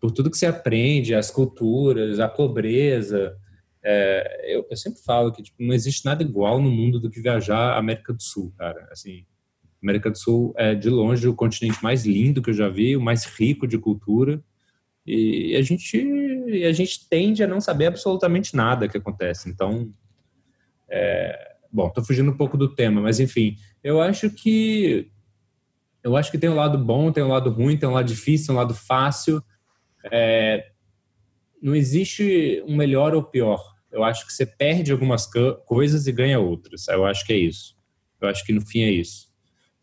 por 0.00 0.10
tudo 0.10 0.30
que 0.30 0.36
você 0.36 0.46
aprende, 0.46 1.14
as 1.14 1.30
culturas, 1.30 2.18
a 2.18 2.28
pobreza. 2.28 3.36
É, 3.84 4.56
eu, 4.56 4.66
eu, 4.68 4.76
sempre 4.76 5.00
falo 5.02 5.30
que 5.30 5.42
tipo, 5.42 5.62
não 5.62 5.74
existe 5.74 6.04
nada 6.04 6.22
igual 6.22 6.60
no 6.60 6.70
mundo 6.70 6.98
do 6.98 7.10
que 7.10 7.20
viajar 7.20 7.74
à 7.74 7.78
América 7.78 8.12
do 8.12 8.22
Sul, 8.22 8.52
cara. 8.58 8.88
Assim, 8.90 9.24
América 9.82 10.10
do 10.10 10.18
Sul 10.18 10.54
é 10.56 10.74
de 10.74 10.88
longe 10.88 11.26
o 11.26 11.34
continente 11.34 11.82
mais 11.82 12.06
lindo 12.06 12.42
que 12.42 12.50
eu 12.50 12.54
já 12.54 12.68
vi, 12.68 12.96
o 12.96 13.00
mais 13.00 13.24
rico 13.24 13.66
de 13.66 13.78
cultura. 13.78 14.42
E 15.04 15.56
a 15.56 15.62
gente, 15.62 15.98
a 16.64 16.72
gente 16.72 17.08
tende 17.08 17.42
a 17.42 17.46
não 17.46 17.60
saber 17.60 17.86
absolutamente 17.86 18.54
nada 18.54 18.88
que 18.88 18.96
acontece. 18.96 19.48
Então, 19.48 19.92
é, 20.88 21.56
bom, 21.72 21.88
estou 21.88 22.04
fugindo 22.04 22.30
um 22.30 22.36
pouco 22.36 22.56
do 22.56 22.72
tema, 22.72 23.00
mas 23.00 23.18
enfim, 23.18 23.56
eu 23.82 24.00
acho 24.00 24.30
que 24.30 25.10
eu 26.04 26.16
acho 26.16 26.30
que 26.30 26.38
tem 26.38 26.50
um 26.50 26.56
lado 26.56 26.76
bom, 26.78 27.12
tem 27.12 27.22
um 27.22 27.28
lado 27.28 27.50
ruim, 27.50 27.76
tem 27.76 27.88
um 27.88 27.92
lado 27.92 28.06
difícil, 28.06 28.54
um 28.54 28.56
lado 28.56 28.74
fácil. 28.74 29.42
É, 30.10 30.72
não 31.60 31.76
existe 31.76 32.62
um 32.66 32.76
melhor 32.76 33.14
ou 33.14 33.22
pior. 33.22 33.72
Eu 33.90 34.02
acho 34.02 34.26
que 34.26 34.32
você 34.32 34.44
perde 34.44 34.90
algumas 34.90 35.28
coisas 35.66 36.06
e 36.06 36.12
ganha 36.12 36.40
outras. 36.40 36.88
Eu 36.88 37.06
acho 37.06 37.24
que 37.24 37.32
é 37.32 37.36
isso. 37.36 37.76
Eu 38.20 38.28
acho 38.28 38.44
que 38.44 38.52
no 38.52 38.60
fim 38.60 38.80
é 38.80 38.90
isso. 38.90 39.31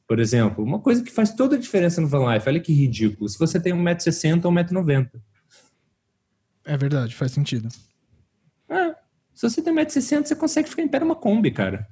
Por 0.10 0.20
exemplo, 0.20 0.64
uma 0.64 0.80
coisa 0.80 1.04
que 1.04 1.12
faz 1.12 1.36
toda 1.36 1.56
a 1.56 1.60
diferença 1.60 2.02
no 2.02 2.08
Van 2.08 2.34
Life, 2.34 2.50
olha 2.50 2.60
que 2.60 2.74
ridículo, 2.74 3.30
se 3.30 3.38
você 3.38 3.60
tem 3.60 3.74
1,60m 3.74 4.44
ou 4.44 4.52
1,90m. 4.52 5.08
É 6.66 6.76
verdade, 6.76 7.14
faz 7.14 7.32
sentido. 7.32 7.70
É, 8.68 8.96
se 9.36 9.48
você 9.48 9.62
tem 9.62 9.72
1,60m, 9.72 10.26
você 10.26 10.36
consegue 10.36 10.68
ficar 10.68 10.82
em 10.82 10.88
pé 10.88 11.00
numa 11.00 11.16
Kombi, 11.16 11.52
cara. 11.52 11.88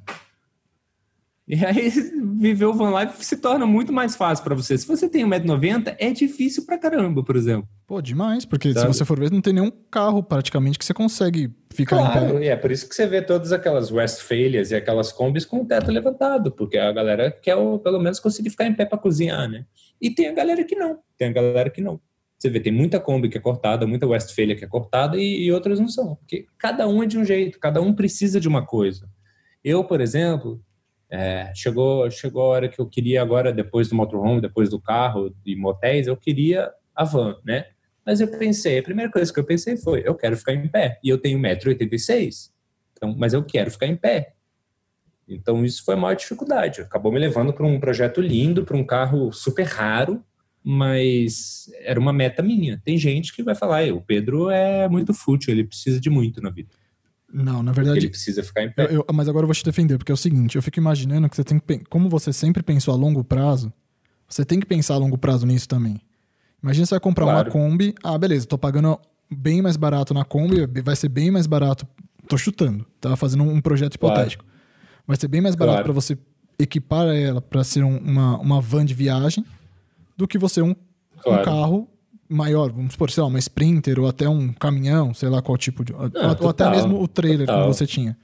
E 1.48 1.64
aí, 1.66 1.90
viver 2.38 2.66
o 2.66 2.74
van 2.74 2.92
life 3.00 3.24
se 3.24 3.38
torna 3.38 3.66
muito 3.66 3.94
mais 3.94 4.16
fácil 4.16 4.44
para 4.44 4.54
você. 4.54 4.78
Se 4.78 4.86
você 4.86 5.08
tem 5.08 5.26
1,90m, 5.26 5.96
é 5.98 6.12
difícil 6.12 6.66
pra 6.66 6.78
caramba, 6.78 7.24
por 7.24 7.36
exemplo. 7.36 7.68
Pô, 7.88 8.02
demais, 8.02 8.44
porque 8.44 8.74
Sabe? 8.74 8.82
se 8.82 8.98
você 8.98 9.06
for 9.06 9.18
ver, 9.18 9.32
não 9.32 9.40
tem 9.40 9.54
nenhum 9.54 9.72
carro 9.90 10.22
praticamente 10.22 10.78
que 10.78 10.84
você 10.84 10.94
consegue 10.94 11.50
ficar 11.74 11.98
claro, 11.98 12.28
em 12.28 12.40
pé. 12.40 12.46
E 12.46 12.48
é 12.50 12.56
por 12.58 12.70
isso 12.70 12.88
que 12.90 12.94
você 12.94 13.08
vê 13.08 13.22
todas 13.22 13.54
aquelas 13.54 13.90
Westphalias 13.92 14.72
e 14.72 14.76
aquelas 14.76 15.14
combis 15.14 15.46
com 15.46 15.62
o 15.62 15.66
teto 15.66 15.90
levantado, 15.90 16.52
porque 16.52 16.78
a 16.78 16.92
galera 16.92 17.32
quer 17.32 17.56
pelo 17.82 18.00
menos 18.00 18.20
conseguir 18.20 18.50
ficar 18.50 18.66
em 18.66 18.74
pé 18.74 18.86
para 18.86 18.98
cozinhar, 18.98 19.48
né? 19.50 19.66
E 20.02 20.10
tem 20.10 20.28
a 20.28 20.34
galera 20.34 20.66
que 20.66 20.76
não, 20.76 21.00
tem 21.18 21.30
a 21.30 21.32
galera 21.32 21.70
que 21.70 21.82
não. 21.82 22.00
Você 22.38 22.50
vê, 22.50 22.60
tem 22.60 22.72
muita 22.72 23.00
Kombi 23.00 23.30
que 23.30 23.38
é 23.38 23.42
cortada, 23.42 23.88
muita 23.88 24.06
Westphalia 24.06 24.56
que 24.56 24.64
é 24.64 24.68
cortada 24.68 25.18
e, 25.18 25.46
e 25.46 25.52
outras 25.52 25.80
não 25.80 25.88
são. 25.88 26.16
Porque 26.18 26.46
cada 26.58 26.88
um 26.88 27.02
é 27.02 27.08
de 27.08 27.18
um 27.18 27.26
jeito, 27.26 27.58
cada 27.58 27.82
um 27.82 27.94
precisa 27.94 28.40
de 28.40 28.48
uma 28.48 28.64
coisa. 28.64 29.10
Eu, 29.64 29.84
por 29.84 30.02
exemplo, 30.02 30.62
é, 31.10 31.52
chegou, 31.56 32.10
chegou 32.12 32.44
a 32.44 32.48
hora 32.48 32.70
que 32.70 32.80
eu 32.80 32.86
queria 32.86 33.22
agora, 33.22 33.52
depois 33.52 33.88
do 33.88 33.96
motorhome, 33.96 34.42
depois 34.42 34.70
do 34.70 34.80
carro 34.80 35.34
e 35.46 35.56
motéis, 35.56 36.08
eu 36.08 36.18
queria 36.18 36.72
a 36.96 37.04
van, 37.04 37.38
né? 37.46 37.66
Mas 38.06 38.22
eu 38.22 38.28
pensei, 38.28 38.80
a 38.80 38.84
primeira 38.84 39.12
coisa 39.12 39.32
que 39.32 39.40
eu 39.40 39.44
pensei 39.44 39.78
foi, 39.78 40.02
eu 40.06 40.16
quero 40.16 40.38
ficar 40.38 40.54
em 40.54 40.68
pé. 40.68 41.00
E 41.04 41.10
eu 41.10 41.18
tenho 41.18 41.40
1,86m, 41.40 42.50
então, 42.94 43.16
mas 43.18 43.34
eu 43.34 43.44
quero 43.44 43.70
ficar 43.72 43.88
em 43.88 43.96
pé. 43.96 44.34
Então 45.28 45.66
isso 45.66 45.84
foi 45.84 45.96
a 45.96 45.98
maior 45.98 46.16
dificuldade. 46.16 46.82
Acabou 46.82 47.12
me 47.12 47.20
levando 47.20 47.54
para 47.54 47.66
um 47.66 47.80
projeto 47.80 48.22
lindo, 48.22 48.64
para 48.64 48.78
um 48.78 48.84
carro 48.84 49.32
super 49.34 49.66
raro, 49.66 50.24
mas 50.64 51.70
era 51.82 52.00
uma 52.00 52.14
meta 52.14 52.42
minha. 52.42 52.82
Tem 52.84 52.98
gente 52.98 53.34
que 53.34 53.44
vai 53.44 53.56
falar, 53.56 53.92
o 53.94 54.02
Pedro 54.02 54.50
é 54.50 54.88
muito 54.88 55.14
fútil, 55.14 55.54
ele 55.54 55.64
precisa 55.66 56.00
de 56.00 56.10
muito 56.10 56.42
na 56.42 56.50
vida. 56.50 56.70
Não, 57.32 57.62
na 57.62 57.72
verdade. 57.72 58.00
Ele 58.00 58.10
precisa 58.10 58.42
ficar 58.42 58.64
em 58.64 58.72
pé. 58.72 58.86
Eu, 58.86 59.06
eu, 59.08 59.14
mas 59.14 59.28
agora 59.28 59.44
eu 59.44 59.48
vou 59.48 59.56
te 59.56 59.64
defender, 59.64 59.98
porque 59.98 60.12
é 60.12 60.16
o 60.16 60.18
seguinte: 60.18 60.56
eu 60.56 60.62
fico 60.62 60.80
imaginando 60.80 61.30
que 61.30 61.36
você 61.36 61.44
tem 61.44 61.60
que. 61.60 61.80
Como 61.90 62.10
você 62.10 62.32
sempre 62.32 62.64
pensou 62.64 62.94
a 62.94 62.98
longo 62.98 63.24
prazo, 63.24 63.72
você 64.28 64.46
tem 64.46 64.60
que 64.60 64.66
pensar 64.66 64.96
a 64.96 64.98
longo 64.98 65.18
prazo 65.18 65.46
nisso 65.46 65.68
também. 65.68 66.02
Imagina 66.62 66.86
você 66.86 66.96
vai 66.96 67.00
comprar 67.00 67.26
claro. 67.26 67.50
uma 67.50 67.52
Kombi. 67.52 67.94
Ah, 68.04 68.18
beleza, 68.18 68.48
tô 68.48 68.58
pagando 68.58 69.00
bem 69.30 69.62
mais 69.62 69.78
barato 69.78 70.14
na 70.14 70.24
Kombi, 70.24 70.66
vai 70.82 70.96
ser 70.96 71.10
bem 71.10 71.30
mais 71.30 71.48
barato. 71.48 71.86
Tô 72.28 72.38
chutando, 72.38 72.86
tá 73.00 73.16
fazendo 73.16 73.44
um 73.44 73.62
projeto 73.62 73.96
hipotético. 73.96 74.44
Claro. 74.44 74.58
Vai 75.06 75.18
ser 75.18 75.28
bem 75.28 75.42
mais 75.42 75.56
barato 75.56 75.78
claro. 75.78 75.86
para 75.86 75.94
você 75.94 76.18
equipar 76.60 77.08
ela 77.08 77.42
para 77.42 77.64
ser 77.64 77.84
um, 77.84 77.98
uma, 77.98 78.40
uma 78.40 78.62
van 78.62 78.84
de 78.84 78.94
viagem 78.94 79.46
do 80.16 80.28
que 80.28 80.38
você 80.38 80.62
um, 80.62 80.76
claro. 81.22 81.42
um 81.42 81.46
carro 81.46 81.90
maior, 82.30 82.72
vamos 82.72 82.94
supor, 82.94 83.10
sei 83.12 83.22
lá, 83.22 83.30
uma 83.30 83.40
Sprinter 83.40 84.00
ou 84.00 84.08
até 84.08 84.28
um 84.28 84.52
caminhão, 84.54 85.14
sei 85.14 85.30
lá 85.30 85.42
qual 85.42 85.58
tipo 85.58 85.84
de. 85.84 85.94
Não, 85.94 86.02
ou, 86.02 86.12
total, 86.12 86.50
até 86.50 86.70
mesmo 86.70 87.02
o 87.02 87.08
trailer 87.08 87.48
total. 87.48 87.62
que 87.62 87.68
você 87.68 87.86
tinha, 87.86 88.18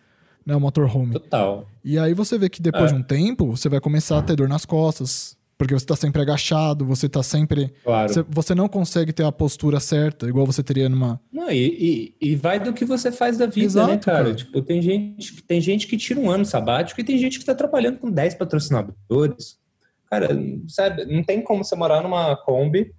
né? 0.46 0.56
O 0.56 0.60
motorhome. 0.60 1.14
Total. 1.14 1.68
E 1.84 1.98
aí 1.98 2.14
você 2.14 2.38
vê 2.38 2.50
que 2.50 2.62
depois 2.62 2.92
é. 2.92 2.94
de 2.94 3.00
um 3.00 3.04
tempo, 3.04 3.46
você 3.56 3.70
vai 3.70 3.80
começar 3.80 4.18
a 4.18 4.22
ter 4.22 4.36
dor 4.36 4.50
nas 4.50 4.66
costas, 4.66 5.38
porque 5.58 5.74
você 5.74 5.84
está 5.84 5.96
sempre 5.96 6.22
agachado, 6.22 6.86
você 6.86 7.06
está 7.06 7.24
sempre. 7.24 7.74
Claro. 7.84 8.14
Você, 8.14 8.26
você, 8.28 8.56
não 8.56 8.68
consegue 8.68 9.14
ter 9.14 9.24
a 9.24 9.32
postura 9.32 9.80
certa, 9.80 10.28
igual 10.28 10.46
você 10.46 10.62
teria 10.62 10.90
numa. 10.90 11.20
Não, 11.32 11.50
e, 11.50 12.14
e, 12.22 12.32
e 12.32 12.36
vai 12.36 12.60
do 12.60 12.74
que 12.74 12.86
você 12.86 13.12
faz 13.12 13.38
da 13.38 13.46
vida, 13.46 13.60
né, 13.60 13.66
Exato, 13.66 13.90
né, 13.92 13.98
cara? 13.98 14.24
cara? 14.24 14.36
Tipo, 14.36 14.62
tem 14.62 14.82
gente, 14.82 15.42
tem 15.44 15.62
gente 15.62 15.88
que 15.88 15.98
tira 15.98 16.20
um 16.20 16.30
ano 16.30 16.46
sabático 16.46 17.00
e 17.00 17.04
tem 17.04 17.18
gente 17.18 17.38
que 17.38 17.44
está 17.44 17.56
trabalhando 17.56 18.00
com 18.00 18.12
10 18.12 18.36
patrocinadores. 18.36 19.58
Cara, 20.10 20.30
sabe, 20.68 21.06
não 21.06 21.24
tem 21.24 21.42
como 21.42 21.64
você 21.64 21.76
morar 21.76 22.04
numa 22.04 22.36
Kombi 22.36 22.94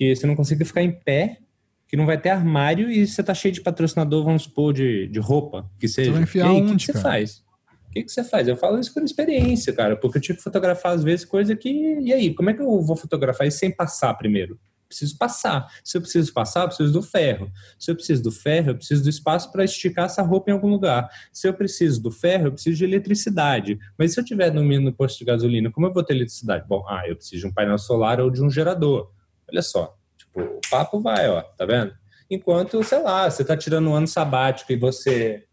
que 0.00 0.16
você 0.16 0.26
não 0.26 0.34
consiga 0.34 0.64
ficar 0.64 0.82
em 0.82 0.90
pé, 0.90 1.40
que 1.86 1.94
não 1.94 2.06
vai 2.06 2.18
ter 2.18 2.30
armário 2.30 2.90
e 2.90 3.06
você 3.06 3.22
tá 3.22 3.34
cheio 3.34 3.52
de 3.52 3.60
patrocinador, 3.60 4.24
vamos 4.24 4.44
supor, 4.44 4.72
de, 4.72 5.06
de 5.08 5.18
roupa, 5.18 5.70
que 5.78 5.86
seja. 5.86 6.08
Você 6.08 6.14
vai 6.14 6.22
enfiar 6.22 6.48
aí, 6.48 6.56
onde, 6.56 6.72
o 6.72 6.76
que, 6.78 6.86
que 6.86 6.92
você 6.92 6.98
faz? 7.02 7.44
O 7.86 7.92
que, 7.92 8.02
que 8.04 8.10
você 8.10 8.24
faz? 8.24 8.48
Eu 8.48 8.56
falo 8.56 8.80
isso 8.80 8.94
por 8.94 9.02
experiência, 9.02 9.74
cara, 9.74 9.96
porque 9.96 10.16
eu 10.16 10.22
tive 10.22 10.38
que 10.38 10.44
fotografar 10.44 10.94
às 10.94 11.04
vezes 11.04 11.26
coisa 11.26 11.54
que. 11.54 11.68
E 12.00 12.14
aí, 12.14 12.32
como 12.32 12.48
é 12.48 12.54
que 12.54 12.62
eu 12.62 12.80
vou 12.80 12.96
fotografar 12.96 13.46
isso 13.46 13.58
sem 13.58 13.70
passar 13.70 14.14
primeiro? 14.14 14.58
Preciso 14.88 15.18
passar. 15.18 15.68
Se 15.84 15.98
eu 15.98 16.00
preciso 16.00 16.32
passar, 16.32 16.62
eu 16.62 16.68
preciso 16.68 16.92
do 16.94 17.02
ferro. 17.02 17.52
Se 17.78 17.90
eu 17.90 17.94
preciso 17.94 18.22
do 18.22 18.32
ferro, 18.32 18.70
eu 18.70 18.76
preciso 18.76 19.02
do 19.02 19.10
espaço 19.10 19.52
para 19.52 19.64
esticar 19.64 20.06
essa 20.06 20.22
roupa 20.22 20.50
em 20.50 20.54
algum 20.54 20.68
lugar. 20.68 21.10
Se 21.30 21.46
eu 21.46 21.52
preciso 21.52 22.02
do 22.02 22.10
ferro, 22.10 22.46
eu 22.46 22.52
preciso 22.52 22.78
de 22.78 22.84
eletricidade. 22.84 23.78
Mas 23.98 24.14
se 24.14 24.20
eu 24.20 24.24
tiver 24.24 24.50
no 24.50 24.64
no 24.64 24.92
posto 24.94 25.18
de 25.18 25.26
gasolina, 25.26 25.70
como 25.70 25.86
eu 25.86 25.92
vou 25.92 26.02
ter 26.02 26.14
eletricidade? 26.14 26.66
Bom, 26.66 26.86
ah, 26.88 27.06
eu 27.06 27.16
preciso 27.16 27.42
de 27.42 27.46
um 27.48 27.52
painel 27.52 27.76
solar 27.76 28.18
ou 28.18 28.30
de 28.30 28.42
um 28.42 28.50
gerador. 28.50 29.10
Olha 29.50 29.62
só, 29.62 29.96
tipo, 30.16 30.40
o 30.40 30.60
papo 30.70 31.00
vai, 31.00 31.28
ó, 31.28 31.40
tá 31.42 31.64
vendo? 31.64 31.92
Enquanto, 32.30 32.82
sei 32.84 33.02
lá, 33.02 33.28
você 33.28 33.44
tá 33.44 33.56
tirando 33.56 33.88
um 33.88 33.94
ano 33.94 34.06
sabático 34.06 34.72
e 34.72 34.76
você 34.76 35.44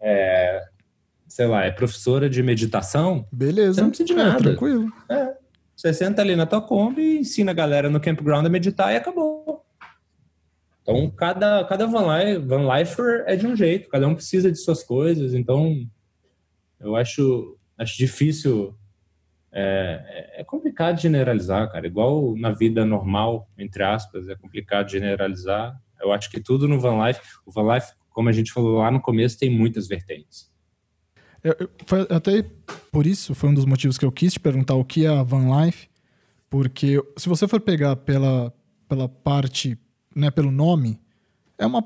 é, 0.00 0.64
sei 1.28 1.46
lá, 1.46 1.64
é 1.64 1.70
professora 1.70 2.28
de 2.28 2.42
meditação, 2.42 3.26
beleza. 3.30 3.74
Você 3.74 3.80
não 3.82 3.88
precisa 3.90 4.06
de 4.06 4.12
é, 4.12 4.16
nada. 4.16 4.42
Tranquilo. 4.42 4.92
É. 5.08 5.34
Você 5.76 5.92
senta 5.92 6.22
ali 6.22 6.34
na 6.34 6.46
tua 6.46 6.60
Kombi, 6.60 7.18
ensina 7.18 7.52
a 7.52 7.54
galera 7.54 7.88
no 7.88 8.00
campground 8.00 8.46
a 8.46 8.50
meditar 8.50 8.92
e 8.92 8.96
acabou. 8.96 9.64
Então, 10.82 11.10
cada, 11.10 11.64
cada 11.64 11.86
van, 11.86 12.18
life, 12.18 12.38
van 12.46 12.66
lifer 12.66 13.24
é 13.26 13.36
de 13.36 13.46
um 13.46 13.54
jeito, 13.54 13.90
cada 13.90 14.08
um 14.08 14.14
precisa 14.14 14.50
de 14.50 14.58
suas 14.58 14.82
coisas, 14.82 15.34
então 15.34 15.86
eu 16.80 16.96
acho, 16.96 17.58
acho 17.76 17.96
difícil 17.98 18.74
é, 19.52 20.40
é, 20.40 20.44
complicado 20.44 21.00
generalizar, 21.00 21.70
cara. 21.70 21.86
Igual 21.86 22.36
na 22.36 22.50
vida 22.50 22.84
normal, 22.84 23.48
entre 23.56 23.82
aspas, 23.82 24.28
é 24.28 24.34
complicado 24.34 24.90
generalizar. 24.90 25.78
Eu 26.00 26.12
acho 26.12 26.30
que 26.30 26.40
tudo 26.40 26.68
no 26.68 26.80
van 26.80 27.06
life, 27.06 27.20
o 27.46 27.50
van 27.50 27.74
life, 27.74 27.92
como 28.10 28.28
a 28.28 28.32
gente 28.32 28.52
falou 28.52 28.78
lá 28.78 28.90
no 28.90 29.00
começo, 29.00 29.38
tem 29.38 29.50
muitas 29.50 29.88
vertentes. 29.88 30.50
Eu, 31.42 31.56
eu, 31.58 31.70
foi 31.86 32.06
até 32.10 32.44
por 32.90 33.06
isso 33.06 33.34
foi 33.34 33.48
um 33.48 33.54
dos 33.54 33.64
motivos 33.64 33.96
que 33.96 34.04
eu 34.04 34.10
quis 34.10 34.32
te 34.32 34.40
perguntar 34.40 34.74
o 34.74 34.84
que 34.84 35.06
é 35.06 35.08
a 35.08 35.22
van 35.22 35.64
life, 35.64 35.88
porque 36.50 37.02
se 37.16 37.28
você 37.28 37.46
for 37.46 37.60
pegar 37.60 37.96
pela, 37.96 38.52
pela 38.88 39.08
parte, 39.08 39.78
né, 40.14 40.30
pelo 40.30 40.50
nome, 40.50 41.00
é 41.56 41.66
uma, 41.66 41.82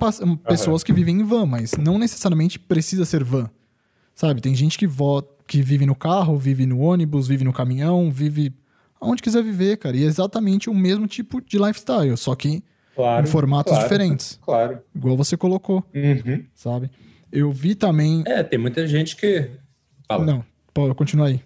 pessoas 0.47 0.83
que 0.85 0.93
vivem 0.93 1.21
em 1.21 1.25
van, 1.25 1.47
mas 1.47 1.73
não 1.73 1.99
necessariamente 1.99 2.59
precisa 2.59 3.05
ser 3.05 3.25
van. 3.25 3.51
Sabe? 4.15 4.41
Tem 4.43 4.55
gente 4.55 4.77
que 4.77 4.87
vota 4.87 5.32
que 5.47 5.63
vive 5.63 5.87
no 5.87 5.95
carro, 5.95 6.37
vive 6.37 6.67
no 6.67 6.81
ônibus, 6.81 7.29
vive 7.29 7.45
no 7.45 7.53
caminhão, 7.53 8.11
vive 8.11 8.53
aonde 9.01 9.23
quiser 9.23 9.43
viver, 9.43 9.77
cara. 9.77 9.97
E 9.97 10.05
é 10.05 10.07
exatamente 10.07 10.71
o 10.71 10.75
mesmo 10.75 11.07
tipo 11.07 11.41
de 11.41 11.59
lifestyle, 11.59 12.17
só 12.17 12.35
que 12.35 12.63
claro, 12.95 13.25
em 13.25 13.29
formatos 13.29 13.73
claro, 13.73 13.89
diferentes. 13.89 14.39
Claro. 14.43 14.79
Igual 14.95 15.17
você 15.17 15.37
colocou, 15.37 15.85
uhum. 15.95 16.45
sabe? 16.55 16.91
Eu 17.31 17.51
vi 17.51 17.75
também. 17.75 18.23
É, 18.27 18.43
tem 18.43 18.59
muita 18.59 18.87
gente 18.87 19.17
que. 19.17 19.51
Fala. 20.07 20.25
Não, 20.25 20.45
pode 20.73 20.95
continuar 20.95 21.27
aí. 21.27 21.41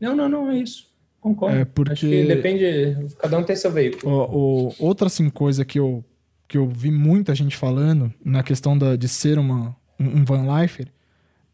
Não, 0.00 0.14
não, 0.14 0.28
não, 0.28 0.50
é 0.50 0.58
isso. 0.58 0.88
Concordo. 1.20 1.56
É 1.56 1.64
porque. 1.64 1.92
Acho 1.92 2.06
que 2.06 2.24
depende. 2.24 3.14
Cada 3.18 3.38
um 3.38 3.42
tem 3.42 3.56
seu 3.56 3.70
veículo. 3.70 4.12
O, 4.12 4.68
o, 4.68 4.74
outra 4.78 5.08
assim, 5.08 5.28
coisa 5.28 5.64
que 5.64 5.78
eu, 5.78 6.04
que 6.46 6.56
eu 6.56 6.68
vi 6.68 6.90
muita 6.90 7.34
gente 7.34 7.56
falando 7.56 8.12
na 8.24 8.42
questão 8.42 8.76
da, 8.76 8.96
de 8.96 9.08
ser 9.08 9.38
uma, 9.38 9.76
um, 9.98 10.20
um 10.20 10.24
van 10.24 10.60
lifer 10.60 10.88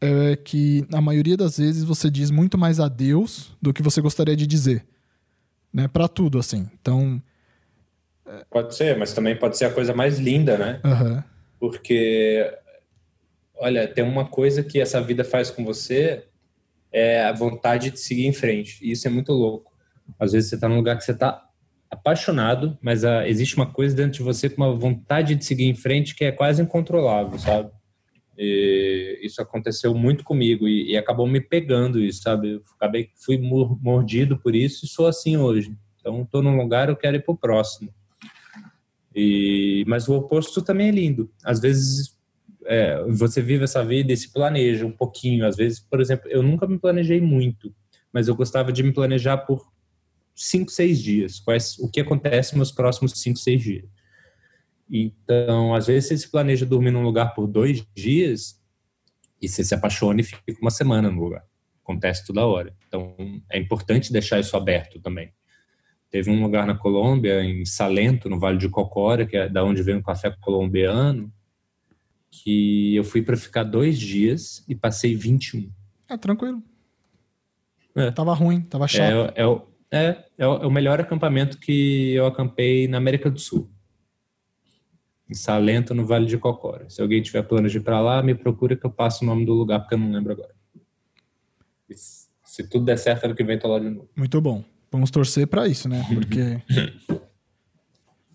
é 0.01 0.37
que 0.37 0.87
na 0.91 1.01
maioria 1.01 1.37
das 1.37 1.59
vezes 1.59 1.85
você 1.85 2.11
diz 2.11 2.31
muito 2.31 2.59
mais 2.59 2.81
adeus 2.81 3.57
do 3.61 3.73
que 3.73 3.83
você 3.83 4.01
gostaria 4.01 4.37
de 4.37 4.47
dizer, 4.47 4.87
né? 5.73 5.89
Para 5.89 6.09
tudo 6.09 6.39
assim. 6.39 6.69
Então 6.81 7.23
pode 8.51 8.75
ser, 8.75 8.97
mas 8.99 9.13
também 9.13 9.37
pode 9.37 9.57
ser 9.57 9.67
a 9.67 9.73
coisa 9.73 9.95
mais 9.95 10.19
linda, 10.19 10.59
né? 10.59 10.81
Uhum. 10.85 11.23
Porque 11.59 12.53
olha, 13.55 13.89
tem 13.89 14.05
uma 14.05 14.27
coisa 14.27 14.63
que 14.63 14.81
essa 14.81 15.01
vida 15.01 15.25
faz 15.25 15.51
com 15.51 15.65
você 15.65 16.25
é 16.93 17.25
a 17.25 17.33
vontade 17.33 17.91
de 17.91 18.01
seguir 18.01 18.27
em 18.27 18.33
frente. 18.33 18.79
E 18.83 18.93
isso 18.93 19.07
é 19.07 19.11
muito 19.11 19.33
louco. 19.33 19.73
Às 20.19 20.33
vezes 20.33 20.49
você 20.49 20.55
está 20.55 20.69
num 20.69 20.77
lugar 20.77 20.97
que 20.97 21.05
você 21.05 21.13
está 21.13 21.47
apaixonado, 21.91 22.77
mas 22.81 23.05
uh, 23.05 23.23
existe 23.27 23.57
uma 23.57 23.67
coisa 23.67 23.95
dentro 23.95 24.13
de 24.13 24.23
você 24.23 24.49
com 24.49 24.63
uma 24.63 24.75
vontade 24.75 25.35
de 25.35 25.45
seguir 25.45 25.67
em 25.67 25.75
frente 25.75 26.15
que 26.15 26.25
é 26.25 26.33
quase 26.33 26.63
incontrolável, 26.63 27.39
sabe? 27.39 27.71
E 28.39 29.19
isso 29.23 29.41
aconteceu 29.41 29.95
muito 29.95 30.23
comigo 30.23 30.69
e, 30.69 30.93
e, 30.93 30.97
acabou 30.97 31.27
me 31.27 31.41
pegando 31.41 31.99
isso, 31.99 32.23
sabe? 32.23 32.55
Eu 32.55 32.63
acabei, 32.77 33.11
fui 33.17 33.39
mordido 33.39 34.39
por 34.39 34.55
isso 34.55 34.85
e 34.85 34.89
sou 34.89 35.07
assim 35.07 35.37
hoje. 35.37 35.75
Então, 35.99 36.23
estou 36.23 36.43
num 36.43 36.57
lugar, 36.57 36.89
eu 36.89 36.97
quero 36.97 37.17
ir 37.17 37.25
para 37.25 37.33
o 37.33 37.39
próximo. 37.39 37.93
E, 39.15 39.85
mas 39.87 40.07
o 40.09 40.15
oposto 40.15 40.61
também 40.61 40.89
é 40.89 40.93
lindo. 40.93 41.31
Às 41.43 41.61
vezes 41.61 42.15
é, 42.67 43.03
você 43.05 43.41
vive 43.41 43.65
essa 43.65 43.83
vida 43.85 44.13
e 44.13 44.17
se 44.17 44.31
planeja 44.31 44.85
um 44.85 44.93
pouquinho. 44.93 45.47
Às 45.47 45.57
vezes, 45.57 45.81
por 45.81 46.01
exemplo, 46.01 46.29
eu 46.29 46.43
nunca 46.43 46.67
me 46.67 46.79
planejei 46.79 47.21
muito, 47.21 47.75
mas 48.13 48.29
eu 48.29 48.37
gostava 48.37 48.71
de 48.71 48.83
me 48.83 48.93
planejar 48.93 49.39
por 49.39 49.67
cinco, 50.35 50.71
seis 50.71 51.03
dias. 51.03 51.41
Quais, 51.41 51.79
o 51.79 51.91
que 51.91 52.01
acontece 52.01 52.57
nos 52.59 52.71
próximos 52.71 53.13
cinco, 53.13 53.39
seis 53.39 53.63
dias. 53.63 53.96
Então, 54.91 55.75
às 55.75 55.87
vezes 55.87 56.09
você 56.09 56.19
se 56.19 56.31
planeja 56.31 56.65
dormir 56.65 56.91
num 56.91 57.03
lugar 57.03 57.35
por 57.35 57.47
dois 57.47 57.85
dias 57.95 58.61
e 59.41 59.49
você 59.49 59.65
se 59.65 59.75
apaixona 59.75 60.21
e 60.21 60.25
fica 60.25 60.43
uma 60.61 60.71
semana 60.71 61.11
no 61.11 61.23
lugar. 61.23 61.45
Acontece 61.83 62.27
toda 62.27 62.47
hora. 62.47 62.75
Então, 62.87 63.15
é 63.51 63.59
importante 63.59 64.13
deixar 64.13 64.41
isso 64.41 64.57
aberto 64.57 65.01
também. 65.01 65.33
Teve 66.11 66.31
um 66.31 66.43
lugar 66.43 66.67
na 66.67 66.75
Colômbia, 66.75 67.43
em 67.45 67.65
Salento, 67.65 68.29
no 68.29 68.39
Vale 68.39 68.59
de 68.59 68.69
Cocora, 68.69 69.27
que 69.27 69.37
é 69.37 69.49
da 69.49 69.65
onde 69.65 69.83
vem 69.83 69.97
o 69.97 70.03
café 70.03 70.35
colombiano, 70.41 71.33
que 72.31 72.95
eu 72.95 73.05
fui 73.05 73.23
para 73.23 73.37
ficar 73.37 73.65
dois 73.65 73.99
dias 73.99 74.65
e 74.69 74.75
passei 74.75 75.15
21. 75.15 75.71
É 76.09 76.17
tranquilo. 76.17 76.63
É. 77.95 78.11
Tava 78.11 78.35
ruim, 78.35 78.61
tava 78.61 78.87
chato. 78.87 79.33
É, 79.35 79.43
é, 79.43 80.09
é, 80.09 80.25
é 80.39 80.47
o 80.47 80.71
melhor 80.71 81.01
acampamento 81.01 81.59
que 81.59 82.13
eu 82.13 82.27
acampei 82.27 82.87
na 82.87 82.99
América 82.99 83.31
do 83.31 83.39
Sul. 83.39 83.71
Em 85.29 85.35
Salento, 85.35 85.95
no 85.95 86.07
Vale 86.07 86.27
de 86.27 86.39
Cocora. 86.39 86.89
Se 86.89 87.03
alguém 87.03 87.21
tiver 87.21 87.43
planos 87.43 87.73
de 87.73 87.79
ir 87.79 87.83
para 87.83 88.01
lá, 88.01 88.23
me 88.23 88.35
procure 88.35 88.77
que 88.77 88.87
eu 88.87 88.91
passo 88.91 89.25
o 89.25 89.27
nome 89.27 89.45
do 89.45 89.53
lugar, 89.53 89.81
porque 89.81 89.95
eu 89.95 89.99
não 89.99 90.11
lembro 90.11 90.33
agora. 90.33 90.55
Se 92.45 92.69
tudo 92.69 92.85
der 92.85 92.97
certo, 92.97 93.25
ano 93.25 93.35
que 93.35 93.45
vem 93.45 93.59
tô 93.59 93.69
lá 93.69 93.79
de 93.79 93.91
novo. 93.91 94.09
Muito 94.17 94.41
bom. 94.41 94.65
Vamos 94.91 95.11
torcer 95.11 95.47
para 95.47 95.67
isso, 95.67 95.89
né? 95.89 96.05
Porque. 96.13 96.63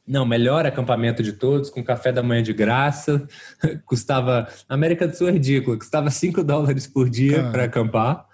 Não, 0.07 0.25
melhor 0.25 0.65
acampamento 0.65 1.23
de 1.23 1.31
todos, 1.33 1.69
com 1.69 1.81
café 1.81 2.11
da 2.11 2.21
manhã 2.21 2.43
de 2.43 2.51
graça. 2.51 3.25
custava. 3.85 4.47
Na 4.67 4.75
América 4.75 5.07
do 5.07 5.15
Sul 5.15 5.29
é 5.29 5.31
ridículo, 5.31 5.77
custava 5.77 6.09
5 6.09 6.43
dólares 6.43 6.85
por 6.85 7.09
dia 7.09 7.49
para 7.49 7.63
acampar. 7.63 8.25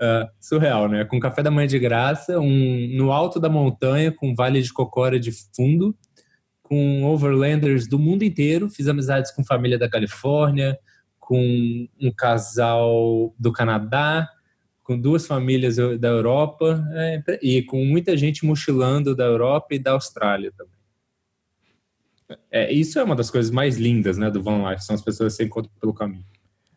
Uh, 0.00 0.28
surreal, 0.40 0.88
né? 0.88 1.04
Com 1.04 1.20
café 1.20 1.42
da 1.42 1.50
manhã 1.50 1.68
de 1.68 1.78
graça, 1.78 2.40
um, 2.40 2.88
no 2.96 3.12
alto 3.12 3.38
da 3.38 3.48
montanha, 3.48 4.10
com 4.10 4.34
vale 4.34 4.60
de 4.60 4.72
cocora 4.72 5.20
de 5.20 5.30
fundo, 5.54 5.96
com 6.72 7.04
overlanders 7.04 7.86
do 7.86 7.98
mundo 7.98 8.22
inteiro. 8.22 8.70
Fiz 8.70 8.88
amizades 8.88 9.30
com 9.30 9.44
família 9.44 9.78
da 9.78 9.90
Califórnia, 9.90 10.78
com 11.20 11.86
um 12.00 12.10
casal 12.10 13.34
do 13.38 13.52
Canadá, 13.52 14.26
com 14.82 14.98
duas 14.98 15.26
famílias 15.26 15.76
da 15.76 16.08
Europa 16.08 16.82
é, 16.94 17.38
e 17.42 17.62
com 17.62 17.84
muita 17.84 18.16
gente 18.16 18.46
mochilando 18.46 19.14
da 19.14 19.24
Europa 19.24 19.74
e 19.74 19.78
da 19.78 19.90
Austrália 19.90 20.50
também. 20.56 20.72
É, 22.50 22.72
isso 22.72 22.98
é 22.98 23.04
uma 23.04 23.14
das 23.14 23.30
coisas 23.30 23.50
mais 23.50 23.76
lindas 23.76 24.16
né, 24.16 24.30
do 24.30 24.42
Van 24.42 24.66
Life, 24.70 24.82
são 24.82 24.94
as 24.94 25.02
pessoas 25.02 25.34
que 25.34 25.42
se 25.42 25.44
encontram 25.44 25.72
pelo 25.78 25.92
caminho. 25.92 26.24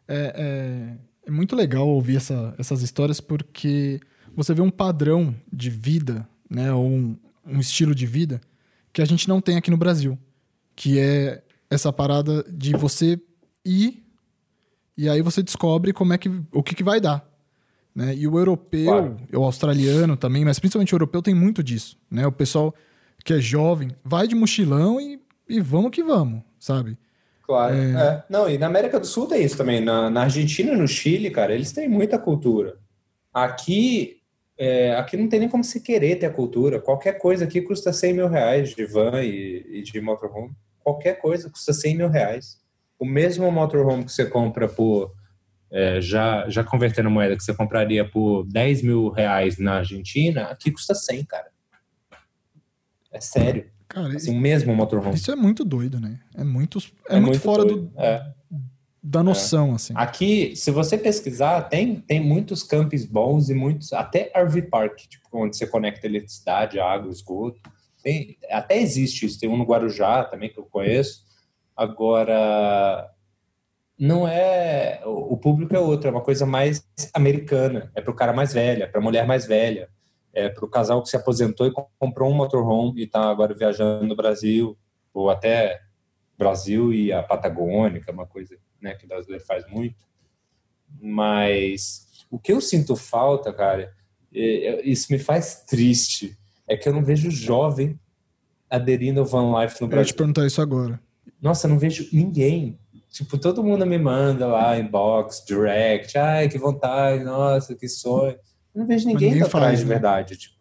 É, 0.09 0.33
é, 0.35 0.97
é 1.25 1.31
muito 1.31 1.55
legal 1.55 1.87
ouvir 1.87 2.17
essa, 2.17 2.53
essas 2.57 2.81
histórias 2.81 3.21
porque 3.21 4.01
você 4.35 4.53
vê 4.53 4.61
um 4.61 4.69
padrão 4.69 5.33
de 5.53 5.69
vida, 5.69 6.27
né, 6.49 6.73
ou 6.73 6.85
um, 6.85 7.17
um 7.45 7.61
estilo 7.61 7.95
de 7.95 8.05
vida 8.05 8.41
que 8.95 9.01
a 9.01 9.05
gente 9.05 9.27
não 9.27 9.41
tem 9.41 9.57
aqui 9.57 9.69
no 9.69 9.75
Brasil, 9.75 10.17
que 10.73 10.97
é 10.97 11.43
essa 11.69 11.91
parada 11.91 12.45
de 12.49 12.71
você 12.77 13.19
ir 13.65 14.05
e 14.97 15.09
aí 15.09 15.21
você 15.21 15.43
descobre 15.43 15.91
como 15.91 16.13
é 16.13 16.17
que 16.17 16.31
o 16.53 16.63
que, 16.63 16.73
que 16.73 16.81
vai 16.81 17.01
dar. 17.01 17.29
Né? 17.93 18.15
E 18.15 18.25
o 18.25 18.39
europeu, 18.39 18.85
claro. 18.85 19.17
o 19.33 19.43
australiano 19.43 20.15
também, 20.15 20.45
mas 20.45 20.59
principalmente 20.59 20.93
o 20.93 20.95
europeu 20.95 21.21
tem 21.21 21.33
muito 21.33 21.61
disso. 21.61 21.97
Né? 22.09 22.25
O 22.25 22.31
pessoal 22.31 22.73
que 23.25 23.33
é 23.33 23.39
jovem 23.39 23.89
vai 24.01 24.29
de 24.29 24.35
mochilão 24.35 25.01
e, 25.01 25.19
e 25.49 25.59
vamos 25.59 25.91
que 25.91 26.01
vamos, 26.01 26.41
sabe? 26.57 26.97
Claro. 27.43 27.75
É... 27.75 27.91
É. 27.91 28.23
Não, 28.29 28.49
e 28.49 28.57
na 28.57 28.67
América 28.67 28.97
do 28.97 29.05
Sul 29.05 29.27
tem 29.27 29.43
isso 29.43 29.57
também. 29.57 29.81
Na, 29.81 30.09
na 30.09 30.21
Argentina 30.21 30.71
e 30.71 30.77
no 30.77 30.87
Chile, 30.87 31.29
cara, 31.31 31.53
eles 31.53 31.73
têm 31.73 31.89
muita 31.89 32.17
cultura. 32.17 32.77
Aqui, 33.33 34.21
é, 34.57 34.95
aqui 34.95 35.17
não 35.17 35.27
tem 35.27 35.39
nem 35.39 35.49
como 35.49 35.63
se 35.63 35.81
querer 35.81 36.17
ter 36.17 36.27
a 36.27 36.33
cultura. 36.33 36.79
Qualquer 36.79 37.17
coisa 37.17 37.45
aqui 37.45 37.61
custa 37.61 37.91
100 37.91 38.13
mil 38.13 38.27
reais 38.27 38.73
de 38.73 38.85
van 38.85 39.21
e, 39.21 39.65
e 39.69 39.81
de 39.81 39.99
motorhome. 39.99 40.53
Qualquer 40.79 41.19
coisa 41.19 41.49
custa 41.49 41.73
100 41.73 41.97
mil 41.97 42.09
reais. 42.09 42.61
O 42.97 43.05
mesmo 43.05 43.51
motorhome 43.51 44.05
que 44.05 44.11
você 44.11 44.25
compra 44.25 44.67
por 44.67 45.13
é, 45.71 45.99
já, 45.99 46.47
já 46.49 46.63
convertendo 46.63 47.09
moeda 47.09 47.35
que 47.35 47.43
você 47.43 47.53
compraria 47.53 48.09
por 48.09 48.45
10 48.45 48.81
mil 48.81 49.09
reais 49.09 49.57
na 49.57 49.79
Argentina, 49.79 50.43
aqui 50.43 50.71
custa 50.71 50.95
100, 50.95 51.25
cara. 51.25 51.47
É 53.11 53.19
sério. 53.19 53.69
Cara, 53.87 54.15
assim, 54.15 54.37
mesmo 54.39 54.73
motorhome. 54.75 55.15
Isso 55.15 55.31
é 55.31 55.35
muito 55.35 55.63
doido, 55.63 55.99
né? 55.99 56.19
É 56.33 56.43
muito, 56.43 56.79
é, 57.09 57.15
é 57.15 57.19
muito, 57.19 57.27
muito, 57.27 57.39
fora 57.41 57.65
do, 57.65 57.91
é. 57.97 58.25
Da 59.07 59.21
noção, 59.21 59.73
é. 59.73 59.75
assim. 59.75 59.93
Aqui, 59.95 60.55
se 60.55 60.71
você 60.71 60.97
pesquisar, 60.97 61.61
tem, 61.63 61.97
tem 61.97 62.19
muitos 62.19 62.63
campos 62.63 63.05
bons 63.05 63.49
e 63.49 63.53
muitos, 63.53 63.93
até 63.93 64.31
RV 64.35 64.63
Park, 64.63 64.97
tipo, 65.07 65.29
onde 65.31 65.55
você 65.55 65.67
conecta 65.67 66.07
eletricidade, 66.07 66.79
água, 66.79 67.11
esgoto. 67.11 67.59
Tem, 68.01 68.35
até 68.49 68.79
existe 68.79 69.27
isso, 69.27 69.39
tem 69.39 69.47
um 69.47 69.57
no 69.57 69.63
Guarujá 69.63 70.23
também 70.23 70.49
que 70.49 70.59
eu 70.59 70.63
conheço. 70.63 71.23
Agora, 71.75 73.07
não 73.97 74.27
é. 74.27 75.01
O 75.05 75.37
público 75.37 75.75
é 75.75 75.79
outro, 75.79 76.07
é 76.07 76.11
uma 76.11 76.21
coisa 76.21 76.45
mais 76.47 76.83
americana. 77.13 77.91
É 77.93 78.01
para 78.01 78.11
o 78.11 78.15
cara 78.15 78.33
mais 78.33 78.53
velho, 78.53 78.83
é 78.83 78.87
para 78.87 78.99
a 78.99 79.03
mulher 79.03 79.27
mais 79.27 79.45
velha, 79.45 79.87
é 80.33 80.49
para 80.49 80.65
o 80.65 80.69
casal 80.69 81.03
que 81.03 81.09
se 81.09 81.15
aposentou 81.15 81.67
e 81.67 81.73
comprou 81.99 82.31
um 82.31 82.35
motorhome 82.35 83.01
e 83.01 83.03
está 83.03 83.29
agora 83.29 83.53
viajando 83.53 84.07
no 84.07 84.15
Brasil, 84.15 84.75
ou 85.13 85.29
até 85.29 85.79
Brasil 86.35 86.91
e 86.91 87.13
a 87.13 87.19
é 87.19 88.11
uma 88.11 88.25
coisa 88.25 88.57
né, 88.85 88.95
que 88.95 89.05
o 89.05 89.07
brasileiro 89.07 89.43
faz 89.43 89.67
muito. 89.67 90.05
Mas 91.01 92.07
o 92.31 92.39
que 92.39 92.51
eu 92.51 92.61
sinto 92.61 92.95
falta, 92.95 93.51
cara, 93.51 93.93
é, 94.33 94.39
é, 94.39 94.85
isso 94.85 95.11
me 95.11 95.19
faz 95.19 95.63
triste, 95.67 96.37
é 96.67 96.77
que 96.77 96.87
eu 96.87 96.93
não 96.93 97.03
vejo 97.03 97.29
jovem 97.29 97.99
aderindo 98.69 99.19
ao 99.19 99.25
Van 99.25 99.61
Life 99.61 99.81
no 99.81 99.87
Brasil. 99.87 100.01
Eu 100.01 100.01
ia 100.01 100.05
te 100.05 100.13
perguntar 100.13 100.45
isso 100.45 100.61
agora. 100.61 100.99
Nossa, 101.41 101.67
eu 101.67 101.71
não 101.71 101.79
vejo 101.79 102.07
ninguém 102.11 102.79
Tipo, 103.15 103.37
todo 103.37 103.63
mundo 103.63 103.85
me 103.85 103.97
manda 103.97 104.45
lá, 104.45 104.77
inbox, 104.77 105.41
direct, 105.47 106.17
ai, 106.17 106.49
que 106.49 106.57
vontade, 106.57 107.23
nossa, 107.23 107.73
que 107.73 107.87
sonho. 107.87 108.37
Eu 108.73 108.81
não 108.81 108.85
vejo 108.85 109.07
ninguém, 109.07 109.29
ninguém 109.29 109.47
atrás 109.47 109.79
de 109.79 109.85
né? 109.85 109.93
verdade. 109.93 110.35
Tipo, 110.35 110.55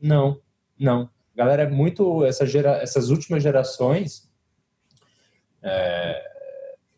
não, 0.00 0.40
não. 0.78 1.10
Galera, 1.34 1.64
é 1.64 1.68
muito. 1.68 2.24
Essa 2.24 2.46
gera, 2.46 2.76
essas 2.80 3.10
últimas 3.10 3.42
gerações 3.42 4.30
é, 5.60 6.35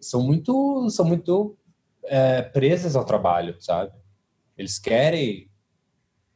são 0.00 0.22
muito, 0.22 0.88
são 0.90 1.04
muito 1.04 1.56
é, 2.04 2.42
presas 2.42 2.96
ao 2.96 3.04
trabalho, 3.04 3.56
sabe? 3.60 3.92
Eles 4.56 4.78
querem. 4.78 5.50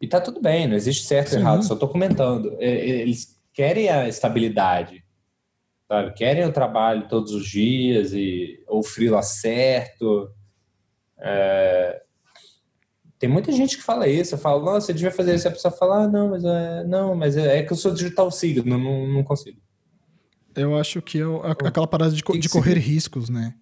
E 0.01 0.07
tá 0.07 0.21
tudo 0.21 0.41
bem, 0.41 0.67
não 0.67 0.75
existe 0.75 1.05
certo 1.05 1.33
e 1.33 1.37
errado, 1.37 1.63
só 1.63 1.77
tô 1.77 1.89
comentando. 1.89 2.57
Eles 2.61 3.41
querem 3.53 3.89
a 3.89 4.09
estabilidade 4.09 5.03
sabe? 5.93 6.15
Querem 6.15 6.47
o 6.47 6.53
trabalho 6.53 7.07
todos 7.07 7.33
os 7.33 7.47
dias 7.47 8.15
e 8.15 8.65
ou 8.67 8.83
frila 8.83 9.21
certo. 9.23 10.31
É... 11.19 12.03
Tem 13.19 13.29
muita 13.29 13.53
gente 13.53 13.77
que 13.77 13.83
fala 13.83 14.09
isso, 14.09 14.39
fala, 14.39 14.65
nossa, 14.65 14.87
você 14.87 14.95
devia 14.95 15.11
fazer 15.11 15.35
isso. 15.35 15.47
A 15.47 15.51
pessoa 15.51 15.71
fala, 15.71 16.05
ah, 16.05 16.09
não, 16.09 16.31
mas 16.31 16.45
é, 16.45 16.85
não, 16.85 17.15
mas 17.15 17.37
é, 17.37 17.59
é 17.59 17.63
que 17.63 17.73
eu 17.73 17.77
sou 17.77 17.93
digital 17.93 18.31
signo, 18.31 18.65
não, 18.65 19.07
não 19.07 19.23
consigo. 19.23 19.61
Eu 20.55 20.79
acho 20.79 21.01
que 21.01 21.19
é 21.21 21.67
aquela 21.67 21.87
parada 21.87 22.13
de, 22.13 22.23
de 22.23 22.49
correr 22.49 22.79
riscos, 22.79 23.29
né? 23.29 23.55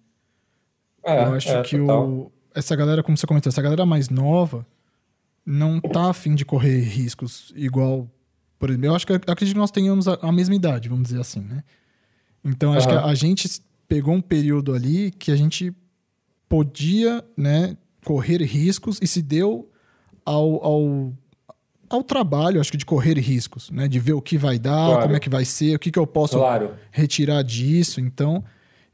É, 1.03 1.23
eu 1.23 1.33
acho 1.33 1.49
é, 1.49 1.61
que 1.63 1.79
o, 1.79 2.31
essa 2.53 2.75
galera, 2.75 3.01
como 3.01 3.17
você 3.17 3.25
comentou, 3.25 3.49
essa 3.49 3.61
galera 3.61 3.85
mais 3.85 4.09
nova 4.09 4.65
não 5.45 5.79
tá 5.79 6.09
afim 6.09 6.35
de 6.35 6.45
correr 6.45 6.81
riscos 6.81 7.51
igual. 7.55 8.07
Por 8.59 8.69
exemplo, 8.69 8.87
eu 8.87 8.95
acho 8.95 9.07
que 9.07 9.13
eu 9.13 9.15
acredito 9.15 9.53
que 9.55 9.59
nós 9.59 9.71
tenhamos 9.71 10.07
a, 10.07 10.13
a 10.21 10.31
mesma 10.31 10.53
idade, 10.53 10.89
vamos 10.89 11.05
dizer 11.09 11.21
assim, 11.21 11.41
né? 11.41 11.63
Então, 12.43 12.73
acho 12.73 12.87
uhum. 12.87 12.93
que 12.93 13.03
a, 13.03 13.05
a, 13.05 13.15
gente 13.15 13.61
pegou 13.87 14.13
um 14.13 14.21
período 14.21 14.73
ali 14.73 15.11
que 15.11 15.31
a 15.31 15.35
gente 15.35 15.73
podia 16.47 17.23
né, 17.37 17.77
correr 18.03 18.41
riscos 18.43 18.99
e 19.01 19.07
se 19.07 19.21
deu 19.21 19.69
ao, 20.25 20.63
ao, 20.63 21.13
ao 21.91 22.03
trabalho, 22.03 22.61
acho 22.61 22.71
que 22.71 22.77
de 22.77 22.85
correr 22.85 23.17
riscos, 23.19 23.69
né? 23.69 23.87
De 23.87 23.99
ver 23.99 24.13
o 24.13 24.21
que 24.21 24.37
vai 24.37 24.57
dar, 24.57 24.87
claro. 24.87 25.01
como 25.03 25.15
é 25.15 25.19
que 25.19 25.29
vai 25.29 25.45
ser, 25.45 25.75
o 25.75 25.79
que, 25.79 25.91
que 25.91 25.99
eu 25.99 26.07
posso 26.07 26.37
claro. 26.37 26.71
retirar 26.91 27.43
disso. 27.43 27.99
Então, 27.99 28.43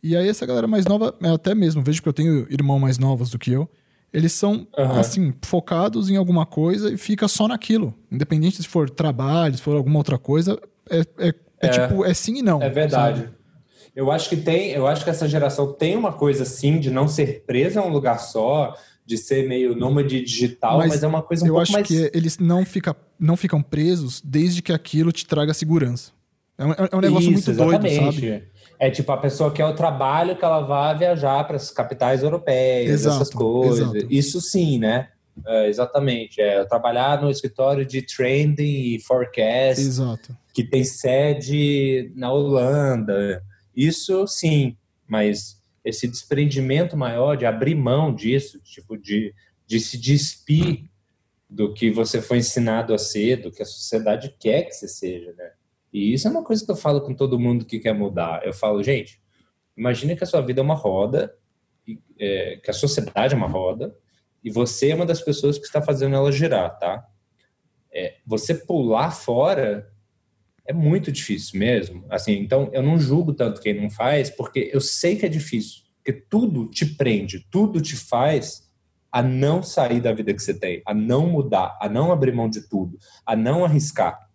e 0.02 0.16
aí 0.16 0.28
essa 0.28 0.46
galera 0.46 0.68
mais 0.68 0.86
nova, 0.86 1.16
até 1.34 1.54
mesmo, 1.54 1.84
vejo 1.84 2.02
que 2.02 2.10
eu 2.10 2.14
tenho 2.14 2.48
irmãos 2.50 2.80
mais 2.80 2.98
novos 2.98 3.30
do 3.30 3.38
que 3.38 3.52
eu, 3.52 3.70
eles 4.12 4.32
são, 4.32 4.68
uhum. 4.78 5.00
assim, 5.00 5.34
focados 5.44 6.10
em 6.10 6.16
alguma 6.16 6.46
coisa 6.46 6.92
e 6.92 6.98
fica 6.98 7.28
só 7.28 7.48
naquilo. 7.48 7.94
Independente 8.12 8.58
se 8.58 8.68
for 8.68 8.90
trabalho, 8.90 9.56
se 9.56 9.62
for 9.62 9.76
alguma 9.76 10.00
outra 10.00 10.18
coisa, 10.18 10.60
é, 10.90 11.00
é, 11.00 11.28
é, 11.28 11.34
é 11.60 11.68
tipo, 11.70 12.06
é 12.06 12.14
sim 12.14 12.38
e 12.38 12.42
não. 12.42 12.62
É 12.62 12.70
verdade. 12.70 13.20
Sabe? 13.20 13.38
Eu 13.96 14.12
acho 14.12 14.30
que 14.30 14.38
tem, 14.38 14.70
eu 14.72 14.86
acho 14.86 15.04
que 15.04 15.10
essa 15.10 15.28
geração 15.28 15.74
tem 15.74 15.96
uma 15.96 16.14
coisa 16.14 16.44
assim 16.44 16.80
de 16.80 16.92
não 16.92 17.08
ser 17.08 17.44
presa 17.48 17.82
a 17.82 17.84
um 17.84 17.90
lugar 17.90 18.20
só, 18.20 18.76
de 19.08 19.18
ser 19.18 19.48
meio 19.48 19.74
nômade 19.74 20.22
digital, 20.22 20.78
mas, 20.78 20.90
mas 20.90 21.04
é 21.04 21.08
uma 21.08 21.24
coisa 21.24 21.46
um 21.46 21.48
eu 21.48 21.54
pouco 21.54 21.64
acho 21.64 21.72
mais... 21.72 21.88
que 21.88 22.12
eles 22.14 22.38
não, 22.38 22.66
fica, 22.66 22.94
não 23.18 23.38
ficam 23.38 23.62
presos 23.62 24.22
desde 24.24 24.62
que 24.62 24.74
aquilo 24.74 25.14
te 25.14 25.26
traga 25.26 25.54
segurança. 25.54 26.12
É 26.58 26.66
um, 26.66 26.72
é 26.74 26.96
um 26.96 27.00
negócio 27.00 27.32
Isso, 27.32 27.32
muito 27.32 27.52
exatamente. 27.52 28.00
doido, 28.00 28.14
sabe? 28.14 28.44
É 28.80 28.92
tipo, 28.92 29.12
a 29.12 29.18
pessoa 29.18 29.52
quer 29.52 29.66
o 29.66 29.74
trabalho 29.74 30.36
que 30.36 30.44
ela 30.44 30.60
vá 30.62 30.94
viajar 30.94 31.44
para 31.46 31.56
as 31.56 31.72
capitais 31.72 32.22
europeias, 32.22 32.92
exato, 32.92 33.16
essas 33.16 33.30
coisas. 33.34 33.96
Exato. 33.96 34.08
Isso 34.10 34.42
sim, 34.42 34.78
né? 34.78 35.08
É, 35.46 35.70
exatamente. 35.70 36.42
É 36.42 36.66
trabalhar 36.66 37.22
no 37.22 37.32
escritório 37.32 37.86
de 37.86 38.02
trending 38.02 38.96
e 38.96 39.00
forecast, 39.00 39.82
exato. 39.82 40.38
que 40.54 40.64
tem 40.64 40.84
sede 40.84 42.12
na 42.16 42.32
Holanda. 42.32 43.42
Isso 43.76 44.28
sim, 44.28 44.76
mas 45.08 45.58
esse 45.88 46.08
desprendimento 46.08 46.98
maior 46.98 47.38
de 47.38 47.46
abrir 47.46 47.76
mão 47.76 48.14
disso, 48.14 48.60
tipo 48.60 48.98
de, 48.98 49.34
de 49.66 49.80
se 49.80 49.98
despir 49.98 50.90
do 51.50 51.74
que 51.74 51.90
você 51.90 52.22
foi 52.22 52.40
ensinado 52.40 52.94
a 52.94 52.98
ser, 52.98 53.38
do 53.38 53.52
que 53.52 53.64
a 53.64 53.66
sociedade 53.66 54.36
quer 54.38 54.64
que 54.64 54.74
você 54.74 54.88
seja, 54.88 55.34
né? 55.34 55.52
E 55.94 56.14
isso 56.14 56.28
é 56.28 56.32
uma 56.32 56.44
coisa 56.44 56.66
que 56.66 56.70
eu 56.70 56.76
falo 56.76 57.00
com 57.02 57.14
todo 57.14 57.40
mundo 57.40 57.66
que 57.66 57.80
quer 57.80 57.94
mudar. 57.94 58.46
Eu 58.46 58.54
falo, 58.54 58.84
gente, 58.84 59.22
imagine 59.78 60.16
que 60.16 60.26
a 60.26 60.28
sua 60.28 60.42
vida 60.42 60.60
é 60.60 60.64
uma 60.64 60.76
roda, 60.76 61.34
é, 62.20 62.60
que 62.62 62.70
a 62.70 62.74
sociedade 62.74 63.34
é 63.34 63.38
uma 63.38 63.48
roda, 63.48 63.96
e 64.44 64.52
você 64.52 64.90
é 64.90 64.96
uma 64.96 65.06
das 65.06 65.22
pessoas 65.22 65.58
que 65.58 65.66
está 65.66 65.82
fazendo 65.82 66.16
ela 66.16 66.32
girar, 66.34 66.78
tá? 66.78 67.08
É, 67.94 68.18
você 68.26 68.54
pular 68.54 69.12
fora 69.12 69.90
é 70.68 70.74
muito 70.74 71.12
difícil 71.12 71.58
mesmo. 71.58 72.06
Assim, 72.10 72.34
então 72.34 72.70
eu 72.74 72.84
não 72.84 73.00
julgo 73.00 73.34
tanto 73.34 73.62
quem 73.62 73.80
não 73.80 73.90
faz, 73.90 74.30
porque 74.30 74.70
eu 74.72 74.82
sei 74.82 75.16
que 75.16 75.26
é 75.26 75.30
difícil, 75.30 75.84
porque 75.98 76.14
tudo 76.30 76.70
te 76.70 76.86
prende, 76.86 77.48
tudo 77.50 77.82
te 77.82 77.96
faz 77.96 78.68
a 79.10 79.24
não 79.24 79.64
sair 79.64 80.02
da 80.02 80.14
vida 80.14 80.34
que 80.34 80.42
você 80.42 80.54
tem, 80.54 80.82
a 80.86 80.94
não 80.94 81.28
mudar, 81.28 81.78
a 81.82 81.88
não 81.88 82.12
abrir 82.12 82.34
mão 82.34 82.50
de 82.50 82.68
tudo, 82.68 83.00
a 83.26 83.36
não 83.36 83.64
arriscar. 83.64 84.28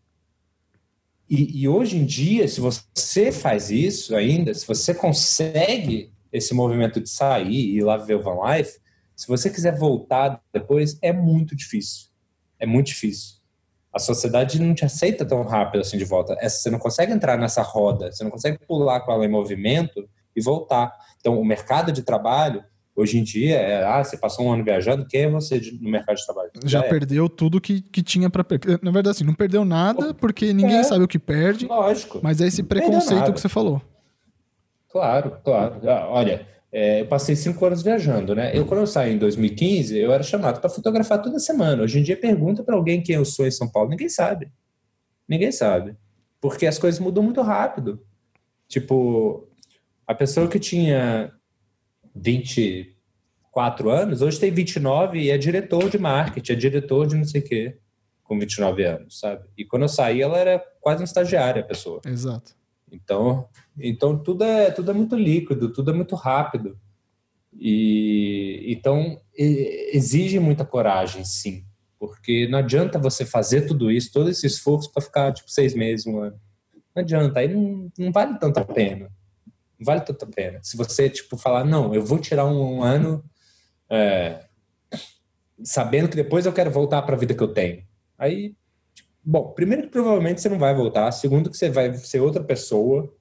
E, 1.29 1.63
e, 1.63 1.69
hoje 1.69 1.97
em 1.97 2.05
dia, 2.05 2.49
se 2.49 2.61
você 2.61 3.31
faz 3.31 3.71
isso 3.71 4.15
ainda, 4.15 4.53
se 4.53 4.67
você 4.67 4.93
consegue 4.93 6.13
esse 6.33 6.53
movimento 6.53 7.01
de 7.01 7.09
sair 7.09 7.49
e 7.49 7.77
ir 7.77 7.83
lá 7.83 7.97
ver 7.97 8.17
o 8.17 8.23
Van 8.23 8.39
Life, 8.51 8.79
se 9.15 9.29
você 9.29 9.49
quiser 9.49 9.79
voltar 9.79 10.43
depois, 10.53 10.99
é 11.01 11.13
muito 11.13 11.55
difícil. 11.55 12.09
É 12.59 12.67
muito 12.67 12.89
difícil. 12.89 13.42
A 13.93 13.99
sociedade 13.99 14.61
não 14.61 14.75
te 14.75 14.85
aceita 14.85 15.25
tão 15.25 15.43
rápido 15.43 15.83
assim 15.83 15.99
de 15.99 16.05
volta. 16.05 16.37
Você 16.43 16.71
não 16.71 16.79
consegue 16.79 17.13
entrar 17.13 17.37
nessa 17.37 17.63
roda, 17.63 18.11
você 18.11 18.25
não 18.25 18.31
consegue 18.31 18.59
pular 18.67 19.01
com 19.01 19.13
ela 19.13 19.25
em 19.25 19.29
movimento 19.29 20.09
e 20.35 20.43
voltar. 20.43 20.93
Então, 21.21 21.39
o 21.39 21.45
mercado 21.45 21.93
de 21.93 22.03
trabalho, 22.03 22.65
Hoje 22.95 23.19
em 23.19 23.23
dia, 23.23 23.57
é, 23.57 23.85
ah, 23.85 24.05
você 24.05 24.19
passou 24.19 24.45
um 24.45 24.53
ano 24.53 24.63
viajando, 24.63 25.07
quem 25.07 25.23
é 25.23 25.31
você 25.31 25.59
no 25.81 25.91
mercado 25.91 26.17
de 26.17 26.27
trabalho? 26.27 26.51
Já, 26.63 26.81
Já 26.81 26.85
é. 26.85 26.89
perdeu 26.91 27.27
tudo 27.27 27.59
que, 27.59 27.81
que 27.81 28.03
tinha 28.03 28.29
para 28.29 28.45
perder. 28.45 28.79
Na 28.83 28.91
verdade, 28.91 29.17
assim, 29.17 29.25
não 29.25 29.33
perdeu 29.33 29.65
nada, 29.65 30.13
porque 30.13 30.53
ninguém 30.53 30.77
é, 30.77 30.83
sabe 30.83 31.03
o 31.03 31.09
que 31.09 31.19
perde. 31.19 31.67
Lógico. 31.67 32.21
Mas 32.23 32.43
é 32.43 32.47
esse 32.47 32.63
preconceito 32.63 33.33
que 33.33 33.41
você 33.41 33.49
falou. 33.49 33.81
Claro, 34.91 35.39
claro. 35.43 35.81
Ah, 35.89 36.07
olha, 36.11 36.47
é, 36.73 37.03
eu 37.03 37.07
passei 37.07 37.37
cinco 37.37 37.65
anos 37.67 37.83
viajando, 37.83 38.35
né? 38.35 38.57
Eu, 38.57 38.65
quando 38.65 38.81
eu 38.81 38.87
saí 38.87 39.13
em 39.13 39.19
2015, 39.19 39.99
eu 39.99 40.11
era 40.11 40.23
chamado 40.23 40.59
para 40.59 40.71
fotografar 40.71 41.21
toda 41.21 41.39
semana. 41.39 41.83
Hoje 41.83 41.99
em 41.99 42.03
dia, 42.03 42.17
pergunta 42.17 42.65
para 42.65 42.75
alguém 42.75 43.03
quem 43.03 43.17
eu 43.17 43.27
sou 43.27 43.47
em 43.47 43.51
São 43.51 43.69
Paulo, 43.69 43.91
ninguém 43.91 44.09
sabe. 44.09 44.51
Ninguém 45.29 45.53
sabe. 45.53 45.95
Porque 46.41 46.67
as 46.67 46.79
coisas 46.79 46.99
mudam 46.99 47.23
muito 47.23 47.43
rápido. 47.43 48.03
Tipo, 48.67 49.47
a 50.07 50.15
pessoa 50.15 50.49
que 50.49 50.59
tinha 50.59 51.31
24 52.15 53.91
anos, 53.91 54.23
hoje 54.23 54.41
tem 54.41 54.51
29 54.51 55.19
e 55.19 55.31
é 55.31 55.37
diretor 55.37 55.91
de 55.91 55.99
marketing, 55.99 56.53
é 56.53 56.57
diretor 56.57 57.07
de 57.07 57.17
não 57.17 57.25
sei 57.25 57.43
o 57.43 57.45
quê, 57.45 57.79
com 58.25 58.39
29 58.39 58.83
anos, 58.83 59.21
sabe? 59.21 59.45
E 59.59 59.65
quando 59.67 59.83
eu 59.83 59.89
saí, 59.89 60.23
ela 60.23 60.39
era 60.39 60.59
quase 60.81 61.03
uma 61.03 61.07
estagiária, 61.07 61.61
a 61.61 61.67
pessoa. 61.67 62.01
Exato. 62.07 62.57
Então, 62.93 63.49
então 63.79 64.19
tudo 64.19 64.45
é 64.45 64.71
tudo 64.71 64.91
é 64.91 64.95
muito 64.95 65.17
líquido, 65.17 65.73
tudo 65.73 65.91
é 65.91 65.95
muito 65.95 66.15
rápido. 66.15 66.79
E 67.55 68.65
então 68.69 69.21
exige 69.35 70.39
muita 70.39 70.65
coragem, 70.65 71.25
sim, 71.25 71.65
porque 71.99 72.47
não 72.49 72.59
adianta 72.59 72.99
você 72.99 73.25
fazer 73.25 73.63
tudo 73.63 73.91
isso, 73.91 74.13
todo 74.13 74.31
esse 74.31 74.47
esforço 74.47 74.93
para 74.93 75.03
ficar 75.03 75.33
tipo 75.33 75.51
seis 75.51 75.75
meses, 75.75 76.07
um 76.07 76.21
ano. 76.21 76.39
Não 76.95 77.03
adianta, 77.03 77.41
aí 77.41 77.49
não, 77.49 77.91
não 77.99 78.13
vale 78.13 78.39
tanto 78.39 78.59
a 78.59 78.65
pena 78.65 79.11
vale 79.83 80.01
tanto 80.03 80.25
a 80.25 80.29
pena. 80.29 80.61
Se 80.63 80.77
você, 80.77 81.11
tipo, 81.11 81.37
falar, 81.37 81.65
não, 81.65 81.95
eu 81.95 82.05
vou 82.05 82.19
tirar 82.19 82.47
um, 82.47 82.79
um 82.79 82.83
ano 82.83 83.25
é, 83.91 84.45
sabendo 85.63 86.09
que 86.09 86.17
depois 86.17 86.47
eu 86.47 86.53
quero 86.53 86.71
voltar 86.71 87.03
para 87.03 87.15
a 87.15 87.19
vida 87.19 87.35
que 87.35 87.43
eu 87.43 87.53
tenho. 87.53 87.85
Aí, 88.17 88.55
bom, 89.25 89.53
primeiro 89.53 89.83
que 89.83 89.89
provavelmente 89.89 90.41
você 90.41 90.49
não 90.49 90.59
vai 90.59 90.75
voltar, 90.75 91.11
segundo 91.13 91.51
que 91.51 91.57
você 91.57 91.71
vai 91.71 91.95
ser 91.95 92.21
outra 92.21 92.43
pessoa, 92.43 93.13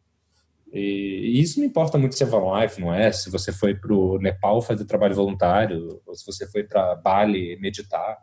e, 0.71 1.39
isso 1.41 1.59
não 1.59 1.65
importa 1.65 1.97
muito 1.97 2.15
se 2.15 2.23
é 2.23 2.25
Van 2.25 2.61
Life, 2.61 2.79
não 2.79 2.93
é? 2.93 3.11
Se 3.11 3.29
você 3.29 3.51
foi 3.51 3.75
para 3.75 3.93
o 3.93 4.17
Nepal 4.17 4.61
fazer 4.61 4.85
trabalho 4.85 5.15
voluntário, 5.15 6.01
ou 6.05 6.15
se 6.15 6.25
você 6.25 6.47
foi 6.47 6.63
para 6.63 6.95
Bali 6.95 7.57
meditar, 7.59 8.17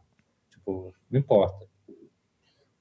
tipo, 0.51 0.95
não 1.11 1.21
importa. 1.21 1.67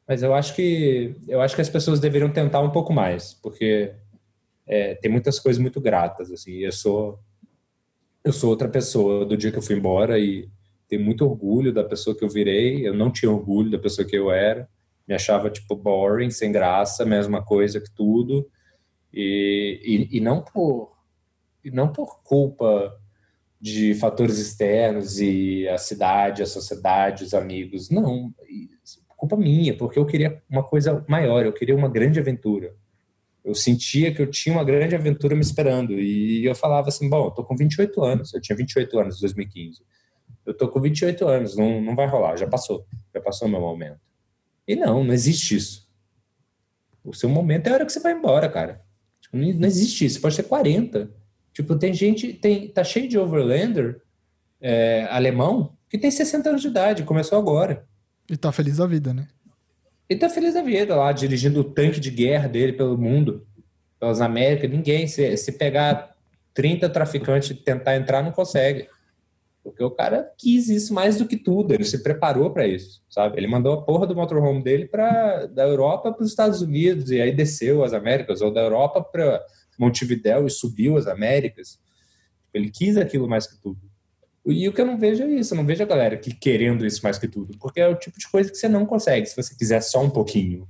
Mas 0.07 0.23
eu 0.23 0.33
acho 0.33 0.55
que 0.55 1.15
eu 1.27 1.41
acho 1.41 1.53
que 1.53 1.61
as 1.61 1.69
pessoas 1.69 1.99
deveriam 1.99 2.31
tentar 2.31 2.61
um 2.61 2.71
pouco 2.71 2.93
mais, 2.93 3.33
porque 3.33 3.93
é, 4.65 4.95
tem 4.95 5.11
muitas 5.11 5.37
coisas 5.39 5.61
muito 5.61 5.81
gratas, 5.81 6.31
assim, 6.31 6.53
eu 6.53 6.71
sou 6.71 7.19
eu 8.23 8.33
sou 8.33 8.49
outra 8.49 8.67
pessoa 8.67 9.25
do 9.25 9.37
dia 9.37 9.51
que 9.51 9.57
eu 9.57 9.61
fui 9.61 9.75
embora 9.75 10.19
e 10.19 10.49
tenho 10.87 11.03
muito 11.03 11.25
orgulho 11.25 11.73
da 11.73 11.83
pessoa 11.83 12.15
que 12.15 12.23
eu 12.23 12.29
virei, 12.29 12.87
eu 12.87 12.93
não 12.93 13.11
tinha 13.11 13.31
orgulho 13.31 13.69
da 13.71 13.79
pessoa 13.79 14.07
que 14.07 14.17
eu 14.17 14.31
era, 14.31 14.67
me 15.08 15.16
achava, 15.16 15.49
tipo, 15.49 15.76
boring, 15.76 16.30
sem 16.30 16.51
graça, 16.51 17.05
mesma 17.05 17.43
coisa 17.43 17.80
que 17.80 17.89
tudo, 17.95 18.49
e, 19.14 20.08
e, 20.12 20.18
e 20.18 20.20
não 20.20 20.41
por 20.41 20.95
e 21.64 21.72
não 21.72 21.91
por 21.91 22.22
culpa 22.24 22.97
de 23.60 23.93
fatores 23.95 24.38
externos 24.38 25.20
e 25.20 25.68
a 25.68 25.78
cidade, 25.78 26.43
a 26.43 26.45
sociedade, 26.45 27.24
os 27.24 27.34
amigos, 27.34 27.89
não, 27.89 28.34
culpa 29.08 29.36
minha, 29.36 29.76
porque 29.76 29.97
eu 29.99 30.05
queria 30.05 30.41
uma 30.49 30.64
coisa 30.64 31.03
maior, 31.10 31.45
eu 31.45 31.51
queria 31.51 31.76
uma 31.76 31.89
grande 31.89 32.20
aventura, 32.20 32.74
eu 33.43 33.55
sentia 33.55 34.14
que 34.14 34.22
eu 34.22 34.30
tinha 34.30 34.53
uma 34.53 34.64
grande 34.64 34.93
aventura 34.93 35.34
me 35.34 35.41
esperando. 35.41 35.93
E 35.93 36.45
eu 36.45 36.53
falava 36.53 36.89
assim: 36.89 37.10
bom, 37.10 37.28
eu 37.28 37.32
tô 37.32 37.43
com 37.45 37.55
28 37.55 38.03
anos, 38.03 38.34
eu 38.34 38.41
tinha 38.41 38.55
28 38.55 38.99
anos 38.99 39.18
em 39.18 39.22
2015. 39.22 39.82
Eu 40.45 40.55
tô 40.55 40.68
com 40.68 40.82
28 40.82 41.26
anos, 41.26 41.55
não, 41.55 41.82
não 41.82 41.95
vai 41.95 42.08
rolar, 42.08 42.38
já 42.38 42.47
passou, 42.47 42.86
já 43.14 43.22
passou 43.22 43.47
meu 43.47 43.62
momento. 43.62 43.99
E 44.68 44.76
não, 44.76 45.03
não 45.03 45.13
existe 45.13 45.55
isso. 45.55 45.88
O 47.03 47.13
seu 47.13 47.30
momento 47.30 47.68
é 47.68 47.70
a 47.70 47.74
hora 47.74 47.86
que 47.86 47.91
você 47.91 47.99
vai 48.01 48.11
embora, 48.11 48.49
cara. 48.49 48.82
Tipo, 49.22 49.38
não, 49.38 49.68
existe 49.68 50.05
isso, 50.05 50.20
pode 50.20 50.36
ser 50.36 50.43
40. 50.43 51.09
Tipo, 51.53 51.76
tem 51.78 51.93
gente, 51.93 52.34
tem, 52.34 52.68
tá 52.68 52.84
cheio 52.84 53.07
de 53.07 53.18
overlander 53.18 54.01
é, 54.59 55.07
alemão 55.09 55.78
que 55.89 55.97
tem 55.97 56.11
60 56.11 56.49
anos 56.49 56.61
de 56.61 56.68
idade, 56.68 57.03
começou 57.03 57.38
agora. 57.38 57.86
E 58.30 58.36
tá 58.36 58.51
feliz 58.51 58.78
da 58.78 58.86
vida, 58.86 59.13
né? 59.13 59.28
Ele 60.09 60.20
tá 60.20 60.30
feliz 60.30 60.53
da 60.53 60.61
vida 60.61 60.95
lá, 60.95 61.11
dirigindo 61.11 61.61
o 61.61 61.63
tanque 61.63 61.99
de 61.99 62.11
guerra 62.11 62.47
dele 62.47 62.74
pelo 62.74 62.97
mundo, 62.97 63.45
pelas 63.99 64.22
Américas. 64.22 64.70
Ninguém, 64.70 65.07
se, 65.07 65.36
se 65.38 65.53
pegar 65.53 66.13
30 66.53 66.89
traficantes 66.89 67.51
e 67.51 67.55
tentar 67.55 67.95
entrar, 67.95 68.22
não 68.22 68.32
consegue. 68.32 68.88
Porque 69.68 69.84
o 69.84 69.91
cara 69.91 70.32
quis 70.38 70.70
isso 70.70 70.93
mais 70.93 71.18
do 71.18 71.28
que 71.28 71.36
tudo, 71.36 71.74
ele 71.74 71.84
se 71.84 72.01
preparou 72.01 72.49
para 72.51 72.65
isso, 72.65 73.01
sabe? 73.09 73.38
Ele 73.38 73.47
mandou 73.47 73.74
a 73.74 73.82
porra 73.82 74.07
do 74.07 74.15
motorhome 74.15 74.63
dele 74.63 74.86
para 74.86 75.45
da 75.47 75.63
Europa 75.63 76.09
para 76.13 76.24
os 76.24 76.30
Estados 76.30 76.61
Unidos 76.61 77.11
e 77.11 77.20
aí 77.20 77.36
desceu 77.36 77.84
as 77.84 77.91
Américas, 77.91 78.41
ou 78.41 78.49
da 78.49 78.61
Europa 78.61 79.03
para 79.03 79.45
Montevidéu 79.78 80.47
e 80.47 80.49
subiu 80.49 80.95
as 80.95 81.05
Américas. 81.05 81.78
Ele 82.53 82.72
quis 82.72 82.95
aquilo 82.95 83.28
mais 83.28 83.45
que 83.45 83.61
tudo. 83.61 83.82
E 84.45 84.70
o 84.70 84.72
que 84.72 84.80
eu 84.80 84.86
não 84.86 84.97
vejo 84.97 85.24
é 85.24 85.28
isso, 85.32 85.53
eu 85.53 85.57
não 85.57 85.65
vejo 85.65 85.84
a 85.84 85.86
galera 85.86 86.15
que 86.15 86.34
querendo 86.34 86.86
isso 86.86 87.01
mais 87.03 87.20
que 87.20 87.28
tudo, 87.28 87.57
porque 87.59 87.82
é 87.82 87.89
o 87.89 87.95
tipo 87.95 88.18
de 88.18 88.30
coisa 88.30 88.49
que 88.49 88.55
você 88.55 88.70
não 88.70 88.86
consegue 88.86 89.26
se 89.28 89.36
você 89.36 89.53
quiser 89.53 89.82
só 89.82 90.01
um 90.01 90.09
pouquinho, 90.09 90.65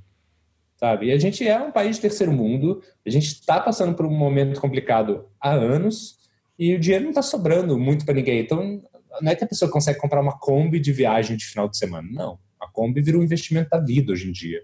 sabe? 0.76 1.06
E 1.06 1.12
a 1.12 1.20
gente 1.20 1.48
é 1.48 1.60
um 1.60 1.72
país 1.72 1.98
de 1.98 2.02
terceiro 2.02 2.34
mundo, 2.34 2.82
a 3.06 3.12
gente 3.12 3.28
está 3.28 3.60
passando 3.60 3.94
por 3.94 4.08
um 4.08 4.12
momento 4.12 4.60
complicado 4.60 5.30
há 5.40 5.52
anos 5.52 6.18
e 6.58 6.74
o 6.76 6.80
dinheiro 6.80 7.04
não 7.04 7.12
está 7.12 7.22
sobrando 7.22 7.78
muito 7.78 8.06
para 8.06 8.16
ninguém. 8.16 8.40
Então, 8.40 8.82
não 9.22 9.32
é 9.32 9.36
que 9.36 9.44
a 9.44 9.48
pessoa 9.48 9.70
consegue 9.70 10.00
comprar 10.00 10.22
uma 10.22 10.38
Kombi 10.38 10.80
de 10.80 10.92
viagem 10.92 11.38
de 11.38 11.46
final 11.46 11.68
de 11.68 11.78
semana, 11.78 12.08
não. 12.12 12.40
A 12.60 12.68
Kombi 12.68 13.02
virou 13.02 13.22
um 13.22 13.24
investimento 13.24 13.70
da 13.70 13.80
vida 13.80 14.12
hoje 14.12 14.28
em 14.28 14.32
dia, 14.32 14.62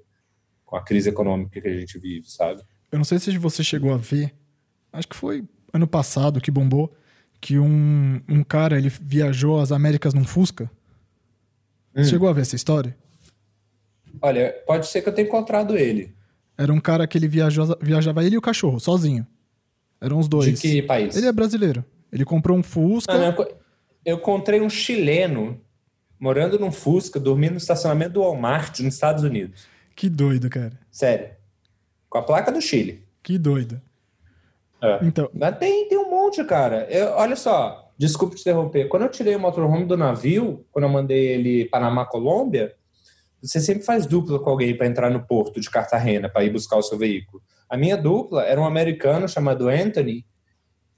com 0.66 0.76
a 0.76 0.84
crise 0.84 1.10
econômica 1.10 1.62
que 1.62 1.68
a 1.68 1.80
gente 1.80 2.00
vive, 2.00 2.30
sabe? 2.30 2.62
Eu 2.92 2.98
não 2.98 3.06
sei 3.06 3.20
se 3.20 3.38
você 3.38 3.64
chegou 3.64 3.94
a 3.94 3.98
ver, 3.98 4.34
acho 4.92 5.08
que 5.08 5.16
foi 5.16 5.44
ano 5.72 5.88
passado 5.88 6.42
que 6.42 6.52
bombou 6.52 6.94
que 7.44 7.60
um, 7.60 8.22
um 8.30 8.44
cara 8.44 8.78
ele 8.78 8.90
viajou 8.90 9.60
às 9.60 9.72
Américas 9.72 10.14
num 10.14 10.24
Fusca. 10.24 10.72
Hum. 11.94 12.04
Chegou 12.04 12.30
a 12.30 12.34
ver 12.34 12.42
essa 12.42 12.56
história? 12.56 12.96
Olha, 14.22 14.56
pode 14.66 14.88
ser 14.88 15.02
que 15.02 15.10
eu 15.10 15.14
tenha 15.14 15.28
encontrado 15.28 15.76
ele. 15.76 16.16
Era 16.58 16.72
um 16.72 16.80
cara 16.80 17.06
que 17.06 17.18
ele 17.18 17.28
viajou, 17.28 17.78
viajava 17.82 18.24
ele 18.24 18.36
e 18.36 18.38
o 18.38 18.42
cachorro, 18.42 18.80
sozinho. 18.80 19.28
Eram 20.04 20.20
os 20.20 20.28
dois. 20.28 20.46
De 20.46 20.54
que 20.56 20.82
país? 20.82 21.16
Ele 21.16 21.28
é 21.28 21.32
brasileiro. 21.32 21.86
Ele 22.12 22.26
comprou 22.26 22.58
um 22.58 22.62
Fusca. 22.62 23.14
Não, 23.14 23.32
não, 23.32 23.48
eu 24.06 24.18
encontrei 24.18 24.60
um 24.60 24.70
chileno 24.70 25.62
morando 26.20 26.60
num 26.60 26.72
Fusca, 26.72 27.20
dormindo 27.20 27.52
no 27.52 27.58
estacionamento 27.58 28.14
do 28.14 28.22
Walmart 28.22 28.82
nos 28.82 28.94
Estados 28.94 29.24
Unidos. 29.24 29.66
Que 29.96 30.10
doido, 30.10 30.50
cara. 30.50 30.78
Sério. 30.92 31.30
Com 32.10 32.18
a 32.18 32.22
placa 32.22 32.52
do 32.52 32.62
Chile. 32.62 33.06
Que 33.24 33.38
doido. 33.38 33.82
É. 34.82 35.00
Então. 35.04 35.30
Mas 35.34 35.58
tem, 35.58 35.88
tem 35.88 35.98
um 35.98 36.10
monte, 36.10 36.44
cara. 36.44 36.86
Eu, 36.90 37.12
olha 37.14 37.38
só, 37.38 37.92
desculpe 37.98 38.36
te 38.36 38.42
interromper. 38.42 38.90
Quando 38.90 39.04
eu 39.04 39.10
tirei 39.10 39.36
o 39.36 39.40
motorhome 39.40 39.86
do 39.86 39.96
navio, 39.96 40.66
quando 40.70 40.84
eu 40.84 40.90
mandei 40.90 41.28
ele 41.28 41.66
Panamá, 41.66 42.06
Colômbia, 42.06 42.76
você 43.42 43.62
sempre 43.62 43.84
faz 43.84 44.06
dupla 44.06 44.38
com 44.40 44.50
alguém 44.50 44.76
para 44.76 44.86
entrar 44.86 45.10
no 45.10 45.26
porto 45.26 45.62
de 45.62 45.70
Cartagena 45.70 46.28
para 46.28 46.44
ir 46.44 46.50
buscar 46.50 46.76
o 46.76 46.84
seu 46.84 46.98
veículo. 46.98 47.42
A 47.74 47.78
minha 47.78 47.98
dupla 47.98 48.44
era 48.44 48.62
um 48.62 48.66
americano 48.66 49.28
chamado 49.28 49.68
Anthony, 49.68 50.24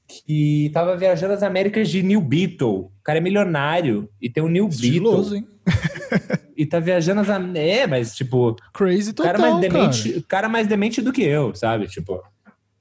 que 0.06 0.66
estava 0.66 0.98
viajando 0.98 1.32
as 1.32 1.42
Américas 1.42 1.88
de 1.88 2.04
New 2.04 2.20
Beetle. 2.20 2.92
O 2.92 2.92
cara 3.02 3.20
é 3.20 3.22
milionário 3.22 4.10
e 4.22 4.30
tem 4.30 4.44
um 4.44 4.50
New 4.50 4.68
Estiloso, 4.68 5.36
Beetle. 5.36 5.50
Hein? 5.50 6.50
e 6.58 6.66
tá 6.66 6.82
viajando 6.82 7.22
as 7.22 7.30
É, 7.56 7.88
mas 7.88 8.14
tipo. 8.14 8.58
Crazy 8.74 9.14
total, 9.14 9.36
cara 9.36 9.50
mais 9.50 9.62
demente, 9.62 10.10
cara. 10.10 10.26
cara 10.28 10.50
mais 10.50 10.68
demente 10.68 11.02
do 11.02 11.14
que 11.14 11.24
eu, 11.24 11.56
sabe? 11.56 11.88
Tipo. 11.88 12.22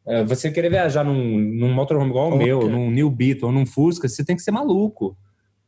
É, 0.05 0.25
você 0.25 0.51
querer 0.51 0.71
viajar 0.71 1.05
num, 1.05 1.39
num 1.39 1.73
motorhome 1.73 2.11
igual 2.11 2.33
o 2.33 2.35
okay. 2.35 2.47
meu, 2.49 2.69
num 2.69 2.91
New 2.91 3.09
Beetle 3.09 3.47
ou 3.47 3.53
num 3.53 3.65
Fusca, 3.65 4.09
você 4.09 4.25
tem 4.25 4.35
que 4.35 4.43
ser 4.43 4.51
maluco. 4.51 5.17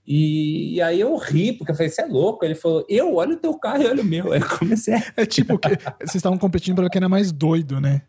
E, 0.04 0.74
e, 0.74 0.82
aí 0.82 1.00
eu 1.00 1.16
ri, 1.16 1.52
porque 1.52 1.70
eu 1.70 1.76
falei, 1.76 1.90
você 1.90 2.02
é 2.02 2.06
louco? 2.06 2.44
Ele 2.44 2.56
falou, 2.56 2.84
eu 2.88 3.14
olho 3.14 3.34
o 3.34 3.38
teu 3.38 3.54
carro 3.56 3.82
e 3.82 3.86
olho 3.86 4.02
o 4.02 4.04
meu. 4.04 4.32
Aí 4.32 4.40
eu 4.40 4.48
comecei 4.48 4.94
a... 4.94 5.02
É 5.16 5.24
tipo, 5.26 5.56
que 5.58 5.68
vocês 6.00 6.16
estavam 6.16 6.38
competindo 6.38 6.76
para 6.76 6.90
quem 6.90 6.98
era 6.98 7.08
mais 7.08 7.30
doido, 7.30 7.80
né? 7.80 8.02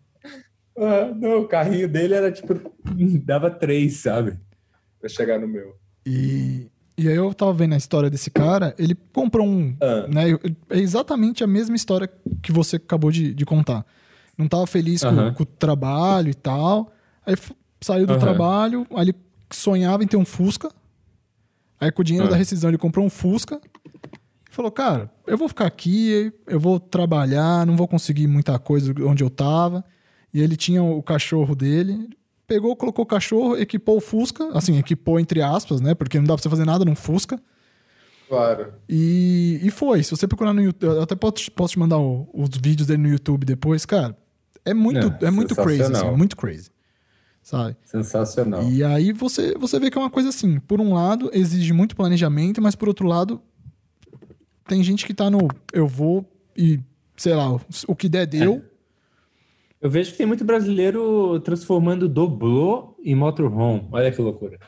Ah, 0.77 1.11
não, 1.15 1.41
o 1.41 1.47
carrinho 1.47 1.87
dele 1.87 2.13
era 2.13 2.31
tipo, 2.31 2.53
dava 3.23 3.49
três, 3.49 3.97
sabe? 3.97 4.37
Pra 4.99 5.09
chegar 5.09 5.39
no 5.39 5.47
meu. 5.47 5.75
E, 6.05 6.69
e 6.97 7.07
aí 7.07 7.15
eu 7.15 7.33
tava 7.33 7.51
vendo 7.51 7.73
a 7.73 7.77
história 7.77 8.09
desse 8.09 8.29
cara, 8.29 8.75
ele 8.77 8.95
comprou 9.11 9.45
um. 9.45 9.75
Ah. 9.81 10.07
Né, 10.07 10.37
é 10.69 10.77
exatamente 10.77 11.43
a 11.43 11.47
mesma 11.47 11.75
história 11.75 12.09
que 12.43 12.51
você 12.51 12.75
acabou 12.75 13.11
de, 13.11 13.33
de 13.33 13.45
contar. 13.45 13.85
Não 14.37 14.47
tava 14.47 14.67
feliz 14.67 15.01
uh 15.01 15.07
-huh. 15.07 15.29
com, 15.29 15.33
com, 15.33 15.43
o 15.43 15.45
trabalho 15.45 16.29
e 16.29 16.35
tal. 16.35 16.93
Aí 17.25 17.35
saiu 17.81 18.05
do 18.05 18.13
uh 18.13 18.15
-huh. 18.15 18.19
trabalho, 18.19 18.87
aí 18.95 19.05
ele 19.05 19.15
sonhava 19.51 20.03
em 20.03 20.07
ter 20.07 20.17
um 20.17 20.25
Fusca. 20.25 20.69
Aí 21.79 21.91
com 21.91 22.01
o 22.01 22.05
dinheiro 22.05 22.25
uh 22.25 22.27
ah. 22.27 22.29
-huh. 22.29 22.33
da 22.33 22.37
rescisão 22.37 22.69
ele 22.69 22.77
comprou 22.77 23.03
um 23.03 23.09
Fusca. 23.09 23.59
E 24.51 24.53
falou, 24.53 24.71
cara, 24.71 25.09
eu 25.25 25.37
vou 25.37 25.47
ficar 25.47 25.65
aqui, 25.65 26.31
eu 26.45 26.59
vou 26.59 26.79
trabalhar, 26.79 27.65
não 27.65 27.75
vou 27.75 27.87
conseguir 27.87 28.27
muita 28.27 28.57
coisa 28.59 28.93
onde 29.03 29.23
eu 29.23 29.29
tava. 29.29 29.83
E 30.33 30.41
ele 30.41 30.55
tinha 30.55 30.83
o 30.83 31.01
cachorro 31.01 31.55
dele. 31.55 32.09
Pegou, 32.45 32.75
colocou 32.75 33.03
o 33.03 33.07
cachorro, 33.07 33.57
equipou 33.57 33.97
o 33.97 34.01
Fusca. 34.01 34.49
Assim, 34.53 34.77
equipou 34.77 35.19
entre 35.19 35.41
aspas, 35.41 35.81
né? 35.81 35.93
Porque 35.93 36.17
não 36.17 36.25
dá 36.25 36.33
pra 36.33 36.43
você 36.43 36.49
fazer 36.49 36.65
nada 36.65 36.85
num 36.85 36.95
Fusca. 36.95 37.39
Claro. 38.27 38.73
E, 38.87 39.59
e 39.63 39.71
foi. 39.71 40.03
Se 40.03 40.11
você 40.11 40.27
procurar 40.27 40.53
no 40.53 40.61
YouTube, 40.61 40.95
eu 40.95 41.01
até 41.01 41.15
posso, 41.15 41.51
posso 41.51 41.73
te 41.73 41.79
mandar 41.79 41.97
o, 41.97 42.29
os 42.33 42.49
vídeos 42.61 42.87
dele 42.87 43.01
no 43.03 43.09
YouTube 43.09 43.45
depois, 43.45 43.85
cara. 43.85 44.17
É 44.65 44.73
muito, 44.73 45.07
é, 45.23 45.27
é 45.27 45.31
muito 45.31 45.55
crazy, 45.55 45.83
assim, 45.83 46.11
muito 46.11 46.35
crazy. 46.35 46.69
Sabe? 47.41 47.77
Sensacional. 47.85 48.61
E 48.63 48.83
aí 48.83 49.13
você, 49.13 49.53
você 49.57 49.79
vê 49.79 49.89
que 49.89 49.97
é 49.97 50.01
uma 50.01 50.09
coisa 50.09 50.27
assim, 50.27 50.59
por 50.59 50.81
um 50.81 50.93
lado, 50.93 51.29
exige 51.33 51.71
muito 51.71 51.95
planejamento, 51.95 52.61
mas 52.61 52.75
por 52.75 52.89
outro 52.89 53.07
lado, 53.07 53.41
tem 54.67 54.83
gente 54.83 55.05
que 55.05 55.13
tá 55.13 55.29
no 55.29 55.47
eu 55.71 55.87
vou 55.87 56.29
e, 56.57 56.81
sei 57.15 57.33
lá, 57.33 57.57
o 57.87 57.95
que 57.95 58.09
der 58.09 58.25
deu. 58.25 58.55
É. 58.55 58.76
Eu 59.79 59.89
vejo 59.89 60.11
que 60.11 60.17
tem 60.17 60.25
muito 60.25 60.43
brasileiro 60.43 61.39
transformando 61.41 62.09
doblô 62.09 62.95
em 63.03 63.15
motorhome. 63.15 63.87
Olha 63.91 64.11
que 64.11 64.21
loucura. 64.21 64.59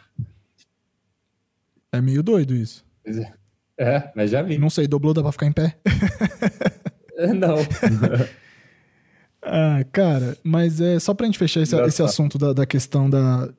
É 1.91 1.99
meio 1.99 2.21
doido 2.21 2.55
isso. 2.55 2.85
É, 3.05 3.33
é 3.77 4.11
mas 4.15 4.29
já 4.29 4.41
vi. 4.41 4.57
Não 4.57 4.69
sei, 4.69 4.87
doblô 4.87 5.13
dá 5.13 5.21
pra 5.21 5.31
ficar 5.31 5.47
em 5.47 5.51
pé? 5.51 5.77
Não. 7.35 7.57
Ah, 9.41 9.85
cara, 9.93 10.37
mas 10.43 10.81
é 10.81 10.99
só 10.99 11.13
pra 11.13 11.25
gente 11.25 11.39
fechar 11.39 11.61
esse, 11.61 11.73
esse 11.73 12.03
assunto 12.03 12.37
da, 12.37 12.51
da 12.51 12.65
questão 12.65 13.09
da, 13.09 13.49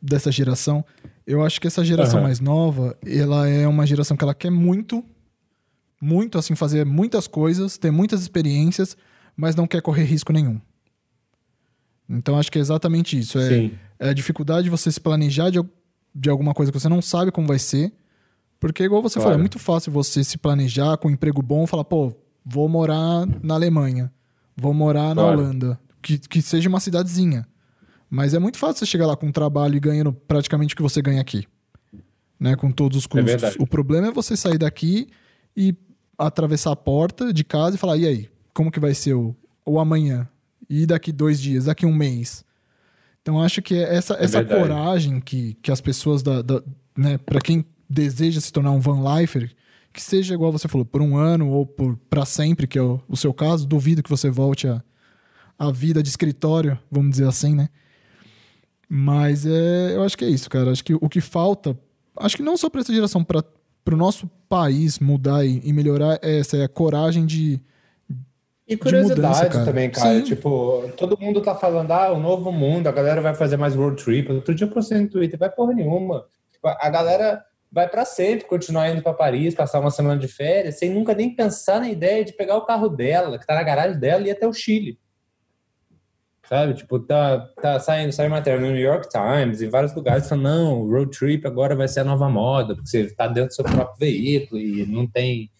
dessa 0.00 0.32
geração. 0.32 0.84
Eu 1.26 1.44
acho 1.44 1.60
que 1.60 1.66
essa 1.66 1.84
geração 1.84 2.20
uhum. 2.20 2.24
mais 2.24 2.40
nova, 2.40 2.96
ela 3.04 3.46
é 3.46 3.68
uma 3.68 3.86
geração 3.86 4.16
que 4.16 4.24
ela 4.24 4.34
quer 4.34 4.50
muito, 4.50 5.04
muito, 6.00 6.38
assim, 6.38 6.54
fazer 6.54 6.86
muitas 6.86 7.26
coisas, 7.26 7.76
ter 7.76 7.90
muitas 7.90 8.22
experiências, 8.22 8.96
mas 9.36 9.54
não 9.54 9.66
quer 9.66 9.82
correr 9.82 10.04
risco 10.04 10.32
nenhum. 10.32 10.58
Então 12.08 12.38
acho 12.38 12.50
que 12.50 12.58
é 12.58 12.60
exatamente 12.60 13.18
isso. 13.18 13.38
É, 13.38 13.70
é 13.98 14.08
a 14.10 14.12
dificuldade 14.12 14.64
de 14.64 14.70
você 14.70 14.90
se 14.90 15.00
planejar 15.00 15.50
de, 15.50 15.60
de 16.14 16.30
alguma 16.30 16.54
coisa 16.54 16.70
que 16.70 16.78
você 16.78 16.88
não 16.88 17.02
sabe 17.02 17.30
como 17.30 17.46
vai 17.46 17.58
ser. 17.58 17.92
Porque, 18.58 18.84
igual 18.84 19.02
você 19.02 19.14
claro. 19.14 19.24
falou, 19.24 19.38
é 19.38 19.40
muito 19.40 19.58
fácil 19.58 19.92
você 19.92 20.24
se 20.24 20.38
planejar 20.38 20.96
com 20.96 21.08
um 21.08 21.10
emprego 21.10 21.42
bom 21.42 21.64
e 21.64 21.66
falar, 21.66 21.84
pô, 21.84 22.14
vou 22.44 22.68
morar 22.68 23.26
na 23.42 23.54
Alemanha. 23.54 24.10
Vou 24.56 24.72
morar 24.72 25.14
na 25.14 25.22
claro. 25.22 25.40
Holanda. 25.40 25.78
Que, 26.00 26.18
que 26.18 26.40
seja 26.40 26.68
uma 26.68 26.80
cidadezinha. 26.80 27.46
Mas 28.08 28.32
é 28.32 28.38
muito 28.38 28.58
fácil 28.58 28.78
você 28.78 28.86
chegar 28.86 29.06
lá 29.06 29.16
com 29.16 29.26
um 29.26 29.32
trabalho 29.32 29.76
e 29.76 29.80
ganhando 29.80 30.12
praticamente 30.12 30.74
o 30.74 30.76
que 30.76 30.82
você 30.82 31.02
ganha 31.02 31.20
aqui. 31.20 31.44
Né? 32.38 32.54
Com 32.56 32.70
todos 32.70 32.98
os 32.98 33.04
é 33.04 33.08
custos. 33.08 33.42
É 33.42 33.56
o 33.58 33.66
problema 33.66 34.08
é 34.08 34.12
você 34.12 34.36
sair 34.36 34.58
daqui 34.58 35.08
e 35.56 35.74
atravessar 36.16 36.72
a 36.72 36.76
porta 36.76 37.32
de 37.32 37.44
casa 37.44 37.76
e 37.76 37.78
falar: 37.78 37.96
e 37.96 38.06
aí? 38.06 38.30
Como 38.54 38.70
que 38.70 38.80
vai 38.80 38.94
ser 38.94 39.14
o, 39.14 39.34
o 39.64 39.78
amanhã? 39.78 40.28
E 40.68 40.86
daqui 40.86 41.12
dois 41.12 41.40
dias? 41.40 41.66
Daqui 41.66 41.86
um 41.86 41.94
mês? 41.94 42.44
Então 43.22 43.40
acho 43.40 43.60
que 43.60 43.74
é 43.74 43.94
essa, 43.94 44.14
é 44.14 44.24
essa 44.24 44.44
coragem 44.44 45.20
que, 45.20 45.54
que 45.62 45.70
as 45.70 45.80
pessoas 45.80 46.22
da, 46.22 46.42
da 46.42 46.62
né, 46.96 47.18
para 47.18 47.40
quem 47.40 47.64
deseja 47.88 48.40
se 48.40 48.52
tornar 48.52 48.70
um 48.70 48.80
van 48.80 49.02
lifer, 49.18 49.50
que 49.92 50.02
seja 50.02 50.34
igual 50.34 50.52
você 50.52 50.68
falou, 50.68 50.84
por 50.84 51.00
um 51.00 51.16
ano 51.16 51.48
ou 51.48 51.66
por 51.66 51.96
para 52.10 52.24
sempre, 52.24 52.66
que 52.66 52.78
é 52.78 52.82
o, 52.82 53.00
o, 53.08 53.16
seu 53.16 53.32
caso, 53.32 53.66
duvido 53.66 54.02
que 54.02 54.10
você 54.10 54.28
volte 54.28 54.68
a, 54.68 54.82
a 55.58 55.70
vida 55.70 56.02
de 56.02 56.08
escritório, 56.08 56.78
vamos 56.90 57.12
dizer 57.12 57.26
assim, 57.26 57.54
né? 57.54 57.68
Mas 58.88 59.46
é, 59.46 59.94
eu 59.94 60.02
acho 60.02 60.16
que 60.16 60.24
é 60.24 60.28
isso, 60.28 60.48
cara. 60.48 60.70
Acho 60.70 60.84
que 60.84 60.94
o 60.94 61.08
que 61.08 61.20
falta, 61.20 61.76
acho 62.16 62.36
que 62.36 62.42
não 62.42 62.56
só 62.56 62.70
para 62.70 62.80
essa 62.80 62.94
geração, 62.94 63.24
para 63.24 63.42
o 63.90 63.96
nosso 63.96 64.28
país 64.48 64.98
mudar 64.98 65.44
e, 65.44 65.60
e, 65.64 65.72
melhorar, 65.72 66.18
é 66.22 66.38
essa 66.38 66.56
é 66.56 66.64
a 66.64 66.68
coragem 66.68 67.26
de. 67.26 67.60
E 68.68 68.76
curiosidade 68.76 69.44
mudança, 69.44 69.64
também, 69.64 69.90
cara. 69.90 70.16
Sim. 70.16 70.22
Tipo, 70.22 70.90
todo 70.96 71.18
mundo 71.20 71.40
tá 71.40 71.54
falando, 71.54 71.92
ah, 71.92 72.12
o 72.12 72.18
novo 72.18 72.50
mundo, 72.50 72.88
a 72.88 72.92
galera 72.92 73.20
vai 73.20 73.34
fazer 73.34 73.56
mais 73.56 73.74
road 73.74 74.02
trip. 74.02 74.32
Outro 74.32 74.54
dia 74.54 74.66
eu 74.66 74.70
postei 74.70 74.98
no 74.98 75.08
Twitter, 75.08 75.38
vai 75.38 75.50
porra 75.50 75.72
nenhuma. 75.72 76.26
Tipo, 76.50 76.68
a 76.68 76.90
galera 76.90 77.44
vai 77.70 77.88
para 77.88 78.04
sempre 78.04 78.46
continuar 78.46 78.90
indo 78.90 79.02
para 79.02 79.12
Paris, 79.12 79.54
passar 79.54 79.80
uma 79.80 79.90
semana 79.90 80.18
de 80.18 80.28
férias, 80.28 80.78
sem 80.78 80.90
nunca 80.90 81.14
nem 81.14 81.34
pensar 81.34 81.80
na 81.80 81.88
ideia 81.88 82.24
de 82.24 82.32
pegar 82.32 82.56
o 82.56 82.64
carro 82.64 82.88
dela, 82.88 83.36
que 83.36 83.44
está 83.44 83.54
na 83.54 83.62
garagem 83.62 84.00
dela, 84.00 84.22
e 84.22 84.28
ir 84.28 84.30
até 84.30 84.48
o 84.48 84.52
Chile. 84.52 84.98
Sabe? 86.48 86.74
Tipo, 86.74 87.00
tá, 87.00 87.40
tá 87.60 87.80
saindo, 87.80 88.12
saindo 88.12 88.30
matéria 88.30 88.60
no 88.60 88.68
New 88.68 88.80
York 88.80 89.08
Times 89.08 89.60
e 89.60 89.66
vários 89.66 89.92
lugares 89.94 90.28
falando, 90.28 90.44
não, 90.44 90.88
road 90.88 91.16
trip 91.16 91.44
agora 91.46 91.74
vai 91.74 91.88
ser 91.88 92.00
a 92.00 92.04
nova 92.04 92.28
moda, 92.28 92.74
porque 92.74 92.88
você 92.88 93.00
está 93.00 93.26
dentro 93.26 93.48
do 93.48 93.54
seu 93.54 93.64
próprio 93.64 93.98
veículo 93.98 94.60
e 94.60 94.86
não 94.86 95.06
tem. 95.08 95.50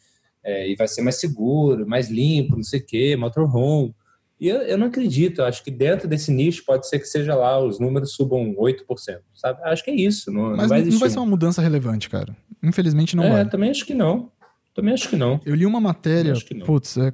É, 0.46 0.70
e 0.70 0.76
vai 0.76 0.86
ser 0.86 1.02
mais 1.02 1.16
seguro, 1.16 1.84
mais 1.88 2.08
limpo, 2.08 2.54
não 2.54 2.62
sei 2.62 2.78
o 2.78 2.86
quê, 2.86 3.16
motorhome. 3.16 3.92
E 4.38 4.48
eu, 4.48 4.58
eu 4.58 4.78
não 4.78 4.86
acredito, 4.86 5.40
eu 5.40 5.44
acho 5.44 5.64
que 5.64 5.70
dentro 5.72 6.06
desse 6.06 6.30
nicho 6.30 6.62
pode 6.64 6.88
ser 6.88 7.00
que 7.00 7.06
seja 7.06 7.34
lá, 7.34 7.58
os 7.58 7.80
números 7.80 8.12
subam 8.12 8.54
8%, 8.54 9.18
sabe? 9.34 9.60
Acho 9.64 9.82
que 9.82 9.90
é 9.90 9.94
isso, 9.94 10.30
não, 10.30 10.50
Mas 10.50 10.58
não 10.58 10.68
vai, 10.68 10.84
não 10.84 10.98
vai 10.98 11.10
ser 11.10 11.18
uma 11.18 11.26
mudança 11.26 11.60
relevante, 11.60 12.08
cara. 12.08 12.36
Infelizmente 12.62 13.16
não 13.16 13.24
é. 13.24 13.40
É, 13.40 13.44
também 13.44 13.70
acho 13.70 13.84
que 13.84 13.94
não. 13.94 14.30
Também 14.72 14.94
acho 14.94 15.08
que 15.08 15.16
não. 15.16 15.40
Eu 15.44 15.54
li 15.54 15.66
uma 15.66 15.80
matéria, 15.80 16.34
putz, 16.64 16.96
é, 16.96 17.12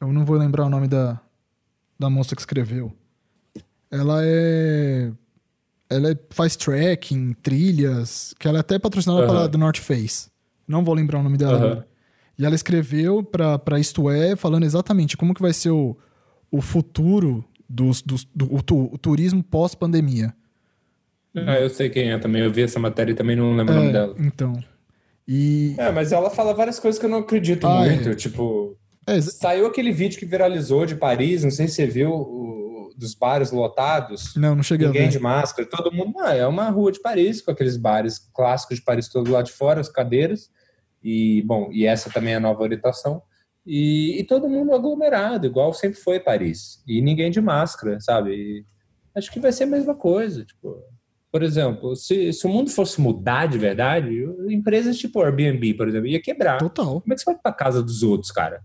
eu 0.00 0.12
não 0.12 0.24
vou 0.26 0.36
lembrar 0.36 0.66
o 0.66 0.68
nome 0.68 0.86
da, 0.86 1.18
da 1.98 2.10
moça 2.10 2.34
que 2.34 2.42
escreveu. 2.42 2.92
Ela 3.90 4.20
é 4.24 5.12
ela 5.88 6.10
é, 6.10 6.18
faz 6.30 6.56
trekking, 6.56 7.32
trilhas, 7.34 8.34
que 8.38 8.48
ela 8.48 8.58
é 8.58 8.60
até 8.60 8.78
patrocinada 8.78 9.22
uhum. 9.22 9.28
pela 9.28 9.48
do 9.48 9.56
North 9.56 9.78
Face. 9.78 10.28
Não 10.66 10.84
vou 10.84 10.94
lembrar 10.94 11.20
o 11.20 11.22
nome 11.22 11.38
dela. 11.38 11.76
Uhum. 11.76 11.82
E 12.38 12.44
ela 12.44 12.54
escreveu 12.54 13.22
para 13.22 13.58
pra 13.58 13.78
Isto 13.78 14.10
É, 14.10 14.36
falando 14.36 14.64
exatamente 14.64 15.16
como 15.16 15.34
que 15.34 15.42
vai 15.42 15.52
ser 15.52 15.70
o, 15.70 15.96
o 16.50 16.60
futuro 16.60 17.44
dos, 17.68 18.02
dos, 18.02 18.24
do 18.34 18.46
o, 18.46 18.58
o 18.92 18.98
turismo 18.98 19.42
pós-pandemia. 19.42 20.34
Ah, 21.34 21.60
eu 21.60 21.68
sei 21.68 21.90
quem 21.90 22.10
é 22.10 22.18
também. 22.18 22.42
Eu 22.42 22.52
vi 22.52 22.62
essa 22.62 22.78
matéria 22.78 23.12
e 23.12 23.14
também 23.14 23.36
não 23.36 23.54
lembro 23.54 23.74
é, 23.74 23.76
o 23.76 23.80
nome 23.80 23.90
é, 23.90 23.92
dela. 23.92 24.14
Então. 24.18 24.52
E... 25.28 25.74
É, 25.76 25.90
mas 25.90 26.12
ela 26.12 26.30
fala 26.30 26.54
várias 26.54 26.78
coisas 26.78 26.98
que 26.98 27.04
eu 27.04 27.10
não 27.10 27.18
acredito 27.18 27.66
ah, 27.66 27.80
muito. 27.80 28.08
É. 28.08 28.14
Tipo, 28.14 28.76
é. 29.06 29.20
saiu 29.20 29.66
aquele 29.66 29.92
vídeo 29.92 30.18
que 30.18 30.24
viralizou 30.24 30.86
de 30.86 30.94
Paris, 30.94 31.42
não 31.42 31.50
sei 31.50 31.68
se 31.68 31.74
você 31.74 31.86
viu, 31.86 32.10
o, 32.10 32.90
dos 32.96 33.14
bares 33.14 33.50
lotados. 33.50 34.34
Não, 34.36 34.54
não 34.54 34.62
cheguei 34.62 34.86
Ninguém 34.86 35.02
a 35.02 35.06
ver. 35.06 35.12
de 35.12 35.18
máscara. 35.18 35.68
Todo 35.68 35.92
mundo, 35.92 36.18
ah, 36.20 36.34
é 36.34 36.46
uma 36.46 36.70
rua 36.70 36.90
de 36.90 37.00
Paris, 37.00 37.42
com 37.42 37.50
aqueles 37.50 37.76
bares 37.76 38.18
clássicos 38.34 38.78
de 38.78 38.84
Paris 38.84 39.08
todo 39.08 39.30
lá 39.30 39.42
de 39.42 39.52
fora, 39.52 39.80
as 39.80 39.88
cadeiras. 39.88 40.48
E, 41.08 41.40
bom, 41.42 41.70
e 41.70 41.86
essa 41.86 42.10
também 42.10 42.34
é 42.34 42.36
a 42.36 42.40
nova 42.40 42.64
orientação. 42.64 43.22
E, 43.64 44.18
e, 44.18 44.24
todo 44.24 44.48
mundo 44.48 44.74
aglomerado, 44.74 45.46
igual 45.46 45.72
sempre 45.72 46.00
foi 46.00 46.18
Paris. 46.18 46.82
E 46.84 47.00
ninguém 47.00 47.30
de 47.30 47.40
máscara, 47.40 48.00
sabe? 48.00 48.32
E 48.32 48.64
acho 49.14 49.30
que 49.30 49.38
vai 49.38 49.52
ser 49.52 49.64
a 49.64 49.68
mesma 49.68 49.94
coisa. 49.94 50.44
Tipo, 50.44 50.82
por 51.30 51.44
exemplo, 51.44 51.94
se, 51.94 52.32
se 52.32 52.44
o 52.44 52.48
mundo 52.48 52.70
fosse 52.70 53.00
mudar 53.00 53.46
de 53.46 53.56
verdade, 53.56 54.24
empresas 54.48 54.98
tipo 54.98 55.22
Airbnb, 55.22 55.74
por 55.74 55.86
exemplo, 55.86 56.08
ia 56.08 56.20
quebrar. 56.20 56.58
Total. 56.58 57.00
Como 57.00 57.12
é 57.12 57.14
que 57.14 57.22
você 57.22 57.30
vai 57.30 57.40
pra 57.40 57.52
casa 57.52 57.80
dos 57.80 58.02
outros, 58.02 58.32
cara? 58.32 58.60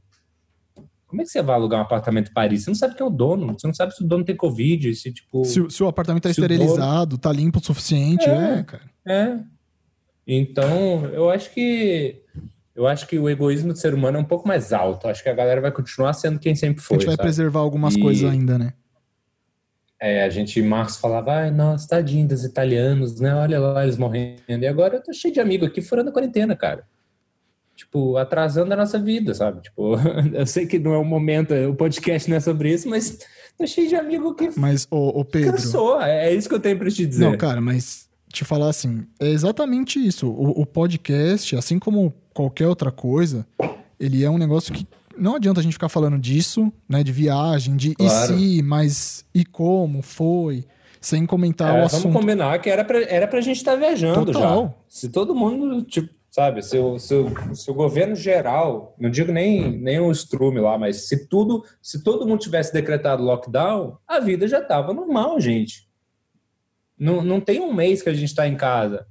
Como 1.05 1.21
é 1.21 1.25
que 1.25 1.29
você 1.29 1.43
vai 1.43 1.55
alugar 1.55 1.79
um 1.79 1.83
apartamento 1.83 2.31
em 2.31 2.33
Paris? 2.33 2.63
Você 2.63 2.71
não 2.71 2.75
sabe 2.75 2.95
quem 2.95 3.05
é 3.05 3.07
o 3.07 3.13
dono, 3.13 3.53
você 3.53 3.67
não 3.67 3.73
sabe 3.73 3.93
se 3.93 4.03
o 4.03 4.07
dono 4.07 4.25
tem 4.25 4.35
Covid, 4.35 4.95
se 4.95 5.13
tipo. 5.13 5.45
Se, 5.45 5.69
se 5.69 5.83
o 5.83 5.87
apartamento 5.87 6.23
tá 6.23 6.31
esterilizado, 6.31 7.17
dono... 7.17 7.21
tá 7.21 7.31
limpo 7.31 7.59
o 7.59 7.63
suficiente, 7.63 8.27
é, 8.27 8.59
é, 8.59 8.63
cara. 8.63 8.83
É. 9.05 9.39
Então, 10.25 11.05
eu 11.07 11.29
acho 11.29 11.51
que 11.51 12.21
eu 12.75 12.87
acho 12.87 13.07
que 13.07 13.19
o 13.19 13.29
egoísmo 13.29 13.73
do 13.73 13.77
ser 13.77 13.93
humano 13.93 14.17
é 14.17 14.21
um 14.21 14.25
pouco 14.25 14.47
mais 14.47 14.71
alto. 14.71 15.07
Acho 15.07 15.21
que 15.21 15.29
a 15.29 15.33
galera 15.33 15.59
vai 15.59 15.71
continuar 15.71 16.13
sendo 16.13 16.39
quem 16.39 16.55
sempre 16.55 16.81
foi. 16.81 16.97
A 16.97 16.99
gente 16.99 17.07
vai 17.07 17.15
sabe? 17.15 17.27
preservar 17.27 17.59
algumas 17.59 17.95
e... 17.95 17.99
coisas 17.99 18.29
ainda, 18.29 18.57
né? 18.57 18.73
É, 19.99 20.23
a 20.23 20.29
gente 20.29 20.59
março 20.63 20.99
falava, 20.99 21.31
ai, 21.31 21.51
nossa, 21.51 21.87
tadinho 21.87 22.27
dos 22.27 22.43
italianos, 22.43 23.19
né? 23.19 23.35
Olha 23.35 23.59
lá, 23.59 23.83
eles 23.83 23.97
morrendo. 23.97 24.41
E 24.47 24.65
agora 24.65 24.95
eu 24.95 25.03
tô 25.03 25.13
cheio 25.13 25.31
de 25.31 25.39
amigo 25.39 25.63
aqui 25.63 25.79
furando 25.79 26.09
a 26.09 26.13
quarentena, 26.13 26.55
cara. 26.55 26.87
Tipo, 27.75 28.17
atrasando 28.17 28.73
a 28.73 28.77
nossa 28.77 28.97
vida, 28.97 29.35
sabe? 29.35 29.61
Tipo, 29.61 29.95
eu 30.33 30.45
sei 30.47 30.65
que 30.65 30.79
não 30.79 30.93
é 30.93 30.97
o 30.97 31.05
momento, 31.05 31.53
o 31.53 31.75
podcast 31.75 32.27
não 32.29 32.37
é 32.37 32.39
sobre 32.39 32.73
isso, 32.73 32.89
mas 32.89 33.19
tô 33.55 33.67
cheio 33.67 33.89
de 33.89 33.95
amigo 33.95 34.33
que. 34.33 34.49
Mas, 34.57 34.87
ô, 34.89 35.19
ô 35.19 35.25
Pedro. 35.25 35.51
Cansou, 35.51 36.01
é, 36.01 36.29
é 36.29 36.33
isso 36.33 36.49
que 36.49 36.55
eu 36.55 36.59
tenho 36.59 36.79
pra 36.79 36.89
te 36.89 37.05
dizer. 37.05 37.23
Não, 37.23 37.37
cara, 37.37 37.61
mas 37.61 38.09
te 38.31 38.45
falar 38.45 38.69
assim, 38.69 39.05
é 39.19 39.27
exatamente 39.27 39.99
isso. 39.99 40.27
O, 40.27 40.61
o, 40.61 40.65
podcast, 40.65 41.55
assim 41.55 41.79
como 41.79 42.13
qualquer 42.33 42.67
outra 42.67 42.91
coisa, 42.91 43.45
ele 43.99 44.23
é 44.23 44.29
um 44.29 44.37
negócio 44.37 44.73
que 44.73 44.87
não 45.17 45.35
adianta 45.35 45.59
a 45.59 45.63
gente 45.63 45.73
ficar 45.73 45.89
falando 45.89 46.17
disso, 46.17 46.71
né? 46.87 47.03
De 47.03 47.11
viagem, 47.11 47.75
de 47.75 47.95
claro. 47.95 48.35
e 48.35 48.55
se, 48.57 48.61
mas 48.61 49.25
e 49.33 49.45
como, 49.45 50.01
foi, 50.01 50.65
sem 50.99 51.25
comentar 51.25 51.75
é, 51.75 51.81
o 51.81 51.85
assunto. 51.85 52.03
Vamos 52.03 52.19
combinar 52.21 52.59
que 52.59 52.69
era 52.69 52.83
pra, 52.83 53.01
era 53.01 53.27
pra 53.27 53.41
gente 53.41 53.57
estar 53.57 53.73
tá 53.73 53.77
viajando 53.77 54.31
Total. 54.31 54.65
já. 54.65 54.73
Se 54.87 55.09
todo 55.09 55.35
mundo, 55.35 55.83
tipo, 55.83 56.09
sabe, 56.29 56.61
se 56.61 56.77
o, 56.77 56.97
se, 56.97 57.13
o, 57.13 57.55
se 57.55 57.69
o 57.69 57.73
governo 57.73 58.15
geral, 58.15 58.95
não 58.97 59.09
digo 59.09 59.31
nem, 59.31 59.77
nem 59.77 59.99
o 59.99 60.11
estrume 60.11 60.59
lá, 60.59 60.77
mas 60.77 61.07
se 61.07 61.27
tudo, 61.27 61.63
se 61.81 62.03
todo 62.03 62.25
mundo 62.25 62.39
tivesse 62.39 62.71
decretado 62.71 63.23
lockdown, 63.23 63.97
a 64.07 64.19
vida 64.19 64.47
já 64.47 64.61
tava 64.61 64.93
normal, 64.93 65.39
gente. 65.39 65.90
Não, 67.01 67.23
não 67.23 67.41
tem 67.41 67.59
um 67.59 67.73
mês 67.73 68.03
que 68.03 68.09
a 68.09 68.13
gente 68.13 68.29
está 68.29 68.47
em 68.47 68.55
casa. 68.55 69.07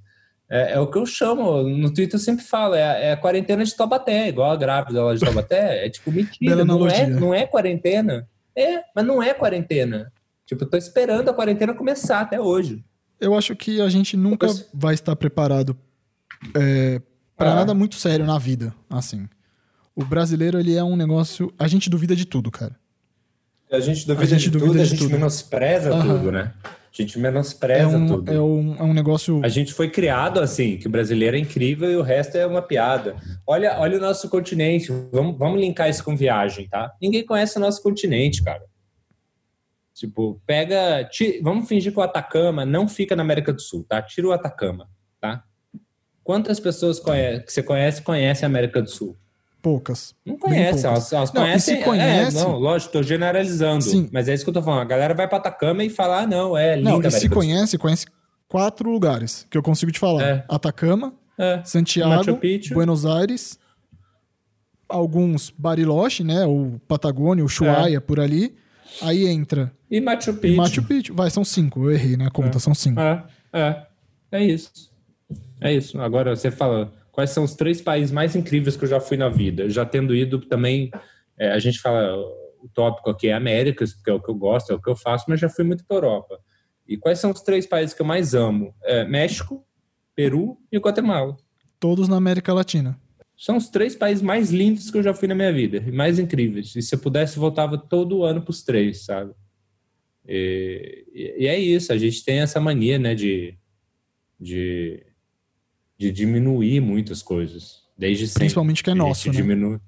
É, 0.49 0.75
é, 0.75 0.81
o 0.81 0.87
que 0.87 0.97
eu 0.97 1.05
chamo, 1.05 1.65
no 1.65 1.93
Twitter 1.93 2.15
eu 2.15 2.23
sempre 2.23 2.45
falo, 2.45 2.77
é, 2.77 3.09
é 3.09 3.12
a 3.12 3.17
quarentena 3.17 3.65
de 3.65 3.75
Taubaté, 3.75 4.29
igual 4.29 4.53
a 4.53 4.57
grávida 4.57 5.03
lá 5.03 5.12
de 5.12 5.21
Taubaté. 5.21 5.87
É 5.87 5.91
tipo 5.91 6.12
mentira, 6.12 6.65
não 6.65 6.87
é, 6.87 7.07
não 7.09 7.35
é 7.35 7.47
quarentena. 7.47 8.29
É, 8.55 8.85
mas 8.95 9.05
não 9.05 9.21
é 9.21 9.35
quarentena. 9.35 10.12
Tipo, 10.47 10.62
eu 10.62 10.71
tô 10.71 10.77
esperando 10.77 11.29
a 11.29 11.35
quarentena 11.35 11.75
começar 11.75 12.21
até 12.21 12.41
hoje. 12.41 12.85
Eu 13.21 13.35
acho 13.37 13.57
que 13.57 13.81
a 13.81 13.89
gente 13.89 14.17
nunca 14.17 14.47
vai 14.73 14.95
estar 14.95 15.17
preparado 15.17 15.77
é, 16.55 17.03
para 17.37 17.53
ah. 17.53 17.55
nada 17.57 17.75
muito 17.75 17.97
sério 17.97 18.25
na 18.25 18.39
vida, 18.39 18.73
assim. 18.89 19.29
O 19.97 20.05
brasileiro, 20.05 20.61
ele 20.61 20.77
é 20.77 20.85
um 20.85 20.95
negócio... 20.95 21.53
A 21.59 21.67
gente 21.67 21.91
duvida 21.91 22.15
de 22.15 22.25
tudo, 22.25 22.53
cara. 22.53 22.77
A 23.71 23.81
gente 23.81 24.07
duvida, 24.07 24.23
a 24.23 24.27
gente 24.27 24.45
de, 24.45 24.51
duvida 24.51 24.71
tudo, 24.71 24.77
de 24.79 24.83
a 24.83 24.87
gente 24.87 24.99
tudo. 24.99 25.11
menospreza 25.11 25.91
Aham. 25.91 26.19
tudo, 26.19 26.33
né? 26.33 26.53
A 26.93 27.03
gente 27.03 27.19
menospreza 27.19 27.95
é 27.95 27.97
um, 27.97 28.07
tudo. 28.07 28.33
É 28.33 28.41
um, 28.41 28.77
é 28.77 28.83
um 28.83 28.93
negócio. 28.93 29.41
A 29.45 29.49
gente 29.49 29.73
foi 29.73 29.89
criado 29.89 30.41
assim, 30.41 30.77
que 30.77 30.89
o 30.89 30.91
brasileiro 30.91 31.37
é 31.37 31.39
incrível 31.39 31.91
e 31.91 31.97
o 31.97 32.03
resto 32.03 32.37
é 32.37 32.45
uma 32.45 32.61
piada. 32.61 33.15
Olha, 33.47 33.79
olha 33.79 33.97
o 33.97 34.01
nosso 34.01 34.29
continente. 34.29 34.93
Vamos, 35.12 35.39
vamos 35.39 35.61
linkar 35.61 35.89
isso 35.89 36.03
com 36.03 36.17
viagem, 36.17 36.69
tá? 36.69 36.93
Ninguém 37.01 37.25
conhece 37.25 37.57
o 37.57 37.61
nosso 37.61 37.81
continente, 37.81 38.43
cara. 38.43 38.65
Tipo, 39.95 40.41
pega. 40.45 41.05
Tira, 41.05 41.39
vamos 41.43 41.69
fingir 41.69 41.93
que 41.93 41.99
o 41.99 42.03
Atacama 42.03 42.65
não 42.65 42.89
fica 42.89 43.15
na 43.15 43.23
América 43.23 43.53
do 43.53 43.61
Sul, 43.61 43.85
tá? 43.89 44.03
Tira 44.03 44.27
o 44.27 44.33
Atacama, 44.33 44.89
tá? 45.21 45.45
Quantas 46.25 46.59
pessoas 46.59 46.99
conhece, 46.99 47.45
que 47.45 47.53
você 47.53 47.62
conhece 47.62 48.03
conhecem 48.03 48.47
a 48.47 48.49
América 48.49 48.83
do 48.83 48.91
Sul? 48.91 49.17
Poucas. 49.62 50.15
Não 50.24 50.39
conhece, 50.39 50.87
elas, 50.87 51.12
elas 51.12 51.32
não, 51.32 51.43
conhecem. 51.43 51.77
se 51.77 51.85
conhece, 51.85 52.39
é, 52.39 52.41
não, 52.41 52.59
lógico, 52.59 52.89
estou 52.89 53.03
generalizando. 53.03 53.82
Sim. 53.82 54.09
Mas 54.11 54.27
é 54.28 54.35
isso 54.35 54.43
que 54.43 54.49
eu 54.49 54.55
tô 54.55 54.62
falando. 54.62 54.81
A 54.81 54.85
galera 54.85 55.12
vai 55.12 55.28
para 55.28 55.39
Atacama 55.39 55.85
e 55.85 55.91
fala, 55.91 56.23
ah, 56.23 56.27
não, 56.27 56.57
é 56.57 56.77
linda. 56.77 56.91
Não, 56.91 57.03
e 57.03 57.11
se 57.11 57.28
conhece, 57.28 57.77
conhece 57.77 58.07
quatro 58.51 58.91
lugares 58.91 59.47
que 59.49 59.57
eu 59.57 59.62
consigo 59.62 59.93
te 59.93 59.99
falar: 59.99 60.23
é. 60.23 60.45
Atacama, 60.49 61.15
é. 61.39 61.62
Santiago, 61.65 62.39
Buenos 62.73 63.07
Aires, 63.07 63.59
alguns 64.89 65.51
Bariloche, 65.57 66.24
né? 66.24 66.45
O 66.45 66.81
Patagônia, 66.87 67.45
o 67.45 67.47
Ushuaia, 67.47 67.97
é. 67.97 68.01
por 68.01 68.19
ali. 68.19 68.55
Aí 69.01 69.27
entra. 69.27 69.73
E 69.89 70.01
Machu 70.01 70.35
Picchu. 70.35 70.57
Machu 70.57 70.82
Picchu. 70.82 71.15
Vai, 71.15 71.31
são 71.31 71.45
cinco. 71.45 71.85
Eu 71.85 71.93
errei, 71.93 72.16
né? 72.16 72.27
A 72.27 72.31
conta, 72.31 72.59
é. 72.59 72.61
são 72.61 72.74
cinco. 72.74 73.01
É, 73.01 73.24
é. 73.53 73.87
É 74.32 74.45
isso. 74.45 74.91
É 75.61 75.73
isso. 75.73 76.01
Agora 76.01 76.35
você 76.35 76.51
fala 76.51 76.93
quais 77.12 77.31
são 77.31 77.45
os 77.45 77.55
três 77.55 77.81
países 77.81 78.11
mais 78.11 78.37
incríveis 78.37 78.77
que 78.77 78.85
eu 78.85 78.89
já 78.89 79.01
fui 79.01 79.16
na 79.16 79.28
vida. 79.28 79.69
Já 79.69 79.85
tendo 79.85 80.15
ido 80.15 80.41
também, 80.41 80.91
é, 81.39 81.51
a 81.53 81.59
gente 81.59 81.81
fala, 81.81 82.16
o 82.62 82.69
tópico 82.73 83.11
aqui 83.11 83.28
é 83.28 83.32
Américas, 83.32 83.95
porque 83.95 84.11
é 84.11 84.12
o 84.12 84.20
que 84.20 84.31
eu 84.31 84.35
gosto, 84.35 84.73
é 84.73 84.74
o 84.74 84.81
que 84.81 84.89
eu 84.89 84.97
faço, 84.97 85.27
mas 85.28 85.41
já 85.41 85.49
fui 85.49 85.65
muito 85.65 85.85
para 85.85 85.97
Europa. 85.97 86.39
E 86.87 86.97
quais 86.97 87.19
são 87.19 87.31
os 87.31 87.41
três 87.41 87.66
países 87.66 87.95
que 87.95 88.03
eu 88.03 88.07
mais 88.07 88.35
amo? 88.35 88.74
É, 88.82 89.05
México, 89.05 89.65
Peru 90.15 90.59
e 90.70 90.78
Guatemala. 90.78 91.37
Todos 91.78 92.09
na 92.09 92.16
América 92.16 92.53
Latina. 92.53 92.99
São 93.37 93.57
os 93.57 93.69
três 93.69 93.97
países 93.97 94.23
mais 94.23 94.51
lindos 94.51 94.91
que 94.91 94.99
eu 94.99 95.03
já 95.03 95.15
fui 95.15 95.27
na 95.27 95.35
minha 95.35 95.53
vida, 95.53 95.78
e 95.78 95.91
mais 95.91 96.19
incríveis. 96.19 96.77
E 96.77 96.82
se 96.82 96.95
eu 96.95 96.99
pudesse, 96.99 97.39
voltava 97.39 97.78
todo 97.78 98.23
ano 98.23 98.43
para 98.43 98.51
os 98.51 98.62
três, 98.62 99.05
sabe? 99.05 99.32
E, 100.27 101.07
e, 101.39 101.47
é 101.47 101.59
isso, 101.59 101.93
a 101.93 101.97
gente 101.97 102.23
tem 102.23 102.41
essa 102.41 102.61
mania, 102.61 102.99
né, 102.99 103.15
de, 103.15 103.57
de 104.39 105.03
de 106.01 106.10
diminuir 106.10 106.81
muitas 106.81 107.22
coisas, 107.22 107.82
desde 107.97 108.27
sempre. 108.27 108.40
Principalmente 108.40 108.82
que 108.82 108.89
é 108.89 108.94
nosso, 108.94 109.28
né? 109.28 109.35
Diminui... 109.35 109.78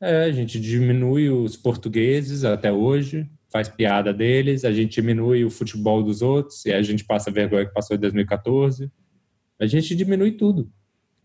É, 0.00 0.24
a 0.24 0.32
gente 0.32 0.58
diminui 0.58 1.28
os 1.28 1.58
portugueses 1.58 2.42
até 2.42 2.72
hoje, 2.72 3.30
faz 3.50 3.68
piada 3.68 4.14
deles, 4.14 4.64
a 4.64 4.72
gente 4.72 4.94
diminui 4.94 5.44
o 5.44 5.50
futebol 5.50 6.02
dos 6.02 6.22
outros, 6.22 6.64
e 6.64 6.72
a 6.72 6.80
gente 6.80 7.04
passa 7.04 7.28
a 7.28 7.32
vergonha 7.32 7.66
que 7.66 7.74
passou 7.74 7.94
em 7.94 8.00
2014. 8.00 8.90
A 9.60 9.66
gente 9.66 9.94
diminui 9.94 10.32
tudo. 10.32 10.72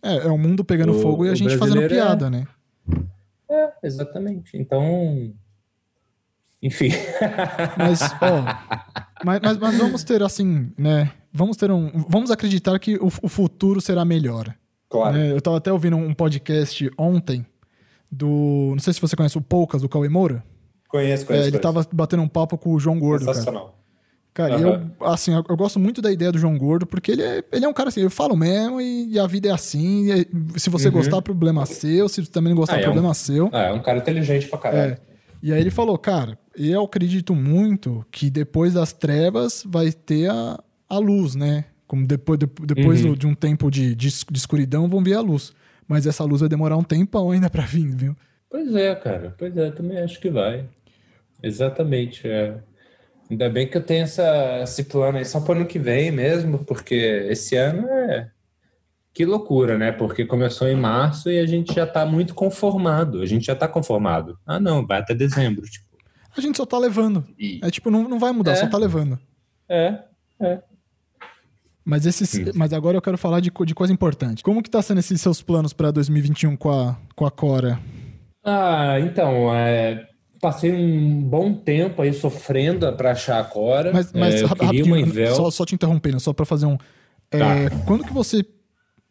É, 0.04 0.18
é 0.18 0.28
o 0.28 0.38
mundo 0.38 0.66
pegando 0.66 0.92
o, 0.92 1.02
fogo 1.02 1.26
e 1.26 1.30
a 1.30 1.36
gente 1.36 1.56
fazendo 1.56 1.84
é 1.84 1.88
piada, 1.88 2.28
é... 2.28 2.30
né? 2.30 2.48
É, 3.50 3.72
exatamente. 3.82 4.58
Então, 4.58 5.34
enfim. 6.62 6.90
Mas, 7.78 8.02
ó, 8.22 8.44
mas, 9.24 9.40
mas, 9.42 9.58
mas, 9.58 9.78
vamos 9.78 10.04
ter 10.04 10.22
assim, 10.22 10.70
né? 10.78 11.14
Vamos 11.32 11.58
ter 11.58 11.72
um. 11.72 11.92
Vamos 12.08 12.32
acreditar 12.32 12.78
que 12.80 12.96
o, 12.96 13.08
o 13.22 13.28
futuro 13.28 13.82
será 13.82 14.04
melhor. 14.04 14.54
Claro. 14.90 15.16
Né? 15.16 15.32
Eu 15.32 15.38
estava 15.38 15.58
até 15.58 15.72
ouvindo 15.72 15.96
um 15.98 16.14
podcast 16.14 16.90
ontem 16.98 17.46
do. 18.12 18.72
Não 18.72 18.80
sei 18.80 18.94
se 18.94 19.02
você 19.02 19.16
conhece 19.16 19.38
o 19.38 19.42
Poucas, 19.42 19.82
do 19.82 19.90
Cauê 19.90 20.10
Moura. 20.10 20.44
Conheço, 20.88 21.26
conheço. 21.26 21.46
É, 21.46 21.48
ele 21.48 21.58
estava 21.58 21.86
batendo 21.92 22.24
um 22.24 22.28
papo 22.28 22.58
com 22.58 22.74
o 22.74 22.80
João 22.80 22.98
Gordo. 22.98 23.26
Sensacional. 23.26 23.78
Cara, 24.34 24.56
cara 24.56 24.68
uhum. 24.68 24.92
eu, 25.00 25.08
assim, 25.08 25.34
eu, 25.34 25.44
eu, 25.50 25.58
gosto 25.58 25.80
muito 25.80 26.02
da 26.02 26.12
ideia 26.12 26.32
do 26.32 26.38
João 26.38 26.58
Gordo, 26.58 26.86
porque 26.86 27.12
ele 27.12 27.24
é, 27.24 27.44
ele 27.52 27.66
é 27.66 27.68
um 27.68 27.74
cara 27.74 27.90
assim, 27.90 28.02
eu 28.02 28.10
falo 28.12 28.38
mesmo 28.38 28.80
e, 28.80 29.14
e 29.14 29.20
a 29.20 29.26
vida 29.26 29.50
é 29.50 29.52
assim. 29.52 30.12
E, 30.12 30.60
se 30.60 30.70
você 30.70 30.88
uhum. 30.88 30.94
gostar, 30.94 31.22
problema 31.22 31.66
seu. 31.66 32.08
Se 32.08 32.22
também 32.28 32.52
não 32.52 32.58
gostar, 32.58 32.78
ah, 32.78 32.84
problema 32.84 33.08
é 33.08 33.12
um, 33.12 33.16
seu. 33.16 33.50
É, 33.52 33.70
é 33.70 33.74
um 33.74 33.82
cara 33.82 33.98
inteligente 33.98 34.48
pra 34.48 34.60
caralho. 34.60 34.94
É. 34.94 35.00
E 35.42 35.52
aí 35.54 35.60
ele 35.60 35.70
falou, 35.70 35.98
cara, 35.98 36.38
eu 36.56 36.84
acredito 36.84 37.36
muito 37.36 38.06
que 38.12 38.30
depois 38.30 38.74
das 38.74 38.94
trevas 38.94 39.64
vai 39.66 39.92
ter 39.92 40.30
a, 40.30 40.60
a 40.90 40.98
luz, 40.98 41.36
né? 41.36 41.66
Como 41.86 42.06
depois, 42.06 42.40
de, 42.40 42.46
depois 42.46 43.04
uhum. 43.04 43.14
de 43.14 43.28
um 43.28 43.34
tempo 43.34 43.72
de, 43.72 43.96
de, 43.96 44.10
de, 44.10 44.38
escuridão 44.38 44.90
vão 44.90 45.04
vir 45.04 45.16
a 45.16 45.22
luz. 45.22 45.54
Mas 45.88 46.06
essa 46.06 46.24
luz 46.24 46.42
vai 46.42 46.50
demorar 46.50 46.76
um 46.76 46.84
tempão 46.84 47.32
ainda 47.32 47.50
para 47.50 47.64
vir, 47.64 47.96
viu? 47.96 48.16
Pois 48.50 48.76
é, 48.76 48.94
cara. 48.96 49.34
Pois 49.38 49.56
é, 49.56 49.72
também 49.72 50.00
acho 50.00 50.20
que 50.20 50.30
vai. 50.30 50.66
Exatamente. 51.42 52.28
É. 52.28 52.58
Ainda 53.30 53.50
bem 53.50 53.68
que 53.68 53.78
eu 53.78 53.84
tenho 53.84 54.04
essa, 54.04 54.62
esse 54.64 54.84
plano 54.86 55.18
aí 55.18 55.26
só 55.26 55.40
para 55.40 55.54
o 55.54 55.58
ano 55.58 55.66
que 55.66 55.80
vem 55.80 56.12
mesmo, 56.12 56.60
porque 56.60 56.96
esse 57.30 57.56
ano 57.56 57.88
é. 57.88 58.30
Que 59.14 59.26
loucura, 59.26 59.78
né? 59.78 59.92
Porque 59.92 60.26
começou 60.26 60.68
em 60.68 60.76
março 60.76 61.32
e 61.32 61.40
a 61.40 61.46
gente 61.46 61.74
já 61.74 61.86
está 61.86 62.06
muito 62.06 62.36
conformado. 62.36 63.22
A 63.22 63.26
gente 63.26 63.46
já 63.48 63.54
está 63.54 63.68
conformado. 63.68 64.38
Ah, 64.46 64.60
não, 64.60 64.86
vai 64.86 65.00
até 65.00 65.16
dezembro. 65.16 65.66
Tipo. 65.66 65.88
A 66.38 66.40
gente 66.40 66.56
só 66.56 66.64
está 66.64 66.78
levando. 66.78 67.26
E... 67.38 67.60
É 67.64 67.72
tipo, 67.72 67.90
não, 67.90 68.08
não 68.08 68.20
vai 68.20 68.32
mudar, 68.32 68.52
é. 68.52 68.56
só 68.56 68.66
está 68.66 68.78
levando. 68.78 69.20
É, 69.68 70.04
é. 70.40 70.60
Mas, 71.88 72.06
esses, 72.06 72.54
mas 72.54 72.74
agora 72.74 72.98
eu 72.98 73.02
quero 73.02 73.18
falar 73.18 73.40
de, 73.40 73.50
de 73.50 73.74
coisa 73.74 73.94
importante. 73.94 74.44
Como 74.44 74.62
que 74.62 74.70
tá 74.70 74.82
sendo 74.82 75.00
esses 75.00 75.22
seus 75.22 75.42
planos 75.42 75.72
para 75.72 75.90
2021 75.90 76.58
com 76.58 76.70
a, 76.70 76.98
com 77.16 77.26
a 77.26 77.32
Cora? 77.32 77.80
Ah, 78.44 79.00
então, 79.00 79.56
é, 79.56 80.06
passei 80.42 80.74
um 80.74 81.22
bom 81.22 81.54
tempo 81.54 82.02
aí 82.02 82.12
sofrendo 82.12 82.92
para 82.92 83.12
achar 83.12 83.40
a 83.40 83.44
Cora. 83.46 83.94
Mas, 83.94 84.12
mas 84.12 84.36
é, 84.36 84.46
rapidinho, 84.46 85.34
só, 85.34 85.50
só 85.50 85.64
te 85.64 85.76
interrompendo, 85.76 86.20
só 86.20 86.34
para 86.34 86.46
fazer 86.46 86.66
um... 86.66 86.78
É, 87.32 87.70
tá. 87.70 87.78
Quando 87.86 88.04
que 88.04 88.12
você 88.12 88.46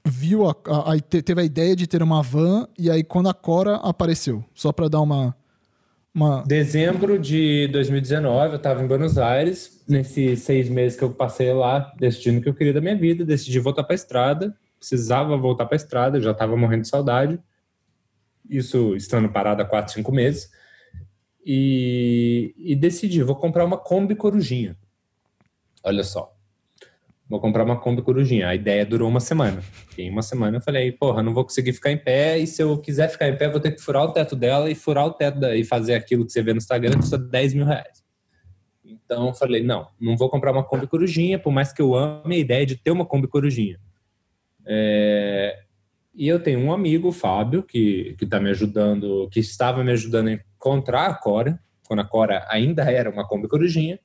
viu, 0.05 0.47
a, 0.47 0.55
a, 0.66 0.93
a, 0.93 1.01
teve 1.01 1.40
a 1.40 1.44
ideia 1.44 1.74
de 1.74 1.86
ter 1.86 2.03
uma 2.03 2.23
van 2.23 2.69
e 2.78 2.90
aí 2.90 3.03
quando 3.03 3.31
a 3.31 3.35
Cora 3.35 3.77
apareceu? 3.77 4.44
Só 4.55 4.70
para 4.70 4.90
dar 4.90 5.01
uma... 5.01 5.35
Uma... 6.16 6.43
Dezembro 6.47 7.18
de 7.18 7.68
2019, 7.68 8.52
eu 8.52 8.56
estava 8.56 8.82
em 8.82 8.86
Buenos 8.86 9.18
Aires. 9.18 9.84
Nesses 9.86 10.40
seis 10.40 10.66
meses 10.66 10.98
que 10.98 11.05
eu 11.05 11.12
passei 11.12 11.52
lá, 11.52 11.93
decidindo 11.98 12.38
o 12.38 12.43
que 12.43 12.48
eu 12.48 12.55
queria 12.55 12.72
da 12.72 12.80
minha 12.80 12.97
vida, 12.97 13.22
decidi 13.22 13.59
voltar 13.59 13.84
para 13.84 13.93
a 13.93 13.97
estrada. 13.97 14.59
Precisava 14.78 15.36
voltar 15.36 15.66
para 15.66 15.74
a 15.74 15.76
estrada, 15.76 16.18
já 16.18 16.30
estava 16.30 16.56
morrendo 16.56 16.82
de 16.82 16.88
saudade. 16.88 17.38
Isso 18.48 18.97
estando 18.97 19.28
parado 19.28 19.60
há 19.60 19.66
quatro, 19.66 19.93
cinco 19.93 20.10
meses. 20.10 20.51
E, 21.44 22.55
e 22.56 22.74
decidi, 22.74 23.22
vou 23.22 23.36
comprar 23.36 23.66
uma 23.66 23.76
Kombi 23.76 24.14
Corujinha. 24.14 24.74
Olha 25.84 26.02
só 26.02 26.36
vou 27.28 27.40
comprar 27.40 27.65
uma 27.65 27.78
Kombi 27.78 28.03
Corujinha. 28.03 28.48
A 28.48 28.55
ideia 28.55 28.86
durou 28.86 29.09
uma 29.09 29.20
semana. 29.20 29.62
Em 29.98 30.11
uma 30.11 30.23
semana 30.23 30.59
eu 30.59 30.61
falei, 30.61 30.93
porra, 30.93 31.23
não 31.23 31.35
vou 31.35 31.44
conseguir 31.44 31.73
ficar 31.73 31.90
em 31.90 31.98
pé, 31.98 32.39
e 32.39 32.47
se 32.47 32.62
eu 32.62 32.78
quiser 32.78 33.09
ficar 33.09 33.28
em 33.28 33.36
pé, 33.36 33.48
vou 33.48 33.61
ter 33.61 33.73
que 33.73 33.81
furar 33.81 34.05
o 34.05 34.12
teto 34.12 34.36
dela 34.36 34.70
e 34.70 34.74
furar 34.74 35.07
o 35.07 35.12
teto 35.12 35.39
da, 35.40 35.57
e 35.57 35.65
fazer 35.65 35.94
aquilo 35.94 36.24
que 36.24 36.32
você 36.32 36.43
vê 36.43 36.53
no 36.53 36.59
Instagram, 36.59 36.97
custa 36.98 37.19
10 37.19 37.55
mil 37.55 37.66
reais. 37.66 38.05
Então 38.85 39.28
eu 39.28 39.35
falei, 39.35 39.62
não, 39.62 39.89
não 40.01 40.16
vou 40.16 40.31
comprar 40.31 40.53
uma 40.53 40.65
Kombi 40.65 40.86
Corujinha, 40.86 41.39
por 41.39 41.53
mais 41.53 41.73
que 41.73 41.82
eu 41.82 41.94
ame 41.94 42.36
a 42.36 42.39
ideia 42.39 42.65
de 42.65 42.77
ter 42.77 42.90
uma 42.90 43.05
Kombi 43.05 43.27
Corujinha. 43.27 43.78
É... 44.65 45.62
E 46.15 46.27
eu 46.27 46.40
tenho 46.40 46.61
um 46.61 46.73
amigo, 46.73 47.09
o 47.09 47.12
Fábio, 47.12 47.62
que, 47.62 48.15
que 48.19 48.24
tá 48.24 48.40
me 48.40 48.48
ajudando, 48.48 49.28
que 49.31 49.39
estava 49.39 49.85
me 49.85 49.93
ajudando 49.93 50.28
a 50.28 50.32
encontrar 50.32 51.07
a 51.09 51.15
Cora, 51.15 51.61
quando 51.86 52.01
a 52.01 52.05
Cora 52.05 52.47
ainda 52.48 52.90
era 52.90 53.11
uma 53.11 53.27
Kombi 53.27 53.48
Corujinha, 53.48 53.98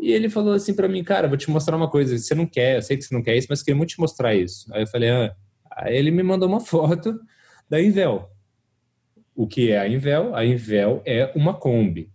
E 0.00 0.12
ele 0.12 0.30
falou 0.30 0.54
assim 0.54 0.72
para 0.74 0.88
mim, 0.88 1.04
cara, 1.04 1.28
vou 1.28 1.36
te 1.36 1.50
mostrar 1.50 1.76
uma 1.76 1.90
coisa. 1.90 2.16
Você 2.16 2.34
não 2.34 2.46
quer, 2.46 2.76
eu 2.76 2.82
sei 2.82 2.96
que 2.96 3.04
você 3.04 3.14
não 3.14 3.22
quer 3.22 3.36
isso, 3.36 3.48
mas 3.50 3.62
queria 3.62 3.76
muito 3.76 3.90
te 3.90 4.00
mostrar 4.00 4.34
isso. 4.34 4.66
Aí 4.72 4.82
eu 4.82 4.86
falei, 4.86 5.10
ah. 5.10 5.36
Aí 5.76 5.94
ele 5.94 6.10
me 6.10 6.22
mandou 6.22 6.48
uma 6.48 6.60
foto 6.64 7.20
da 7.68 7.80
Invel. 7.80 8.30
O 9.36 9.46
que 9.46 9.70
é 9.70 9.78
a 9.78 9.86
Invel? 9.86 10.34
A 10.34 10.44
Invel 10.44 11.02
é 11.04 11.30
uma 11.36 11.52
Kombi. 11.52 12.10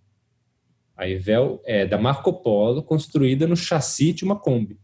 A 0.97 1.07
Invel 1.07 1.61
é 1.63 1.85
da 1.85 1.97
Marco 1.97 2.33
Polo, 2.33 2.81
construída 2.81 3.45
no 3.45 3.55
chassi 3.55 4.13
de 4.13 4.23
uma 4.23 4.35
Kombi. 4.35 4.79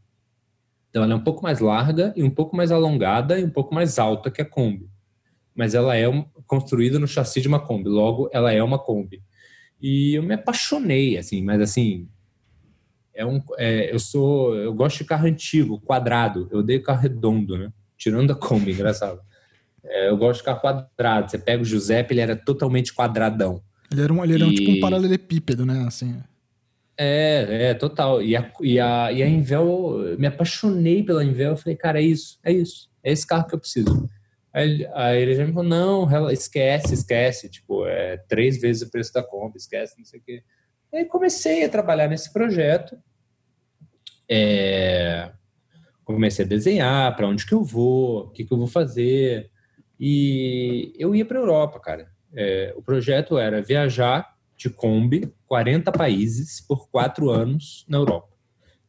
Então 0.90 1.04
ela 1.04 1.14
é 1.14 1.16
um 1.16 1.24
pouco 1.24 1.42
mais 1.42 1.60
larga 1.60 2.14
e 2.16 2.22
um 2.22 2.30
pouco 2.30 2.56
mais 2.56 2.72
alongada 2.72 3.40
e 3.40 3.44
um 3.44 3.50
pouco 3.50 3.74
mais 3.74 3.98
alta 3.98 4.30
que 4.30 4.42
a 4.42 4.46
Kombi. 4.46 4.88
Mas 5.56 5.74
ela 5.74 5.98
é 5.98 6.06
construída 6.46 7.00
no 7.00 7.08
chassi 7.08 7.42
de 7.42 7.48
uma 7.48 7.60
Kombi, 7.60 7.90
logo 7.90 8.30
ela 8.32 8.52
é 8.52 8.62
uma 8.62 8.78
Kombi. 8.78 9.24
E 9.82 10.16
eu 10.16 10.24
me 10.24 10.36
apaixonei, 10.36 11.18
assim, 11.18 11.42
mas 11.44 11.62
assim, 11.62 12.08
é 13.22 13.26
um, 13.26 13.40
é, 13.58 13.94
eu 13.94 14.00
sou, 14.00 14.56
eu 14.56 14.74
gosto 14.74 14.98
de 14.98 15.06
carro 15.06 15.28
antigo, 15.28 15.80
quadrado. 15.80 16.50
Eu 16.52 16.60
odeio 16.60 16.82
carro 16.82 17.02
redondo, 17.02 17.56
né? 17.56 17.72
Tirando 17.96 18.32
a 18.32 18.36
Kombi, 18.36 18.72
engraçado. 18.74 19.22
É, 19.84 20.10
eu 20.10 20.18
gosto 20.18 20.40
de 20.40 20.46
carro 20.46 20.60
quadrado. 20.60 21.30
Você 21.30 21.38
pega 21.38 21.62
o 21.62 21.66
Giuseppe, 21.66 22.14
ele 22.14 22.22
era 22.22 22.36
totalmente 22.36 22.94
quadradão. 22.94 23.62
Ele 23.92 24.02
era, 24.02 24.12
um, 24.12 24.24
ele 24.24 24.34
era 24.34 24.44
e... 24.44 24.48
um, 24.48 24.56
tipo 24.56 24.72
um 24.72 24.80
paralelepípedo, 24.80 25.66
né? 25.66 25.86
Assim. 25.88 26.18
É, 26.98 27.70
é, 27.70 27.74
total. 27.76 28.24
E 28.24 28.36
a, 28.36 28.52
e 28.62 28.80
a, 28.80 29.12
e 29.12 29.22
a 29.22 29.28
Invel, 29.28 30.16
me 30.18 30.26
apaixonei 30.26 31.04
pela 31.04 31.24
Invel. 31.24 31.52
Eu 31.52 31.58
falei, 31.58 31.76
cara, 31.76 32.00
é 32.00 32.04
isso, 32.04 32.40
é 32.44 32.52
isso. 32.52 32.90
É 33.04 33.12
esse 33.12 33.26
carro 33.26 33.48
que 33.48 33.54
eu 33.54 33.60
preciso. 33.60 34.10
Aí, 34.52 34.88
aí 34.94 35.22
ele 35.22 35.36
já 35.36 35.46
me 35.46 35.54
falou, 35.54 35.70
não, 35.70 36.32
esquece, 36.32 36.94
esquece. 36.96 37.50
Tipo, 37.50 37.86
é 37.86 38.18
três 38.28 38.60
vezes 38.60 38.82
o 38.82 38.90
preço 38.90 39.14
da 39.14 39.22
Kombi, 39.22 39.58
esquece, 39.58 39.96
não 40.00 40.06
sei 40.06 40.20
o 40.20 40.24
quê. 40.24 40.44
Aí 40.94 41.06
comecei 41.06 41.64
a 41.64 41.70
trabalhar 41.70 42.08
nesse 42.08 42.32
projeto. 42.34 42.98
É, 44.34 45.30
comecei 46.06 46.46
a 46.46 46.48
desenhar 46.48 47.14
para 47.18 47.28
onde 47.28 47.46
que 47.46 47.54
eu 47.54 47.66
vou, 47.66 48.28
o 48.28 48.30
que, 48.30 48.46
que 48.46 48.54
eu 48.54 48.58
vou 48.58 48.68
fazer. 48.68 49.52
E 50.00 50.94
eu 50.98 51.14
ia 51.14 51.26
para 51.26 51.38
a 51.38 51.42
Europa, 51.42 51.82
cara. 51.82 52.10
É, 52.34 52.74
o 52.78 52.82
projeto 52.82 53.38
era 53.38 53.62
viajar 53.62 54.34
de 54.56 54.70
Kombi, 54.70 55.34
40 55.48 55.92
países, 55.92 56.62
por 56.62 56.90
quatro 56.90 57.30
anos 57.30 57.86
na 57.90 57.98
Europa. 57.98 58.30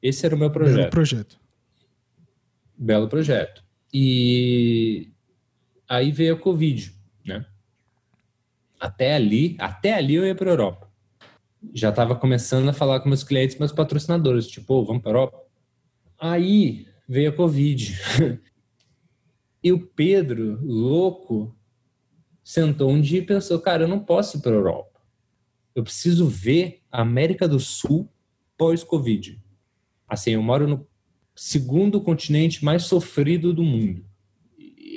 Esse 0.01 0.25
era 0.25 0.37
o 0.37 0.39
meu 0.39 0.51
projeto. 0.51 0.77
Belo 0.77 0.91
projeto. 0.91 1.41
Belo 2.79 3.09
projeto. 3.09 3.65
E 3.93 5.11
aí 5.89 6.13
veio 6.13 6.35
a 6.35 6.39
Covid, 6.39 6.95
né? 7.25 7.45
Até 8.79 9.17
ali, 9.17 9.57
até 9.59 9.95
ali 9.95 10.15
eu 10.15 10.25
ia 10.25 10.35
para 10.35 10.51
a 10.51 10.53
Europa 10.53 10.92
já 11.73 11.91
estava 11.91 12.17
começando 12.17 12.69
a 12.69 12.73
falar 12.73 13.01
com 13.01 13.09
meus 13.09 13.25
clientes, 13.25 13.59
meus 13.59 13.73
patrocinadores, 13.73 14.47
tipo, 14.47 14.75
oh, 14.75 14.85
vamos 14.85 15.03
para 15.03 15.13
a 15.13 15.15
Europa. 15.15 15.43
Aí 16.19 16.87
veio 17.09 17.31
a 17.31 17.33
Covid. 17.33 17.99
e 19.63 19.73
o 19.73 19.87
Pedro, 19.87 20.59
louco, 20.63 21.57
sentou 22.43 22.91
um 22.91 23.01
dia 23.01 23.21
e 23.21 23.27
pensou, 23.27 23.59
cara, 23.61 23.85
eu 23.85 23.89
não 23.89 24.01
posso 24.01 24.39
ir 24.39 24.41
para 24.41 24.53
a 24.53 24.57
Europa. 24.57 25.01
Eu 25.75 25.83
preciso 25.83 26.27
ver 26.27 26.83
a 26.91 27.03
América 27.03 27.49
do 27.49 27.59
Sul 27.59 28.11
pós-Covid. 28.57 29.41
Assim, 30.09 30.33
eu 30.33 30.43
moro 30.43 30.69
no 30.69 30.87
segundo 31.35 32.01
continente 32.01 32.65
mais 32.65 32.85
sofrido 32.85 33.55
do 33.55 33.63
mundo 33.63 34.05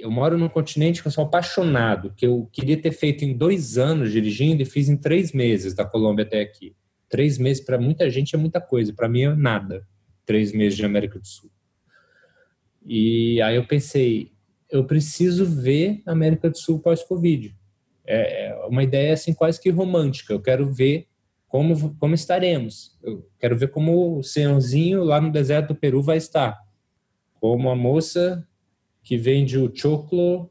eu 0.06 0.12
moro 0.12 0.38
num 0.38 0.48
continente 0.48 1.02
que 1.02 1.08
eu 1.08 1.12
sou 1.12 1.24
apaixonado, 1.24 2.14
que 2.16 2.28
eu 2.28 2.48
queria 2.52 2.78
ter 2.80 2.92
feito 2.92 3.26
em 3.26 3.36
dois 3.36 3.76
anos 3.76 4.12
dirigindo 4.12 4.62
e 4.62 4.66
fiz 4.66 4.88
em 4.88 4.96
três 4.96 5.32
meses 5.32 5.74
da 5.74 5.84
Colômbia 5.84 6.24
até 6.24 6.42
aqui. 6.42 6.76
Três 7.10 7.40
meses 7.40 7.64
para 7.64 7.80
muita 7.80 8.08
gente 8.08 8.36
é 8.36 8.38
muita 8.38 8.62
coisa, 8.62 8.94
para 8.94 9.10
mim 9.10 9.24
é 9.24 9.36
nada. 9.36 9.88
Três 10.24 10.54
meses 10.54 10.78
de 10.78 10.86
América 10.86 11.18
do 11.18 11.26
Sul. 11.26 11.50
E 12.86 13.42
aí 13.42 13.56
eu 13.56 13.66
pensei, 13.66 14.32
eu 14.70 14.86
preciso 14.86 15.44
ver 15.44 16.04
a 16.06 16.12
América 16.12 16.52
do 16.52 16.58
Sul 16.58 16.80
pós-Covid. 16.80 17.56
É, 18.06 18.50
é 18.50 18.56
uma 18.68 18.84
ideia 18.84 19.12
assim 19.12 19.34
quase 19.34 19.60
que 19.60 19.72
romântica. 19.72 20.34
Eu 20.34 20.40
quero 20.40 20.72
ver 20.72 21.08
como, 21.48 21.96
como 21.96 22.14
estaremos. 22.14 22.96
Eu 23.02 23.28
quero 23.40 23.58
ver 23.58 23.70
como 23.70 24.20
o 24.20 24.24
senhorzinho 24.24 25.04
lá 25.04 25.20
no 25.20 25.32
deserto 25.32 25.70
do 25.70 25.76
Peru 25.76 26.04
vai 26.04 26.18
estar. 26.18 26.56
Como 27.40 27.72
a 27.72 27.76
moça 27.76 28.48
que 29.06 29.18
vende 29.18 29.58
o 29.58 29.72
choclo 29.74 30.50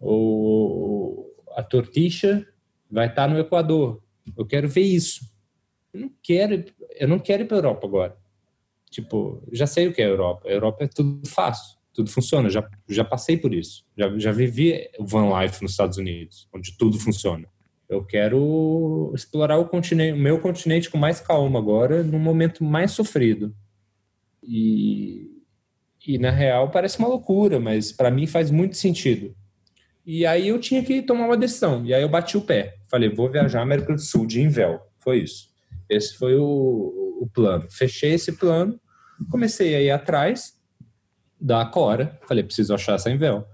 ou 0.00 1.30
a 1.54 1.62
tortixa 1.62 2.44
vai 2.90 3.06
estar 3.06 3.28
no 3.28 3.38
Equador. 3.38 4.02
Eu 4.36 4.46
quero 4.46 4.66
ver 4.66 4.80
isso. 4.80 5.30
Eu 5.92 6.00
não 6.00 6.12
quero, 6.22 6.64
eu 6.98 7.06
não 7.06 7.18
quero 7.18 7.42
ir 7.42 7.46
para 7.46 7.58
a 7.58 7.60
Europa 7.60 7.86
agora. 7.86 8.16
Tipo, 8.90 9.42
já 9.52 9.66
sei 9.66 9.88
o 9.88 9.92
que 9.92 10.00
é 10.00 10.06
a 10.06 10.08
Europa. 10.08 10.48
A 10.48 10.52
Europa 10.52 10.84
é 10.84 10.88
tudo 10.88 11.28
fácil, 11.28 11.76
tudo 11.92 12.10
funciona. 12.10 12.48
Já, 12.48 12.66
já 12.88 13.04
passei 13.04 13.36
por 13.36 13.52
isso. 13.52 13.84
Já, 13.96 14.18
já 14.18 14.32
vivi 14.32 14.88
o 14.98 15.04
van 15.04 15.38
life 15.38 15.62
nos 15.62 15.72
Estados 15.72 15.98
Unidos, 15.98 16.48
onde 16.54 16.76
tudo 16.78 16.98
funciona. 16.98 17.46
Eu 17.88 18.04
quero 18.04 19.12
explorar 19.14 19.58
o 19.58 19.68
continente, 19.68 20.18
o 20.18 20.22
meu 20.22 20.40
continente 20.40 20.90
com 20.90 20.96
mais 20.96 21.20
calma 21.20 21.58
agora, 21.58 22.02
num 22.02 22.18
momento 22.18 22.64
mais 22.64 22.92
sofrido. 22.92 23.54
E 24.42 25.35
e 26.06 26.18
na 26.18 26.30
real 26.30 26.70
parece 26.70 26.98
uma 26.98 27.08
loucura, 27.08 27.58
mas 27.58 27.90
para 27.90 28.10
mim 28.10 28.26
faz 28.26 28.50
muito 28.50 28.76
sentido. 28.76 29.34
E 30.04 30.24
aí 30.24 30.48
eu 30.48 30.60
tinha 30.60 30.84
que 30.84 31.02
tomar 31.02 31.26
uma 31.26 31.36
decisão. 31.36 31.84
E 31.84 31.92
aí 31.92 32.00
eu 32.00 32.08
bati 32.08 32.36
o 32.36 32.42
pé. 32.42 32.76
Falei, 32.88 33.08
vou 33.08 33.28
viajar 33.28 33.58
à 33.58 33.62
América 33.62 33.92
do 33.92 34.00
Sul 34.00 34.24
de 34.24 34.40
Invel. 34.40 34.80
Foi 35.00 35.18
isso. 35.18 35.50
Esse 35.88 36.16
foi 36.16 36.36
o, 36.36 37.18
o 37.20 37.28
plano. 37.32 37.66
Fechei 37.68 38.12
esse 38.12 38.32
plano, 38.32 38.80
comecei 39.30 39.74
a 39.74 39.80
ir 39.80 39.90
atrás 39.90 40.54
da 41.40 41.64
Cora. 41.66 42.18
Falei, 42.28 42.44
preciso 42.44 42.72
achar 42.72 42.94
essa 42.94 43.10
Invel. 43.10 43.44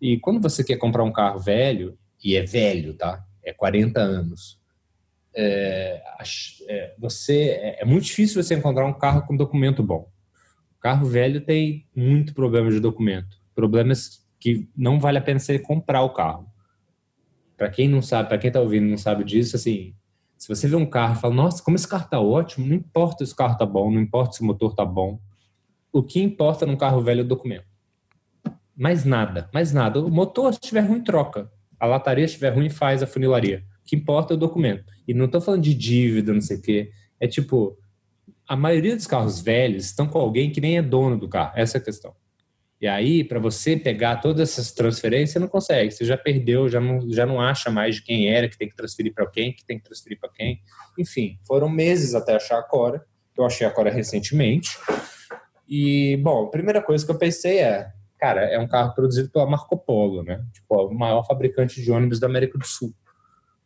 E 0.00 0.18
quando 0.18 0.42
você 0.42 0.64
quer 0.64 0.76
comprar 0.76 1.04
um 1.04 1.12
carro 1.12 1.38
velho, 1.38 1.96
e 2.22 2.36
é 2.36 2.42
velho, 2.42 2.94
tá? 2.94 3.24
É 3.44 3.52
40 3.52 4.00
anos. 4.00 4.58
É, 5.36 6.02
é, 6.68 6.94
você 6.98 7.50
é, 7.50 7.82
é 7.82 7.84
muito 7.84 8.04
difícil 8.04 8.42
você 8.42 8.54
encontrar 8.54 8.86
um 8.86 8.92
carro 8.94 9.26
com 9.26 9.36
documento 9.36 9.82
bom. 9.82 10.08
Carro 10.84 11.06
velho 11.06 11.40
tem 11.40 11.86
muito 11.96 12.34
problema 12.34 12.70
de 12.70 12.78
documento. 12.78 13.38
Problemas 13.54 14.22
que 14.38 14.68
não 14.76 15.00
vale 15.00 15.16
a 15.16 15.22
pena 15.22 15.40
você 15.40 15.58
comprar 15.58 16.02
o 16.02 16.10
carro. 16.10 16.46
Para 17.56 17.70
quem 17.70 17.88
não 17.88 18.02
sabe, 18.02 18.28
para 18.28 18.36
quem 18.36 18.48
está 18.48 18.60
ouvindo 18.60 18.86
não 18.86 18.98
sabe 18.98 19.24
disso, 19.24 19.56
assim, 19.56 19.94
se 20.36 20.46
você 20.46 20.68
vê 20.68 20.76
um 20.76 20.84
carro 20.84 21.16
e 21.16 21.20
fala, 21.22 21.32
nossa, 21.32 21.62
como 21.62 21.74
esse 21.74 21.88
carro 21.88 22.06
tá 22.10 22.20
ótimo, 22.20 22.66
não 22.66 22.76
importa 22.76 23.24
se 23.24 23.32
o 23.32 23.36
carro 23.36 23.56
tá 23.56 23.64
bom, 23.64 23.90
não 23.90 23.98
importa 23.98 24.32
se 24.34 24.42
o 24.42 24.44
motor 24.44 24.74
tá 24.74 24.84
bom. 24.84 25.18
O 25.90 26.02
que 26.02 26.20
importa 26.20 26.66
num 26.66 26.76
carro 26.76 27.00
velho 27.00 27.20
é 27.20 27.24
o 27.24 27.28
documento. 27.28 27.64
Mais 28.76 29.06
nada, 29.06 29.48
mais 29.54 29.72
nada. 29.72 30.04
O 30.04 30.10
motor, 30.10 30.52
se 30.52 30.60
estiver 30.62 30.82
ruim, 30.82 31.02
troca. 31.02 31.50
A 31.80 31.86
lataria, 31.86 32.28
se 32.28 32.34
estiver 32.34 32.50
ruim, 32.50 32.68
faz 32.68 33.02
a 33.02 33.06
funilaria. 33.06 33.64
O 33.80 33.86
que 33.86 33.96
importa 33.96 34.34
é 34.34 34.36
o 34.36 34.38
documento. 34.38 34.84
E 35.08 35.14
não 35.14 35.24
estou 35.24 35.40
falando 35.40 35.62
de 35.62 35.72
dívida, 35.72 36.34
não 36.34 36.42
sei 36.42 36.58
o 36.58 36.60
quê. 36.60 36.90
É 37.18 37.26
tipo, 37.26 37.78
a 38.46 38.56
maioria 38.56 38.94
dos 38.94 39.06
carros 39.06 39.40
velhos 39.40 39.86
estão 39.86 40.06
com 40.06 40.18
alguém 40.18 40.50
que 40.50 40.60
nem 40.60 40.78
é 40.78 40.82
dono 40.82 41.18
do 41.18 41.28
carro. 41.28 41.52
Essa 41.56 41.78
é 41.78 41.80
a 41.80 41.84
questão. 41.84 42.14
E 42.80 42.86
aí, 42.86 43.24
para 43.24 43.38
você 43.38 43.76
pegar 43.76 44.16
todas 44.16 44.50
essas 44.50 44.72
transferências, 44.72 45.30
você 45.30 45.38
não 45.38 45.48
consegue. 45.48 45.90
Você 45.90 46.04
já 46.04 46.18
perdeu, 46.18 46.68
já 46.68 46.80
não, 46.80 47.10
já 47.10 47.24
não 47.24 47.40
acha 47.40 47.70
mais 47.70 47.96
de 47.96 48.02
quem 48.02 48.28
era, 48.28 48.48
que 48.48 48.58
tem 48.58 48.68
que 48.68 48.76
transferir 48.76 49.14
para 49.14 49.26
quem, 49.26 49.52
que 49.52 49.64
tem 49.64 49.78
que 49.78 49.84
transferir 49.84 50.20
para 50.20 50.28
quem. 50.28 50.60
Enfim, 50.98 51.38
foram 51.46 51.68
meses 51.68 52.14
até 52.14 52.34
achar 52.34 52.58
a 52.58 52.62
Cora. 52.62 53.02
Eu 53.36 53.46
achei 53.46 53.66
a 53.66 53.70
Cora 53.70 53.90
recentemente. 53.90 54.76
E, 55.66 56.18
bom, 56.18 56.44
a 56.44 56.50
primeira 56.50 56.82
coisa 56.82 57.06
que 57.06 57.10
eu 57.10 57.16
pensei 57.16 57.58
é, 57.58 57.90
cara, 58.18 58.42
é 58.42 58.58
um 58.58 58.68
carro 58.68 58.94
produzido 58.94 59.30
pela 59.30 59.46
Marco 59.46 59.78
Polo, 59.78 60.22
né? 60.22 60.44
Tipo, 60.52 60.88
o 60.88 60.94
maior 60.94 61.22
fabricante 61.24 61.80
de 61.80 61.90
ônibus 61.90 62.20
da 62.20 62.26
América 62.26 62.58
do 62.58 62.66
Sul. 62.66 62.94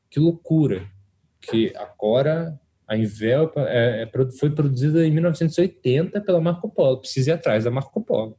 Que 0.08 0.20
loucura 0.20 0.86
que 1.40 1.74
a 1.76 1.86
Cora 1.86 2.56
a 2.88 2.96
Invel 2.96 3.52
é, 3.56 4.02
é, 4.02 4.30
foi 4.38 4.48
produzida 4.48 5.06
em 5.06 5.10
1980 5.10 6.22
pela 6.22 6.40
Marco 6.40 6.70
Polo. 6.70 7.00
Precisa 7.00 7.30
ir 7.30 7.34
atrás 7.34 7.64
da 7.64 7.70
Marco 7.70 8.00
Polo. 8.00 8.38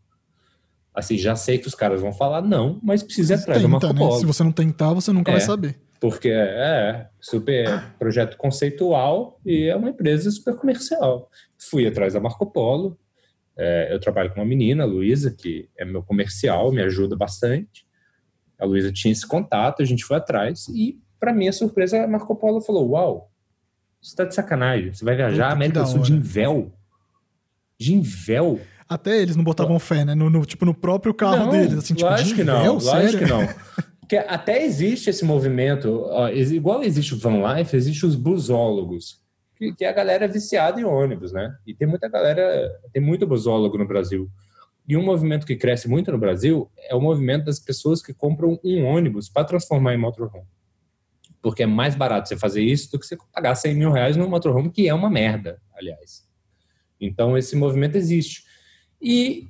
Assim, 0.91 1.17
já 1.19 1.35
sei 1.35 1.59
que 1.59 1.67
os 1.67 1.75
caras 1.75 2.01
vão 2.01 2.11
falar 2.11 2.41
não, 2.41 2.79
mas 2.81 3.03
precisa 3.03 3.35
ir 3.35 3.37
atrás 3.37 3.61
Tenta, 3.61 3.69
da 3.69 3.71
Marco 3.71 3.93
né? 3.93 3.99
Polo. 3.99 4.19
Se 4.19 4.25
você 4.25 4.43
não 4.43 4.51
tentar, 4.51 4.91
você 4.91 5.13
nunca 5.13 5.29
é, 5.31 5.33
vai 5.33 5.41
saber. 5.41 5.79
Porque 6.01 6.29
é, 6.29 6.41
é 6.41 7.09
super 7.21 7.93
projeto 7.99 8.37
conceitual 8.37 9.39
e 9.45 9.65
é 9.65 9.75
uma 9.75 9.91
empresa 9.91 10.31
super 10.31 10.55
comercial. 10.55 11.29
Fui 11.55 11.85
atrás 11.85 12.13
da 12.13 12.19
Marco 12.19 12.47
Polo. 12.47 12.97
É, 13.55 13.93
eu 13.93 13.99
trabalho 13.99 14.33
com 14.33 14.39
uma 14.39 14.45
menina, 14.47 14.83
a 14.83 14.87
Luísa, 14.87 15.29
que 15.29 15.69
é 15.77 15.85
meu 15.85 16.01
comercial, 16.01 16.71
me 16.71 16.81
ajuda 16.81 17.15
bastante. 17.15 17.85
A 18.57 18.65
Luísa 18.65 18.91
tinha 18.91 19.11
esse 19.11 19.27
contato, 19.27 19.83
a 19.83 19.85
gente 19.85 20.03
foi 20.03 20.17
atrás 20.17 20.67
e, 20.69 20.99
para 21.19 21.33
minha 21.33 21.53
surpresa, 21.53 22.03
a 22.03 22.07
Marco 22.07 22.35
Polo 22.35 22.61
falou: 22.61 22.89
Uau, 22.91 23.28
você 24.01 24.15
tá 24.15 24.23
de 24.25 24.33
sacanagem. 24.33 24.93
Você 24.93 25.03
vai 25.03 25.15
viajar 25.15 25.51
América 25.51 25.83
do 25.83 25.89
Sul 25.89 26.01
de 26.01 26.13
Invel? 26.13 26.71
De 27.77 27.93
Invel? 27.93 28.59
Até 28.87 29.21
eles 29.21 29.35
não 29.35 29.43
botavam 29.43 29.77
fé, 29.77 30.03
né? 30.03 30.15
No, 30.15 30.29
no, 30.29 30.45
tipo, 30.45 30.65
no 30.65 30.73
próprio 30.73 31.13
carro 31.13 31.45
não, 31.45 31.51
deles. 31.51 31.77
Assim, 31.77 31.93
tipo, 31.93 32.09
lógico 32.09 32.35
que 32.37 32.43
não, 32.43 32.77
lógico 32.77 33.23
que 33.23 33.29
não. 33.29 33.47
Porque 33.99 34.17
até 34.17 34.65
existe 34.65 35.11
esse 35.11 35.23
movimento, 35.23 36.05
ó, 36.07 36.27
igual 36.29 36.81
existe 36.81 37.13
o 37.13 37.19
Van 37.19 37.43
Life, 37.53 37.77
existe 37.77 38.07
os 38.07 38.15
busólogos. 38.15 39.21
que, 39.55 39.71
que 39.73 39.85
a 39.85 39.91
galera 39.91 40.25
é 40.25 40.27
viciada 40.27 40.81
em 40.81 40.83
ônibus, 40.83 41.31
né? 41.31 41.55
E 41.67 41.75
tem 41.75 41.87
muita 41.87 42.09
galera, 42.09 42.71
tem 42.91 43.03
muito 43.03 43.27
busólogo 43.27 43.77
no 43.77 43.87
Brasil. 43.87 44.27
E 44.87 44.97
um 44.97 45.03
movimento 45.03 45.45
que 45.45 45.55
cresce 45.55 45.87
muito 45.87 46.11
no 46.11 46.17
Brasil 46.17 46.71
é 46.89 46.95
o 46.95 46.99
movimento 46.99 47.45
das 47.45 47.59
pessoas 47.59 48.01
que 48.01 48.11
compram 48.11 48.59
um 48.63 48.83
ônibus 48.85 49.29
para 49.29 49.45
transformar 49.45 49.93
em 49.93 49.99
motorhome. 49.99 50.47
Porque 51.41 51.63
é 51.63 51.65
mais 51.65 51.95
barato 51.95 52.27
você 52.27 52.37
fazer 52.37 52.61
isso 52.61 52.91
do 52.91 52.99
que 52.99 53.05
você 53.05 53.17
pagar 53.33 53.55
100 53.55 53.75
mil 53.75 53.91
reais 53.91 54.17
num 54.17 54.29
motorhome, 54.29 54.71
que 54.71 54.87
é 54.87 54.93
uma 54.93 55.09
merda, 55.09 55.61
aliás. 55.73 56.27
Então, 56.99 57.37
esse 57.37 57.55
movimento 57.55 57.95
existe. 57.95 58.43
E 59.01 59.47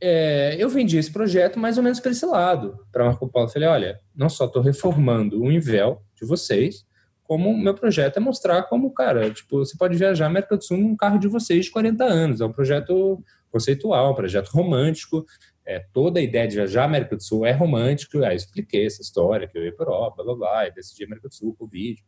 é, 0.00 0.56
eu 0.58 0.68
vendi 0.68 0.96
esse 0.96 1.12
projeto 1.12 1.58
mais 1.58 1.76
ou 1.76 1.82
menos 1.82 2.00
para 2.00 2.10
esse 2.10 2.26
lado, 2.26 2.84
para 2.90 3.04
Marco 3.04 3.28
Polo. 3.28 3.48
Falei, 3.48 3.68
olha, 3.68 4.00
não 4.14 4.28
só 4.28 4.46
estou 4.46 4.62
reformando 4.62 5.40
o 5.40 5.52
Invel 5.52 6.02
de 6.14 6.26
vocês, 6.26 6.86
como 7.28 7.56
meu 7.56 7.74
projeto 7.74 8.16
é 8.16 8.20
mostrar 8.20 8.62
como, 8.62 8.90
cara, 8.92 9.30
tipo, 9.30 9.58
você 9.58 9.76
pode 9.76 9.98
viajar 9.98 10.24
a 10.24 10.28
América 10.28 10.56
do 10.56 10.64
Sul 10.64 10.78
num 10.78 10.96
carro 10.96 11.18
de 11.18 11.28
vocês 11.28 11.66
de 11.66 11.70
40 11.70 12.02
anos. 12.04 12.40
É 12.40 12.46
um 12.46 12.52
projeto 12.52 13.22
conceitual, 13.50 14.12
um 14.12 14.14
projeto 14.14 14.48
romântico. 14.48 15.26
É, 15.68 15.80
toda 15.92 16.18
a 16.18 16.22
ideia 16.22 16.48
de 16.48 16.56
viajar 16.56 16.82
a 16.82 16.84
América 16.86 17.14
do 17.14 17.22
Sul 17.22 17.44
é 17.44 17.52
romântico. 17.52 18.24
Aí 18.24 18.34
expliquei 18.34 18.86
essa 18.86 19.02
história, 19.02 19.46
que 19.46 19.58
eu 19.58 19.62
ia 19.62 19.76
para 19.76 19.84
Europa, 19.84 20.24
blá, 20.24 20.34
blá, 20.34 20.66
e 20.66 20.72
decidi 20.72 21.04
América 21.04 21.28
do 21.28 21.34
Sul, 21.34 21.54
Covid. 21.58 22.02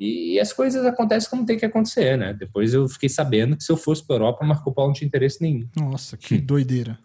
E, 0.00 0.34
e 0.34 0.40
as 0.40 0.52
coisas 0.52 0.84
acontecem 0.84 1.30
como 1.30 1.46
tem 1.46 1.56
que 1.56 1.64
acontecer, 1.64 2.18
né? 2.18 2.34
Depois 2.34 2.74
eu 2.74 2.88
fiquei 2.88 3.08
sabendo 3.08 3.56
que 3.56 3.62
se 3.62 3.70
eu 3.70 3.76
fosse 3.76 4.04
para 4.04 4.16
Europa, 4.16 4.44
Marco 4.44 4.72
Polo 4.72 4.88
não 4.88 4.94
tinha 4.94 5.06
interesse 5.06 5.40
nenhum. 5.40 5.68
Nossa, 5.76 6.16
que 6.16 6.38
doideira. 6.38 6.98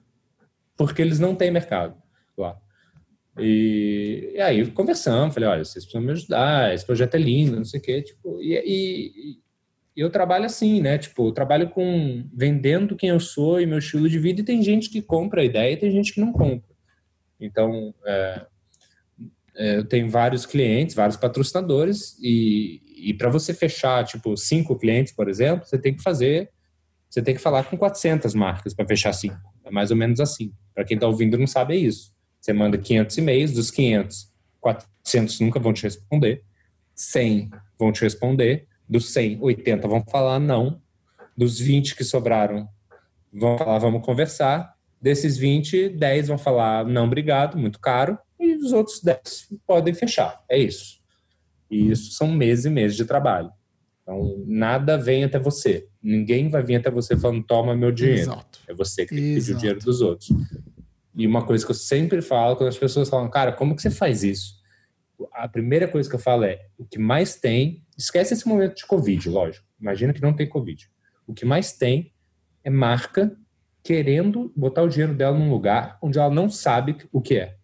Porque 0.75 0.99
eles 0.99 1.19
não 1.19 1.35
têm 1.35 1.51
mercado 1.51 1.95
lá. 2.35 2.57
E, 3.37 4.31
e, 4.33 4.41
aí 4.41 4.65
conversamos, 4.71 5.35
falei, 5.35 5.49
olha, 5.49 5.63
vocês 5.63 5.85
precisam 5.85 6.01
me 6.01 6.11
ajudar, 6.11 6.73
esse 6.73 6.85
projeto 6.85 7.13
é 7.13 7.19
lindo, 7.19 7.55
não 7.55 7.65
sei 7.65 7.79
o 7.79 7.83
quê, 7.83 8.01
tipo, 8.01 8.41
e, 8.41 8.53
e, 8.55 9.39
eu 10.01 10.09
trabalho 10.09 10.45
assim, 10.45 10.81
né, 10.81 10.97
tipo, 10.97 11.27
eu 11.27 11.31
trabalho 11.31 11.69
com, 11.69 12.27
vendendo 12.33 12.95
quem 12.95 13.09
eu 13.09 13.19
sou 13.19 13.61
e 13.61 13.65
meu 13.65 13.77
estilo 13.77 14.09
de 14.09 14.17
vida, 14.17 14.41
e 14.41 14.45
tem 14.45 14.61
gente 14.61 14.89
que 14.89 15.01
compra 15.01 15.41
a 15.41 15.45
ideia 15.45 15.73
e 15.73 15.77
tem 15.77 15.91
gente 15.91 16.13
que 16.13 16.21
não 16.21 16.31
compra. 16.31 16.73
Então, 17.39 17.93
é, 18.05 18.45
é, 19.55 19.77
eu 19.77 19.85
tenho 19.85 20.09
vários 20.09 20.45
clientes, 20.45 20.95
vários 20.95 21.17
patrocinadores, 21.17 22.17
e, 22.21 22.81
e 22.97 23.13
para 23.13 23.29
você 23.29 23.53
fechar, 23.53 24.03
tipo, 24.03 24.35
cinco 24.35 24.77
clientes, 24.77 25.13
por 25.13 25.29
exemplo, 25.29 25.65
você 25.65 25.77
tem 25.77 25.93
que 25.93 26.01
fazer, 26.01 26.49
você 27.09 27.21
tem 27.21 27.35
que 27.35 27.41
falar 27.41 27.63
com 27.65 27.77
400 27.77 28.33
marcas 28.33 28.73
para 28.73 28.87
fechar 28.87 29.13
cinco, 29.13 29.37
é 29.63 29.69
mais 29.69 29.91
ou 29.91 29.97
menos 29.97 30.19
assim. 30.19 30.51
Para 30.73 30.83
quem 30.83 30.95
está 30.95 31.07
ouvindo 31.07 31.37
não 31.37 31.45
sabe 31.45 31.75
é 31.75 31.77
isso. 31.77 32.11
Você 32.41 32.51
manda 32.51 32.77
500 32.77 33.17
e-mails, 33.19 33.51
dos 33.51 33.69
500, 33.69 34.31
400 34.59 35.39
nunca 35.39 35.59
vão 35.59 35.71
te 35.71 35.83
responder, 35.83 36.43
100 36.95 37.51
vão 37.77 37.91
te 37.91 38.01
responder, 38.01 38.67
dos 38.93 39.11
100, 39.11 39.39
80 39.41 39.87
vão 39.87 40.03
falar 40.07 40.39
não, 40.39 40.79
dos 41.35 41.59
20 41.59 41.95
que 41.95 42.03
sobraram 42.03 42.69
vão 43.33 43.57
falar 43.57 43.79
vamos 43.79 44.05
conversar, 44.05 44.75
desses 45.01 45.35
20, 45.35 45.89
10 45.89 46.27
vão 46.27 46.37
falar 46.37 46.85
não, 46.85 47.05
obrigado, 47.05 47.57
muito 47.57 47.79
caro, 47.79 48.19
e 48.39 48.53
os 48.55 48.71
outros 48.71 49.01
10 49.01 49.49
podem 49.65 49.95
fechar. 49.95 50.43
É 50.47 50.59
isso. 50.59 51.01
E 51.71 51.89
isso 51.89 52.11
são 52.11 52.31
meses 52.31 52.65
e 52.65 52.69
meses 52.69 52.95
de 52.95 53.03
trabalho. 53.03 53.51
Então, 54.03 54.43
nada 54.45 54.95
vem 54.95 55.23
até 55.23 55.39
você. 55.39 55.87
Ninguém 56.01 56.49
vai 56.49 56.61
vir 56.61 56.75
até 56.75 56.91
você 56.91 57.17
falando, 57.17 57.43
toma 57.43 57.75
meu 57.75 57.91
dinheiro. 57.91 58.19
Exato. 58.19 58.59
É 58.67 58.73
você 58.75 59.07
que 59.07 59.15
tem 59.15 59.23
que 59.23 59.35
pedir 59.35 59.55
o 59.55 59.57
dinheiro 59.57 59.79
dos 59.79 60.01
outros. 60.01 60.29
E 61.15 61.25
uma 61.25 61.43
coisa 61.43 61.65
que 61.65 61.71
eu 61.71 61.75
sempre 61.75 62.21
falo 62.21 62.55
quando 62.55 62.69
as 62.69 62.77
pessoas 62.77 63.09
falam, 63.09 63.27
cara, 63.29 63.53
como 63.53 63.75
que 63.75 63.81
você 63.81 63.89
faz 63.89 64.23
isso? 64.23 64.61
A 65.31 65.47
primeira 65.47 65.87
coisa 65.87 66.07
que 66.07 66.15
eu 66.15 66.19
falo 66.19 66.43
é: 66.43 66.67
o 66.77 66.85
que 66.85 66.99
mais 66.99 67.35
tem, 67.35 67.82
esquece 67.97 68.33
esse 68.33 68.47
momento 68.47 68.75
de 68.75 68.85
Covid, 68.85 69.29
lógico. 69.29 69.65
Imagina 69.79 70.13
que 70.13 70.21
não 70.21 70.33
tem 70.33 70.47
Covid. 70.47 70.89
O 71.27 71.33
que 71.33 71.45
mais 71.45 71.73
tem 71.73 72.13
é 72.63 72.69
marca 72.69 73.35
querendo 73.83 74.51
botar 74.55 74.81
o 74.81 74.87
dinheiro 74.87 75.13
dela 75.13 75.37
num 75.37 75.49
lugar 75.49 75.97
onde 76.01 76.17
ela 76.17 76.33
não 76.33 76.49
sabe 76.49 76.97
o 77.11 77.21
que 77.21 77.37
é. 77.37 77.57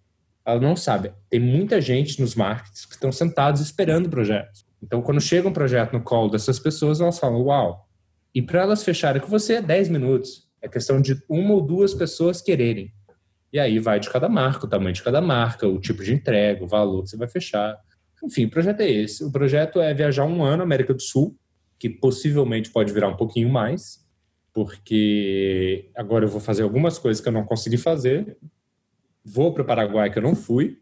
Ela 0.46 0.60
não 0.60 0.76
sabe. 0.76 1.14
Tem 1.30 1.40
muita 1.40 1.80
gente 1.80 2.20
nos 2.20 2.36
markets 2.36 2.86
que 2.86 2.94
estão 2.94 3.12
sentados 3.12 3.62
esperando 3.62 4.10
projetos. 4.10 4.66
Então, 4.82 5.02
quando 5.02 5.22
chega 5.22 5.48
um 5.48 5.54
projeto 5.54 5.94
no 5.94 6.02
call 6.02 6.30
dessas 6.30 6.60
pessoas, 6.60 7.00
elas 7.00 7.20
falam, 7.20 7.42
uau. 7.44 7.88
E 8.34 8.42
para 8.42 8.62
elas 8.62 8.84
fecharem 8.84 9.22
com 9.22 9.28
você 9.28 9.56
é 9.56 9.62
10 9.62 9.90
minutos. 9.90 10.48
É 10.62 10.68
questão 10.68 11.02
de 11.02 11.22
uma 11.30 11.54
ou 11.54 11.62
duas 11.62 11.94
pessoas 11.94 12.42
quererem. 12.42 12.94
E 13.52 13.60
aí 13.60 13.80
vai 13.80 14.00
de 14.00 14.10
cada 14.10 14.30
marca, 14.30 14.66
o 14.66 14.70
tamanho 14.70 14.94
de 14.94 15.02
cada 15.02 15.22
marca, 15.22 15.68
o 15.68 15.80
tipo 15.80 16.04
de 16.04 16.14
entrega, 16.14 16.64
o 16.64 16.68
valor 16.68 17.04
que 17.04 17.10
você 17.10 17.18
vai 17.18 17.28
fechar. 17.28 17.78
Enfim, 18.24 18.46
o 18.46 18.50
projeto 18.50 18.82
é 18.82 18.90
esse. 18.90 19.24
O 19.24 19.32
projeto 19.32 19.80
é 19.80 19.94
viajar 19.94 20.26
um 20.26 20.44
ano 20.44 20.62
à 20.62 20.66
América 20.66 20.94
do 20.94 21.02
Sul, 21.02 21.38
que 21.78 21.90
possivelmente 21.90 22.70
pode 22.70 22.92
virar 22.92 23.08
um 23.08 23.16
pouquinho 23.16 23.50
mais, 23.50 24.06
porque 24.54 25.90
agora 25.96 26.26
eu 26.26 26.30
vou 26.30 26.42
fazer 26.42 26.64
algumas 26.64 26.98
coisas 26.98 27.22
que 27.22 27.28
eu 27.28 27.34
não 27.34 27.46
consegui 27.46 27.78
fazer. 27.78 28.38
Vou 29.24 29.54
para 29.54 29.64
o 29.64 29.66
Paraguai, 29.66 30.12
que 30.12 30.18
eu 30.18 30.24
não 30.24 30.36
fui, 30.36 30.80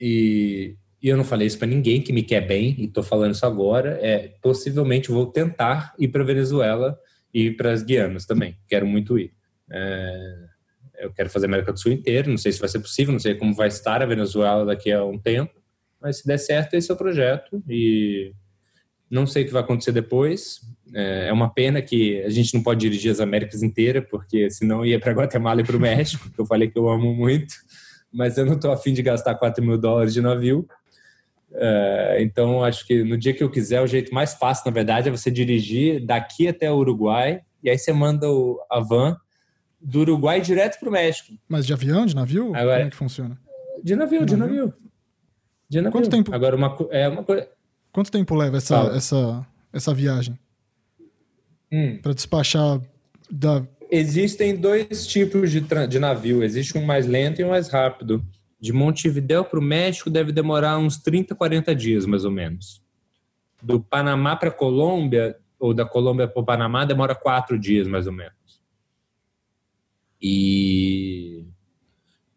e, 0.00 0.76
e 1.02 1.08
eu 1.08 1.16
não 1.16 1.24
falei 1.24 1.46
isso 1.46 1.58
para 1.58 1.68
ninguém 1.68 2.02
que 2.02 2.12
me 2.12 2.22
quer 2.22 2.46
bem, 2.46 2.76
e 2.78 2.84
estou 2.84 3.02
falando 3.02 3.34
isso 3.34 3.46
agora. 3.46 3.98
É 4.00 4.34
possivelmente 4.40 5.10
vou 5.10 5.26
tentar 5.26 5.94
ir 5.98 6.08
para 6.08 6.22
Venezuela 6.22 6.98
e 7.32 7.50
para 7.50 7.72
as 7.72 7.82
Guianas 7.82 8.26
também. 8.26 8.56
Quero 8.68 8.86
muito 8.86 9.18
ir. 9.18 9.32
É, 9.70 10.52
eu 10.98 11.12
quero 11.12 11.30
fazer 11.30 11.46
a 11.46 11.48
América 11.48 11.72
do 11.72 11.80
Sul 11.80 11.92
inteira, 11.92 12.28
não 12.28 12.38
sei 12.38 12.52
se 12.52 12.60
vai 12.60 12.68
ser 12.68 12.78
possível, 12.78 13.12
não 13.12 13.18
sei 13.18 13.34
como 13.34 13.54
vai 13.54 13.68
estar 13.68 14.02
a 14.02 14.06
Venezuela 14.06 14.64
daqui 14.64 14.92
a 14.92 15.04
um 15.04 15.18
tempo, 15.18 15.61
mas 16.02 16.18
se 16.18 16.26
der 16.26 16.38
certo, 16.38 16.74
esse 16.74 16.90
é 16.90 16.94
o 16.94 16.96
projeto 16.96 17.62
e 17.68 18.32
não 19.10 19.26
sei 19.26 19.42
o 19.42 19.46
que 19.46 19.52
vai 19.52 19.62
acontecer 19.62 19.92
depois. 19.92 20.60
É, 20.94 21.28
é 21.28 21.32
uma 21.32 21.52
pena 21.52 21.80
que 21.80 22.22
a 22.22 22.30
gente 22.30 22.54
não 22.54 22.62
pode 22.62 22.80
dirigir 22.80 23.12
as 23.12 23.20
Américas 23.20 23.62
inteiras, 23.62 24.04
porque 24.10 24.50
senão 24.50 24.84
ia 24.84 24.98
para 24.98 25.12
Guatemala 25.12 25.60
e 25.60 25.64
para 25.64 25.76
o 25.76 25.80
México, 25.80 26.30
que 26.30 26.40
eu 26.40 26.46
falei 26.46 26.68
que 26.68 26.78
eu 26.78 26.88
amo 26.88 27.14
muito, 27.14 27.54
mas 28.10 28.36
eu 28.36 28.44
não 28.44 28.54
estou 28.54 28.72
afim 28.72 28.92
de 28.92 29.02
gastar 29.02 29.34
4 29.34 29.62
mil 29.62 29.78
dólares 29.78 30.12
de 30.12 30.20
navio. 30.20 30.66
É, 31.54 32.18
então, 32.20 32.64
acho 32.64 32.86
que 32.86 33.04
no 33.04 33.18
dia 33.18 33.34
que 33.34 33.44
eu 33.44 33.50
quiser, 33.50 33.82
o 33.82 33.86
jeito 33.86 34.14
mais 34.14 34.34
fácil, 34.34 34.64
na 34.66 34.72
verdade, 34.72 35.08
é 35.08 35.12
você 35.12 35.30
dirigir 35.30 36.04
daqui 36.04 36.48
até 36.48 36.70
o 36.70 36.76
Uruguai, 36.76 37.42
e 37.62 37.70
aí 37.70 37.78
você 37.78 37.92
manda 37.92 38.30
o, 38.30 38.58
a 38.70 38.80
van 38.80 39.16
do 39.80 40.00
Uruguai 40.00 40.40
direto 40.40 40.78
para 40.78 40.88
o 40.88 40.92
México. 40.92 41.34
Mas 41.48 41.66
de 41.66 41.72
avião, 41.72 42.06
de 42.06 42.14
navio? 42.14 42.54
Agora, 42.54 42.78
Como 42.78 42.86
é 42.86 42.90
que 42.90 42.96
funciona? 42.96 43.38
De 43.82 43.94
navio, 43.94 44.24
de 44.24 44.36
navio. 44.36 44.66
navio. 44.66 44.74
De 45.72 45.80
navio. 45.80 45.92
Quanto 45.92 46.10
tempo? 46.10 46.34
Agora, 46.34 46.54
uma, 46.54 46.76
é 46.90 47.08
uma 47.08 47.24
coisa. 47.24 47.48
Quanto 47.90 48.12
tempo 48.12 48.34
leva 48.34 48.58
essa, 48.58 48.76
essa, 48.94 49.46
essa 49.72 49.94
viagem? 49.94 50.38
Hum. 51.72 51.98
Para 52.02 52.12
despachar 52.12 52.78
da. 53.30 53.66
Existem 53.90 54.54
dois 54.54 55.06
tipos 55.06 55.50
de, 55.50 55.64
de 55.88 55.98
navio. 55.98 56.42
Existe 56.42 56.76
um 56.76 56.84
mais 56.84 57.06
lento 57.06 57.40
e 57.40 57.44
um 57.44 57.48
mais 57.48 57.68
rápido. 57.68 58.22
De 58.60 58.70
Montevideo 58.70 59.46
para 59.46 59.58
o 59.58 59.62
México 59.62 60.10
deve 60.10 60.30
demorar 60.30 60.76
uns 60.76 60.98
30, 60.98 61.34
40 61.34 61.74
dias, 61.74 62.04
mais 62.04 62.26
ou 62.26 62.30
menos. 62.30 62.82
Do 63.62 63.80
Panamá 63.80 64.36
para 64.36 64.50
a 64.50 64.52
Colômbia, 64.52 65.38
ou 65.58 65.72
da 65.72 65.86
Colômbia 65.86 66.28
para 66.28 66.42
o 66.42 66.44
Panamá, 66.44 66.84
demora 66.84 67.14
quatro 67.14 67.58
dias, 67.58 67.88
mais 67.88 68.06
ou 68.06 68.12
menos. 68.12 68.60
E, 70.20 71.46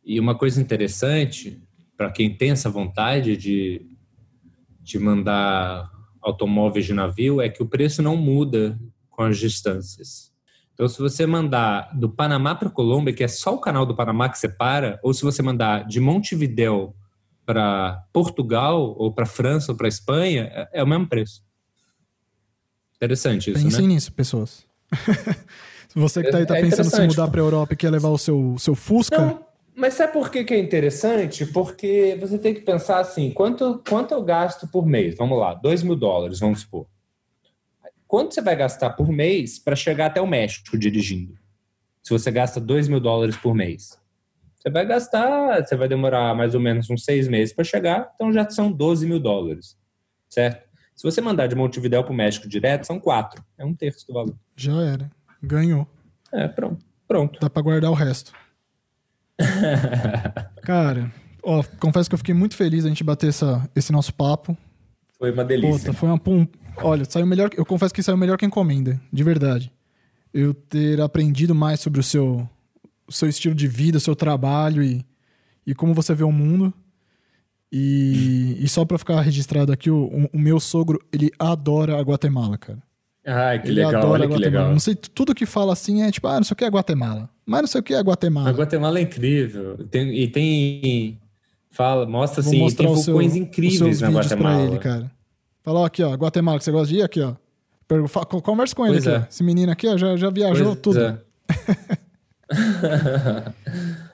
e 0.06 0.22
uma 0.22 0.36
coisa 0.36 0.62
interessante, 0.62 1.62
para 1.98 2.12
quem 2.12 2.36
tem 2.36 2.52
essa 2.52 2.70
vontade 2.70 3.38
de, 3.38 3.86
de 4.82 5.00
mandar 5.00 5.90
automóveis 6.22 6.86
de 6.86 6.94
navio, 6.94 7.42
é 7.42 7.50
que 7.50 7.62
o 7.62 7.68
preço 7.68 8.02
não 8.02 8.18
muda 8.18 8.80
com 9.10 9.24
as 9.24 9.38
distâncias. 9.38 10.34
Então, 10.74 10.90
se 10.90 11.00
você 11.00 11.26
mandar 11.26 11.90
do 11.98 12.10
Panamá 12.10 12.54
para 12.54 12.70
Colômbia, 12.70 13.14
que 13.14 13.24
é 13.24 13.28
só 13.30 13.56
o 13.56 13.60
canal 13.60 13.86
do 13.86 13.96
Panamá 13.96 14.28
que 14.28 14.38
separa, 14.38 15.00
ou 15.02 15.14
se 15.14 15.24
você 15.24 15.42
mandar 15.42 15.88
de 15.88 16.02
Montevideo 16.02 16.94
para 17.46 18.04
Portugal, 18.12 18.94
ou 18.98 19.14
para 19.14 19.26
França, 19.26 19.72
ou 19.72 19.78
para 19.78 19.88
Espanha, 19.88 20.50
é, 20.52 20.80
é, 20.80 20.84
o 20.84 20.88
mesmo 20.88 21.08
preço. 21.08 21.42
Interessante 22.98 23.52
isso, 23.52 23.64
Pensem 23.64 23.88
né? 23.88 23.94
nisso, 23.94 24.12
pessoas. 24.12 24.66
Você 25.96 26.22
que 26.22 26.30
tá 26.30 26.40
aí 26.40 26.46
tá 26.46 26.58
é 26.58 26.62
pensando 26.62 26.88
em 26.88 26.90
se 26.90 27.08
mudar 27.08 27.30
para 27.30 27.40
a 27.40 27.46
Europa 27.46 27.74
e 27.74 27.78
quer 27.78 27.90
levar 27.90 28.10
o 28.10 28.18
seu, 28.18 28.58
seu 28.60 28.76
Fusca. 28.76 29.40
Mas 29.76 29.96
sabe 29.96 30.14
por 30.14 30.32
que, 30.32 30.44
que 30.44 30.54
é 30.54 30.60
interessante? 30.60 31.46
Porque 31.46 32.18
você 32.20 32.38
tem 32.38 32.54
que 32.54 32.62
pensar 32.62 33.00
assim: 33.00 33.32
quanto, 33.32 33.84
quanto 33.88 34.14
eu 34.14 34.24
gasto 34.24 34.68
por 34.68 34.86
mês? 34.86 35.16
Vamos 35.18 35.40
lá, 35.40 35.54
2 35.54 35.84
mil 35.84 35.96
dólares, 35.96 36.40
vamos 36.40 36.62
supor. 36.62 36.88
Quanto 38.08 38.34
você 38.34 38.42
vai 38.42 38.56
gastar 38.56 38.92
por 38.92 39.10
mês 39.10 39.60
para 39.60 39.76
chegar 39.76 40.08
até 40.08 40.22
o 40.22 40.28
México 40.28 40.78
dirigindo? 40.78 41.38
Se 42.02 42.12
você 42.12 42.32
gasta 42.32 42.60
2 42.62 42.88
mil 42.88 43.00
dólares 43.00 43.36
por 43.36 43.54
mês. 43.54 44.00
Você 44.56 44.70
vai 44.70 44.86
gastar, 44.86 45.64
você 45.64 45.76
vai 45.76 45.88
demorar 45.88 46.34
mais 46.34 46.56
ou 46.56 46.62
menos 46.62 46.90
uns 46.90 47.04
seis 47.04 47.28
meses 47.28 47.54
para 47.54 47.64
chegar, 47.64 48.12
então 48.16 48.34
já 48.34 48.50
são 48.50 48.72
12 48.72 49.06
mil 49.06 49.20
dólares, 49.20 49.78
certo? 50.28 50.68
Se 50.96 51.04
você 51.04 51.22
mandar 51.22 51.48
de 51.48 51.56
Montevideo 51.56 52.04
para 52.04 52.14
o 52.14 52.16
México 52.16 52.48
direto, 52.48 52.86
são 52.86 53.00
quatro. 53.00 53.44
É 53.58 53.66
um 53.66 53.76
terço 53.76 54.08
do 54.08 54.14
valor. 54.14 54.36
Já 54.56 54.82
era. 54.82 55.12
Ganhou. 55.44 55.86
É, 56.32 56.48
pronto. 56.48 56.84
Pronto. 57.08 57.40
Dá 57.40 57.50
pra 57.50 57.62
guardar 57.62 57.92
o 57.92 57.94
resto. 57.94 58.34
Cara, 60.64 61.12
ó, 61.44 61.64
confesso 61.80 62.10
que 62.10 62.14
eu 62.14 62.18
fiquei 62.20 62.34
muito 62.34 62.56
feliz 62.56 62.86
a 62.86 62.90
gente 62.90 63.04
bater 63.04 63.30
essa, 63.30 63.70
esse 63.76 63.92
nosso 63.92 64.14
papo. 64.14 64.58
Foi 65.18 65.32
uma 65.32 65.44
delícia. 65.44 65.80
Puta, 65.80 65.94
foi 65.94 66.10
uma, 66.10 66.22
um, 66.28 66.48
Olha, 66.78 67.06
saiu 67.06 67.26
melhor. 67.26 67.50
Eu 67.56 67.66
confesso 67.66 67.94
que 67.94 68.04
saiu 68.04 68.18
melhor 68.18 68.38
que 68.38 68.46
encomenda, 68.46 69.00
de 69.12 69.24
verdade. 69.24 69.72
Eu 70.34 70.54
ter 70.54 71.00
aprendido 71.00 71.56
mais 71.56 71.80
sobre 71.80 72.00
o 72.00 72.04
seu, 72.04 72.48
o 73.08 73.12
seu 73.12 73.30
estilo 73.30 73.56
de 73.56 73.68
vida, 73.68 73.98
o 73.98 74.02
seu 74.02 74.16
trabalho 74.16 74.84
e, 74.84 75.06
e 75.66 75.74
como 75.74 75.94
você 75.94 76.14
vê 76.14 76.24
o 76.24 76.32
mundo. 76.32 76.74
E, 77.72 78.58
e 78.60 78.68
só 78.70 78.86
pra 78.86 78.98
ficar 78.98 79.22
registrado 79.22 79.72
aqui, 79.72 79.90
o, 79.90 80.30
o 80.32 80.40
meu 80.40 80.60
sogro, 80.60 81.00
ele 81.12 81.32
adora 81.40 81.98
a 81.98 82.02
Guatemala, 82.02 82.58
cara. 82.58 82.82
Ai, 83.26 83.60
que 83.60 83.70
ele 83.70 83.84
legal, 83.84 84.04
adora 84.04 84.24
olha 84.24 84.28
que 84.28 84.38
legal. 84.38 84.72
Não 84.72 84.80
sei, 84.80 84.94
tudo 84.94 85.34
que 85.34 85.48
fala 85.48 85.74
assim 85.74 86.04
é 86.04 86.12
tipo, 86.12 86.28
ah, 86.28 86.36
não 86.36 86.44
sei 86.44 86.54
o 86.54 86.58
que 86.58 86.64
é 86.64 86.68
Guatemala. 86.68 87.28
Mas 87.44 87.62
não 87.62 87.68
sei 87.68 87.82
o 87.82 87.84
que 87.84 87.94
é 87.94 88.00
Guatemala. 88.00 88.50
A 88.50 88.54
Guatemala 88.54 89.00
é 89.00 89.02
incrível. 89.02 89.78
Tem, 89.90 90.14
e 90.14 90.28
tem. 90.28 91.20
Fala, 91.72 92.06
mostra 92.06 92.44
Vou 92.44 92.68
assim, 92.68 92.76
tem 92.76 92.86
vulcões 92.88 93.34
seu, 93.34 93.42
incríveis 93.42 94.00
na 94.02 94.10
Guatemala. 94.10 94.56
Pra 94.56 94.66
ele, 94.66 94.80
cara. 94.80 95.12
Fala, 95.64 95.80
ó, 95.80 95.86
aqui, 95.86 96.04
ó, 96.04 96.14
Guatemala, 96.14 96.60
que 96.60 96.64
você 96.64 96.72
gosta 96.72 96.88
de 96.88 97.00
ir, 97.00 97.02
aqui, 97.02 97.20
ó. 97.22 97.34
Conversa 98.42 98.76
com 98.76 98.86
ele 98.86 98.94
pois 98.96 99.08
aqui, 99.08 99.24
é. 99.24 99.28
Esse 99.30 99.44
menino 99.44 99.72
aqui, 99.72 99.88
ó, 99.88 99.98
já, 99.98 100.16
já 100.16 100.30
viajou 100.30 100.76
pois 100.76 100.80
tudo. 100.80 101.00
É. 101.00 101.18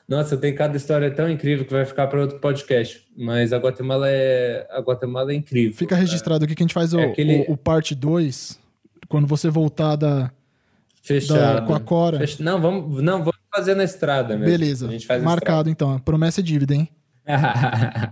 Nossa, 0.07 0.37
tem 0.37 0.55
cada 0.55 0.75
história 0.75 1.11
tão 1.11 1.29
incrível 1.29 1.65
que 1.65 1.71
vai 1.71 1.85
ficar 1.85 2.07
para 2.07 2.21
outro 2.21 2.39
podcast. 2.39 3.05
Mas 3.17 3.53
a 3.53 3.57
Guatemala 3.57 4.09
é 4.09 4.67
a 4.69 4.79
Guatemala 4.79 5.31
é 5.31 5.35
incrível. 5.35 5.77
Fica 5.77 5.95
registrado 5.95 6.43
aqui 6.43 6.55
que 6.55 6.63
a 6.63 6.65
gente 6.65 6.73
faz 6.73 6.93
o, 6.93 6.99
é 6.99 7.05
aquele... 7.05 7.45
o, 7.47 7.53
o 7.53 7.57
parte 7.57 7.95
2 7.95 8.60
quando 9.11 9.27
você 9.27 9.49
voltar 9.49 9.97
da. 9.97 10.31
Fechado. 11.03 11.59
Da, 11.59 11.61
com 11.61 11.75
a 11.75 11.79
Cora. 11.79 12.17
Fech... 12.19 12.41
Não, 12.41 12.61
vamos, 12.61 13.03
não, 13.03 13.19
vamos 13.19 13.39
fazer 13.53 13.75
na 13.75 13.83
estrada 13.83 14.37
mesmo. 14.37 14.45
Beleza. 14.45 14.89
Marcado 15.21 15.69
então. 15.69 15.99
Promessa 15.99 16.39
é 16.39 16.43
dívida, 16.43 16.73
hein? 16.73 16.87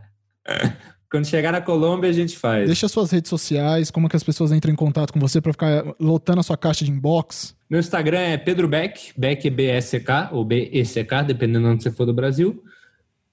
Quando 1.10 1.26
chegar 1.26 1.52
na 1.52 1.62
Colômbia, 1.62 2.10
a 2.10 2.14
gente 2.14 2.38
faz. 2.38 2.68
Deixa 2.68 2.88
suas 2.88 3.10
redes 3.10 3.30
sociais, 3.30 3.90
como 3.90 4.08
que 4.08 4.16
as 4.16 4.24
pessoas 4.24 4.52
entram 4.52 4.72
em 4.72 4.76
contato 4.76 5.12
com 5.12 5.20
você 5.20 5.42
para 5.42 5.54
ficar 5.54 5.84
lotando 6.00 6.42
a 6.42 6.44
sua 6.44 6.58
caixa 6.58 6.86
de 6.86 6.92
inbox. 6.92 7.56
Meu 7.68 7.80
Instagram 7.80 8.20
é 8.20 8.38
Pedro 8.38 8.68
Beck, 8.68 9.14
Beck 9.18 9.48
é 9.48 9.50
B-S-K 9.50 10.30
ou 10.34 10.44
B-E-C-K, 10.44 11.24
dependendo 11.24 11.68
de 11.68 11.74
onde 11.74 11.84
você 11.84 11.92
for 11.92 12.06
do 12.06 12.14
Brasil. 12.14 12.64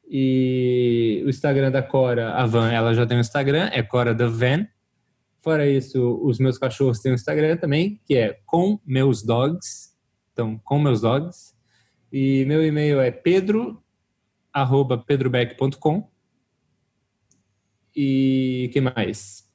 E 0.09 1.23
o 1.27 1.29
Instagram 1.29 1.71
da 1.71 1.83
Cora, 1.83 2.33
a 2.35 2.47
Van, 2.47 2.71
ela 2.71 2.95
já 2.95 3.05
tem 3.05 3.17
um 3.17 3.21
Instagram, 3.21 3.69
é 3.73 3.83
Cora 3.83 4.15
da 4.15 4.27
Van. 4.27 4.67
Fora 5.47 5.65
isso, 5.65 6.21
os 6.25 6.41
meus 6.41 6.59
cachorros 6.59 6.99
têm 6.99 7.13
um 7.13 7.15
Instagram 7.15 7.57
também, 7.57 8.01
que 8.05 8.17
é 8.17 8.41
com 8.45 8.81
meus 8.85 9.23
dogs. 9.23 9.95
Então, 10.33 10.61
com 10.65 10.77
meus 10.77 11.03
dogs. 11.03 11.55
E 12.13 12.45
meu 12.47 12.67
e-mail 12.67 12.99
é 12.99 13.13
pedro, 13.13 13.81
arroba 14.53 14.99
pedrobeck.com. 14.99 16.11
E 17.95 18.69
que 18.73 18.81
mais? 18.81 19.49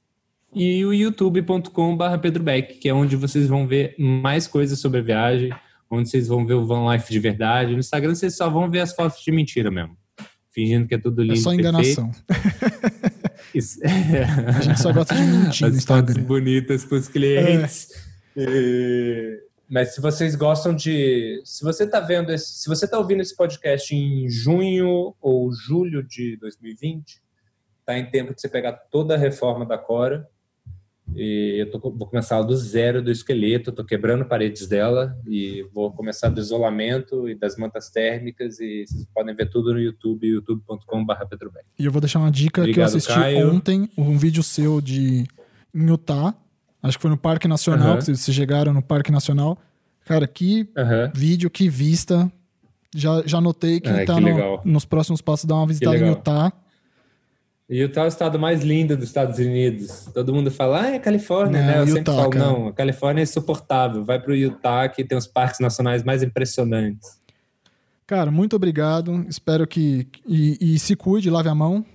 E 0.56 0.86
o 0.86 0.94
youtube.com 0.94 1.98
barra 1.98 2.18
pedrobeck, 2.18 2.80
que 2.80 2.88
é 2.88 2.94
onde 2.94 3.18
vocês 3.18 3.50
vão 3.50 3.68
ver 3.68 3.94
mais 4.00 4.48
coisas 4.48 4.80
sobre 4.80 5.02
a 5.02 5.04
viagem, 5.04 5.54
onde 5.90 6.10
vocês 6.10 6.30
vão 6.30 6.46
ver 6.46 6.54
o 6.54 6.66
van 6.66 6.90
life 6.94 7.12
de 7.12 7.20
verdade. 7.20 7.74
No 7.74 7.80
Instagram 7.80 8.16
vocês 8.16 8.38
só 8.38 8.50
vão 8.50 8.72
ver 8.72 8.80
as 8.80 8.96
fotos 8.96 9.22
de 9.22 9.30
mentira 9.30 9.70
mesmo. 9.70 9.98
Fingindo 10.52 10.88
que 10.88 10.96
é 10.96 10.98
tudo 10.98 11.22
lindo. 11.22 11.34
É 11.34 11.36
só 11.36 11.54
enganação. 11.54 12.10
Isso. 13.54 13.80
A 13.84 14.62
gente 14.62 14.80
só 14.80 14.92
gosta 14.94 15.14
de 15.16 15.22
mentir 15.22 15.66
As 15.68 15.72
no 15.74 15.78
Instagram. 15.78 16.24
bonitas 16.24 16.86
para 16.86 16.98
os 16.98 17.08
clientes. 17.08 17.90
É. 18.36 19.40
Mas 19.70 19.96
se 19.96 20.02
vocês 20.02 20.36
gostam 20.36 20.76
de. 20.76 21.42
Se 21.46 21.64
você 21.64 21.86
está 21.86 22.00
vendo 22.00 22.32
esse, 22.32 22.62
se 22.62 22.68
você 22.68 22.86
está 22.86 22.98
ouvindo 22.98 23.22
esse 23.22 23.36
podcast 23.36 23.96
em 23.96 24.30
junho 24.30 25.16
ou 25.22 25.52
julho 25.54 26.04
de 26.04 26.38
2020, 26.38 27.22
está 27.80 27.98
em 27.98 28.10
tempo 28.10 28.34
de 28.34 28.42
você 28.42 28.50
pegar 28.50 28.74
toda 28.74 29.16
a 29.16 29.18
reforma 29.18 29.66
da 29.66 29.78
Cora 29.78 30.28
e 31.16 31.58
eu 31.60 31.70
tô, 31.70 31.80
vou 31.80 32.08
começar 32.08 32.42
do 32.42 32.56
zero 32.56 33.02
do 33.02 33.12
esqueleto, 33.12 33.70
estou 33.70 33.86
quebrando 33.86 34.26
paredes 34.26 34.68
dela 34.68 35.18
e 35.28 35.66
vou 35.74 35.92
começar 35.92 36.30
do 36.30 36.40
isolamento 36.40 37.28
e 37.28 37.36
das 37.36 37.58
mantas 37.58 37.90
térmicas 37.90 38.60
e 38.60 38.86
vocês 38.88 39.08
podem 39.14 39.36
ver 39.36 39.50
tudo 39.50 39.74
no 39.74 39.80
YouTube, 39.80 40.28
youtube.com.br 40.28 41.14
E 41.78 41.86
eu 41.86 41.92
vou 41.92 42.02
deixar 42.02 42.20
uma 42.20 42.32
dica 42.32 42.62
Obrigado, 42.62 42.76
que 42.76 42.80
eu 42.80 42.86
assisti 42.86 43.14
Caio. 43.14 43.52
ontem, 43.52 43.90
um 43.98 44.18
vídeo 44.18 44.42
seu 44.44 44.80
de 44.80 45.26
em 45.74 45.88
Utah, 45.88 46.34
acho 46.84 46.98
que 46.98 47.02
foi 47.02 47.12
no 47.12 47.18
Parque 47.18 47.48
Nacional, 47.48 47.98
que 47.98 48.06
vocês 48.06 48.24
chegaram 48.36 48.74
no 48.74 48.82
Parque 48.82 49.12
Nacional. 49.12 49.58
Cara, 50.06 50.28
que 50.28 50.70
vídeo, 51.14 51.50
que 51.50 51.70
vista. 51.70 52.32
Já, 52.94 53.24
já 53.26 53.40
notei 53.40 53.80
que 53.80 53.90
está 53.90 54.20
no, 54.20 54.60
nos 54.66 54.84
próximos 54.84 55.22
passos 55.22 55.46
dar 55.46 55.56
uma 55.56 55.66
visitada 55.66 55.98
em 55.98 56.10
Utah 56.10 56.52
Utah 57.78 58.02
é 58.02 58.06
o 58.06 58.08
estado 58.08 58.38
mais 58.38 58.64
lindo 58.64 58.98
dos 58.98 59.08
Estados 59.08 59.40
Unidos. 59.40 60.10
Todo 60.14 60.34
mundo 60.34 60.52
fala, 60.52 60.82
ah, 60.82 60.88
é 60.92 61.00
Califórnia, 61.00 61.62
né? 61.62 61.78
Eu 61.78 61.86
Utah, 61.86 61.94
sempre 61.94 62.14
falo, 62.14 62.30
cara. 62.30 62.46
não, 62.46 62.68
a 62.68 62.74
Califórnia 62.74 63.22
é 63.22 63.24
insuportável. 63.24 64.04
Vai 64.04 64.20
para 64.20 64.32
o 64.32 64.36
Utah, 64.36 64.90
que 64.90 65.06
tem 65.06 65.18
os 65.18 65.26
parques 65.26 65.60
nacionais 65.62 66.04
mais 66.04 66.22
impressionantes. 66.22 67.18
Cara, 68.06 68.30
muito 68.30 68.58
obrigado. 68.58 69.26
Espero 69.30 69.66
que. 69.66 70.06
E, 70.28 70.58
e 70.76 70.80
se 70.80 70.98
cuide, 70.98 71.30
lave 71.30 71.48
a 71.48 71.56
mão. 71.56 71.86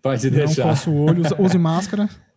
Pode 0.00 0.30
deixar. 0.30 0.64
Não 0.64 0.70
coça 0.70 0.88
o 0.88 1.04
olho, 1.04 1.22
use 1.38 1.58
máscara. 1.58 2.08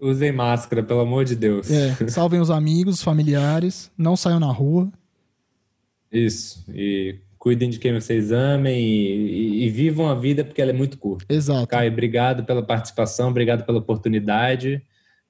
Usem 0.00 0.30
máscara, 0.30 0.82
pelo 0.82 1.00
amor 1.00 1.24
de 1.24 1.34
Deus. 1.34 1.68
É, 1.70 1.92
salvem 2.08 2.40
os 2.40 2.50
amigos, 2.50 2.96
os 2.96 3.02
familiares, 3.02 3.90
não 3.98 4.16
saiam 4.16 4.38
na 4.38 4.52
rua. 4.52 4.92
Isso. 6.12 6.64
E 6.68 7.18
cuidem 7.38 7.70
de 7.70 7.78
quem 7.78 7.92
vocês 7.92 8.32
amem 8.32 8.78
e, 8.78 9.62
e, 9.62 9.64
e, 9.64 9.70
vivam 9.70 10.08
a 10.08 10.14
vida 10.14 10.44
porque 10.44 10.60
ela 10.60 10.70
é 10.70 10.74
muito 10.74 10.98
curta. 10.98 11.24
Exato. 11.32 11.66
Caio, 11.68 11.92
obrigado 11.92 12.44
pela 12.44 12.62
participação, 12.62 13.28
obrigado 13.30 13.64
pela 13.64 13.78
oportunidade. 13.78 14.82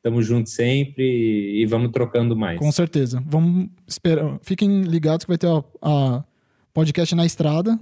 Tamo 0.03 0.23
juntos 0.23 0.53
sempre 0.53 1.03
e, 1.03 1.63
e 1.63 1.67
vamos 1.67 1.91
trocando 1.91 2.37
mais. 2.37 2.59
Com 2.59 2.71
certeza. 2.73 3.23
Vamos 3.27 3.69
esperar. 3.87 4.39
Fiquem 4.43 4.83
ligados 4.83 5.25
que 5.25 5.31
vai 5.31 5.39
ter 5.39 5.49
a, 5.49 5.63
a 5.83 6.25
podcast 6.73 7.15
na 7.15 7.27
estrada 7.27 7.79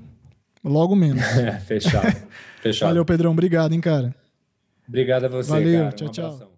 logo 0.65 0.97
menos. 0.97 1.23
fechado. 1.66 2.16
fechado. 2.61 2.89
Valeu, 2.89 3.05
Pedrão. 3.05 3.32
Obrigado, 3.32 3.73
hein, 3.73 3.81
cara. 3.81 4.15
Obrigado 4.89 5.24
a 5.24 5.28
você, 5.28 5.51
Valeu, 5.51 5.85
cara. 5.85 5.93
tchau, 5.93 6.09
um 6.09 6.11
tchau. 6.11 6.56